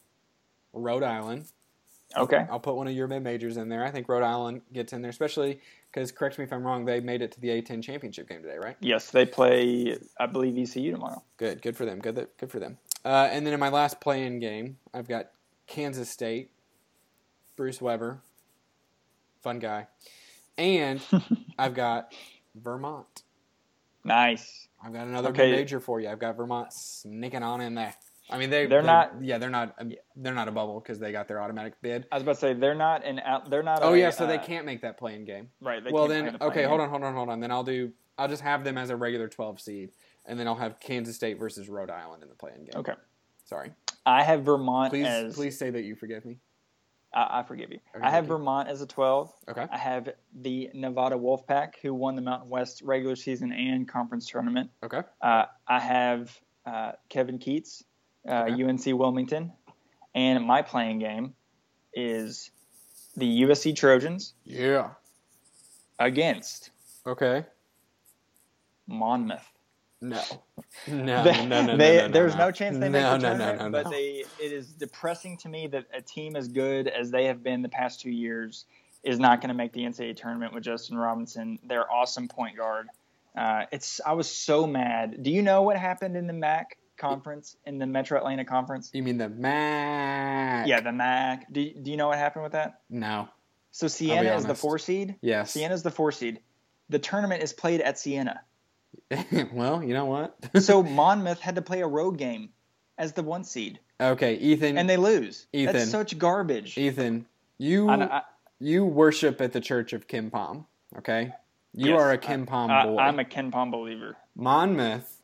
Rhode 0.73 1.03
Island. 1.03 1.47
Okay. 2.17 2.47
I'll 2.51 2.61
put 2.61 2.75
one 2.77 2.87
of 2.89 2.95
your 2.95 3.07
mid 3.07 3.23
majors 3.23 3.57
in 3.59 3.69
there. 3.69 3.85
I 3.85 3.91
think 3.91 4.09
Rhode 4.09 4.23
Island 4.23 4.63
gets 4.73 4.93
in 4.95 5.03
there, 5.03 5.11
especially 5.11 5.61
because 5.93 6.11
correct 6.11 6.39
me 6.39 6.45
if 6.45 6.53
I'm 6.53 6.65
wrong. 6.67 6.85
They 6.87 7.01
made 7.01 7.21
it 7.21 7.33
to 7.33 7.41
the 7.41 7.49
A10 7.49 7.83
championship 7.83 8.29
game 8.29 8.43
today, 8.43 8.57
right? 8.59 8.77
Yes, 8.81 9.11
they 9.11 9.27
play, 9.27 9.99
I 10.19 10.27
believe, 10.27 10.55
VCU 10.55 10.91
tomorrow. 10.93 11.23
Good, 11.37 11.61
good 11.61 11.77
for 11.77 11.85
them. 11.85 11.99
Good, 12.01 12.15
that- 12.15 12.37
good 12.39 12.51
for 12.51 12.61
them. 12.61 12.79
Uh, 13.05 13.29
and 13.31 13.47
then 13.47 13.53
in 13.55 13.61
my 13.61 13.69
last 13.69 14.01
play-in 14.01 14.41
game, 14.41 14.79
I've 14.95 15.07
got 15.07 15.31
Kansas 15.67 16.09
State, 16.11 16.51
Bruce 17.57 17.81
Weber, 17.81 18.21
fun 19.43 19.59
guy, 19.59 19.87
and 20.57 21.01
I've 21.59 21.75
got 21.75 22.13
Vermont. 22.55 23.23
Nice. 24.05 24.69
I've 24.83 24.93
got 24.93 25.07
another 25.07 25.29
Okay. 25.31 25.51
major 25.51 25.79
for 25.81 26.01
you. 26.01 26.09
I've 26.09 26.19
got 26.19 26.37
Vermont 26.37 26.73
sneaking 26.73 27.43
on 27.43 27.61
in 27.61 27.75
there. 27.75 27.95
I 28.31 28.39
mean, 28.39 28.51
they 28.51 28.67
They're 28.67 28.83
not- 28.83 29.23
Yeah, 29.23 29.39
they're 29.39 29.51
not. 29.51 29.75
um, 29.79 29.93
They're 30.17 30.35
not 30.35 30.49
a 30.49 30.53
bubble 30.53 30.81
because 30.81 30.99
they 30.99 31.13
got 31.13 31.29
their 31.29 31.41
automatic 31.41 31.75
bid. 31.81 32.07
I 32.13 32.17
was 32.17 32.23
about 32.23 32.35
to 32.35 32.41
say 32.41 32.53
they're 32.55 32.75
not 32.75 33.05
an 33.05 33.21
out. 33.21 33.49
They're 33.51 33.63
not. 33.63 33.81
Oh 33.83 33.95
a, 33.95 33.99
yeah, 33.99 34.11
so 34.11 34.27
they 34.27 34.37
uh, 34.37 34.43
can't 34.45 34.67
make 34.67 34.83
that 34.83 34.99
play-in 34.99 35.25
game. 35.25 35.49
Right. 35.61 35.83
They 35.83 35.91
well 35.91 36.09
then, 36.09 36.37
the 36.39 36.45
okay, 36.47 36.61
game. 36.61 36.69
hold 36.69 36.81
on, 36.81 36.91
hold 36.91 37.05
on, 37.05 37.15
hold 37.15 37.29
on. 37.31 37.41
Then 37.41 37.51
I'll 37.51 37.65
do. 37.65 37.93
I'll 38.19 38.29
just 38.29 38.43
have 38.43 38.65
them 38.65 38.77
as 38.77 38.91
a 38.91 38.97
regular 38.97 39.29
12 39.29 39.61
seed, 39.61 39.91
and 40.27 40.39
then 40.39 40.47
I'll 40.49 40.57
have 40.57 40.81
Kansas 40.81 41.15
State 41.17 41.39
versus 41.39 41.69
Rhode 41.69 41.91
Island 41.91 42.23
in 42.23 42.29
the 42.29 42.35
play-in 42.35 42.65
game. 42.65 42.73
Okay. 42.77 42.95
Sorry. 43.45 43.71
I 44.05 44.23
have 44.25 44.43
Vermont 44.43 44.91
Please, 44.91 45.07
as. 45.07 45.35
please 45.35 45.59
say 45.59 45.71
that 45.71 45.83
you 45.85 45.95
forgive 45.95 46.25
me. 46.25 46.39
I, 47.15 47.41
I 47.41 47.43
forgive 47.45 47.71
you. 47.71 47.79
Okay, 47.97 48.05
I 48.05 48.11
have 48.11 48.25
you. 48.25 48.29
Vermont 48.29 48.69
as 48.69 48.83
a 48.83 48.87
12. 48.87 49.33
Okay. 49.51 49.67
I 49.71 49.79
have 49.79 50.09
the 50.39 50.69
Nevada 50.75 51.17
Wolfpack, 51.17 51.75
who 51.81 51.95
won 51.95 52.17
the 52.17 52.23
Mountain 52.23 52.51
West 52.51 52.83
regular 52.83 53.17
season 53.17 53.53
and 53.53 53.89
conference 53.89 54.27
tournament. 54.29 54.71
Okay. 54.83 55.03
Uh, 55.23 55.45
I 55.67 55.79
have 55.81 56.39
uh, 56.67 56.93
Kevin 57.09 57.39
Keatts, 57.39 57.83
uh, 58.27 58.47
Okay. 58.51 58.63
UNC 58.65 58.87
Wilmington, 58.99 59.53
and 60.15 60.45
my 60.45 60.63
playing 60.63 60.99
game 61.01 61.35
is 61.93 62.51
the 63.17 63.43
USC 63.43 63.75
Trojans 63.77 64.35
Yeah. 64.45 64.91
against 65.99 66.71
Okay. 67.07 67.45
Monmouth. 68.87 69.47
No. 70.01 70.23
No. 70.87 71.25
They- 71.25 71.47
no. 71.47 71.63
No. 71.63 71.67
No. 71.67 71.77
they- 71.77 71.97
no, 71.97 72.07
no, 72.07 72.13
there's 72.13 72.35
no. 72.35 72.47
no 72.47 72.53
chance 72.53 72.79
they 72.79 72.89
no, 72.89 72.93
make 72.93 73.03
the 73.03 73.09
no, 73.09 73.17
no, 73.17 73.29
tournament, 73.39 73.59
no, 73.59 73.69
no. 73.69 73.83
but 73.83 73.91
they 73.91 74.25
it 74.41 74.53
is 74.53 74.69
depressing 74.73 75.37
to 75.39 75.49
me 75.49 75.67
that 75.69 75.87
a 75.95 76.01
team 76.03 76.37
as 76.37 76.49
good 76.49 76.89
as 76.89 77.11
they 77.11 77.25
have 77.27 77.43
been 77.43 77.63
the 77.63 77.69
past 77.69 78.01
two 78.01 78.11
years 78.11 78.65
is 79.03 79.19
not 79.19 79.41
going 79.41 79.49
to 79.49 79.55
make 79.55 79.73
the 79.73 79.81
NCAA 79.83 80.17
tournament 80.17 80.53
with 80.55 80.63
Justin 80.65 80.97
Robinson, 80.99 81.59
their 81.65 81.91
awesome 81.91 82.29
point 82.29 82.57
guard. 82.57 82.89
Uh, 83.37 83.65
it's 83.73 84.01
I 84.05 84.13
was 84.13 84.31
so 84.31 84.67
mad. 84.67 85.23
Do 85.23 85.31
you 85.31 85.43
know 85.43 85.63
what 85.63 85.77
happened 85.77 86.17
in 86.17 86.27
the 86.27 86.33
MAAC 86.33 86.65
conference 86.99 87.57
in 87.65 87.79
the 87.79 87.87
Metro 87.87 88.19
Atlanta 88.19 88.45
Conference. 88.45 88.91
You 88.93 89.03
mean 89.03 89.19
the 89.19 89.29
MAAC? 89.29 90.67
Yeah, 90.67 90.81
the 90.81 90.91
MAAC. 90.91 91.45
Do 91.51 91.73
do 91.73 91.91
you 91.91 91.97
know 91.97 92.09
what 92.09 92.19
happened 92.19 92.43
with 92.43 92.53
that? 92.53 92.81
No. 92.91 93.29
So 93.71 93.87
Siena 93.87 94.35
is 94.35 94.45
the 94.45 94.55
four 94.55 94.79
seed. 94.79 95.17
Yes. 95.21 95.53
Siena 95.53 95.75
is 95.75 95.83
the 95.83 95.91
four 95.91 96.13
seed. 96.13 96.41
The 96.89 96.99
tournament 96.99 97.43
is 97.43 97.53
played 97.53 97.81
at 97.81 97.99
Siena. 97.99 98.41
well, 99.53 99.83
you 99.83 99.95
know 99.95 100.07
what? 100.07 100.37
So 100.61 100.83
Monmouth 100.83 101.41
had 101.41 101.55
to 101.57 101.63
play 101.63 101.83
a 101.83 101.87
road 101.87 102.19
game 102.19 102.51
as 102.97 103.13
the 103.13 103.23
one 103.23 103.45
seed, 103.45 103.79
okay, 104.01 104.35
Ethan. 104.35 104.77
and 104.77 104.91
they 104.91 104.97
lose. 104.97 105.47
Ethan. 105.53 105.75
That's 105.75 105.91
such 105.91 106.19
garbage. 106.19 106.77
Ethan, 106.77 107.27
you 107.59 107.89
I, 107.89 108.19
I, 108.19 108.23
you 108.59 108.85
worship 108.85 109.41
at 109.41 109.53
the 109.53 109.61
Church 109.61 109.93
of 109.93 110.09
KenPom. 110.09 110.65
Okay, 110.99 111.33
you 111.75 111.91
yes, 111.91 112.01
are 112.01 112.13
a 112.13 112.19
KenPom 112.19 112.85
boy. 112.85 112.99
I'm 112.99 113.21
a 113.21 113.25
KenPom 113.25 113.71
believer. 113.71 114.17
Monmouth 114.35 115.18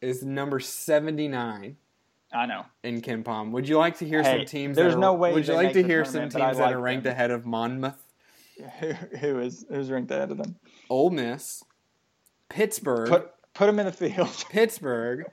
is 0.00 0.22
number 0.22 0.60
seventy 0.60 1.28
nine 1.28 1.76
I 2.32 2.46
know. 2.46 2.66
in 2.82 3.00
KenPom. 3.00 3.52
Would 3.52 3.68
you 3.68 3.78
like 3.78 3.98
to 3.98 4.06
hear 4.06 4.22
some 4.22 4.44
teams? 4.44 4.76
there's 4.76 4.92
that 4.92 4.98
are, 4.98 5.00
no 5.00 5.14
way 5.14 5.32
Would 5.32 5.46
you 5.48 5.54
like 5.54 5.72
to 5.72 5.82
hear 5.82 6.04
some 6.04 6.28
teams 6.28 6.34
I 6.34 6.54
that 6.54 6.72
are 6.72 6.80
ranked 6.80 7.04
them. 7.04 7.12
ahead 7.12 7.30
of 7.30 7.46
Monmouth? 7.46 8.04
Who, 8.80 8.92
who 8.92 9.38
is 9.38 9.64
who's 9.70 9.88
ranked 9.90 10.10
ahead 10.10 10.30
of 10.32 10.38
them? 10.38 10.56
Ole 10.90 11.10
Miss, 11.10 11.62
Pittsburgh, 12.48 13.08
Put 13.08 13.30
put 13.58 13.66
them 13.66 13.80
in 13.80 13.86
the 13.86 13.92
field. 13.92 14.44
Pittsburgh, 14.50 15.26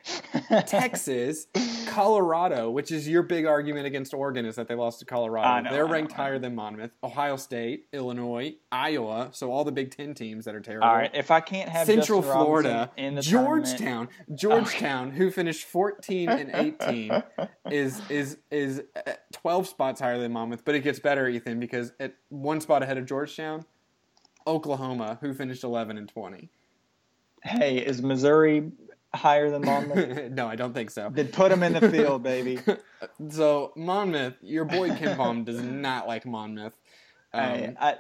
Texas, 0.66 1.46
Colorado, 1.88 2.72
which 2.72 2.92
is 2.92 3.08
your 3.08 3.22
big 3.22 3.46
argument 3.46 3.86
against 3.86 4.16
Oregon 4.16 4.46
is 4.48 4.56
that 4.56 4.68
they 4.68 4.74
lost 4.74 5.00
to 5.00 5.06
Colorado. 5.06 5.62
Know, 5.62 5.72
They're 5.72 5.86
ranked 5.86 6.12
higher 6.12 6.40
than 6.40 6.56
Monmouth. 6.56 6.90
Ohio 7.04 7.36
State, 7.36 7.86
Illinois, 7.94 8.56
Iowa, 8.72 9.30
so 9.32 9.52
all 9.52 9.64
the 9.64 9.72
Big 9.72 9.96
Ten 9.96 10.16
teams 10.16 10.46
that 10.46 10.56
are 10.56 10.60
terrible. 10.60 10.88
All 10.88 10.96
right, 10.96 11.12
if 11.14 11.30
I 11.30 11.40
can't 11.40 11.70
have 11.70 11.86
Central 11.86 12.22
Justin 12.22 12.42
Florida, 12.42 12.92
in 12.98 13.14
the 13.14 13.22
tournament- 13.22 13.68
Georgetown, 13.68 14.10
Georgetown, 14.34 15.12
who 15.12 15.30
finished 15.30 15.66
14 15.68 16.30
and 16.30 16.52
18, 16.82 17.24
is 17.72 18.02
is 18.10 18.38
is 18.50 18.82
uh, 19.06 19.14
12 19.34 19.68
spots 19.68 20.02
higher 20.02 20.18
than 20.18 20.32
Monmouth. 20.32 20.66
But 20.66 20.74
it 20.74 20.80
gets 20.80 20.98
better, 20.98 21.30
Ethan, 21.30 21.60
because 21.60 21.94
at 22.00 22.16
one 22.30 22.60
spot 22.60 22.82
ahead 22.82 22.98
of 22.98 23.06
Georgetown, 23.06 23.66
Oklahoma, 24.48 25.20
who 25.22 25.32
finished 25.36 25.64
11 25.64 25.98
and 26.00 26.10
20. 26.10 26.50
Hey, 27.46 27.78
is 27.78 28.02
Missouri 28.02 28.72
higher 29.14 29.50
than 29.50 29.62
Monmouth? 29.64 30.32
no, 30.32 30.48
I 30.48 30.56
don't 30.56 30.74
think 30.74 30.90
so. 30.92 31.10
then 31.14 31.28
put 31.30 31.50
them 31.50 31.64
in 31.64 31.74
the 31.74 31.90
field, 31.92 32.24
baby. 32.24 32.60
So 33.30 33.72
Monmouth, 33.76 34.34
your 34.42 34.66
boy 34.66 34.90
KenPom 34.90 35.46
does 35.46 35.62
not 35.62 36.08
like 36.08 36.26
Monmouth. 36.26 36.74
Hey, 37.34 37.68
Um, 37.68 37.78
I, 37.80 37.96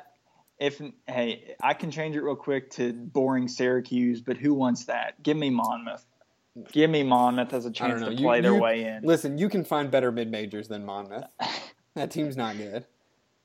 if 0.60 0.82
hey, 1.08 1.56
I 1.62 1.74
can 1.74 1.92
change 1.92 2.16
it 2.16 2.22
real 2.22 2.36
quick 2.38 2.72
to 2.72 2.92
boring 2.94 3.48
Syracuse, 3.50 4.22
but 4.22 4.38
who 4.38 4.54
wants 4.54 4.86
that? 4.86 5.22
Give 5.22 5.36
me 5.38 5.50
Monmouth. 5.52 6.06
Give 6.72 6.90
me 6.90 7.04
Monmouth 7.04 7.54
as 7.54 7.66
a 7.66 7.72
chance 7.72 8.02
to 8.02 8.12
You- 8.14 8.18
play 8.26 8.40
their 8.42 8.54
you- 8.56 8.62
way 8.62 8.86
in. 8.86 9.04
listen, 9.04 9.38
you 9.38 9.48
can 9.50 9.64
find 9.66 9.92
better 9.92 10.12
mid 10.12 10.32
majors 10.32 10.70
than 10.70 10.86
Monmouth. 10.86 11.26
That 11.96 12.12
team's 12.12 12.36
not 12.38 12.58
good. 12.58 12.86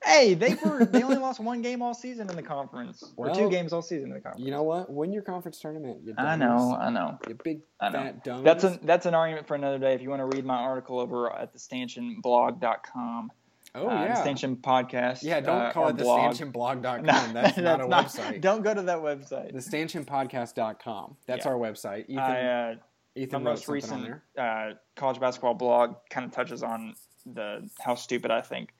Hey, 0.03 0.32
they 0.34 0.55
were 0.55 0.84
they 0.86 1.03
only 1.03 1.18
lost 1.18 1.40
one 1.40 1.61
game 1.61 1.82
all 1.82 1.92
season 1.92 2.30
in 2.30 2.36
the 2.36 2.42
conference, 2.42 3.05
or 3.16 3.26
Well, 3.26 3.34
two 3.34 3.51
games 3.51 3.72
all 3.72 3.82
season 3.82 4.05
in 4.09 4.14
the 4.14 4.20
conference. 4.20 4.44
You 4.44 4.51
know 4.51 4.62
what? 4.62 4.90
Win 4.90 5.12
your 5.12 5.22
conference 5.22 5.61
tournament. 5.61 5.98
You 6.05 6.14
I 6.16 6.36
know, 6.36 6.74
I 6.80 6.88
know. 6.90 7.18
You 7.28 7.34
big 7.42 7.61
I 7.80 7.90
know. 7.90 7.98
fat 7.98 8.24
dummies. 8.24 8.44
That's 8.44 8.64
an 8.64 8.78
that's 8.82 9.05
an 9.07 9.14
argument 9.14 9.46
for 9.46 9.55
another 9.57 9.78
day. 9.78 9.94
If 9.94 10.01
you 10.03 10.09
want 10.09 10.20
to 10.20 10.36
read 10.36 10.44
my 10.46 10.57
article 10.57 10.98
over 11.01 11.30
at 11.30 11.53
the 11.53 11.59
stanchionblog.com, 11.59 13.32
oh 13.74 13.88
uh, 13.88 13.92
yeah. 14.05 14.14
Stanchion 14.22 14.57
podcast. 14.57 15.22
yeah, 15.22 15.40
don't 15.40 15.61
uh, 15.61 15.72
call 15.72 15.88
it 15.88 15.96
the 15.98 16.05
blog. 16.05 16.34
stanchionblog.com. 16.34 17.03
No, 17.03 17.32
that's, 17.34 17.59
not 17.59 17.80
a 17.84 17.88
that's 17.88 18.16
website. 18.16 18.40
Don't 18.40 18.62
go 18.62 18.72
to 18.72 18.82
that 18.82 18.98
website. 18.98 19.53
The 19.53 19.59
stanchionpodcast.com. 19.59 21.16
That's 21.26 21.44
Yeah. 21.44 21.51
our 21.51 21.59
website. 21.59 22.05
Ethan, 22.09 22.18
I, 22.18 22.70
uh, 22.70 22.74
Ethan 23.16 23.42
my 23.42 23.51
most 23.51 23.68
recent 23.68 24.14
uh, 24.38 24.70
college 24.96 25.20
basketball 25.20 25.55
blog 25.55 25.96
kind 26.09 26.24
of 26.24 26.32
touches 26.32 26.62
on 26.62 26.94
the 27.26 27.68
how 27.80 27.94
stupid 27.96 28.30
I 28.30 28.40
think 28.40 28.70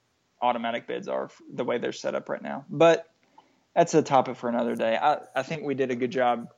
automatic 0.43 0.86
bids 0.86 1.09
are 1.09 1.30
the 1.53 1.64
way 1.64 1.78
they're 1.78 1.93
set 1.93 2.14
up 2.14 2.28
right 2.28 2.43
now. 2.43 2.64
But 2.68 3.09
that's 3.74 3.95
a 3.95 4.03
topic 4.03 4.36
for 4.36 4.49
another 4.49 4.74
day. 4.74 4.97
I, 4.97 5.18
I 5.34 5.43
think 5.43 5.64
we 5.64 5.74
did 5.74 5.91
a 5.91 5.97
good 5.97 6.11
job 6.11 6.49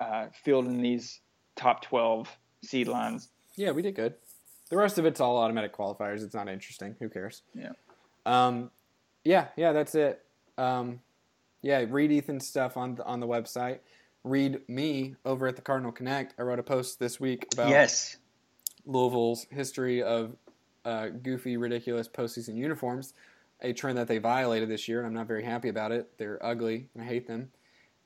uh, 0.00 0.26
fielding 0.44 0.80
these 0.82 1.20
top 1.56 1.82
12 1.82 2.28
seed 2.64 2.88
lines. 2.88 3.28
Yeah, 3.56 3.72
we 3.72 3.82
did 3.82 3.94
good. 3.94 4.14
The 4.70 4.76
rest 4.76 4.98
of 4.98 5.04
it's 5.04 5.20
all 5.20 5.36
automatic 5.36 5.76
qualifiers. 5.76 6.22
It's 6.24 6.34
not 6.34 6.48
interesting. 6.48 6.96
Who 6.98 7.08
cares? 7.08 7.42
Yeah. 7.54 7.72
Um, 8.24 8.70
yeah, 9.24 9.48
yeah, 9.56 9.72
that's 9.72 9.94
it. 9.94 10.22
Um, 10.56 11.00
yeah, 11.60 11.84
read 11.88 12.10
Ethan's 12.10 12.46
stuff 12.46 12.76
on 12.76 12.94
the, 12.96 13.04
on 13.04 13.20
the 13.20 13.26
website. 13.26 13.80
Read 14.24 14.60
me 14.68 15.16
over 15.24 15.46
at 15.46 15.56
the 15.56 15.62
Cardinal 15.62 15.92
Connect. 15.92 16.34
I 16.38 16.42
wrote 16.42 16.58
a 16.58 16.62
post 16.62 16.98
this 16.98 17.20
week 17.20 17.46
about 17.52 17.68
Yes. 17.68 18.16
Louisville's 18.86 19.46
history 19.50 20.02
of 20.02 20.36
uh, 20.84 21.08
goofy, 21.08 21.56
ridiculous 21.56 22.08
postseason 22.08 22.56
uniforms, 22.56 23.14
a 23.62 23.72
trend 23.72 23.96
that 23.98 24.08
they 24.08 24.18
violated 24.18 24.68
this 24.68 24.88
year, 24.88 24.98
and 24.98 25.06
I'm 25.06 25.14
not 25.14 25.26
very 25.26 25.44
happy 25.44 25.68
about 25.68 25.92
it. 25.92 26.10
They're 26.18 26.44
ugly, 26.44 26.88
and 26.94 27.02
I 27.02 27.06
hate 27.06 27.26
them. 27.26 27.50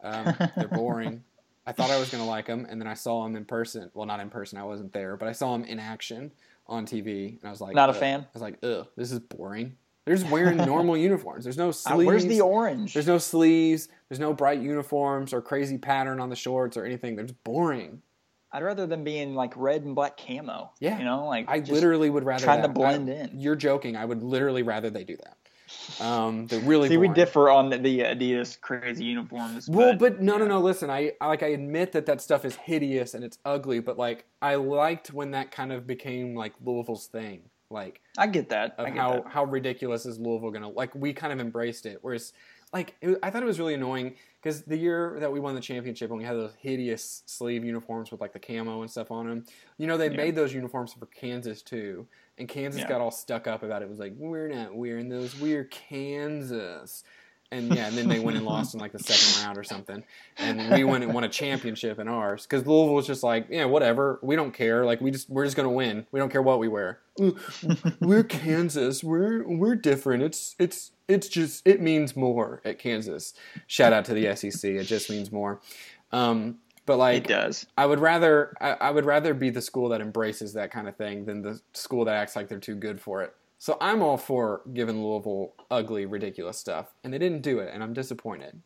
Um, 0.03 0.35
they're 0.57 0.69
boring. 0.69 1.25
I 1.67 1.73
thought 1.73 1.91
I 1.91 1.99
was 1.99 2.11
going 2.11 2.23
to 2.23 2.29
like 2.29 2.47
them, 2.47 2.67
and 2.71 2.81
then 2.81 2.87
I 2.87 2.95
saw 2.95 3.25
them 3.25 3.35
in 3.35 3.45
person. 3.45 3.91
Well, 3.95 4.07
not 4.07 4.21
in 4.21 4.31
person, 4.31 4.59
I 4.59 4.63
wasn't 4.65 4.93
there, 4.93 5.17
but 5.17 5.29
I 5.29 5.33
saw 5.33 5.53
them 5.53 5.65
in 5.65 5.81
action 5.81 6.31
on 6.69 6.87
TV, 6.87 7.31
and 7.41 7.41
I 7.45 7.51
was 7.51 7.61
like, 7.61 7.75
Not 7.75 7.89
a 7.89 7.93
"Ugh." 7.93 7.99
fan? 7.99 8.21
I 8.21 8.27
was 8.33 8.43
like, 8.43 8.59
ugh, 8.63 8.87
this 8.97 9.11
is 9.13 9.19
boring. 9.19 9.77
They're 10.05 10.15
just 10.15 10.31
wearing 10.31 10.57
normal 10.65 10.97
uniforms. 10.97 11.43
There's 11.45 11.57
no 11.57 11.73
sleeves. 11.73 12.07
where's 12.07 12.27
the 12.27 12.41
orange? 12.41 12.95
There's 12.95 13.09
no 13.09 13.19
sleeves. 13.19 13.89
There's 14.09 14.21
no 14.21 14.33
bright 14.33 14.61
uniforms 14.61 15.33
or 15.33 15.43
crazy 15.43 15.79
pattern 15.79 16.21
on 16.21 16.29
the 16.29 16.37
shorts 16.37 16.77
or 16.77 16.85
anything. 16.85 17.17
They're 17.17 17.25
just 17.25 17.43
boring. 17.43 18.03
I'd 18.53 18.63
rather 18.63 18.87
them 18.87 19.03
be 19.03 19.19
in 19.19 19.35
like 19.35 19.53
red 19.57 19.83
and 19.83 19.97
black 19.97 20.17
camo. 20.17 20.71
Yeah. 20.79 20.99
You 20.99 21.05
know, 21.05 21.27
like 21.27 21.47
I 21.49 21.59
literally 21.59 22.09
would 22.09 22.23
rather 22.25 22.45
trying 22.45 22.63
to 22.63 22.69
blend 22.69 23.11
I- 23.11 23.15
in. 23.15 23.41
You're 23.41 23.57
joking. 23.57 23.97
I 23.97 24.05
would 24.05 24.23
literally 24.23 24.63
rather 24.63 24.89
they 24.91 25.03
do 25.03 25.17
that. 25.17 25.37
Um, 26.01 26.47
they're 26.47 26.61
really 26.61 26.89
See, 26.89 26.97
we 26.97 27.09
differ 27.09 27.49
on 27.51 27.71
the, 27.71 27.79
the 27.79 28.01
Adidas 28.01 28.61
crazy 28.61 29.05
uniforms. 29.05 29.69
Well, 29.69 29.93
but, 29.93 29.99
but 29.99 30.21
no, 30.23 30.37
no, 30.37 30.47
no. 30.47 30.61
Listen, 30.61 30.91
I 30.91 31.13
I- 31.21 31.27
like 31.29 31.43
I 31.43 31.49
admit 31.49 31.93
that 31.93 32.07
that 32.07 32.21
stuff 32.21 32.45
is 32.45 32.57
hideous 32.57 33.15
and 33.15 33.25
it's 33.25 33.39
ugly, 33.45 33.81
but 33.81 33.97
like 33.99 34.25
I 34.43 34.57
liked 34.57 35.13
when 35.13 35.31
that 35.33 35.51
kind 35.51 35.73
of 35.73 35.87
became 35.87 36.35
like 36.35 36.53
Louisville's 36.65 37.07
thing, 37.07 37.43
like 37.71 38.01
I 38.19 38.27
get 38.27 38.49
that. 38.51 38.75
of 38.79 38.87
I 38.87 38.91
get 38.91 38.99
how 38.99 39.13
that. 39.15 39.25
how 39.29 39.45
ridiculous 39.45 40.07
is 40.07 40.19
Louisville 40.19 40.51
gonna 40.51 40.69
like 40.69 40.95
we 40.95 41.13
kind 41.13 41.33
of 41.33 41.41
embraced 41.41 41.87
it, 41.87 41.99
whereas 42.03 42.33
like 42.77 42.95
it, 43.01 43.19
I 43.23 43.31
thought 43.31 43.43
it 43.43 43.47
was 43.47 43.59
really 43.59 43.75
annoying 43.75 44.15
because 44.43 44.63
the 44.63 44.77
year 44.77 45.17
that 45.21 45.33
we 45.33 45.41
won 45.41 45.55
the 45.55 45.61
championship 45.61 46.11
and 46.11 46.19
we 46.19 46.25
had 46.25 46.35
those 46.37 46.53
hideous 46.59 47.23
sleeve 47.27 47.65
uniforms 47.65 48.11
with 48.11 48.21
like 48.21 48.33
the 48.35 48.39
camo 48.39 48.83
and 48.83 48.91
stuff 48.91 49.11
on 49.11 49.27
them, 49.27 49.45
you 49.79 49.87
know 49.87 49.97
they 49.97 50.11
Yeah. 50.11 50.17
made 50.17 50.35
those 50.37 50.53
uniforms 50.53 50.93
for 50.93 51.07
Kansas 51.07 51.63
too, 51.63 52.07
and 52.39 52.47
Kansas 52.49 52.83
Yeah. 52.83 52.89
got 52.89 53.01
all 53.01 53.11
stuck 53.11 53.47
up 53.47 53.63
about 53.63 53.81
it. 53.83 53.87
It 53.87 53.91
was 53.91 53.99
like 53.99 54.13
we're 54.17 54.49
not 54.49 54.75
wearing 54.77 55.09
those, 55.09 55.39
we're 55.41 55.65
Kansas. 55.65 57.03
And 57.53 57.73
yeah, 57.75 57.87
and 57.87 57.97
then 57.97 58.09
they 58.09 58.19
went 58.19 58.37
and 58.37 58.47
lost 58.47 58.75
in 58.75 58.81
like 58.81 58.93
the 58.93 58.99
second 58.99 59.45
round 59.45 59.57
or 59.59 59.65
something, 59.65 60.03
and 60.37 60.73
we 60.73 60.85
went 60.85 61.05
and 61.05 61.15
won 61.15 61.25
a 61.25 61.29
championship 61.29 61.99
in 61.99 62.09
ours 62.09 62.43
because 62.45 62.67
Louisville 62.67 62.95
was 62.95 63.07
just 63.07 63.23
like, 63.23 63.47
yeah, 63.51 63.65
whatever, 63.65 64.19
we 64.23 64.35
don't 64.35 64.53
care, 64.53 64.85
like 64.85 65.01
we 65.01 65.11
just 65.11 65.31
we're 65.31 65.45
just 65.45 65.57
gonna 65.57 65.71
win, 65.71 66.07
we 66.11 66.19
don't 66.19 66.31
care 66.31 66.43
what 66.43 66.59
we 66.59 66.69
wear. 66.69 67.01
We're 68.01 68.25
Kansas, 68.29 69.05
we're 69.05 69.47
we're 69.47 69.77
different. 69.77 70.23
It's 70.23 70.57
it's 70.59 70.93
it's 71.09 71.29
just 71.29 71.67
it 71.67 71.81
means 71.81 72.17
more 72.17 72.61
at 72.65 72.79
Kansas. 72.79 73.33
Shout 73.67 73.93
out 73.93 74.05
to 74.07 74.15
the 74.15 74.35
SEC, 74.35 74.69
it 74.73 74.85
just 74.85 75.09
means 75.09 75.31
more. 75.31 75.61
Um, 76.13 76.59
but 76.87 76.99
like 76.99 77.25
it 77.25 77.29
does. 77.29 77.67
I 77.77 77.87
would 77.87 78.01
rather 78.01 78.57
I, 78.61 78.71
I 78.73 78.91
would 78.91 79.05
rather 79.05 79.35
be 79.35 79.51
the 79.51 79.63
school 79.63 79.89
that 79.91 80.01
embraces 80.01 80.55
that 80.55 80.71
kind 80.71 80.89
of 80.89 80.97
thing 80.97 81.25
than 81.27 81.43
the 81.43 81.61
school 81.75 82.05
that 82.07 82.15
acts 82.15 82.37
like 82.37 82.49
they're 82.49 82.59
too 82.59 82.77
good 82.77 83.01
for 83.01 83.23
it. 83.23 83.35
So 83.67 83.77
I'm 83.81 84.01
all 84.01 84.17
for 84.17 84.61
giving 84.75 85.03
Louisville 85.03 85.53
ugly, 85.73 86.07
ridiculous 86.07 86.57
stuff, 86.57 86.95
and 87.03 87.13
they 87.13 87.19
didn't 87.19 87.43
do 87.43 87.59
it, 87.59 87.75
and 87.75 87.83
I'm 87.83 87.95
disappointed. 87.95 88.61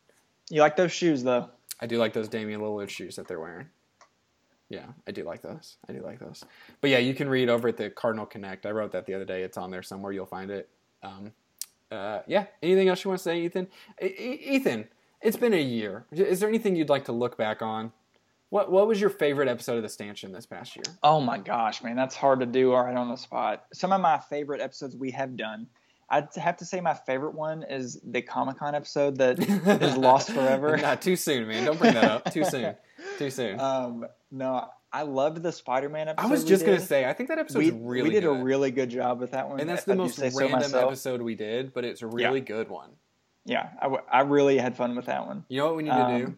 You 0.50 0.60
like 0.60 0.76
those 0.76 0.92
shoes 0.92 1.22
though? 1.22 1.48
I 1.80 1.86
do 1.86 1.96
like 1.96 2.12
those 2.12 2.28
Damian 2.28 2.60
Lillard 2.60 2.90
shoes 2.90 3.16
that 3.16 3.26
they're 3.26 3.40
wearing. 3.40 3.68
Yeah, 4.68 4.84
I 5.08 5.12
do 5.12 5.24
like 5.24 5.40
those. 5.40 5.78
I 5.88 5.94
do 5.94 6.02
like 6.02 6.18
those. 6.18 6.44
But 6.82 6.90
yeah, 6.90 6.98
you 6.98 7.14
can 7.14 7.30
read 7.30 7.48
over 7.48 7.68
at 7.68 7.78
the 7.78 7.88
Cardinal 7.88 8.26
Connect. 8.26 8.66
I 8.66 8.72
wrote 8.72 8.92
that 8.92 9.06
the 9.06 9.14
other 9.14 9.24
day. 9.24 9.42
It's 9.42 9.56
on 9.56 9.70
there 9.70 9.82
somewhere. 9.82 10.12
You'll 10.12 10.26
find 10.26 10.50
it. 10.50 10.68
Um, 11.02 11.32
uh, 11.90 12.18
yeah. 12.26 12.48
Anything 12.62 12.88
else 12.88 13.02
you 13.02 13.08
want 13.08 13.20
to 13.20 13.24
say, 13.24 13.40
Ethan? 13.40 13.68
E- 14.02 14.06
Ethan, 14.06 14.86
it's 15.22 15.38
been 15.38 15.54
a 15.54 15.62
year. 15.62 16.04
Is 16.12 16.40
there 16.40 16.48
anything 16.50 16.76
you'd 16.76 16.90
like 16.90 17.06
to 17.06 17.12
look 17.12 17.38
back 17.38 17.62
on? 17.62 17.92
What 18.50 18.70
What 18.70 18.86
was 18.86 19.00
your 19.00 19.10
favorite 19.10 19.48
episode 19.48 19.76
of 19.76 19.82
the 19.82 19.88
Stanchion 19.88 20.32
this 20.32 20.46
past 20.46 20.76
year? 20.76 20.82
Oh 21.02 21.20
my 21.20 21.38
gosh, 21.38 21.82
man, 21.82 21.96
that's 21.96 22.14
hard 22.14 22.40
to 22.40 22.46
do 22.46 22.74
right 22.74 22.96
on 22.96 23.08
the 23.08 23.16
spot. 23.16 23.64
Some 23.72 23.92
of 23.92 24.00
my 24.00 24.18
favorite 24.18 24.60
episodes 24.60 24.96
we 24.96 25.12
have 25.12 25.36
done. 25.36 25.68
I'd 26.12 26.26
have 26.34 26.56
to 26.56 26.64
say 26.64 26.80
my 26.80 26.94
favorite 26.94 27.34
one 27.34 27.62
is 27.62 28.00
the 28.04 28.20
Comic 28.20 28.58
Con 28.58 28.74
episode 28.74 29.18
that 29.18 29.38
is 29.82 29.96
lost 29.96 30.30
forever. 30.32 30.76
Not 30.76 31.00
too 31.00 31.14
soon, 31.14 31.46
man. 31.46 31.64
Don't 31.64 31.78
bring 31.78 31.94
that 31.94 32.04
up. 32.04 32.32
Too 32.32 32.44
soon. 32.44 32.74
Too 33.18 33.30
soon. 33.30 33.58
Um, 33.58 34.06
no, 34.30 34.68
I 34.92 35.02
loved 35.02 35.42
the 35.42 35.52
Spider-Man 35.52 36.08
episode. 36.08 36.26
I 36.26 36.30
was 36.30 36.44
just 36.44 36.66
gonna 36.66 36.80
say. 36.80 37.06
I 37.06 37.14
think 37.14 37.28
that 37.28 37.38
episode 37.38 37.60
we, 37.60 37.70
really 37.70 38.08
we 38.08 38.14
did 38.14 38.24
good. 38.24 38.40
a 38.40 38.42
really 38.42 38.70
good 38.70 38.90
job 38.90 39.20
with 39.20 39.30
that 39.30 39.48
one, 39.48 39.60
and 39.60 39.68
that's 39.68 39.84
the 39.84 39.92
I 39.92 39.96
most 39.96 40.16
say 40.16 40.28
so 40.28 40.38
random 40.40 40.74
episode 40.74 41.22
we 41.22 41.34
did, 41.34 41.72
but 41.72 41.84
it's 41.84 42.02
a 42.02 42.06
really 42.06 42.40
good 42.40 42.68
one. 42.68 42.90
Yeah, 43.46 43.70
I, 43.78 43.84
w- 43.84 44.02
I 44.10 44.20
really 44.20 44.58
had 44.58 44.76
fun 44.76 44.96
with 44.96 45.06
that 45.06 45.26
one. 45.26 45.44
You 45.48 45.58
know 45.58 45.66
what 45.66 45.76
we 45.76 45.84
need 45.84 45.90
to 45.90 46.26
do? 46.26 46.36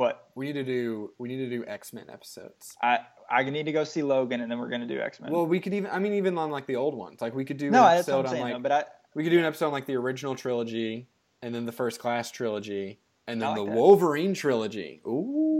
What? 0.00 0.30
We 0.34 0.46
need 0.46 0.54
to 0.54 0.64
do 0.64 1.12
we 1.18 1.28
need 1.28 1.36
to 1.36 1.50
do 1.50 1.62
X 1.66 1.92
Men 1.92 2.06
episodes. 2.10 2.74
I 2.82 3.00
I 3.30 3.44
need 3.44 3.66
to 3.66 3.72
go 3.72 3.84
see 3.84 4.02
Logan, 4.02 4.40
and 4.40 4.50
then 4.50 4.58
we're 4.58 4.70
gonna 4.70 4.86
do 4.86 4.98
X 4.98 5.20
Men. 5.20 5.30
Well, 5.30 5.44
we 5.44 5.60
could 5.60 5.74
even 5.74 5.90
I 5.90 5.98
mean 5.98 6.14
even 6.14 6.38
on 6.38 6.50
like 6.50 6.64
the 6.64 6.76
old 6.76 6.94
ones. 6.94 7.20
Like 7.20 7.34
we 7.34 7.44
could 7.44 7.58
do 7.58 7.70
no, 7.70 7.84
an 7.84 7.98
episode 7.98 8.20
I'm 8.20 8.24
on 8.24 8.32
saying. 8.32 8.52
like 8.54 8.62
but 8.62 8.72
I 8.72 8.84
we 9.14 9.24
could 9.24 9.28
do 9.28 9.38
an 9.38 9.44
episode 9.44 9.66
on 9.66 9.72
like 9.72 9.84
the 9.84 9.96
original 9.96 10.34
trilogy 10.34 11.06
and 11.42 11.54
then 11.54 11.66
the 11.66 11.72
First 11.72 12.00
Class 12.00 12.30
trilogy 12.30 12.98
and 13.26 13.42
then 13.42 13.50
like 13.50 13.58
the 13.58 13.66
that. 13.66 13.76
Wolverine 13.76 14.32
trilogy. 14.32 15.02
Ooh. 15.06 15.10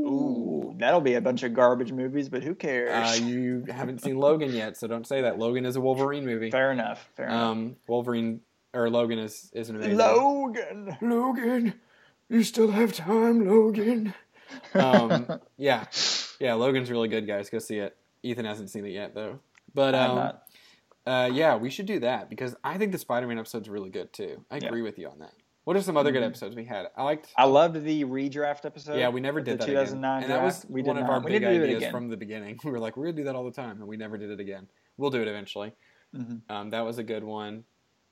ooh, 0.08 0.74
that'll 0.78 1.02
be 1.02 1.16
a 1.16 1.20
bunch 1.20 1.42
of 1.42 1.52
garbage 1.52 1.92
movies, 1.92 2.30
but 2.30 2.42
who 2.42 2.54
cares? 2.54 3.20
Uh, 3.20 3.22
you 3.22 3.66
haven't 3.68 4.00
seen 4.00 4.16
Logan 4.16 4.54
yet, 4.54 4.78
so 4.78 4.86
don't 4.86 5.06
say 5.06 5.20
that. 5.20 5.38
Logan 5.38 5.66
is 5.66 5.76
a 5.76 5.82
Wolverine 5.82 6.24
movie. 6.24 6.50
Fair 6.50 6.72
enough. 6.72 7.10
Fair 7.14 7.26
enough. 7.26 7.42
Um, 7.42 7.76
Wolverine 7.86 8.40
or 8.72 8.88
Logan 8.88 9.18
is 9.18 9.50
is 9.52 9.68
an 9.68 9.76
amazing. 9.76 9.98
Logan. 9.98 10.96
Logan, 11.02 11.74
you 12.30 12.42
still 12.42 12.70
have 12.70 12.94
time, 12.94 13.46
Logan. 13.46 14.14
Um, 14.74 15.40
yeah, 15.56 15.86
yeah, 16.40 16.54
Logan's 16.54 16.90
really 16.90 17.08
good, 17.08 17.26
guys. 17.26 17.50
Go 17.50 17.58
see 17.58 17.78
it. 17.78 17.96
Ethan 18.22 18.44
hasn't 18.44 18.70
seen 18.70 18.84
it 18.86 18.90
yet, 18.92 19.14
though. 19.14 19.38
But 19.74 19.94
um, 19.94 20.32
uh, 21.06 21.30
yeah, 21.32 21.56
we 21.56 21.70
should 21.70 21.86
do 21.86 22.00
that 22.00 22.28
because 22.28 22.54
I 22.64 22.76
think 22.78 22.92
the 22.92 22.98
Spider-Man 22.98 23.38
episode's 23.38 23.68
really 23.68 23.90
good 23.90 24.12
too. 24.12 24.44
I 24.50 24.56
Yeah. 24.58 24.66
agree 24.68 24.82
with 24.82 24.98
you 24.98 25.08
on 25.08 25.18
that. 25.20 25.32
What 25.64 25.76
are 25.76 25.82
some 25.82 25.96
other 25.96 26.10
good 26.10 26.22
Mhm. 26.22 26.26
episodes 26.28 26.56
we 26.56 26.64
had? 26.64 26.86
I 26.96 27.04
liked. 27.04 27.28
I 27.36 27.44
loved 27.44 27.84
the 27.84 28.04
redraft 28.04 28.64
episode. 28.64 28.98
yeah, 28.98 29.08
we 29.10 29.20
never 29.20 29.40
did 29.40 29.60
that 29.60 29.66
2009 29.66 30.18
again. 30.24 30.30
And 30.30 30.38
that 30.38 30.44
was. 30.44 30.66
We 30.68 30.82
one 30.82 30.96
did 30.96 31.02
of 31.02 31.06
not. 31.08 31.12
our 31.14 31.20
We 31.20 31.32
big 31.32 31.42
need 31.42 31.48
to 31.48 31.54
do 31.58 31.62
it 31.64 31.76
ideas 31.76 31.90
from 31.90 32.08
the 32.08 32.16
beginning. 32.16 32.58
We 32.64 32.70
were 32.72 32.78
like, 32.80 32.96
we're 32.96 33.04
gonna 33.04 33.16
do 33.16 33.24
that 33.24 33.34
all 33.36 33.44
the 33.44 33.52
time, 33.52 33.78
and 33.78 33.86
we 33.86 33.96
never 33.96 34.16
did 34.18 34.30
it 34.30 34.40
again. 34.40 34.66
We'll 34.96 35.10
do 35.10 35.20
it 35.22 35.28
eventually. 35.28 35.72
Mhm. 36.16 36.40
Um, 36.50 36.70
that 36.70 36.80
was 36.84 36.98
a 36.98 37.04
good 37.04 37.22
one. 37.24 37.64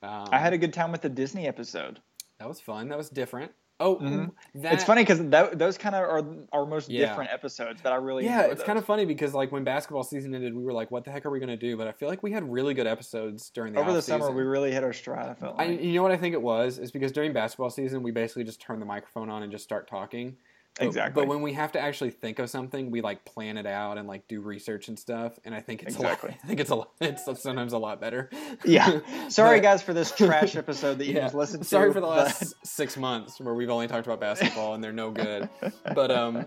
Um, 0.02 0.28
I 0.30 0.38
had 0.38 0.52
a 0.52 0.58
good 0.58 0.72
time 0.72 0.92
with 0.92 1.00
the 1.00 1.08
Disney 1.08 1.48
episode. 1.48 2.00
that 2.38 2.46
was 2.46 2.60
fun. 2.60 2.88
That 2.88 2.96
was 2.98 3.10
different. 3.10 3.50
Oh, 3.80 3.96
Mhm. 3.96 4.32
that, 4.56 4.72
it's 4.72 4.82
funny 4.84 5.02
because 5.02 5.20
those 5.56 5.78
kind 5.78 5.94
of 5.94 6.02
are 6.02 6.24
our 6.52 6.66
most 6.66 6.88
Yeah. 6.90 7.06
different 7.06 7.32
episodes 7.32 7.80
that 7.82 7.92
I 7.92 7.96
really 7.96 8.24
yeah, 8.24 8.42
it's 8.42 8.56
those. 8.56 8.66
kind 8.66 8.78
of 8.78 8.84
funny 8.84 9.04
because 9.04 9.34
like 9.34 9.52
when 9.52 9.62
basketball 9.62 10.02
season 10.02 10.34
ended, 10.34 10.52
we 10.54 10.64
were 10.64 10.72
like, 10.72 10.90
"What 10.90 11.04
the 11.04 11.12
heck 11.12 11.24
are 11.26 11.30
we 11.30 11.38
gonna 11.38 11.56
do?" 11.56 11.76
But 11.76 11.86
I 11.86 11.92
feel 11.92 12.08
like 12.08 12.22
we 12.24 12.32
had 12.32 12.50
really 12.50 12.74
good 12.74 12.88
episodes 12.88 13.50
during 13.50 13.72
the 13.74 13.80
over 13.80 13.92
the 13.92 14.02
summer 14.02 14.32
we 14.32 14.42
really 14.42 14.72
hit 14.72 14.82
our 14.82 14.92
stride. 14.92 15.28
I 15.28 15.34
felt 15.34 15.54
I, 15.60 15.66
like. 15.66 15.80
you 15.82 15.94
know 15.94 16.02
what 16.02 16.10
I 16.12 16.16
think 16.16 16.34
it 16.34 16.42
was 16.42 16.78
is 16.78 16.90
because 16.90 17.12
during 17.12 17.32
basketball 17.32 17.70
season 17.70 18.02
we 18.02 18.10
basically 18.10 18.42
just 18.44 18.60
turn 18.60 18.80
the 18.80 18.86
microphone 18.86 19.30
on 19.30 19.44
and 19.44 19.52
just 19.52 19.62
start 19.64 19.86
talking. 19.88 20.36
Exactly. 20.80 21.22
But 21.22 21.28
when 21.28 21.42
we 21.42 21.52
have 21.54 21.72
to 21.72 21.80
actually 21.80 22.10
think 22.10 22.38
of 22.38 22.48
something, 22.50 22.90
we 22.90 23.00
like 23.00 23.24
plan 23.24 23.56
it 23.56 23.66
out 23.66 23.98
and 23.98 24.06
like 24.08 24.26
do 24.28 24.40
research 24.40 24.88
and 24.88 24.98
stuff. 24.98 25.38
And 25.44 25.54
I 25.54 25.60
think 25.60 25.82
it's 25.82 25.96
Exactly. 25.96 26.30
A 26.30 26.32
lot, 26.32 26.40
I 26.44 26.46
think 26.46 26.60
it's 26.60 26.70
a 26.70 26.74
lot, 26.74 26.90
it's 27.00 27.42
sometimes 27.42 27.72
a 27.72 27.78
lot 27.78 28.00
better. 28.00 28.30
yeah. 28.64 29.00
Sorry 29.28 29.58
But- 29.58 29.62
guys 29.62 29.82
for 29.82 29.92
this 29.94 30.10
trash 30.12 30.56
episode 30.62 30.98
that 30.98 31.06
you 31.06 31.14
Yeah. 31.14 31.22
just 31.22 31.34
listened 31.34 31.62
to. 31.62 31.68
Sorry 31.68 31.92
for 31.92 32.00
the 32.00 32.06
but- 32.06 32.16
last 32.26 32.54
six 32.64 32.96
months 32.96 33.40
where 33.40 33.54
we've 33.54 33.70
only 33.70 33.88
talked 33.88 34.06
about 34.06 34.20
basketball 34.20 34.74
and 34.74 34.82
they're 34.84 34.92
no 34.92 35.10
good. 35.10 35.48
But 35.94 36.10
um, 36.10 36.46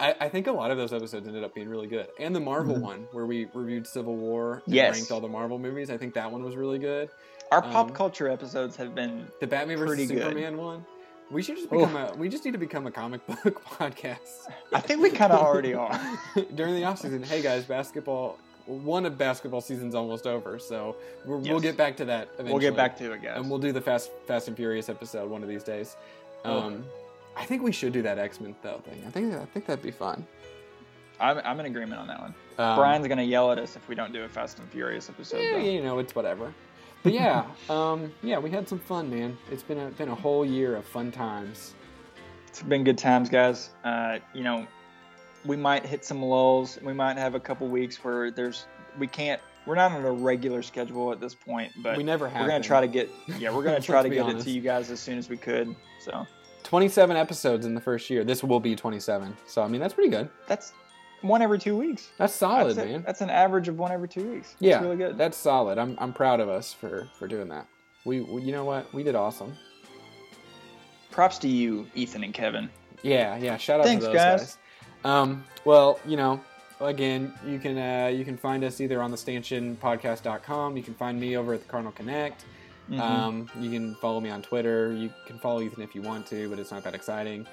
I, 0.00 0.14
I 0.20 0.28
think 0.28 0.46
a 0.46 0.52
lot 0.52 0.70
of 0.70 0.78
those 0.78 0.92
episodes 0.92 1.26
ended 1.26 1.44
up 1.44 1.54
being 1.54 1.68
really 1.68 1.86
good. 1.86 2.08
And 2.18 2.34
the 2.34 2.40
Marvel 2.40 2.76
Mhm. 2.76 2.80
one 2.82 3.06
where 3.12 3.26
we 3.26 3.46
reviewed 3.54 3.86
Civil 3.86 4.16
War 4.16 4.62
and 4.66 4.74
Yes. 4.74 4.96
ranked 4.96 5.10
all 5.12 5.20
the 5.20 5.28
Marvel 5.28 5.58
movies, 5.58 5.90
I 5.90 5.96
think 5.96 6.14
that 6.14 6.30
one 6.30 6.42
was 6.42 6.56
really 6.56 6.78
good. 6.78 7.08
Our 7.50 7.60
pop 7.60 7.88
Um, 7.88 7.94
culture 7.94 8.28
episodes 8.28 8.76
have 8.76 8.94
been 8.94 9.26
The 9.40 9.46
Batman 9.46 9.76
versus 9.76 9.96
Pretty 9.96 10.14
good. 10.14 10.22
Superman 10.22 10.56
one. 10.56 10.86
We 11.32 11.42
should 11.42 11.56
just 11.56 11.70
become 11.70 11.96
a. 11.96 12.14
We 12.14 12.28
just 12.28 12.44
need 12.44 12.52
to 12.52 12.58
become 12.58 12.86
a 12.86 12.90
comic 12.90 13.26
book 13.42 13.64
podcast 13.64 14.50
I 14.72 14.80
think 14.80 15.00
we 15.00 15.10
kind 15.10 15.32
of 15.32 15.40
already 15.40 15.72
are. 15.72 15.98
during 16.54 16.74
the 16.74 16.84
off 16.84 16.98
season. 16.98 17.22
Hey 17.22 17.40
guys, 17.40 17.64
basketball. 17.64 18.38
One 18.66 19.06
of 19.06 19.18
basketball 19.18 19.60
season's 19.60 19.94
almost 19.94 20.26
over, 20.26 20.58
so 20.58 20.94
we're, 21.24 21.38
we'll 21.38 21.58
get 21.58 21.76
back 21.76 21.96
to 21.96 22.04
that. 22.04 22.28
Eventually. 22.34 22.52
We'll 22.52 22.60
get 22.60 22.76
back 22.76 22.96
to 22.98 23.12
it, 23.12 23.22
guys. 23.22 23.38
and 23.38 23.50
we'll 23.50 23.58
do 23.58 23.72
the 23.72 23.80
Fast 23.80 24.10
Fast 24.26 24.46
and 24.46 24.56
Furious 24.56 24.88
episode 24.88 25.28
one 25.28 25.42
of 25.42 25.48
these 25.48 25.64
days. 25.64 25.96
Oh. 26.44 26.60
Um, 26.60 26.84
I 27.34 27.44
think 27.44 27.62
we 27.62 27.72
should 27.72 27.92
do 27.92 28.02
that 28.02 28.18
X 28.18 28.40
Men 28.40 28.54
though 28.62 28.82
thing. 28.84 29.02
I 29.06 29.10
think 29.10 29.34
I 29.34 29.44
think 29.46 29.66
that'd 29.66 29.82
be 29.82 29.90
fun. 29.90 30.26
I'm, 31.18 31.40
I'm 31.44 31.58
in 31.60 31.66
agreement 31.66 32.00
on 32.00 32.08
that 32.08 32.20
one. 32.20 32.34
Um, 32.58 32.76
Brian's 32.76 33.08
gonna 33.08 33.22
yell 33.22 33.50
at 33.50 33.58
us 33.58 33.74
if 33.74 33.88
we 33.88 33.94
don't 33.94 34.12
do 34.12 34.22
a 34.24 34.28
Fast 34.28 34.58
and 34.58 34.68
Furious 34.68 35.08
episode. 35.08 35.38
yeah, 35.38 35.52
though. 35.52 35.58
you 35.58 35.82
know, 35.82 35.98
it's 35.98 36.14
whatever. 36.14 36.52
But 37.02 37.12
yeah, 37.12 37.44
um, 37.68 38.12
yeah, 38.22 38.38
we 38.38 38.50
had 38.50 38.68
some 38.68 38.78
fun, 38.78 39.10
man. 39.10 39.36
It's 39.50 39.62
been 39.62 39.78
a 39.78 39.88
been 39.90 40.08
a 40.08 40.14
whole 40.14 40.44
year 40.44 40.76
of 40.76 40.84
fun 40.84 41.10
times. 41.10 41.74
It's 42.46 42.62
been 42.62 42.84
good 42.84 42.98
times, 42.98 43.28
guys. 43.28 43.70
Uh, 43.82 44.18
you 44.34 44.44
know, 44.44 44.66
we 45.44 45.56
might 45.56 45.84
hit 45.84 46.04
some 46.04 46.22
lulls. 46.22 46.78
We 46.82 46.92
might 46.92 47.16
have 47.16 47.34
a 47.34 47.40
couple 47.40 47.66
weeks 47.68 48.04
where 48.04 48.30
there's 48.30 48.66
we 48.98 49.06
can't. 49.06 49.40
We're 49.66 49.76
not 49.76 49.92
on 49.92 50.04
a 50.04 50.12
regular 50.12 50.62
schedule 50.62 51.12
at 51.12 51.20
this 51.20 51.34
point, 51.34 51.72
but 51.82 51.96
we 51.96 52.02
never 52.02 52.28
have. 52.28 52.42
we're 52.42 52.48
gonna 52.48 52.62
try 52.62 52.80
to 52.80 52.88
get. 52.88 53.10
Yeah, 53.38 53.54
we're 53.54 53.62
gonna 53.64 53.80
try 53.80 54.02
to 54.02 54.08
get 54.08 54.28
it 54.28 54.40
to 54.40 54.50
you 54.50 54.60
guys 54.60 54.90
as 54.90 55.00
soon 55.00 55.18
as 55.18 55.28
we 55.28 55.36
could. 55.36 55.74
So 56.00 56.26
27 56.62 57.16
episodes 57.16 57.66
in 57.66 57.74
the 57.74 57.80
first 57.80 58.10
year. 58.10 58.22
This 58.22 58.44
will 58.44 58.60
be 58.60 58.76
27. 58.76 59.36
So 59.46 59.62
I 59.62 59.68
mean, 59.68 59.80
that's 59.80 59.94
pretty 59.94 60.10
good. 60.10 60.28
that's 60.46 60.72
one 61.22 61.42
every 61.42 61.58
two 61.58 61.76
weeks. 61.76 62.08
That's 62.18 62.34
solid, 62.34 62.76
that's, 62.76 62.86
it. 62.86 62.90
man. 62.90 63.02
that's 63.06 63.20
an 63.20 63.30
average 63.30 63.68
of 63.68 63.78
one 63.78 63.92
every 63.92 64.08
two 64.08 64.30
weeks. 64.32 64.50
That's 64.50 64.62
yeah, 64.62 64.80
really 64.80 64.96
good. 64.96 65.16
That's 65.18 65.36
solid. 65.36 65.78
I'm 65.78 65.96
I'm 66.00 66.12
proud 66.12 66.40
of 66.40 66.48
us 66.48 66.72
for 66.72 67.08
for 67.18 67.26
doing 67.26 67.48
that. 67.48 67.66
We, 68.04 68.20
we 68.20 68.42
you 68.42 68.52
know 68.52 68.64
what? 68.64 68.92
We 68.92 69.02
did 69.02 69.14
awesome. 69.14 69.54
Props 71.10 71.38
to 71.38 71.48
you, 71.48 71.86
Ethan 71.94 72.24
and 72.24 72.34
Kevin. 72.34 72.70
Yeah, 73.02 73.36
yeah. 73.36 73.56
Shout 73.56 73.80
out 73.80 73.86
Thanks, 73.86 74.04
to 74.04 74.08
those 74.08 74.16
guys. 74.16 74.40
guys. 74.40 74.58
Um, 75.04 75.44
well, 75.64 76.00
you 76.06 76.16
know, 76.16 76.40
again, 76.80 77.34
you 77.46 77.58
can 77.58 77.78
uh, 77.78 78.08
you 78.08 78.24
can 78.24 78.36
find 78.36 78.64
us 78.64 78.80
either 78.80 79.02
on 79.02 79.10
the 79.10 79.16
stanchionpodcast.com. 79.16 80.76
You 80.76 80.82
can 80.82 80.94
find 80.94 81.20
me 81.20 81.36
over 81.36 81.54
at 81.54 81.62
the 81.62 81.68
Cardinal 81.68 81.92
Connect. 81.92 82.44
Mhm. 82.90 83.00
Um, 83.00 83.50
you 83.60 83.70
can 83.70 83.94
follow 83.96 84.20
me 84.20 84.30
on 84.30 84.42
Twitter. 84.42 84.92
You 84.92 85.10
can 85.26 85.38
follow 85.38 85.60
Ethan 85.60 85.82
if 85.82 85.94
you 85.94 86.02
want 86.02 86.26
to, 86.28 86.48
but 86.50 86.58
it's 86.58 86.70
not 86.72 86.82
that 86.84 86.94
exciting. 86.94 87.46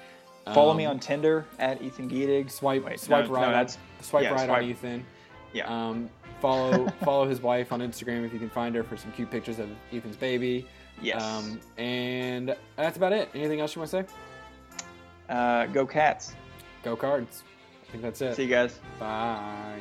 Follow 0.54 0.70
Um, 0.72 0.76
me 0.76 0.84
on 0.86 0.98
Tinder 0.98 1.46
at 1.58 1.80
Ethan 1.82 2.08
Giedig. 2.10 2.50
swipe 2.50 2.84
Wait, 2.84 2.98
swipe 3.00 3.26
no, 3.26 3.32
right. 3.32 3.40
no, 3.42 3.46
on- 3.48 3.52
that's 3.52 3.78
swipe 4.00 4.24
yeah, 4.24 4.30
right 4.32 4.46
swipe- 4.46 4.62
on 4.62 4.68
Ethan. 4.70 5.06
Yeah. 5.52 5.66
Um, 5.88 6.10
follow 6.40 6.88
follow 7.04 7.28
his 7.28 7.40
wife 7.40 7.72
on 7.72 7.80
Instagram 7.80 8.24
if 8.24 8.32
you 8.32 8.38
can 8.38 8.50
find 8.50 8.74
her 8.74 8.82
for 8.82 8.96
some 8.96 9.12
cute 9.12 9.30
pictures 9.30 9.58
of 9.58 9.68
Ethan's 9.92 10.16
baby. 10.16 10.66
yes. 11.02 11.22
Um, 11.22 11.60
and 11.78 12.56
that's 12.76 12.96
about 12.96 13.12
it. 13.12 13.28
Anything 13.34 13.60
else 13.60 13.74
you 13.76 13.80
want 13.80 13.90
to 13.90 14.04
say? 14.06 14.14
uh, 15.28 15.66
go 15.66 15.86
Cats. 15.86 16.34
Go 16.82 16.96
cards. 16.96 17.44
I 17.88 17.90
think 17.92 18.02
that's 18.02 18.20
it. 18.20 18.34
See 18.36 18.44
you 18.44 18.48
guys. 18.48 18.80
Bye. 18.98 19.80